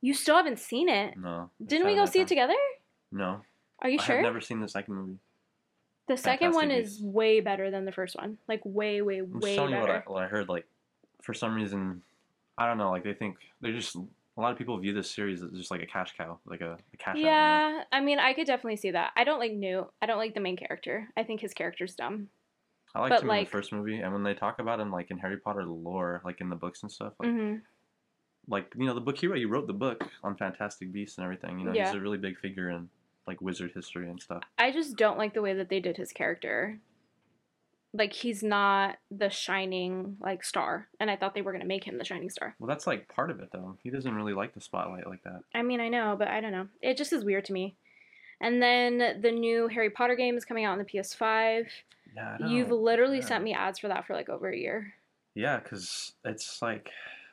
You 0.01 0.13
still 0.13 0.35
haven't 0.35 0.59
seen 0.59 0.89
it. 0.89 1.17
No. 1.17 1.49
Didn't 1.65 1.87
we 1.87 1.95
go 1.95 2.05
see 2.05 2.19
it 2.19 2.27
together? 2.27 2.55
No. 3.11 3.41
Are 3.81 3.89
you 3.89 3.99
sure? 3.99 4.17
I've 4.17 4.23
never 4.23 4.41
seen 4.41 4.59
the 4.59 4.67
second 4.67 4.95
movie. 4.95 5.17
The 6.07 6.17
second 6.17 6.53
one 6.53 6.69
is 6.71 7.01
way 7.01 7.39
better 7.39 7.71
than 7.71 7.85
the 7.85 7.91
first 7.91 8.15
one. 8.15 8.37
Like 8.47 8.61
way, 8.63 9.01
way, 9.01 9.19
I'm 9.19 9.39
way 9.39 9.55
just 9.55 9.69
you 9.69 9.77
what 9.77 9.89
I, 9.89 10.03
what 10.05 10.23
I 10.23 10.27
heard. 10.27 10.49
Like, 10.49 10.65
for 11.21 11.33
some 11.33 11.55
reason, 11.55 12.01
I 12.57 12.67
don't 12.67 12.77
know. 12.77 12.91
Like 12.91 13.03
they 13.03 13.13
think 13.13 13.37
they're 13.61 13.71
just. 13.73 13.95
A 14.35 14.41
lot 14.41 14.51
of 14.51 14.57
people 14.57 14.75
view 14.79 14.93
this 14.93 15.11
series 15.11 15.43
as 15.43 15.51
just 15.51 15.69
like 15.69 15.83
a 15.83 15.85
cash 15.85 16.15
cow, 16.17 16.39
like 16.47 16.61
a, 16.61 16.75
a 16.91 16.97
cash 16.97 17.13
out. 17.13 17.17
you 17.17 17.23
know? 17.25 17.29
Yeah, 17.29 17.83
I 17.91 18.01
mean, 18.01 18.17
I 18.17 18.33
could 18.33 18.47
definitely 18.47 18.77
see 18.77 18.89
that. 18.89 19.11
I 19.15 19.23
don't 19.25 19.37
like 19.37 19.53
Newt. 19.53 19.91
I 20.01 20.07
don't 20.07 20.17
like 20.17 20.33
the 20.33 20.39
main 20.39 20.57
character. 20.57 21.07
I 21.15 21.21
think 21.21 21.39
his 21.39 21.53
character's 21.53 21.93
dumb. 21.93 22.29
I 22.95 23.01
liked 23.01 23.11
But, 23.11 23.21
him 23.23 23.29
in 23.29 23.43
the 23.43 23.49
first 23.51 23.71
movie, 23.71 23.99
and 23.99 24.11
when 24.11 24.23
they 24.23 24.33
talk 24.33 24.57
about 24.57 24.79
him, 24.79 24.91
like 24.91 25.11
in 25.11 25.19
Harry 25.19 25.37
Potter 25.37 25.63
lore, 25.65 26.19
like 26.25 26.41
in 26.41 26.49
the 26.49 26.55
books 26.55 26.81
and 26.81 26.91
stuff, 26.91 27.13
like, 27.19 27.29
hmm 27.29 27.55
like 28.49 28.73
you 28.75 28.85
know 28.85 28.93
the 28.95 28.99
book 29.01 29.17
he 29.17 29.27
wrote, 29.27 29.37
he 29.37 29.45
wrote 29.45 29.67
the 29.67 29.73
book 29.73 30.03
on 30.23 30.35
Fantastic 30.35 30.91
Beasts 30.91 31.17
and 31.19 31.23
everything. 31.23 31.59
You 31.59 31.65
know, 31.65 31.73
Yeah. 31.73 31.85
he's 31.85 31.95
a 31.95 32.01
really 32.01 32.17
big 32.17 32.37
figure 32.39 32.71
in 32.71 32.89
like 33.27 33.41
wizard 33.41 33.71
history 33.73 34.09
and 34.09 34.21
stuff. 34.21 34.43
I 34.57 34.71
just 34.71 34.97
don't 34.97 35.17
like 35.17 35.33
the 35.33 35.41
way 35.41 35.53
that 35.53 35.69
they 35.69 35.79
did 35.79 35.97
his 35.97 36.11
character. 36.11 36.79
like 37.93 38.11
he's 38.13 38.41
not 38.43 38.97
the 39.11 39.29
shining 39.29 40.17
like 40.19 40.43
star, 40.43 40.87
and 40.99 41.09
I 41.11 41.15
thought 41.15 41.35
they 41.35 41.41
were 41.41 41.51
gonna 41.51 41.65
make 41.65 41.83
him 41.83 41.97
the 41.97 42.05
shining 42.05 42.29
star. 42.29 42.55
Well, 42.59 42.67
that's 42.67 42.87
like 42.87 43.07
part 43.07 43.29
of 43.31 43.39
it 43.39 43.49
though. 43.51 43.77
He 43.83 43.89
doesn't 43.91 44.13
really 44.15 44.33
like 44.33 44.53
the 44.53 44.61
spotlight 44.61 45.07
like 45.07 45.23
that. 45.23 45.41
I 45.53 45.61
mean, 45.61 45.79
I 45.79 45.89
know, 45.89 46.15
but 46.17 46.27
I 46.27 46.41
don't 46.41 46.51
know. 46.51 46.67
It 46.81 46.97
just 46.97 47.13
is 47.13 47.23
weird 47.23 47.45
to 47.45 47.53
me. 47.53 47.75
And 48.41 48.61
then 48.61 49.21
the 49.21 49.31
new 49.31 49.67
Harry 49.69 49.89
Potter 49.89 50.15
game 50.15 50.35
is 50.35 50.43
coming 50.43 50.65
out 50.65 50.73
on 50.73 50.79
the 50.79 50.85
PS5. 50.85 51.67
Yeah, 52.15 52.37
You've 52.45 52.71
literally 52.71 53.19
yeah. 53.19 53.25
sent 53.25 53.43
me 53.43 53.53
ads 53.53 53.79
for 53.79 53.87
that 53.87 54.05
for 54.05 54.13
like 54.13 54.27
over 54.27 54.49
a 54.49 54.57
year. 54.57 54.93
Yeah, 55.33 55.59
because 55.59 56.11
it's 56.25 56.61
like 56.61 56.89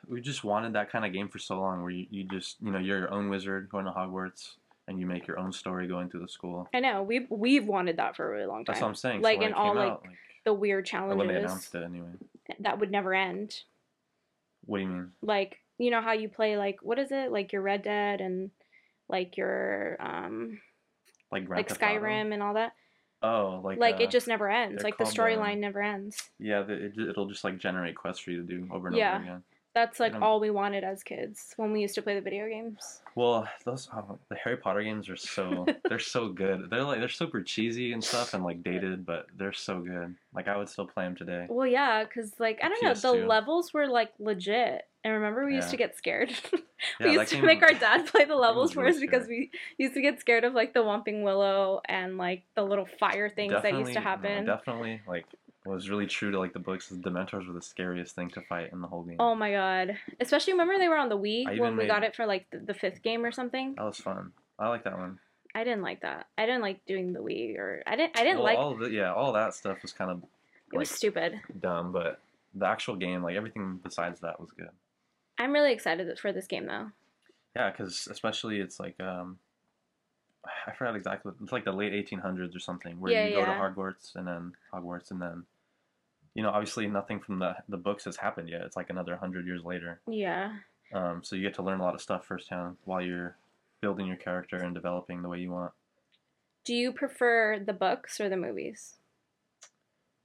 we 0.07 0.21
just 0.21 0.43
wanted 0.43 0.73
that 0.73 0.91
kind 0.91 1.05
of 1.05 1.11
game 1.13 1.27
for 1.27 1.37
so 1.37 1.59
long, 1.59 1.81
where 1.81 1.91
you, 1.91 2.07
you 2.09 2.23
just 2.23 2.57
you 2.61 2.71
know 2.71 2.79
you're 2.79 2.99
your 2.99 3.13
own 3.13 3.29
wizard 3.29 3.69
going 3.69 3.85
to 3.85 3.91
Hogwarts, 3.91 4.55
and 4.87 4.99
you 4.99 5.05
make 5.05 5.27
your 5.27 5.39
own 5.39 5.51
story 5.51 5.87
going 5.87 6.09
through 6.09 6.21
the 6.21 6.27
school. 6.27 6.67
I 6.73 6.79
know 6.79 7.03
we've 7.03 7.27
we've 7.29 7.65
wanted 7.65 7.97
that 7.97 8.15
for 8.15 8.27
a 8.27 8.31
really 8.31 8.45
long 8.47 8.65
time. 8.65 8.73
That's 8.73 8.81
what 8.81 8.87
I'm 8.89 8.95
saying. 8.95 9.21
Like 9.21 9.39
so 9.39 9.45
in 9.45 9.53
all 9.53 9.67
came 9.69 9.75
like 9.77 10.01
like 10.03 10.11
the 10.45 10.53
weird 10.53 10.89
or 10.93 11.15
when 11.15 11.27
they 11.27 11.33
challenges 11.35 11.43
announced 11.51 11.75
it 11.75 11.83
anyway. 11.83 12.09
that 12.59 12.79
would 12.79 12.91
never 12.91 13.13
end. 13.13 13.55
What 14.65 14.77
do 14.79 14.83
you 14.83 14.89
mean? 14.89 15.11
Like 15.21 15.59
you 15.77 15.91
know 15.91 16.01
how 16.01 16.13
you 16.13 16.29
play 16.29 16.57
like 16.57 16.79
what 16.81 16.99
is 16.99 17.11
it 17.11 17.31
like 17.31 17.53
your 17.53 17.61
Red 17.61 17.83
Dead 17.83 18.21
and 18.21 18.51
like 19.07 19.37
your 19.37 19.97
um 19.99 20.59
Like 21.31 21.45
Grand 21.45 21.59
like 21.59 21.69
Theft 21.69 21.81
Auto? 21.81 21.99
Skyrim 21.99 22.33
and 22.33 22.43
all 22.43 22.53
that. 22.55 22.73
Oh, 23.23 23.61
like 23.63 23.77
Like, 23.77 23.95
uh, 23.95 24.03
it 24.03 24.09
just 24.09 24.27
never 24.27 24.49
ends. 24.49 24.83
Like 24.83 24.97
the 24.97 25.03
storyline 25.03 25.59
never 25.59 25.79
ends. 25.81 26.31
yeah, 26.39 26.63
the, 26.63 26.73
it, 26.85 26.93
it'll 26.97 27.27
just 27.27 27.43
like 27.43 27.59
generate 27.59 27.95
quests 27.95 28.23
for 28.23 28.31
you 28.31 28.37
to 28.37 28.43
do 28.43 28.67
over 28.71 28.87
and 28.87 28.97
Yeah. 28.97 29.13
over 29.15 29.23
again. 29.23 29.43
That's 29.73 29.99
like 29.99 30.13
Um, 30.13 30.23
all 30.23 30.39
we 30.39 30.49
wanted 30.49 30.83
as 30.83 31.01
kids 31.01 31.53
when 31.55 31.71
we 31.71 31.81
used 31.81 31.95
to 31.95 32.01
play 32.01 32.15
the 32.15 32.21
video 32.21 32.47
games. 32.47 33.01
Well, 33.15 33.47
those 33.65 33.89
oh, 33.93 34.19
the 34.29 34.35
Harry 34.35 34.57
Potter 34.57 34.83
games 34.83 35.09
are 35.09 35.15
so 35.15 35.65
they're 35.87 35.99
so 35.99 36.29
good. 36.29 36.69
They're 36.69 36.83
like 36.83 36.99
they're 36.99 37.09
super 37.09 37.41
cheesy 37.41 37.93
and 37.93 38.03
stuff 38.03 38.33
and 38.33 38.43
like 38.43 38.63
dated, 38.63 39.05
but 39.05 39.27
they're 39.37 39.53
so 39.53 39.79
good. 39.79 40.15
Like 40.33 40.47
I 40.47 40.57
would 40.57 40.69
still 40.69 40.87
play 40.87 41.05
them 41.05 41.15
today. 41.15 41.47
Well, 41.49 41.67
yeah, 41.67 42.03
because 42.03 42.33
like 42.39 42.59
I 42.61 42.69
don't 42.69 42.83
know, 42.83 42.93
the 42.93 43.25
levels 43.25 43.73
were 43.73 43.87
like 43.87 44.11
legit. 44.19 44.83
And 45.03 45.13
remember, 45.15 45.45
we 45.45 45.55
used 45.55 45.71
to 45.71 45.77
get 45.77 45.97
scared. 45.97 46.31
We 46.99 47.05
that 47.05 47.13
used 47.13 47.29
to 47.29 47.35
game- 47.35 47.45
make 47.45 47.61
our 47.61 47.73
dad 47.79 48.07
play 48.07 48.25
the 48.25 48.35
levels 48.35 48.73
for 48.73 48.87
us 48.87 48.99
because 48.99 49.27
we 49.27 49.51
used 49.77 49.93
to 49.93 50.01
get 50.01 50.19
scared 50.19 50.43
of 50.43 50.55
like 50.55 50.73
the 50.73 50.79
Whomping 50.79 51.21
Willow 51.21 51.79
and 51.85 52.17
like 52.17 52.41
the 52.55 52.63
little 52.63 52.87
fire 52.99 53.29
things 53.29 53.53
that 53.53 53.73
used 53.73 53.93
to 53.93 53.99
no, 53.99 54.01
happen. 54.01 54.45
definitely, 54.45 54.99
like 55.07 55.25
was 55.65 55.89
really 55.89 56.07
true 56.07 56.31
to 56.31 56.39
like 56.39 56.53
the 56.53 56.59
books. 56.59 56.89
The 56.89 56.97
Dementors 56.97 57.47
were 57.47 57.53
the 57.53 57.61
scariest 57.61 58.15
thing 58.15 58.29
to 58.31 58.41
fight 58.41 58.71
in 58.71 58.81
the 58.81 58.87
whole 58.87 59.03
game. 59.03 59.17
Oh 59.19 59.35
my 59.35 59.51
god! 59.51 59.97
Especially 60.19 60.53
remember 60.53 60.77
they 60.77 60.89
were 60.89 60.97
on 60.97 61.09
the 61.09 61.17
Wii 61.17 61.59
when 61.59 61.77
we 61.77 61.85
got 61.87 62.03
it 62.03 62.15
for 62.15 62.25
like 62.25 62.47
the, 62.51 62.59
the 62.59 62.73
fifth 62.73 63.01
game 63.03 63.23
or 63.23 63.31
something. 63.31 63.75
That 63.75 63.85
was 63.85 63.97
fun. 63.97 64.31
I 64.57 64.69
like 64.69 64.83
that 64.85 64.97
one. 64.97 65.19
I 65.53 65.63
didn't 65.63 65.81
like 65.81 66.01
that. 66.01 66.27
I 66.37 66.45
didn't 66.45 66.61
like 66.61 66.85
doing 66.85 67.13
the 67.13 67.19
Wii 67.19 67.57
or 67.57 67.83
I 67.85 67.95
didn't. 67.95 68.17
I 68.17 68.23
didn't 68.23 68.37
well, 68.37 68.45
like. 68.45 68.57
all 68.57 68.75
the, 68.77 68.89
yeah, 68.89 69.13
all 69.13 69.33
that 69.33 69.53
stuff 69.53 69.81
was 69.81 69.93
kind 69.93 70.09
of 70.09 70.23
it 70.73 70.77
was 70.77 70.89
stupid. 70.89 71.39
dumb, 71.59 71.91
but 71.91 72.21
the 72.55 72.65
actual 72.65 72.95
game, 72.95 73.21
like 73.21 73.35
everything 73.35 73.79
besides 73.83 74.21
that, 74.21 74.39
was 74.39 74.51
good. 74.51 74.69
I'm 75.37 75.51
really 75.53 75.73
excited 75.73 76.17
for 76.19 76.31
this 76.31 76.47
game 76.47 76.65
though. 76.67 76.91
Yeah, 77.55 77.69
because 77.69 78.07
especially 78.09 78.59
it's 78.61 78.79
like 78.79 78.99
um, 79.01 79.37
I 80.67 80.71
forgot 80.71 80.95
exactly. 80.95 81.33
It's 81.41 81.51
like 81.51 81.65
the 81.65 81.71
late 81.71 81.93
1800s 81.93 82.55
or 82.55 82.59
something, 82.59 82.99
where 82.99 83.11
Yeah, 83.11 83.27
you 83.27 83.35
go 83.35 83.45
to. 83.45 83.51
Hogwarts 83.51 84.15
and 84.15 84.27
then 84.27 84.53
Hogwarts 84.73 85.11
and 85.11 85.21
then, 85.21 85.43
you 86.35 86.43
know, 86.43 86.49
obviously 86.49 86.87
nothing 86.87 87.19
from 87.19 87.39
the 87.39 87.55
the 87.69 87.77
books 87.77 88.05
has 88.05 88.17
happened 88.17 88.49
yet. 88.49 88.61
It's 88.61 88.75
like 88.75 88.89
another 88.89 89.15
hundred 89.17 89.45
years 89.45 89.63
later. 89.63 89.99
Yeah. 90.07 90.53
Um, 90.93 91.21
so 91.23 91.35
you 91.35 91.41
get 91.43 91.53
to 91.55 91.63
learn 91.63 91.79
a 91.79 91.83
lot 91.83 91.95
of 91.95 92.01
stuff 92.01 92.25
firsthand 92.25 92.77
while 92.85 93.01
you're 93.01 93.37
building 93.81 94.07
your 94.07 94.17
character 94.17 94.57
and 94.57 94.73
developing 94.75 95.21
the 95.21 95.29
way 95.29 95.39
you 95.39 95.51
want. 95.51 95.71
Do 96.65 96.73
you 96.75 96.91
prefer 96.91 97.59
the 97.65 97.73
books 97.73 98.19
or 98.19 98.29
the 98.29 98.37
movies? 98.37 98.95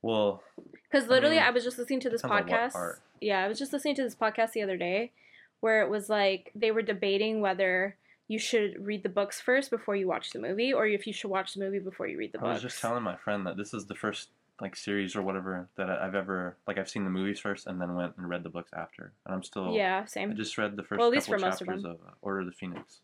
Well, 0.02 0.42
Because 0.90 1.04
I 1.04 1.08
literally, 1.08 1.36
mean, 1.36 1.44
I 1.44 1.50
was 1.50 1.64
just 1.64 1.78
listening 1.78 2.00
to 2.00 2.10
this 2.10 2.22
depends 2.22 2.52
on 2.52 2.58
what 2.60 2.72
podcast. 2.72 2.94
Yeah, 3.20 3.44
I 3.44 3.48
was 3.48 3.58
just 3.58 3.72
listening 3.72 3.94
to 3.96 4.02
this 4.02 4.14
podcast 4.14 4.52
the 4.52 4.62
other 4.62 4.76
day 4.76 5.12
where 5.60 5.82
it 5.82 5.88
was 5.90 6.08
like 6.10 6.50
they 6.54 6.70
were 6.70 6.82
debating 6.82 7.40
whether 7.40 7.96
you 8.28 8.38
should 8.38 8.84
read 8.84 9.02
the 9.02 9.08
books 9.08 9.40
first 9.40 9.70
before 9.70 9.96
you 9.96 10.06
watch 10.06 10.30
the 10.32 10.38
movie 10.38 10.72
or 10.72 10.86
if 10.86 11.06
you 11.06 11.12
should 11.12 11.30
watch 11.30 11.54
the 11.54 11.60
movie 11.60 11.78
before 11.78 12.06
you 12.06 12.18
read 12.18 12.32
the 12.32 12.38
I 12.38 12.42
books. 12.42 12.62
was 12.62 12.72
just 12.72 12.80
telling 12.82 13.02
my 13.02 13.16
friend 13.16 13.46
that 13.46 13.56
this 13.56 13.72
is 13.72 13.86
the 13.86 13.94
first 13.94 14.28
like 14.60 14.74
series 14.76 15.14
or 15.14 15.22
whatever 15.22 15.68
that 15.76 15.90
I've 15.90 16.14
ever 16.14 16.56
like 16.66 16.78
I've 16.78 16.88
seen 16.88 17.04
the 17.04 17.10
movies 17.10 17.38
first 17.38 17.66
and 17.66 17.80
then 17.80 17.94
went 17.94 18.14
and 18.16 18.28
read 18.28 18.42
the 18.42 18.48
books 18.48 18.70
after, 18.74 19.12
and 19.26 19.34
I'm 19.34 19.42
still 19.42 19.72
Yeah, 19.74 20.04
same. 20.06 20.30
I 20.30 20.34
just 20.34 20.56
read 20.58 20.76
the 20.76 20.82
first 20.82 20.98
Well, 20.98 21.08
at 21.08 21.12
least 21.12 21.28
for 21.28 21.38
most 21.38 21.60
of 21.60 21.66
chapters 21.66 21.84
of, 21.84 21.92
uh, 21.96 22.10
Order 22.22 22.40
of 22.40 22.46
the 22.46 22.52
Phoenix. 22.52 23.00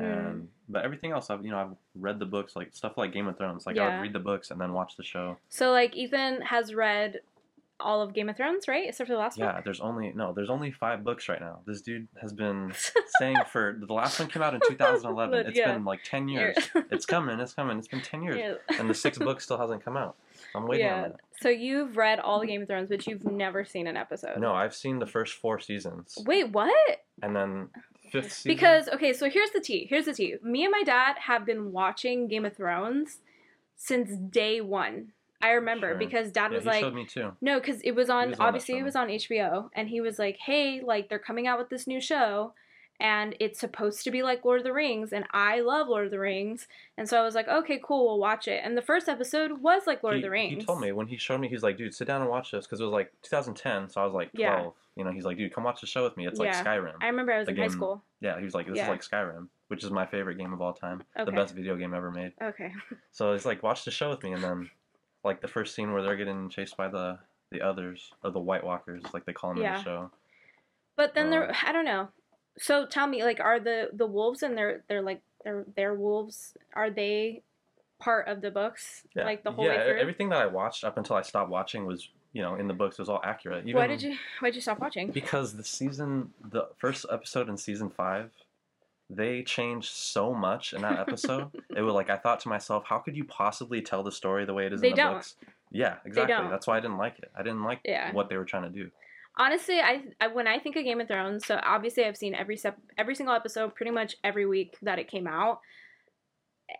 Mm. 0.00 0.28
And 0.30 0.48
but 0.68 0.82
everything 0.84 1.12
else 1.12 1.28
I've 1.28 1.44
you 1.44 1.50
know 1.50 1.58
I've 1.58 1.76
read 1.94 2.18
the 2.18 2.24
books 2.26 2.56
like 2.56 2.70
stuff 2.72 2.96
like 2.96 3.12
Game 3.12 3.28
of 3.28 3.36
Thrones 3.36 3.66
like 3.66 3.76
I 3.76 3.88
would 3.96 4.02
read 4.02 4.12
the 4.14 4.18
books 4.20 4.50
and 4.50 4.58
then 4.60 4.72
watch 4.72 4.96
the 4.96 5.02
show. 5.04 5.36
So, 5.50 5.72
like, 5.72 5.94
Ethan 5.94 6.40
has 6.42 6.72
read 6.74 7.20
all 7.78 8.02
of 8.02 8.12
Game 8.12 8.28
of 8.28 8.36
Thrones, 8.36 8.68
right? 8.68 8.88
Except 8.88 9.08
for 9.08 9.14
the 9.14 9.18
last 9.18 9.38
Yeah, 9.38 9.52
book? 9.56 9.64
there's 9.64 9.80
only 9.80 10.12
no 10.14 10.32
there's 10.32 10.48
only 10.50 10.70
five 10.70 11.04
books 11.04 11.28
right 11.28 11.40
now. 11.40 11.60
This 11.66 11.82
dude 11.82 12.08
has 12.22 12.32
been 12.32 12.72
saying 13.18 13.36
for 13.52 13.76
the 13.78 13.92
last 13.92 14.18
one 14.18 14.28
came 14.28 14.42
out 14.42 14.54
in 14.54 14.60
2011. 14.66 15.30
But, 15.38 15.46
It's 15.50 15.58
yeah. 15.58 15.72
been 15.72 15.84
like 15.84 16.00
10 16.04 16.28
years. 16.28 16.56
It's 16.90 17.04
coming. 17.06 17.38
It's 17.40 17.52
coming. 17.54 17.78
It's 17.78 17.88
been 17.88 18.00
10 18.02 18.22
years, 18.26 18.36
Yeah. 18.38 18.78
and 18.78 18.88
the 18.88 18.94
sixth 18.94 19.20
book 19.20 19.40
still 19.42 19.58
hasn't 19.58 19.84
come 19.84 19.96
out. 19.98 20.16
I'm 20.54 20.66
waiting 20.66 20.86
yeah. 20.86 20.96
on 20.96 21.02
that. 21.02 21.20
So, 21.40 21.48
you've 21.48 21.96
read 21.96 22.20
all 22.20 22.40
the 22.40 22.46
Game 22.46 22.62
of 22.62 22.68
Thrones, 22.68 22.88
but 22.90 23.06
you've 23.06 23.24
never 23.24 23.64
seen 23.64 23.86
an 23.86 23.96
episode. 23.96 24.38
No, 24.38 24.52
I've 24.52 24.74
seen 24.74 24.98
the 24.98 25.06
first 25.06 25.34
four 25.34 25.58
seasons, 25.58 26.18
Wait, 26.26 26.50
what? 26.50 26.98
and 27.22 27.34
then 27.34 27.68
fifth 28.10 28.32
season. 28.32 28.54
Because 28.56 28.88
okay, 28.88 29.12
so 29.12 29.28
here's 29.30 29.50
the 29.50 29.60
tea. 29.60 29.86
Here's 29.88 30.04
the 30.06 30.14
tea. 30.14 30.36
Me 30.42 30.64
and 30.64 30.72
my 30.72 30.82
dad 30.82 31.16
have 31.18 31.46
been 31.46 31.72
watching 31.72 32.28
Game 32.28 32.44
of 32.44 32.56
Thrones 32.56 33.18
since 33.76 34.10
day 34.16 34.60
one. 34.60 35.12
I 35.42 35.52
remember 35.52 35.90
Sure. 35.92 35.98
because 35.98 36.30
dad 36.32 36.50
yeah, 36.50 36.58
was 36.58 36.66
like, 36.66 36.80
showed 36.80 36.94
me 36.94 37.06
too. 37.06 37.32
no, 37.40 37.58
because 37.58 37.80
it 37.80 37.92
was 37.92 38.10
on. 38.10 38.30
was 38.30 38.40
on 38.40 38.46
obviously, 38.46 38.78
it 38.78 38.82
was 38.82 38.96
on 38.96 39.08
HBO, 39.08 39.70
and 39.74 39.88
he 39.88 40.00
was 40.02 40.18
like, 40.18 40.36
hey, 40.36 40.82
like 40.84 41.08
they're 41.08 41.18
coming 41.18 41.46
out 41.46 41.58
with 41.58 41.70
this 41.70 41.86
new 41.86 42.00
show. 42.00 42.52
And 43.00 43.34
it's 43.40 43.58
supposed 43.58 44.04
to 44.04 44.10
be 44.10 44.22
like 44.22 44.44
Lord 44.44 44.58
of 44.58 44.64
the 44.64 44.74
Rings, 44.74 45.12
and 45.14 45.24
I 45.32 45.60
love 45.60 45.88
Lord 45.88 46.04
of 46.04 46.10
the 46.10 46.18
Rings, 46.18 46.68
and 46.98 47.08
so 47.08 47.18
I 47.18 47.24
was 47.24 47.34
like, 47.34 47.48
okay, 47.48 47.80
cool, 47.82 48.06
we'll 48.06 48.18
watch 48.18 48.46
it. 48.46 48.60
And 48.62 48.76
the 48.76 48.82
first 48.82 49.08
episode 49.08 49.62
was 49.62 49.86
like 49.86 50.02
Lord 50.02 50.16
he, 50.16 50.20
of 50.20 50.24
the 50.24 50.30
Rings. 50.30 50.56
He 50.60 50.66
told 50.66 50.82
me 50.82 50.92
when 50.92 51.06
he 51.06 51.16
showed 51.16 51.40
me, 51.40 51.48
he's 51.48 51.62
like, 51.62 51.78
dude, 51.78 51.94
sit 51.94 52.06
down 52.06 52.20
and 52.20 52.28
watch 52.28 52.50
this 52.50 52.66
because 52.66 52.80
it 52.80 52.84
was 52.84 52.92
like 52.92 53.10
2010, 53.22 53.88
so 53.88 54.02
I 54.02 54.04
was 54.04 54.12
like 54.12 54.30
12. 54.32 54.64
Yeah. 54.64 54.70
You 54.96 55.04
know, 55.04 55.12
he's 55.12 55.24
like, 55.24 55.38
dude, 55.38 55.54
come 55.54 55.64
watch 55.64 55.80
the 55.80 55.86
show 55.86 56.04
with 56.04 56.14
me. 56.18 56.26
It's 56.26 56.38
like 56.38 56.48
Yeah. 56.52 56.62
Skyrim. 56.62 56.92
I 57.00 57.06
remember 57.06 57.32
I 57.32 57.38
was 57.38 57.46
The 57.46 57.52
in 57.52 57.58
high 57.58 57.68
school. 57.68 58.02
Yeah, 58.20 58.38
he 58.38 58.44
was 58.44 58.54
like, 58.54 58.66
this 58.66 58.76
Yeah. 58.76 58.82
is 58.84 58.88
like 58.90 59.02
Skyrim, 59.02 59.48
which 59.68 59.82
is 59.82 59.90
my 59.90 60.04
favorite 60.04 60.36
game 60.36 60.52
of 60.52 60.60
all 60.60 60.74
time. 60.74 61.02
The 61.16 61.32
best 61.32 61.54
video 61.54 61.76
game 61.76 61.94
ever 61.94 62.10
made. 62.10 62.32
Okay. 62.42 62.72
So 63.12 63.32
he's 63.32 63.46
like, 63.46 63.62
watch 63.62 63.84
the 63.86 63.90
show 63.90 64.10
with 64.10 64.22
me, 64.22 64.32
and 64.32 64.42
then 64.44 64.70
like 65.24 65.40
the 65.40 65.48
first 65.48 65.74
scene 65.74 65.92
where 65.92 66.02
they're 66.02 66.16
getting 66.16 66.50
chased 66.50 66.76
by 66.76 66.88
the 66.88 67.18
the 67.50 67.62
others 67.62 68.12
or 68.22 68.30
the 68.30 68.38
White 68.40 68.62
Walkers, 68.62 69.02
like 69.14 69.24
they 69.24 69.32
call 69.32 69.54
them 69.54 69.64
in 69.64 69.72
the 69.72 69.82
show. 69.82 70.10
But 70.96 71.14
then 71.14 71.30
there, 71.30 71.48
Um, 71.48 71.56
I 71.66 71.72
don't 71.72 71.84
know. 71.84 72.08
So 72.58 72.86
tell 72.86 73.06
me, 73.06 73.22
like, 73.24 73.40
are 73.40 73.60
the 73.60 73.90
the 73.92 74.06
wolves 74.06 74.42
and 74.42 74.56
they're 74.56 74.82
they're 74.88 75.02
like 75.02 75.20
they're 75.44 75.64
they're 75.76 75.94
wolves? 75.94 76.54
Are 76.74 76.90
they 76.90 77.42
part 77.98 78.28
of 78.28 78.40
the 78.40 78.50
books? 78.50 79.02
Yeah, 79.14 79.24
Like 79.24 79.44
the 79.44 79.52
whole 79.52 79.64
yeah. 79.64 79.76
way 79.78 79.84
through. 79.90 80.00
Everything 80.00 80.28
that 80.30 80.40
I 80.40 80.46
watched 80.46 80.84
up 80.84 80.96
until 80.98 81.16
I 81.16 81.22
stopped 81.22 81.50
watching 81.50 81.86
was, 81.86 82.08
you 82.32 82.42
know, 82.42 82.54
in 82.56 82.66
the 82.66 82.74
books 82.74 82.98
was 82.98 83.08
all 83.08 83.20
accurate. 83.24 83.66
Even 83.66 83.78
Why 83.80 83.86
did 83.86 84.02
you 84.02 84.16
Why 84.40 84.48
did 84.48 84.56
you 84.56 84.60
stop 84.62 84.78
watching? 84.80 85.10
Because 85.10 85.54
the 85.56 85.64
season, 85.64 86.32
the 86.50 86.68
first 86.78 87.06
episode 87.10 87.48
in 87.48 87.56
season 87.56 87.90
five, 87.90 88.30
they 89.08 89.42
changed 89.42 89.90
so 89.90 90.32
much 90.34 90.72
in 90.72 90.82
that 90.82 90.98
episode. 90.98 91.50
it 91.76 91.82
was 91.82 91.94
like 91.94 92.10
I 92.10 92.16
thought 92.16 92.40
to 92.40 92.48
myself, 92.48 92.84
how 92.86 92.98
could 92.98 93.16
you 93.16 93.24
possibly 93.24 93.80
tell 93.82 94.02
the 94.02 94.12
story 94.12 94.44
the 94.44 94.54
way 94.54 94.66
it 94.66 94.72
is 94.72 94.80
They 94.80 94.88
in 94.88 94.94
the 94.96 95.02
don't. 95.02 95.14
books? 95.14 95.36
Yeah, 95.72 95.96
exactly. 96.04 96.48
That's 96.50 96.66
why 96.66 96.76
I 96.78 96.80
didn't 96.80 96.98
like 96.98 97.18
it. 97.20 97.30
I 97.36 97.42
didn't 97.42 97.62
like 97.64 97.80
Yeah. 97.84 98.12
what 98.12 98.28
they 98.28 98.36
were 98.36 98.44
trying 98.44 98.64
to 98.64 98.70
do. 98.70 98.90
Honestly, 99.40 99.80
I, 99.80 100.02
I 100.20 100.26
when 100.26 100.46
I 100.46 100.58
think 100.58 100.76
of 100.76 100.84
Game 100.84 101.00
of 101.00 101.08
Thrones, 101.08 101.46
so 101.46 101.58
obviously 101.64 102.04
I've 102.04 102.16
seen 102.18 102.34
every 102.34 102.58
step, 102.58 102.76
every 102.98 103.14
single 103.14 103.34
episode, 103.34 103.74
pretty 103.74 103.90
much 103.90 104.14
every 104.22 104.44
week 104.44 104.76
that 104.82 104.98
it 104.98 105.08
came 105.08 105.26
out. 105.26 105.60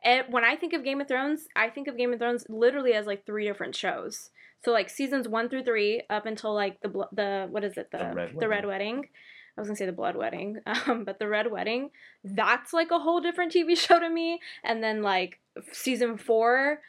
Eh, 0.05 0.25
when 0.29 0.45
I 0.45 0.57
think 0.57 0.75
of 0.75 0.85
Game 0.85 1.01
of 1.01 1.09
Thrones, 1.09 1.47
I 1.57 1.71
think 1.71 1.89
of 1.89 1.97
Game 1.97 2.13
of 2.13 2.19
Thrones 2.19 2.45
literally 2.51 2.93
as 2.93 3.07
like 3.07 3.25
three 3.25 3.47
different 3.47 3.75
shows. 3.75 4.29
So 4.63 4.73
like 4.73 4.91
seasons 4.91 5.27
one 5.27 5.49
through 5.49 5.65
three, 5.65 6.03
up 6.11 6.27
until 6.27 6.55
like 6.55 6.79
the 6.83 6.91
the 7.13 7.49
what 7.51 7.65
is 7.65 7.79
it 7.79 7.91
the 7.91 7.97
The 7.97 8.15
Red 8.15 8.31
the 8.39 8.49
red 8.49 8.67
Wedding. 8.67 8.97
wedding. 8.97 9.09
I 9.57 9.61
was 9.63 9.69
gonna 9.69 9.77
say 9.77 9.87
the 9.87 9.93
blood 9.93 10.17
wedding, 10.17 10.59
um, 10.87 11.05
but 11.05 11.19
the 11.19 11.29
red 11.29 11.51
wedding. 11.51 11.91
That's 12.25 12.75
like 12.75 12.91
a 12.91 12.99
whole 12.99 13.23
different 13.23 13.55
TV 13.55 13.75
show 13.87 13.99
to 13.99 14.11
me. 14.11 14.39
And 14.63 14.83
then 14.83 15.01
like 15.03 15.41
season 15.73 16.19
four, 16.19 16.83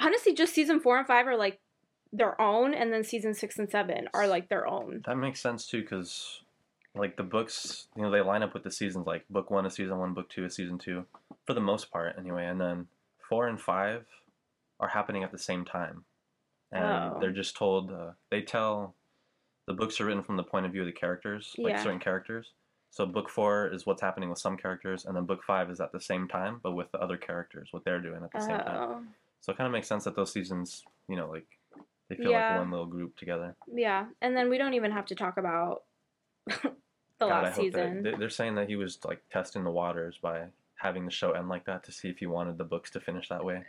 honestly, 0.00 0.32
just 0.32 0.54
season 0.54 0.80
four 0.80 0.96
and 0.96 1.06
five 1.06 1.26
are 1.26 1.36
like 1.36 1.60
their 2.12 2.40
own, 2.40 2.74
and 2.74 2.92
then 2.92 3.04
season 3.04 3.34
six 3.34 3.58
and 3.58 3.68
seven 3.70 4.08
are 4.14 4.26
like 4.26 4.48
their 4.48 4.66
own. 4.66 5.02
That 5.06 5.16
makes 5.16 5.40
sense 5.40 5.66
too, 5.66 5.82
because 5.82 6.42
like 6.94 7.16
the 7.16 7.22
books, 7.22 7.88
you 7.96 8.02
know, 8.02 8.10
they 8.10 8.20
line 8.20 8.42
up 8.42 8.54
with 8.54 8.62
the 8.64 8.70
seasons. 8.70 9.06
Like 9.06 9.28
book 9.28 9.50
one 9.50 9.66
is 9.66 9.74
season 9.74 9.98
one, 9.98 10.14
book 10.14 10.28
two 10.30 10.44
is 10.44 10.54
season 10.54 10.78
two, 10.78 11.04
for 11.46 11.54
the 11.54 11.60
most 11.60 11.90
part, 11.90 12.16
anyway. 12.18 12.46
And 12.46 12.60
then 12.60 12.86
four 13.28 13.48
and 13.48 13.60
five 13.60 14.06
are 14.80 14.88
happening 14.88 15.22
at 15.24 15.32
the 15.32 15.38
same 15.38 15.64
time, 15.64 16.04
and 16.72 16.84
Oh. 16.84 17.18
they're 17.20 17.32
just 17.32 17.56
told. 17.56 17.90
Uh, 17.90 18.12
they 18.30 18.42
tell 18.42 18.94
the 19.66 19.74
books 19.74 20.00
are 20.00 20.04
written 20.04 20.22
from 20.22 20.36
the 20.36 20.44
point 20.44 20.64
of 20.64 20.72
view 20.72 20.82
of 20.82 20.86
the 20.86 20.92
characters, 20.92 21.54
like 21.58 21.72
Yeah. 21.72 21.82
certain 21.82 21.98
characters. 22.00 22.52
So 22.90 23.04
book 23.04 23.28
four 23.28 23.66
is 23.68 23.84
what's 23.84 24.00
happening 24.00 24.30
with 24.30 24.38
some 24.38 24.56
characters, 24.56 25.04
and 25.04 25.14
then 25.16 25.24
book 25.26 25.42
five 25.44 25.70
is 25.70 25.80
at 25.80 25.92
the 25.92 26.00
same 26.00 26.28
time, 26.28 26.60
but 26.62 26.72
with 26.72 26.90
the 26.92 26.98
other 26.98 27.16
characters, 27.18 27.68
what 27.72 27.84
they're 27.84 28.00
doing 28.00 28.22
at 28.22 28.32
the 28.32 28.40
same 28.40 28.58
time. 28.58 28.80
Oh, 28.80 29.02
So 29.40 29.52
it 29.52 29.56
kind 29.58 29.66
of 29.66 29.72
makes 29.72 29.86
sense 29.88 30.04
that 30.04 30.16
those 30.16 30.32
seasons, 30.32 30.84
you 31.08 31.16
know, 31.16 31.28
like 31.28 31.46
They 32.08 32.16
feel 32.16 32.30
Yeah. 32.30 32.50
like 32.52 32.58
one 32.60 32.70
little 32.70 32.86
group 32.86 33.16
together. 33.16 33.56
Yeah, 33.72 34.06
and 34.20 34.36
then 34.36 34.48
we 34.48 34.58
don't 34.58 34.74
even 34.74 34.92
have 34.92 35.06
to 35.06 35.14
talk 35.14 35.36
about 35.38 35.82
the 36.46 36.70
God, 37.20 37.44
last 37.44 37.56
season. 37.56 38.02
they- 38.02 38.14
they're 38.14 38.28
saying 38.30 38.54
that 38.56 38.68
he 38.68 38.76
was 38.76 38.98
like 39.04 39.22
testing 39.30 39.64
the 39.64 39.70
waters 39.70 40.18
by 40.20 40.46
having 40.76 41.04
the 41.04 41.10
show 41.10 41.32
end 41.32 41.48
like 41.48 41.64
that 41.64 41.82
to 41.84 41.92
see 41.92 42.08
if 42.08 42.18
he 42.18 42.26
wanted 42.26 42.58
the 42.58 42.64
books 42.64 42.90
to 42.92 43.00
finish 43.00 43.28
that 43.28 43.44
way. 43.44 43.64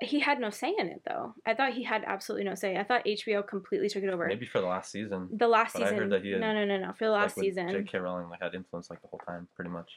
He 0.00 0.20
had 0.20 0.40
no 0.40 0.50
say 0.50 0.74
in 0.76 0.88
it 0.88 1.02
though. 1.06 1.34
I 1.46 1.54
thought 1.54 1.72
he 1.72 1.82
had 1.84 2.04
absolutely 2.06 2.44
no 2.44 2.54
say. 2.54 2.76
I 2.76 2.84
thought 2.84 3.04
HBO 3.06 3.46
completely 3.46 3.88
took 3.88 4.02
it 4.02 4.10
over. 4.10 4.26
Maybe 4.26 4.44
for 4.46 4.60
the 4.60 4.66
last 4.66 4.90
season. 4.90 5.28
the 5.32 5.48
last 5.48 5.72
but 5.74 5.82
I 5.82 5.84
heard 5.86 5.94
season. 5.94 6.08
that 6.10 6.22
he 6.22 6.32
had, 6.32 6.40
no, 6.40 6.52
no, 6.52 6.64
no, 6.66 6.76
no. 6.78 6.92
For 6.92 7.04
the 7.06 7.12
last 7.12 7.36
like, 7.36 7.44
season. 7.44 7.70
J.K. 7.70 7.98
Rowling 7.98 8.28
like 8.28 8.42
had 8.42 8.54
influence 8.54 8.90
like 8.90 9.00
the 9.00 9.08
whole 9.08 9.20
time, 9.26 9.48
pretty 9.54 9.70
much. 9.70 9.90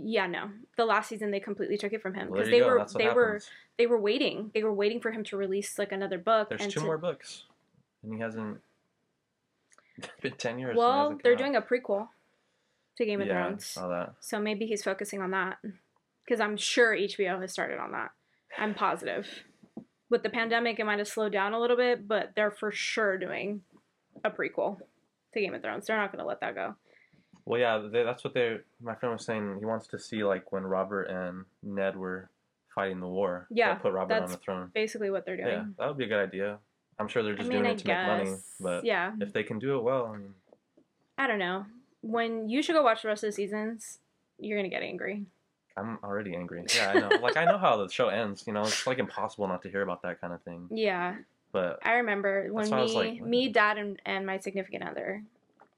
Yeah, 0.00 0.26
no. 0.26 0.50
The 0.76 0.84
last 0.84 1.08
season 1.08 1.30
they 1.30 1.40
completely 1.40 1.76
took 1.76 1.92
it 1.92 2.00
from 2.02 2.14
him 2.14 2.30
because 2.30 2.46
you 2.48 2.52
they 2.52 2.60
go. 2.60 2.68
were 2.68 2.86
they 2.96 3.08
were 3.08 3.40
they 3.78 3.86
were 3.86 4.00
waiting. 4.00 4.50
They 4.54 4.62
were 4.62 4.72
waiting 4.72 5.00
for 5.00 5.10
him 5.10 5.24
to 5.24 5.36
release 5.36 5.78
like 5.78 5.92
another 5.92 6.18
book. 6.18 6.50
There's 6.50 6.62
and 6.62 6.70
two 6.70 6.80
to, 6.80 6.86
more 6.86 6.98
books, 6.98 7.44
and 8.02 8.14
he 8.14 8.20
hasn't. 8.20 8.58
It's 9.96 10.08
been 10.22 10.34
ten 10.34 10.58
years. 10.58 10.76
Well, 10.76 11.18
they're 11.22 11.36
doing 11.36 11.56
a 11.56 11.62
prequel 11.62 12.08
to 12.96 13.04
Game 13.04 13.20
of 13.20 13.26
yeah, 13.26 13.44
Thrones, 13.44 13.74
that. 13.74 14.14
so 14.20 14.40
maybe 14.40 14.66
he's 14.66 14.82
focusing 14.82 15.20
on 15.20 15.30
that 15.32 15.58
because 16.24 16.40
I'm 16.40 16.56
sure 16.56 16.94
HBO 16.94 17.40
has 17.40 17.52
started 17.52 17.78
on 17.78 17.92
that. 17.92 18.10
I'm 18.56 18.74
positive. 18.74 19.26
With 20.10 20.22
the 20.22 20.30
pandemic, 20.30 20.78
it 20.78 20.86
might 20.86 20.98
have 20.98 21.08
slowed 21.08 21.32
down 21.32 21.52
a 21.52 21.60
little 21.60 21.76
bit, 21.76 22.08
but 22.08 22.32
they're 22.34 22.50
for 22.50 22.72
sure 22.72 23.18
doing 23.18 23.62
a 24.24 24.30
prequel 24.30 24.78
to 25.34 25.40
Game 25.40 25.54
of 25.54 25.62
Thrones. 25.62 25.86
They're 25.86 25.96
not 25.96 26.12
going 26.12 26.22
to 26.22 26.28
let 26.28 26.40
that 26.40 26.54
go. 26.54 26.74
Well, 27.48 27.58
yeah, 27.58 27.78
they, 27.90 28.02
that's 28.02 28.24
what 28.24 28.34
they. 28.34 28.58
My 28.82 28.94
friend 28.94 29.14
was 29.14 29.24
saying 29.24 29.56
he 29.58 29.64
wants 29.64 29.86
to 29.88 29.98
see 29.98 30.22
like 30.22 30.52
when 30.52 30.64
Robert 30.64 31.04
and 31.04 31.46
Ned 31.62 31.96
were 31.96 32.28
fighting 32.74 33.00
the 33.00 33.06
war. 33.06 33.46
Yeah, 33.50 33.74
put 33.76 33.94
Robert 33.94 34.22
on 34.22 34.30
the 34.30 34.36
throne. 34.36 34.70
Basically, 34.74 35.08
what 35.08 35.24
they're 35.24 35.38
doing. 35.38 35.48
Yeah, 35.48 35.64
that 35.78 35.88
would 35.88 35.96
be 35.96 36.04
a 36.04 36.08
good 36.08 36.22
idea. 36.22 36.58
I'm 36.98 37.08
sure 37.08 37.22
they're 37.22 37.32
I 37.32 37.36
just 37.36 37.48
mean, 37.48 37.60
doing 37.62 37.70
I 37.70 37.72
it 37.72 37.78
to 37.78 37.84
guess. 37.84 38.06
make 38.06 38.26
money, 38.26 38.36
but 38.60 38.84
yeah, 38.84 39.12
if 39.18 39.32
they 39.32 39.44
can 39.44 39.58
do 39.58 39.78
it 39.78 39.82
well, 39.82 40.12
I 40.14 40.18
mean, 40.18 40.34
I 41.16 41.26
don't 41.26 41.38
know. 41.38 41.64
When 42.02 42.50
you 42.50 42.62
should 42.62 42.74
go 42.74 42.82
watch 42.82 43.00
the 43.00 43.08
rest 43.08 43.24
of 43.24 43.28
the 43.28 43.32
seasons, 43.32 44.00
you're 44.38 44.58
gonna 44.58 44.68
get 44.68 44.82
angry. 44.82 45.24
I'm 45.74 45.98
already 46.04 46.36
angry. 46.36 46.66
Yeah, 46.76 46.90
I 46.90 46.98
know. 47.00 47.08
like 47.22 47.38
I 47.38 47.46
know 47.46 47.56
how 47.56 47.78
the 47.78 47.88
show 47.88 48.08
ends. 48.08 48.44
You 48.46 48.52
know, 48.52 48.60
it's 48.60 48.86
like 48.86 48.98
impossible 48.98 49.48
not 49.48 49.62
to 49.62 49.70
hear 49.70 49.80
about 49.80 50.02
that 50.02 50.20
kind 50.20 50.34
of 50.34 50.42
thing. 50.42 50.68
Yeah, 50.70 51.14
But 51.52 51.78
I 51.82 51.94
remember 51.94 52.52
when 52.52 52.64
That's 52.64 52.70
why 52.70 52.78
I 52.78 52.82
was 52.82 52.92
me, 52.92 52.98
like, 52.98 53.22
me, 53.22 53.48
dad, 53.48 53.78
and, 53.78 54.02
and 54.04 54.26
my 54.26 54.38
significant 54.38 54.82
other 54.82 55.22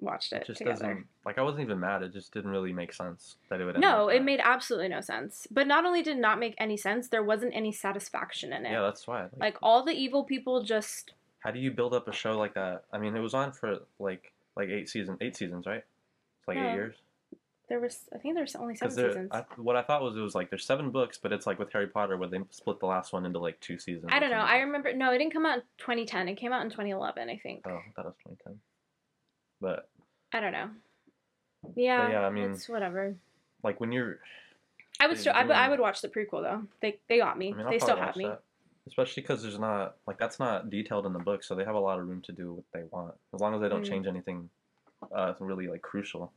watched 0.01 0.33
it 0.33 0.43
it 0.43 0.47
just 0.47 0.59
together. 0.59 0.73
doesn't. 0.75 1.07
Like 1.25 1.39
I 1.39 1.43
wasn't 1.43 1.63
even 1.63 1.79
mad. 1.81 2.03
It 2.03 2.13
just 2.13 2.33
didn't 2.33 2.51
really 2.51 2.73
make 2.73 2.93
sense 2.93 3.37
that 3.49 3.61
it 3.61 3.65
would. 3.65 3.77
End 3.77 3.83
No, 3.83 4.07
like 4.07 4.17
it 4.17 4.25
made 4.25 4.41
absolutely 4.43 4.89
no 4.89 5.01
sense. 5.01 5.47
But 5.51 5.67
not 5.67 5.85
only 5.85 6.03
did 6.03 6.17
it 6.17 6.21
not 6.21 6.39
make 6.39 6.55
any 6.59 6.77
sense, 6.77 7.09
there 7.09 7.23
wasn't 7.23 7.55
any 7.55 7.73
satisfaction 7.73 8.53
in 8.53 8.67
it. 8.67 8.73
Yeah, 8.73 8.83
that's 8.83 9.07
why. 9.07 9.23
Like, 9.23 9.39
like 9.39 9.57
all 9.63 9.85
the 9.85 9.93
evil 9.93 10.25
people 10.25 10.63
just 10.63 11.13
how 11.41 11.51
do 11.51 11.59
you 11.59 11.71
build 11.71 11.95
up 11.95 12.07
a 12.07 12.13
show 12.13 12.37
like 12.39 12.55
that? 12.55 12.85
I 12.93 12.99
mean, 12.99 13.17
it 13.17 13.21
was 13.21 13.35
on 13.35 13.53
for 13.53 13.79
like 13.99 14.33
like 14.57 14.69
eight 14.69 14.89
seasons. 14.89 15.19
Eight 15.21 15.37
seasons, 15.37 15.67
right? 15.67 15.85
It's 16.39 16.49
like 16.49 16.57
Yeah. 16.57 16.71
eight 16.73 16.75
years. 16.75 16.97
there 17.69 17.79
was 17.81 18.09
I 18.15 18.19
think 18.19 18.35
there 18.35 18.43
was 18.43 18.57
only 18.57 18.75
seven 18.75 18.95
Because 18.97 19.13
seasons. 19.13 19.29
I, 19.33 19.45
what 19.57 19.77
I 19.77 19.83
thought 19.83 20.03
was 20.03 20.17
it 20.17 20.21
was 20.21 20.35
like 20.35 20.51
there's 20.51 20.65
seven 20.67 20.91
books, 20.91 21.19
but 21.23 21.33
it's 21.33 21.47
like 21.47 21.59
with 21.59 21.73
Harry 21.73 21.87
Potter 21.87 22.17
where 22.17 22.29
they 22.29 22.41
split 22.51 22.81
the 22.81 22.87
last 22.87 23.13
one 23.13 23.25
into 23.25 23.39
like 23.39 23.61
two 23.61 23.79
seasons. 23.79 24.07
I 24.13 24.19
don't 24.19 24.31
know. 24.31 24.39
I 24.39 24.59
remember 24.59 24.93
no, 24.93 25.13
it 25.13 25.19
didn't 25.19 25.33
come 25.33 25.47
out 25.47 25.59
in 25.59 25.63
2010. 25.79 26.29
It 26.29 26.35
came 26.35 26.53
out 26.53 26.63
in 26.63 26.71
2011, 26.71 27.31
I 27.31 27.37
think. 27.39 27.63
Oh, 27.67 27.79
that 27.97 28.05
was 28.05 28.15
2010. 28.25 28.59
But 29.61 29.89
I 30.33 30.41
don't 30.41 30.53
know. 30.53 30.71
Yeah, 31.77 32.11
yeah, 32.11 32.21
I 32.27 32.31
mean- 32.31 32.53
it's 32.53 32.69
whatever. 32.69 33.17
like 33.63 33.81
when 33.81 33.93
you're, 33.93 34.19
I 34.99 35.07
would 35.07 35.19
still, 35.19 35.33
I, 35.35 35.43
would- 35.45 35.53
I 35.57 35.69
would 35.69 35.81
watch 35.81 36.01
the 36.01 36.09
prequel 36.09 36.43
though. 36.43 36.63
They 36.81 36.99
they 37.09 37.19
got 37.19 37.37
me. 37.39 37.53
I 37.53 37.57
mean, 37.57 37.71
they 37.71 37.79
still 37.79 37.97
have 37.97 38.17
me. 38.17 38.25
that. 38.27 38.43
Especially 38.87 39.23
because 39.23 39.43
there's 39.43 39.59
not 39.59 39.97
like 40.07 40.19
that's 40.19 40.39
not 40.39 40.71
detailed 40.71 41.05
in 41.07 41.13
the 41.13 41.19
book, 41.19 41.45
so 41.45 41.55
they 41.55 41.65
have 41.65 41.75
a 41.75 41.81
lot 41.81 41.99
of 42.01 42.07
room 42.09 42.23
to 42.23 42.33
do 42.33 42.55
what 42.55 42.65
they 42.73 42.83
want 42.91 43.15
as 43.35 43.41
long 43.41 43.55
as 43.55 43.61
they 43.61 43.69
don't 43.69 43.83
Mm. 43.85 43.89
change 43.89 44.07
anything 44.07 44.49
uh, 45.15 45.35
really 45.39 45.69
like 45.69 45.83
crucial 45.83 46.33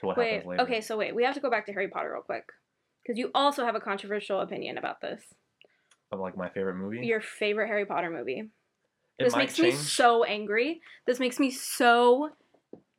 to 0.00 0.06
what 0.06 0.16
Wait, 0.16 0.30
happens 0.32 0.46
later. 0.48 0.62
okay, 0.62 0.80
so 0.80 0.96
wait, 0.96 1.14
we 1.14 1.24
have 1.24 1.34
to 1.34 1.40
go 1.40 1.50
back 1.50 1.66
to 1.66 1.72
Harry 1.72 1.88
Potter 1.88 2.12
real 2.12 2.22
quick 2.22 2.48
because 3.02 3.18
you 3.18 3.30
also 3.34 3.64
have 3.64 3.74
a 3.74 3.80
controversial 3.80 4.40
opinion 4.40 4.78
about 4.78 5.00
this. 5.00 5.22
Of 6.12 6.20
like 6.20 6.36
my 6.36 6.48
favorite 6.48 6.76
movie. 6.76 7.04
Your 7.04 7.20
favorite 7.20 7.66
Harry 7.66 7.84
Potter 7.84 8.10
movie. 8.10 8.48
it 9.18 9.24
this 9.24 9.36
makes 9.36 9.58
me 9.58 9.72
so 9.72 10.22
angry. 10.24 10.80
This 11.06 11.18
makes 11.20 11.38
me 11.40 11.50
so 11.50 12.30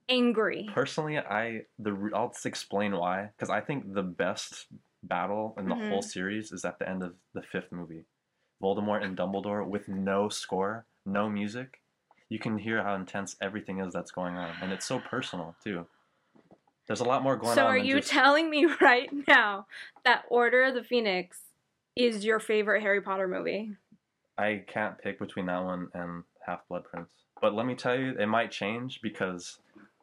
angry. 0.10 0.70
Personally, 0.74 1.18
I 1.18 1.66
the 1.78 2.12
I'll 2.14 2.34
explain 2.46 2.96
why 2.96 3.30
because 3.36 3.50
I 3.50 3.62
think 3.62 3.94
the 3.94 4.04
best 4.04 4.68
battle 5.04 5.54
in 5.58 5.70
the 5.70 5.76
Mhm. 5.76 5.90
whole 5.90 6.02
series 6.02 6.52
is 6.52 6.66
at 6.66 6.80
the 6.80 6.90
end 6.90 7.04
of 7.04 7.16
the 7.34 7.42
fifth 7.42 7.72
movie, 7.72 8.06
Voldemort 8.62 9.04
and 9.04 9.18
Dumbledore 9.18 9.66
with 9.66 9.88
no 9.88 10.30
score, 10.30 10.86
no 11.06 11.30
music. 11.30 11.82
You 12.28 12.40
can 12.40 12.58
hear 12.58 12.84
how 12.84 12.96
intense 12.96 13.36
everything 13.42 13.80
is 13.80 13.94
that's 13.94 14.12
going 14.12 14.36
on, 14.36 14.56
and 14.62 14.72
it's 14.72 14.86
so 14.86 15.00
personal 15.00 15.56
too. 15.64 15.88
There's 16.88 17.02
a 17.02 17.06
lot 17.06 17.24
more 17.24 17.36
going 17.36 17.56
So 17.56 17.62
on. 17.64 17.68
So, 17.68 17.70
are 17.70 17.78
you 17.78 17.98
just, 17.98 18.10
telling 18.10 18.50
me 18.50 18.66
right 18.82 19.10
now 19.28 19.68
that 20.06 20.26
Order 20.30 20.64
of 20.64 20.74
the 20.74 20.84
Phoenix 20.84 21.40
is 21.96 22.26
your 22.26 22.40
favorite 22.40 22.82
Harry 22.82 23.02
Potter 23.02 23.28
movie? 23.28 23.76
I 24.38 24.64
can't 24.68 24.98
pick 24.98 25.20
between 25.20 25.48
that 25.48 25.64
one 25.64 25.90
and 25.94 26.24
Half 26.46 26.68
Blood 26.70 26.86
Prince. 26.86 27.12
But 27.42 27.54
let 27.54 27.66
me 27.66 27.76
tell 27.76 27.98
you, 27.98 28.16
it 28.18 28.26
might 28.28 28.52
change 28.52 29.02
because 29.02 29.60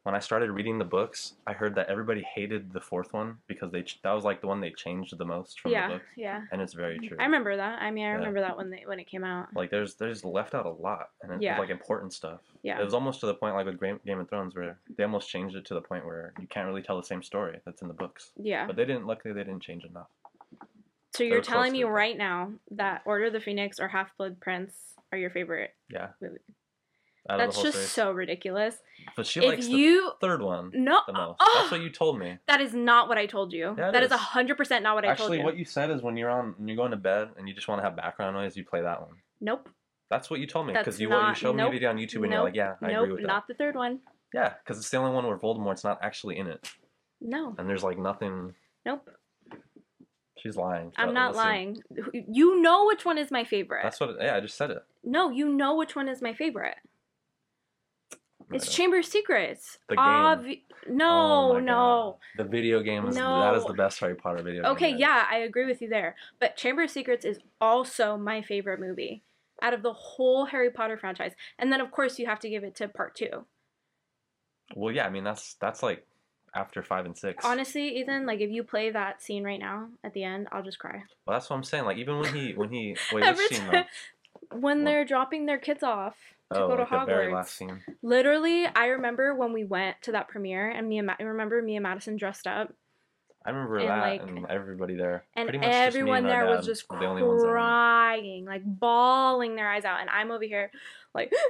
when 0.07 0.15
I 0.15 0.21
started 0.21 0.53
reading 0.53 0.79
the 0.79 0.85
books, 0.85 1.33
I 1.49 1.53
heard 1.53 1.75
that 1.75 1.89
everybody 1.89 2.25
hated 2.33 2.73
the 2.73 2.81
fourth 2.81 3.13
one 3.13 3.39
because 3.49 3.73
they 3.73 3.83
ch- 3.83 4.01
that 4.05 4.13
was 4.13 4.23
like 4.23 4.41
the 4.41 4.47
one 4.47 4.61
they 4.61 4.71
changed 4.71 5.19
the 5.19 5.25
most 5.25 5.59
from 5.59 5.73
yeah, 5.73 5.89
the 5.89 5.95
books, 5.95 6.07
yeah. 6.17 6.43
and 6.53 6.63
it's 6.63 6.75
very 6.75 6.97
true. 7.01 7.17
I 7.19 7.25
remember 7.25 7.57
that. 7.57 7.83
I 7.83 7.91
mean, 7.91 8.05
I 8.05 8.11
Yeah. 8.11 8.15
remember 8.19 8.41
that 8.41 8.57
when 8.57 8.71
they 8.71 8.85
when 8.87 9.01
it 9.01 9.09
came 9.09 9.25
out. 9.25 9.49
like 9.57 9.69
there's 9.69 9.97
there's 9.97 10.25
left 10.25 10.55
out 10.55 10.65
a 10.65 10.71
lot, 10.71 11.09
and 11.23 11.33
it's 11.33 11.43
Yeah. 11.43 11.59
like 11.59 11.71
important 11.71 12.13
stuff. 12.13 12.41
Yeah. 12.63 12.79
It 12.81 12.85
was 12.85 12.95
almost 12.95 13.19
to 13.21 13.27
the 13.27 13.35
point 13.35 13.57
like 13.57 13.67
with 13.67 13.81
Game, 13.81 13.99
Game 14.07 14.21
of 14.21 14.29
Thrones 14.29 14.55
where 14.55 14.79
they 14.97 15.03
almost 15.03 15.29
changed 15.29 15.57
it 15.57 15.65
to 15.67 15.75
the 15.75 15.81
point 15.83 16.07
where 16.07 16.33
you 16.41 16.47
can't 16.47 16.69
really 16.69 16.83
tell 16.83 16.97
the 16.97 17.07
same 17.07 17.25
story 17.25 17.59
that's 17.65 17.83
in 17.83 17.89
the 17.89 17.95
books. 17.95 18.31
Yeah. 18.37 18.69
But 18.69 18.77
they 18.77 18.85
didn't. 18.85 19.07
Luckily, 19.07 19.35
they 19.35 19.43
didn't 19.43 19.65
change 19.65 19.85
enough. 19.85 20.07
So 21.15 21.25
you're 21.25 21.41
telling 21.41 21.73
me 21.73 21.83
right 21.83 22.17
now 22.17 22.53
that 22.71 23.03
Order 23.07 23.25
of 23.25 23.33
the 23.33 23.41
Phoenix 23.41 23.81
or 23.81 23.89
Half 23.89 24.17
Blood 24.19 24.39
Prince 24.41 24.95
are 25.11 25.19
your 25.19 25.31
favorite 25.31 25.75
Yeah. 25.91 26.11
movie? 26.23 26.39
That's 27.29 27.61
just 27.63 27.75
series. 27.77 27.91
so 27.91 28.13
ridiculous. 28.13 28.77
But 29.17 29.27
she 29.27 29.41
if 29.41 29.47
likes 29.47 29.69
you 29.69 30.13
the 30.21 30.27
third 30.27 30.43
one 30.43 30.71
no, 30.75 31.01
the 31.07 31.13
most. 31.13 31.37
oh, 31.41 31.59
That's 31.61 31.71
what 31.71 31.81
you 31.81 31.91
told 31.91 32.19
me. 32.19 32.39
that 32.49 32.61
is 32.61 32.75
not 32.75 33.09
what 33.09 33.19
I 33.19 33.27
told 33.27 33.53
you. 33.53 33.75
Yeah, 33.79 33.91
that 33.91 34.03
is 34.03 34.11
hundred 34.13 34.57
percent 34.57 34.83
not 34.83 34.95
what 34.95 35.05
I 35.05 35.15
told 35.15 35.31
you. 35.31 35.37
Actually, 35.37 35.45
what 35.45 35.57
you 35.57 35.65
said 35.65 35.91
is 35.91 36.03
when 36.03 36.17
you're 36.17 36.31
on, 36.31 36.55
when 36.59 36.69
you're 36.69 36.77
going 36.77 36.91
to 36.91 36.97
bed 36.97 37.29
and 37.39 37.49
you 37.49 37.55
just 37.55 37.69
want 37.69 37.81
to 37.81 37.85
have 37.85 37.97
background 37.97 38.37
noise, 38.37 38.57
you 38.57 38.65
play 38.65 38.83
that 38.83 39.01
one. 39.01 39.13
Nope. 39.41 39.69
That's 40.11 40.31
what 40.31 40.41
you 40.41 40.47
told 40.47 40.67
me 40.67 40.73
because 40.73 41.01
you 41.01 41.09
you 41.09 41.15
not- 41.15 41.37
showed 41.37 41.57
me 41.57 41.63
a 41.65 41.71
video 41.71 41.91
on 41.91 41.97
YouTube 41.97 42.23
and 42.25 42.33
you're 42.33 42.43
like, 42.45 42.55
yeah, 42.55 42.75
I 42.83 42.93
nope, 42.93 43.03
agree 43.05 43.13
with 43.15 43.23
that. 43.23 43.27
not 43.29 43.47
the 43.49 43.55
third 43.55 43.75
one. 43.75 44.01
Yeah, 44.35 44.55
because 44.65 44.79
it's 44.79 44.91
the 44.91 44.97
only 44.99 45.13
one 45.13 45.27
where 45.27 45.37
Voldemort's 45.39 45.85
not 45.85 45.99
actually 46.03 46.37
in 46.39 46.47
it, 46.49 46.69
No, 47.21 47.55
and 47.59 47.69
there's 47.69 47.83
like 47.85 47.99
nothing. 47.99 48.55
nope. 48.85 49.09
She's 50.39 50.57
lying. 50.57 50.93
I'm 50.97 51.15
not 51.15 51.35
lying. 51.35 51.79
You 52.13 52.61
know 52.61 52.87
which 52.87 53.05
one 53.05 53.19
is 53.19 53.31
my 53.31 53.43
favorite. 53.45 53.81
That's 53.83 53.99
what. 53.99 54.17
Yeah, 54.21 54.37
I 54.37 54.41
just 54.41 54.57
said 54.57 54.71
it. 54.71 54.85
No, 55.03 55.31
you 55.31 55.49
know 55.49 55.77
which 55.77 55.97
one 55.97 56.09
is 56.09 56.21
my 56.21 56.35
favorite. 56.35 56.77
It's 58.53 58.73
Chamber 58.73 58.99
of 58.99 59.05
Secrets. 59.05 59.79
The 59.89 59.97
game. 59.97 60.05
Obvi- 60.05 60.63
oh 60.89 60.93
no, 60.93 61.53
my 61.55 61.61
no. 61.61 62.19
God. 62.37 62.45
The 62.45 62.51
video 62.51 62.81
game 62.83 63.07
is 63.07 63.17
that 63.17 63.55
is 63.57 63.65
the 63.65 63.75
best 63.75 63.99
Harry 64.01 64.15
Potter 64.15 64.43
video. 64.43 64.65
Okay, 64.73 64.93
is. 64.93 65.01
yeah, 65.01 65.27
I 65.31 65.39
agree 65.39 65.67
with 65.67 65.83
you 65.83 65.89
there. 65.89 66.15
But 66.39 66.57
Chamber 66.57 66.85
of 66.85 66.91
Secrets 66.91 67.25
is 67.25 67.39
also 67.61 68.17
my 68.17 68.43
favorite 68.43 68.79
movie 68.81 69.23
out 69.63 69.75
of 69.75 69.83
the 69.83 69.93
whole 69.93 70.47
Harry 70.47 70.71
Potter 70.71 70.97
franchise. 70.97 71.33
And 71.59 71.73
then, 71.73 71.81
of 71.81 71.91
course, 71.91 72.19
you 72.19 72.27
have 72.27 72.39
to 72.41 72.49
give 72.49 72.63
it 72.63 72.75
to 72.77 72.89
part 72.89 73.17
two. 73.17 73.47
Well, 74.75 74.93
yeah. 74.95 75.07
I 75.07 75.11
mean, 75.11 75.25
that's 75.25 75.55
that's 75.55 75.83
like 75.83 76.07
after 76.55 76.83
five 76.83 77.05
and 77.05 77.17
six. 77.17 77.45
Honestly, 77.45 77.99
Ethan, 77.99 78.27
like 78.27 78.41
if 78.41 78.51
you 78.51 78.63
play 78.63 78.91
that 78.91 79.23
scene 79.23 79.45
right 79.45 79.61
now 79.61 79.89
at 80.05 80.15
the 80.15 80.23
end, 80.25 80.49
I'll 80.53 80.63
just 80.63 80.79
cry. 80.79 81.03
Well, 81.27 81.37
that's 81.37 81.51
what 81.51 81.57
I'm 81.57 81.65
saying. 81.65 81.85
Like 81.85 81.99
even 81.99 82.19
when 82.21 82.33
he 82.35 82.53
when 82.53 82.71
he 82.71 82.97
wait, 83.13 83.25
Every 83.25 83.47
scene 83.49 83.61
time 83.67 83.85
when 84.51 84.79
What? 84.79 84.85
they're 84.85 85.05
dropping 85.05 85.47
their 85.47 85.59
kids 85.59 85.83
off 85.83 86.15
to 86.53 86.61
Oh, 86.63 86.69
go 86.69 86.77
to 86.77 86.83
like 86.83 86.91
the 86.91 87.05
very 87.07 87.27
Hogwarts. 87.27 87.35
last 87.35 87.57
scene. 87.57 87.83
Literally, 88.03 88.67
I 88.67 88.87
remember 88.87 89.35
when 89.35 89.53
we 89.53 89.65
went 89.65 89.97
to 90.03 90.13
that 90.13 90.29
premiere, 90.29 90.69
and 90.71 90.89
me 90.89 90.99
and 90.99 91.07
Ma- 91.09 91.17
remember 91.19 91.61
me 91.61 91.77
and 91.77 91.83
Madison 91.83 92.17
dressed 92.17 92.47
up, 92.47 92.73
I 93.45 93.51
remember 93.51 93.79
And, 93.79 93.89
that 93.89 94.01
like- 94.01 94.23
and 94.23 94.47
everybody 94.49 94.95
there. 94.97 95.25
and 95.35 95.47
Pretty 95.49 95.59
much 95.59 95.69
just 95.69 95.79
everyone 95.79 96.19
and 96.19 96.29
there 96.29 96.47
was 96.47 96.67
just 96.67 96.89
the 96.89 97.05
only 97.07 97.23
ones 97.23 97.43
crying, 97.43 98.45
like 98.45 98.63
bawling 98.65 99.57
their 99.57 99.69
eyes 99.71 99.85
out, 99.85 100.01
and 100.01 100.11
I'm 100.11 100.31
over 100.31 100.45
here, 100.45 100.71
like 101.15 101.33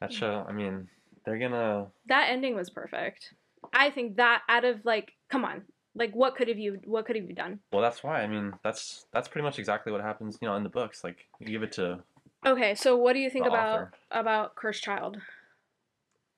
That 0.00 0.12
show. 0.12 0.44
I 0.46 0.52
mean, 0.52 0.88
they're 1.24 1.38
gonna. 1.38 1.86
that 2.08 2.28
ending 2.30 2.54
was 2.54 2.68
perfect. 2.70 3.32
I 3.72 3.90
think 3.90 4.16
that 4.16 4.42
out 4.48 4.64
of 4.64 4.84
like, 4.84 5.12
come 5.30 5.44
on, 5.44 5.62
like 5.94 6.12
what 6.14 6.36
could 6.36 6.48
have 6.48 6.58
you, 6.58 6.78
what 6.84 7.06
could 7.06 7.16
have 7.16 7.24
you 7.26 7.34
done? 7.34 7.60
Well, 7.72 7.80
that's 7.82 8.02
why. 8.04 8.20
I 8.22 8.26
mean, 8.26 8.52
that's 8.62 9.06
that's 9.12 9.28
pretty 9.28 9.44
much 9.44 9.58
exactly 9.58 9.92
what 9.92 10.02
happens. 10.02 10.38
You 10.42 10.48
know, 10.48 10.56
in 10.56 10.62
the 10.62 10.68
books, 10.68 11.02
like 11.04 11.26
you 11.40 11.46
give 11.46 11.62
it 11.62 11.72
to. 11.72 12.00
Okay, 12.46 12.74
so 12.76 12.96
what 12.96 13.14
do 13.14 13.18
you 13.18 13.28
think 13.28 13.44
The 13.44 13.50
about 13.50 13.74
author. 13.74 13.92
about 14.12 14.54
Cursed 14.54 14.82
Child? 14.82 15.18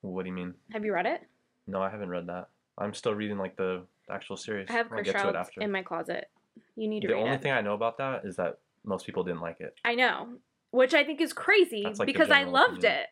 What 0.01 0.23
do 0.23 0.29
you 0.29 0.35
mean? 0.35 0.55
Have 0.73 0.85
you 0.85 0.95
read 0.95 1.07
it? 1.07 1.21
No, 1.67 1.83
I 1.83 1.91
haven't 1.91 2.09
read 2.09 2.27
that. 2.29 2.49
I'm 2.79 2.95
still 2.95 3.15
reading 3.15 3.37
like 3.37 3.57
the, 3.57 3.83
actual 4.11 4.39
series. 4.39 4.69
I 4.71 4.73
have 4.73 4.89
Cursed 4.89 5.13
Child 5.13 5.37
in 5.59 5.71
my 5.71 5.83
closet. 5.83 6.31
You 6.77 6.89
need 6.89 7.01
to 7.01 7.09
read 7.09 7.15
it. 7.15 7.17
the 7.17 7.23
only 7.23 7.35
it. 7.35 7.43
thing 7.43 7.53
I 7.53 7.61
know 7.61 7.75
about 7.75 7.99
that 7.99 8.25
is 8.25 8.37
that 8.37 8.59
most 8.85 9.05
people 9.05 9.23
didn't 9.23 9.43
like 9.43 9.61
it. 9.61 9.75
I 9.85 9.95
know. 9.95 10.29
which 10.71 10.95
I 10.95 11.05
think 11.05 11.21
is 11.21 11.35
crazy 11.35 11.85
like, 11.85 12.07
because 12.07 12.31
I 12.31 12.45
loved 12.45 12.79
opinion. 12.79 13.01
it. 13.03 13.07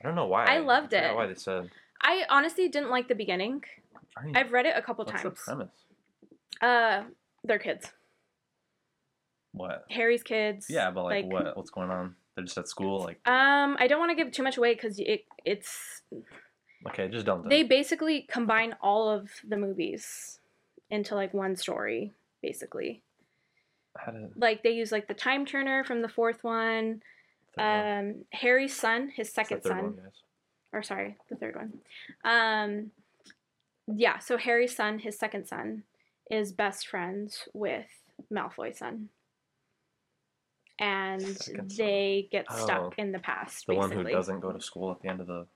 I 0.00 0.06
don't 0.06 0.14
know 0.14 0.26
why. 0.26 0.46
I 0.46 0.58
loved 0.58 0.92
forgot 0.92 1.10
it. 1.10 1.16
Why 1.16 1.26
they 1.26 1.34
said? 1.34 1.70
I 2.00 2.22
honestly 2.30 2.68
didn't 2.68 2.88
like 2.88 3.08
the 3.08 3.14
beginning. 3.14 3.64
I 4.16 4.40
I've 4.40 4.52
read 4.52 4.64
it 4.64 4.74
a 4.76 4.80
couple 4.80 5.04
times. 5.04 5.24
what's 5.24 5.44
the 5.44 5.52
premise? 5.52 5.70
Uh, 6.62 7.02
they're 7.44 7.58
kids. 7.58 7.92
What? 9.52 9.84
Harry's 9.90 10.22
kids. 10.22 10.66
Yeah, 10.70 10.90
but 10.90 11.04
like, 11.04 11.26
what? 11.26 11.56
What's 11.56 11.70
going 11.70 11.90
on? 11.90 12.14
They're 12.34 12.44
just 12.44 12.58
at 12.58 12.68
school. 12.68 13.00
Like, 13.00 13.20
Um, 13.28 13.76
I 13.78 13.86
don't 13.86 13.98
want 13.98 14.10
to 14.10 14.14
give 14.16 14.32
too 14.32 14.42
much 14.42 14.56
away 14.56 14.74
because 14.74 14.98
it 14.98 15.24
it's 15.44 16.02
okay, 16.88 17.08
just 17.08 17.26
don't. 17.26 17.48
they 17.48 17.62
basically 17.62 18.22
combine 18.22 18.74
all 18.80 19.08
of 19.08 19.30
the 19.46 19.56
movies 19.56 20.38
into 20.90 21.14
like 21.14 21.34
one 21.34 21.56
story, 21.56 22.12
basically. 22.42 23.02
How 23.96 24.12
did, 24.12 24.32
Like 24.36 24.62
they 24.62 24.70
use 24.70 24.92
like 24.92 25.08
the 25.08 25.14
time 25.14 25.44
turner 25.44 25.82
from 25.84 26.02
the 26.02 26.08
fourth 26.08 26.44
one. 26.44 27.02
third 27.56 27.62
one. 27.64 27.98
Um, 27.98 28.24
Harry's 28.32 28.74
son, 28.76 29.08
his 29.14 29.32
second 29.32 29.62
son, 29.62 29.76
one, 29.82 29.92
guys. 29.96 30.12
or 30.72 30.82
sorry, 30.82 31.16
the 31.28 31.36
third 31.36 31.56
one. 31.56 31.72
Um, 32.24 32.90
yeah, 33.92 34.18
so 34.18 34.36
Harry's 34.36 34.74
son, 34.76 35.00
his 35.00 35.18
second 35.18 35.46
son, 35.46 35.82
is 36.30 36.52
best 36.52 36.86
friends 36.86 37.48
with 37.52 37.88
Malfoy's 38.32 38.78
son. 38.78 39.08
And 40.80 41.20
Second 41.22 41.70
son. 41.70 41.76
they 41.78 42.28
get 42.32 42.50
stuck 42.50 42.80
Oh. 42.80 42.92
in 42.96 43.12
the 43.12 43.18
past. 43.18 43.66
The 43.66 43.74
basically. 43.74 43.96
one 43.98 44.06
who 44.06 44.12
doesn't 44.12 44.40
go 44.40 44.50
to 44.52 44.60
school 44.60 44.90
at 44.90 45.00
the 45.02 45.08
end 45.08 45.20
of 45.20 45.26
the 45.26 45.46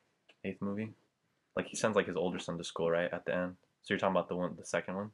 eighth 0.44 0.60
movie. 0.60 0.92
Like 1.56 1.66
he 1.66 1.76
sends 1.76 1.96
like 1.96 2.06
his 2.06 2.16
older 2.16 2.38
son 2.38 2.58
to 2.58 2.64
school, 2.64 2.90
right 2.90 3.10
at 3.12 3.24
the 3.24 3.34
end. 3.34 3.56
So 3.82 3.94
you're 3.94 3.98
talking 3.98 4.14
about 4.16 4.28
the 4.28 4.36
one, 4.36 4.54
the 4.56 4.64
second 4.66 4.96
one. 4.96 5.10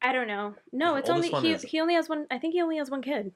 I 0.00 0.12
don't 0.12 0.28
know. 0.28 0.54
No, 0.72 0.92
The 0.92 0.98
it's 1.00 1.10
only 1.10 1.28
oldest 1.32 1.44
he. 1.44 1.52
is- 1.52 1.62
He 1.62 1.80
only 1.80 1.94
has 1.94 2.08
one. 2.08 2.26
I 2.30 2.38
think 2.38 2.54
he 2.54 2.62
only 2.62 2.76
has 2.78 2.90
one 2.90 3.02
kid. 3.02 3.32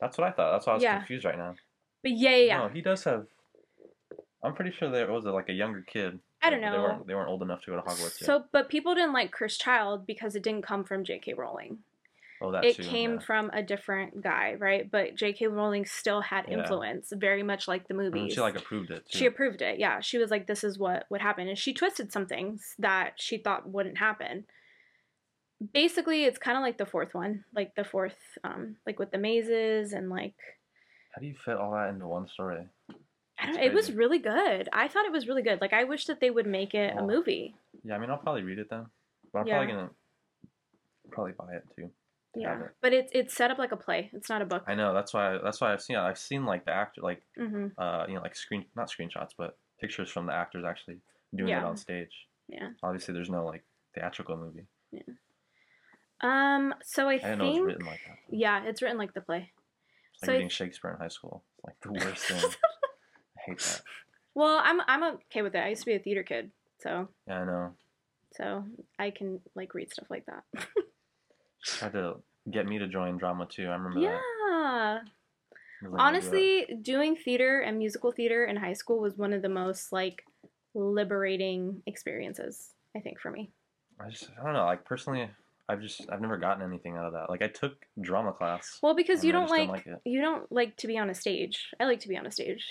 That's 0.00 0.18
what 0.18 0.26
I 0.26 0.32
thought. 0.32 0.52
That's 0.52 0.66
why 0.66 0.72
I 0.72 0.74
was 0.76 0.82
Yeah. 0.82 0.98
confused 0.98 1.24
right 1.24 1.38
now. 1.38 1.54
But 2.02 2.12
yeah, 2.12 2.30
yeah, 2.30 2.36
yeah. 2.36 2.58
No, 2.58 2.68
he 2.68 2.82
does 2.82 3.04
have. 3.04 3.26
I'm 4.42 4.54
pretty 4.54 4.72
sure 4.72 4.90
there 4.90 5.10
was 5.10 5.24
a, 5.24 5.30
like 5.32 5.48
a 5.48 5.52
younger 5.54 5.80
kid. 5.82 6.18
I 6.42 6.50
don't 6.50 6.60
but 6.60 6.70
They 6.70 6.76
know. 6.76 6.82
weren't. 6.82 7.06
They 7.06 7.14
weren't 7.14 7.30
old 7.30 7.40
enough 7.42 7.62
to 7.62 7.70
go 7.70 7.76
to 7.76 7.82
Hogwarts 7.82 8.20
yet. 8.20 8.26
So, 8.26 8.44
but 8.52 8.68
people 8.68 8.94
didn't 8.94 9.14
like 9.14 9.30
Cursed 9.32 9.60
Child 9.62 10.06
because 10.06 10.34
it 10.36 10.42
didn't 10.42 10.62
come 10.66 10.84
from 10.84 11.02
J.K. 11.04 11.32
Rowling. 11.32 11.78
Oh, 12.44 12.52
that 12.52 12.64
it 12.64 12.76
too, 12.76 12.82
came 12.84 13.14
yeah. 13.14 13.18
from 13.20 13.50
a 13.52 13.62
different 13.62 14.20
guy, 14.22 14.54
right? 14.58 14.90
But 14.90 15.14
J.K. 15.14 15.46
Rowling 15.48 15.84
still 15.86 16.20
had 16.20 16.46
Yeah. 16.48 16.58
influence, 16.58 17.12
very 17.14 17.42
much 17.42 17.66
like 17.68 17.88
the 17.88 17.94
And 17.94 18.02
movies. 18.12 18.34
she 18.34 18.40
like 18.40 18.56
approved 18.56 18.90
it. 18.90 19.04
Too. 19.08 19.18
She 19.18 19.26
approved 19.26 19.62
it. 19.62 19.78
Yeah, 19.78 20.00
she 20.00 20.18
was 20.18 20.30
like, 20.30 20.46
"This 20.46 20.62
is 20.64 20.78
what 20.78 21.06
would 21.10 21.20
happen," 21.22 21.48
and 21.48 21.58
she 21.58 21.72
twisted 21.74 22.12
some 22.12 22.26
things 22.26 22.74
that 22.78 23.14
she 23.16 23.38
thought 23.38 23.68
wouldn't 23.68 23.98
happen. 23.98 24.46
Basically, 25.72 26.24
it's 26.24 26.38
kind 26.38 26.56
of 26.58 26.62
like 26.62 26.78
the 26.78 26.86
fourth 26.86 27.14
one, 27.14 27.44
like 27.54 27.74
the 27.74 27.84
fourth, 27.84 28.18
um, 28.42 28.76
like 28.86 28.98
with 28.98 29.10
the 29.12 29.18
mazes 29.18 29.92
and 29.92 30.10
like 30.10 30.34
How 31.14 31.20
do 31.20 31.26
you 31.26 31.34
fit 31.44 31.56
all 31.56 31.72
that 31.72 31.90
into 31.90 32.06
one 32.08 32.26
story? 32.28 32.66
I 33.38 33.46
don't. 33.46 33.58
It 33.60 33.72
was 33.72 33.92
really 33.92 34.18
good. 34.18 34.68
I 34.72 34.88
thought 34.88 35.06
it 35.06 35.12
was 35.12 35.26
really 35.28 35.42
good. 35.42 35.60
Like 35.60 35.72
I 35.72 35.84
wish 35.84 36.06
that 36.06 36.20
they 36.20 36.30
would 36.30 36.46
make 36.46 36.74
it 36.74 36.94
a 36.96 37.00
Oh. 37.00 37.06
movie. 37.06 37.54
Yeah, 37.84 37.94
I 37.94 37.98
mean, 37.98 38.10
I'll 38.10 38.18
probably 38.18 38.42
read 38.42 38.58
it 38.58 38.68
then, 38.68 38.86
but 39.32 39.40
I'm 39.40 39.46
Yeah. 39.46 39.56
probably 39.58 39.72
gonna 39.74 39.90
probably 41.10 41.32
buy 41.32 41.54
it 41.54 41.62
too. 41.76 41.90
Yeah, 42.36 42.60
it. 42.64 42.70
but 42.82 42.92
it's 42.92 43.10
it's 43.14 43.34
set 43.34 43.50
up 43.50 43.58
like 43.58 43.72
a 43.72 43.76
play. 43.76 44.10
It's 44.12 44.28
not 44.28 44.42
a 44.42 44.44
book. 44.44 44.64
I 44.66 44.74
know. 44.74 44.92
That's 44.94 45.12
why. 45.14 45.38
That's 45.42 45.60
why 45.60 45.72
I've 45.72 45.82
seen. 45.82 45.96
I've 45.96 46.18
seen 46.18 46.44
like 46.44 46.64
the 46.64 46.72
actor, 46.72 47.00
like 47.02 47.22
hmm 47.36 47.68
uh, 47.78 48.04
you 48.08 48.14
know, 48.14 48.20
like 48.22 48.36
screen, 48.36 48.64
not 48.76 48.90
screenshots, 48.90 49.30
but 49.38 49.56
pictures 49.80 50.10
from 50.10 50.26
the 50.26 50.32
actors 50.34 50.64
actually 50.66 50.98
doing 51.34 51.50
it 51.50 51.64
on 51.64 51.76
stage. 51.76 52.26
Yeah. 52.48 52.70
Obviously, 52.82 53.14
there's 53.14 53.30
no 53.30 53.44
like 53.44 53.64
theatrical 53.94 54.36
movie. 54.36 54.66
Yeah 54.92 55.02
um. 56.20 56.74
So 56.84 57.08
I, 57.08 57.14
I 57.14 57.16
didn't 57.18 57.38
know 57.38 57.44
it 57.46 57.48
was 57.50 57.60
written 57.66 57.86
like 57.86 58.00
that. 58.06 58.16
yeah, 58.30 58.64
it's 58.64 58.80
written 58.82 58.98
like 58.98 59.14
the 59.14 59.20
play. 59.20 59.50
It's 60.14 60.22
like 60.22 60.26
So 60.28 60.32
I- 60.32 60.34
reading 60.36 60.48
Shakespeare 60.48 60.90
in 60.92 60.98
high 60.98 61.08
school. 61.08 61.44
It's 61.58 61.64
like 61.66 61.80
the 61.82 62.04
worst 62.04 62.24
thing. 62.26 62.38
I 63.38 63.40
hate 63.50 63.58
that. 63.60 63.82
Well, 64.34 64.60
I'm 64.62 64.80
I'm 64.86 65.02
okay 65.16 65.42
with 65.42 65.54
it. 65.54 65.58
I 65.58 65.68
used 65.68 65.82
to 65.82 65.86
be 65.86 65.94
a 65.94 65.98
theater 65.98 66.22
kid, 66.22 66.50
so 66.80 67.08
Yeah, 67.26 67.40
I 67.40 67.44
know. 67.44 67.74
so 68.36 68.64
I 68.98 69.10
can 69.10 69.40
like 69.54 69.74
read 69.74 69.92
stuff 69.92 70.06
like 70.10 70.26
that. 70.26 70.44
Tried 71.64 71.92
to 71.92 72.16
get 72.50 72.66
me 72.66 72.78
to 72.78 72.86
join 72.86 73.16
drama 73.16 73.46
too. 73.46 73.66
I 73.66 73.74
remember 73.74 74.00
that. 74.00 74.06
yeah. 74.06 74.98
Like, 75.82 75.90
"I'll 75.90 75.90
do. 75.90 75.96
Honestly, 75.98 76.78
doing 76.82 77.16
theater 77.16 77.60
and 77.60 77.78
musical 77.78 78.12
theater 78.12 78.44
in 78.44 78.56
high 78.56 78.72
school 78.72 79.00
was 79.00 79.16
one 79.16 79.32
of 79.32 79.42
the 79.42 79.48
most 79.48 79.92
like 79.92 80.24
liberating 80.74 81.82
experiences. 81.86 82.70
I 82.96 83.00
think 83.00 83.20
for 83.20 83.30
me. 83.30 83.50
I 84.00 84.10
just 84.10 84.30
I 84.40 84.44
don't 84.44 84.54
know. 84.54 84.64
Like 84.64 84.84
personally, 84.84 85.28
I've 85.68 85.80
just 85.80 86.02
I've 86.10 86.20
never 86.20 86.36
gotten 86.36 86.62
anything 86.62 86.96
out 86.96 87.06
of 87.06 87.12
that. 87.12 87.30
Like 87.30 87.42
I 87.42 87.48
took 87.48 87.86
drama 88.00 88.32
class. 88.32 88.78
Well, 88.82 88.94
because 88.94 89.24
you 89.24 89.32
don't 89.32 89.50
like, 89.50 89.68
like 89.68 89.86
you 90.04 90.20
don't 90.20 90.50
like 90.52 90.76
to 90.78 90.86
be 90.86 90.98
on 90.98 91.10
a 91.10 91.14
stage. 91.14 91.72
I 91.80 91.84
like 91.84 92.00
to 92.00 92.08
be 92.08 92.16
on 92.16 92.26
a 92.26 92.30
stage. 92.30 92.64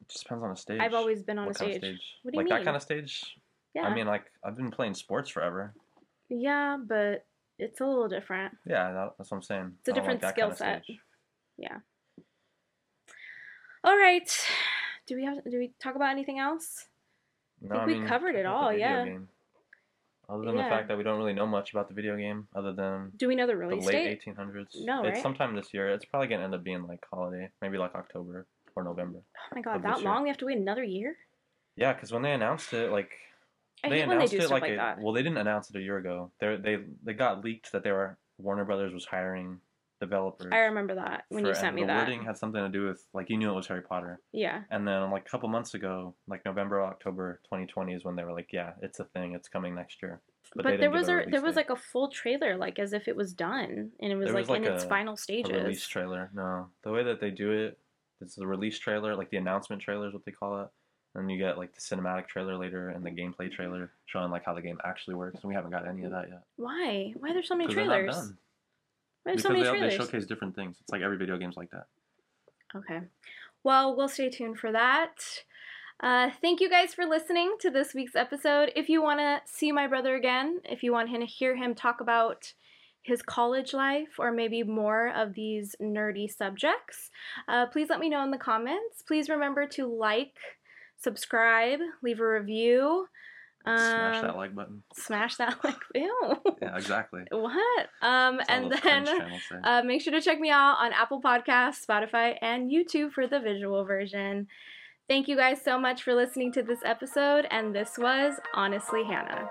It 0.00 0.08
just 0.08 0.24
depends 0.24 0.44
on 0.44 0.50
the 0.50 0.56
stage. 0.56 0.80
I've 0.80 0.94
always 0.94 1.22
been 1.22 1.38
on 1.38 1.46
what 1.46 1.56
a 1.56 1.58
kind 1.58 1.72
stage. 1.72 1.82
of 1.82 1.88
stage? 1.88 2.14
What 2.22 2.32
do 2.32 2.36
you 2.36 2.44
like 2.44 2.50
mean? 2.50 2.58
that 2.60 2.64
kind 2.64 2.76
of 2.76 2.82
stage? 2.82 3.36
Yeah. 3.74 3.82
I 3.82 3.94
mean, 3.94 4.06
like 4.06 4.24
I've 4.44 4.56
been 4.56 4.70
playing 4.70 4.94
sports 4.94 5.30
forever. 5.30 5.74
yeah, 6.28 6.76
but 6.80 7.24
it's 7.58 7.80
a 7.80 7.86
little 7.86 8.08
different. 8.08 8.56
Yeah, 8.66 8.92
that, 8.92 9.14
that's 9.18 9.30
what 9.30 9.38
I'm 9.38 9.42
saying. 9.42 9.72
It's 9.80 9.88
a 9.88 9.92
different 9.92 10.20
that 10.20 10.34
skill 10.34 10.46
kind 10.46 10.52
of 10.52 10.58
set. 10.58 10.84
stage. 10.84 10.98
All 13.84 13.96
right. 13.96 14.28
Do 15.06 15.16
we 15.16 15.24
have 15.24 15.38
do 15.50 15.58
we 15.58 15.72
talk 15.80 15.94
about 15.94 16.10
anything 16.10 16.38
else? 16.38 16.86
No, 17.60 17.76
I 17.76 17.86
think 17.86 18.02
we 18.02 18.08
covered 18.08 18.34
it 18.34 18.46
all, 18.46 18.72
yeah. 18.72 19.04
game. 19.04 19.28
Other 20.28 20.44
than 20.44 20.56
Yeah. 20.56 20.64
the 20.64 20.68
fact 20.68 20.88
that 20.88 20.98
we 20.98 21.02
don't 21.02 21.16
really 21.18 21.32
know 21.32 21.46
much 21.46 21.72
about 21.72 21.88
the 21.88 21.94
video 21.94 22.16
game, 22.16 22.48
other 22.54 22.72
than 22.72 23.12
Do 23.16 23.28
we 23.28 23.34
know 23.34 23.46
the 23.46 23.56
release 23.56 23.86
the 23.86 23.92
late 23.92 24.20
date? 24.24 24.36
1800s. 24.36 24.84
No, 24.84 25.04
it's 25.04 25.14
right? 25.14 25.22
sometime 25.22 25.56
this 25.56 25.72
year. 25.72 25.88
It's 25.88 26.04
probably 26.04 26.28
gonna 26.28 26.44
end 26.44 26.54
up 26.54 26.62
being 26.62 26.86
like 26.86 27.04
holiday, 27.10 27.50
maybe 27.62 27.78
like 27.78 27.94
October 27.94 28.46
or 28.76 28.84
November. 28.84 29.20
Oh 29.36 29.54
my 29.56 29.62
god, 29.62 29.82
that 29.82 29.94
this 29.94 30.02
year. 30.02 30.10
long? 30.10 30.22
We 30.24 30.28
have 30.28 30.38
to 30.38 30.46
wait 30.46 30.58
another 30.58 30.84
year? 30.84 31.16
Yeah, 31.76 31.94
because 31.94 32.12
when 32.12 32.22
they 32.22 32.32
announced 32.32 32.72
it, 32.74 32.90
like 32.92 33.10
I 33.84 33.88
they 33.88 33.96
they 33.96 34.02
announced 34.02 34.32
do 34.32 34.38
it 34.38 34.50
like, 34.50 34.62
like 34.62 34.72
a, 34.72 34.76
that. 34.76 35.00
well, 35.00 35.12
they 35.12 35.22
didn't 35.22 35.38
announce 35.38 35.70
it 35.70 35.76
a 35.76 35.80
year 35.80 35.98
ago. 35.98 36.32
They 36.40 36.56
they 36.56 36.78
they 37.04 37.12
got 37.12 37.44
leaked 37.44 37.72
that 37.72 37.84
they 37.84 37.92
were 37.92 38.18
Warner 38.38 38.64
Brothers 38.64 38.92
was 38.92 39.04
hiring 39.04 39.60
developers. 40.00 40.50
I 40.52 40.58
remember 40.58 40.94
that 40.96 41.24
when 41.28 41.44
you 41.44 41.54
sent 41.54 41.74
me 41.74 41.82
the 41.82 41.88
that. 41.88 41.98
wording 41.98 42.24
had 42.24 42.36
something 42.36 42.60
to 42.60 42.68
do 42.68 42.86
with 42.86 43.04
like 43.12 43.30
you 43.30 43.36
knew 43.36 43.50
it 43.50 43.54
was 43.54 43.66
Harry 43.66 43.82
Potter. 43.82 44.20
Yeah. 44.32 44.62
And 44.70 44.86
then 44.86 45.10
like 45.10 45.26
a 45.26 45.30
couple 45.30 45.48
months 45.48 45.74
ago, 45.74 46.14
like 46.26 46.44
November, 46.44 46.82
October 46.82 47.40
2020 47.44 47.94
is 47.94 48.04
when 48.04 48.16
they 48.16 48.24
were 48.24 48.32
like, 48.32 48.48
yeah, 48.52 48.72
it's 48.82 49.00
a 49.00 49.04
thing. 49.04 49.34
It's 49.34 49.48
coming 49.48 49.74
next 49.74 50.02
year. 50.02 50.20
But, 50.54 50.64
they 50.64 50.76
there 50.76 50.90
was 50.90 51.08
a 51.08 51.24
there 51.30 51.42
was 51.42 51.56
like 51.56 51.70
a 51.70 51.76
full 51.76 52.08
trailer, 52.08 52.56
like 52.56 52.78
as 52.78 52.92
if 52.92 53.06
it 53.06 53.16
was 53.16 53.34
done, 53.34 53.90
and 54.00 54.12
it 54.12 54.16
was 54.16 54.28
like, 54.28 54.42
was, 54.42 54.48
like, 54.48 54.62
in 54.62 54.72
its 54.72 54.84
a- 54.84 54.88
final 54.88 55.14
a 55.14 55.18
stages. 55.18 55.52
release 55.52 55.86
trailer. 55.86 56.30
No, 56.34 56.68
the 56.84 56.90
way 56.90 57.04
that 57.04 57.20
they 57.20 57.30
do 57.30 57.50
it, 57.52 57.78
it's 58.22 58.34
the 58.34 58.46
release 58.46 58.78
trailer, 58.78 59.14
like 59.14 59.30
the 59.30 59.36
announcement 59.36 59.82
trailer 59.82 60.08
is 60.08 60.14
what 60.14 60.24
they 60.24 60.32
call 60.32 60.62
it. 60.62 60.68
And 61.14 61.30
you 61.30 61.38
get 61.38 61.58
like 61.58 61.74
the 61.74 61.80
cinematic 61.80 62.28
trailer 62.28 62.56
later 62.56 62.90
and 62.90 63.04
the 63.04 63.10
gameplay 63.10 63.50
trailer 63.50 63.90
showing 64.06 64.30
like 64.30 64.44
how 64.44 64.54
the 64.54 64.62
game 64.62 64.78
actually 64.84 65.14
works. 65.14 65.40
And 65.42 65.48
we 65.48 65.54
haven't 65.54 65.70
got 65.70 65.88
any 65.88 66.04
of 66.04 66.12
that 66.12 66.26
yet. 66.28 66.42
Why? 66.56 67.12
Why 67.16 67.30
are 67.30 67.32
there 67.32 67.42
so 67.42 67.56
many 67.56 67.72
trailers? 67.72 68.14
done. 68.14 68.38
Why 69.24 69.32
are 69.32 69.36
there 69.36 69.42
so 69.42 69.48
many 69.50 69.64
they, 69.64 69.88
they 69.88 69.96
showcase 69.96 70.26
different 70.26 70.54
things. 70.54 70.76
It's 70.80 70.90
like 70.90 71.02
every 71.02 71.16
video 71.16 71.36
game's 71.38 71.56
like 71.56 71.70
that. 71.70 71.86
Okay. 72.76 73.00
Well, 73.64 73.96
we'll 73.96 74.08
stay 74.08 74.30
tuned 74.30 74.58
for 74.58 74.70
that. 74.72 75.14
Uh, 76.00 76.30
thank 76.40 76.60
you 76.60 76.70
guys 76.70 76.94
for 76.94 77.06
listening 77.06 77.56
to 77.60 77.70
this 77.70 77.92
week's 77.92 78.14
episode. 78.14 78.70
If 78.76 78.88
you 78.88 79.02
want 79.02 79.18
to 79.18 79.40
see 79.46 79.72
my 79.72 79.88
brother 79.88 80.14
again, 80.14 80.60
if 80.64 80.82
you 80.82 80.92
want 80.92 81.10
to 81.10 81.26
hear 81.26 81.56
him 81.56 81.74
talk 81.74 82.00
about 82.00 82.52
his 83.02 83.22
college 83.22 83.72
life 83.72 84.18
or 84.18 84.30
maybe 84.30 84.62
more 84.62 85.12
of 85.14 85.34
these 85.34 85.74
nerdy 85.82 86.30
subjects, 86.30 87.10
uh, 87.48 87.66
please 87.66 87.88
let 87.90 87.98
me 87.98 88.08
know 88.08 88.22
in 88.22 88.30
the 88.30 88.38
comments. 88.38 89.02
Please 89.06 89.28
remember 89.28 89.66
to 89.66 89.86
like, 89.86 90.36
subscribe, 90.98 91.80
leave 92.02 92.20
a 92.20 92.26
review. 92.28 93.06
Smash 93.64 94.16
Um, 94.16 94.22
that 94.22 94.36
like 94.36 94.54
button. 94.54 94.82
Smash 94.94 95.36
that 95.36 95.58
like. 95.64 95.76
Ew. 95.94 96.36
Yeah, 96.62 96.76
exactly. 96.76 97.22
What? 97.30 97.86
Um, 98.00 98.38
all 98.38 98.40
and 98.48 98.72
then 98.72 98.78
cringe 98.80 99.08
channels 99.08 99.42
say. 99.50 99.56
uh, 99.62 99.82
make 99.82 100.00
sure 100.00 100.12
to 100.12 100.20
check 100.22 100.40
me 100.40 100.50
out 100.50 100.76
on 100.78 100.92
Apple 100.92 101.20
Podcasts, 101.20 101.84
Spotify, 101.84 102.36
and 102.40 102.70
YouTube 102.70 103.12
for 103.12 103.26
the 103.26 103.40
visual 103.40 103.84
version. 103.84 104.46
Thank 105.08 105.26
you 105.28 105.36
guys 105.36 105.60
so 105.62 105.78
much 105.78 106.02
for 106.02 106.14
listening 106.14 106.52
to 106.52 106.62
this 106.62 106.80
episode, 106.84 107.46
and 107.50 107.74
this 107.74 107.96
was 107.98 108.34
Honestly 108.54 109.04
Hannah. 109.04 109.48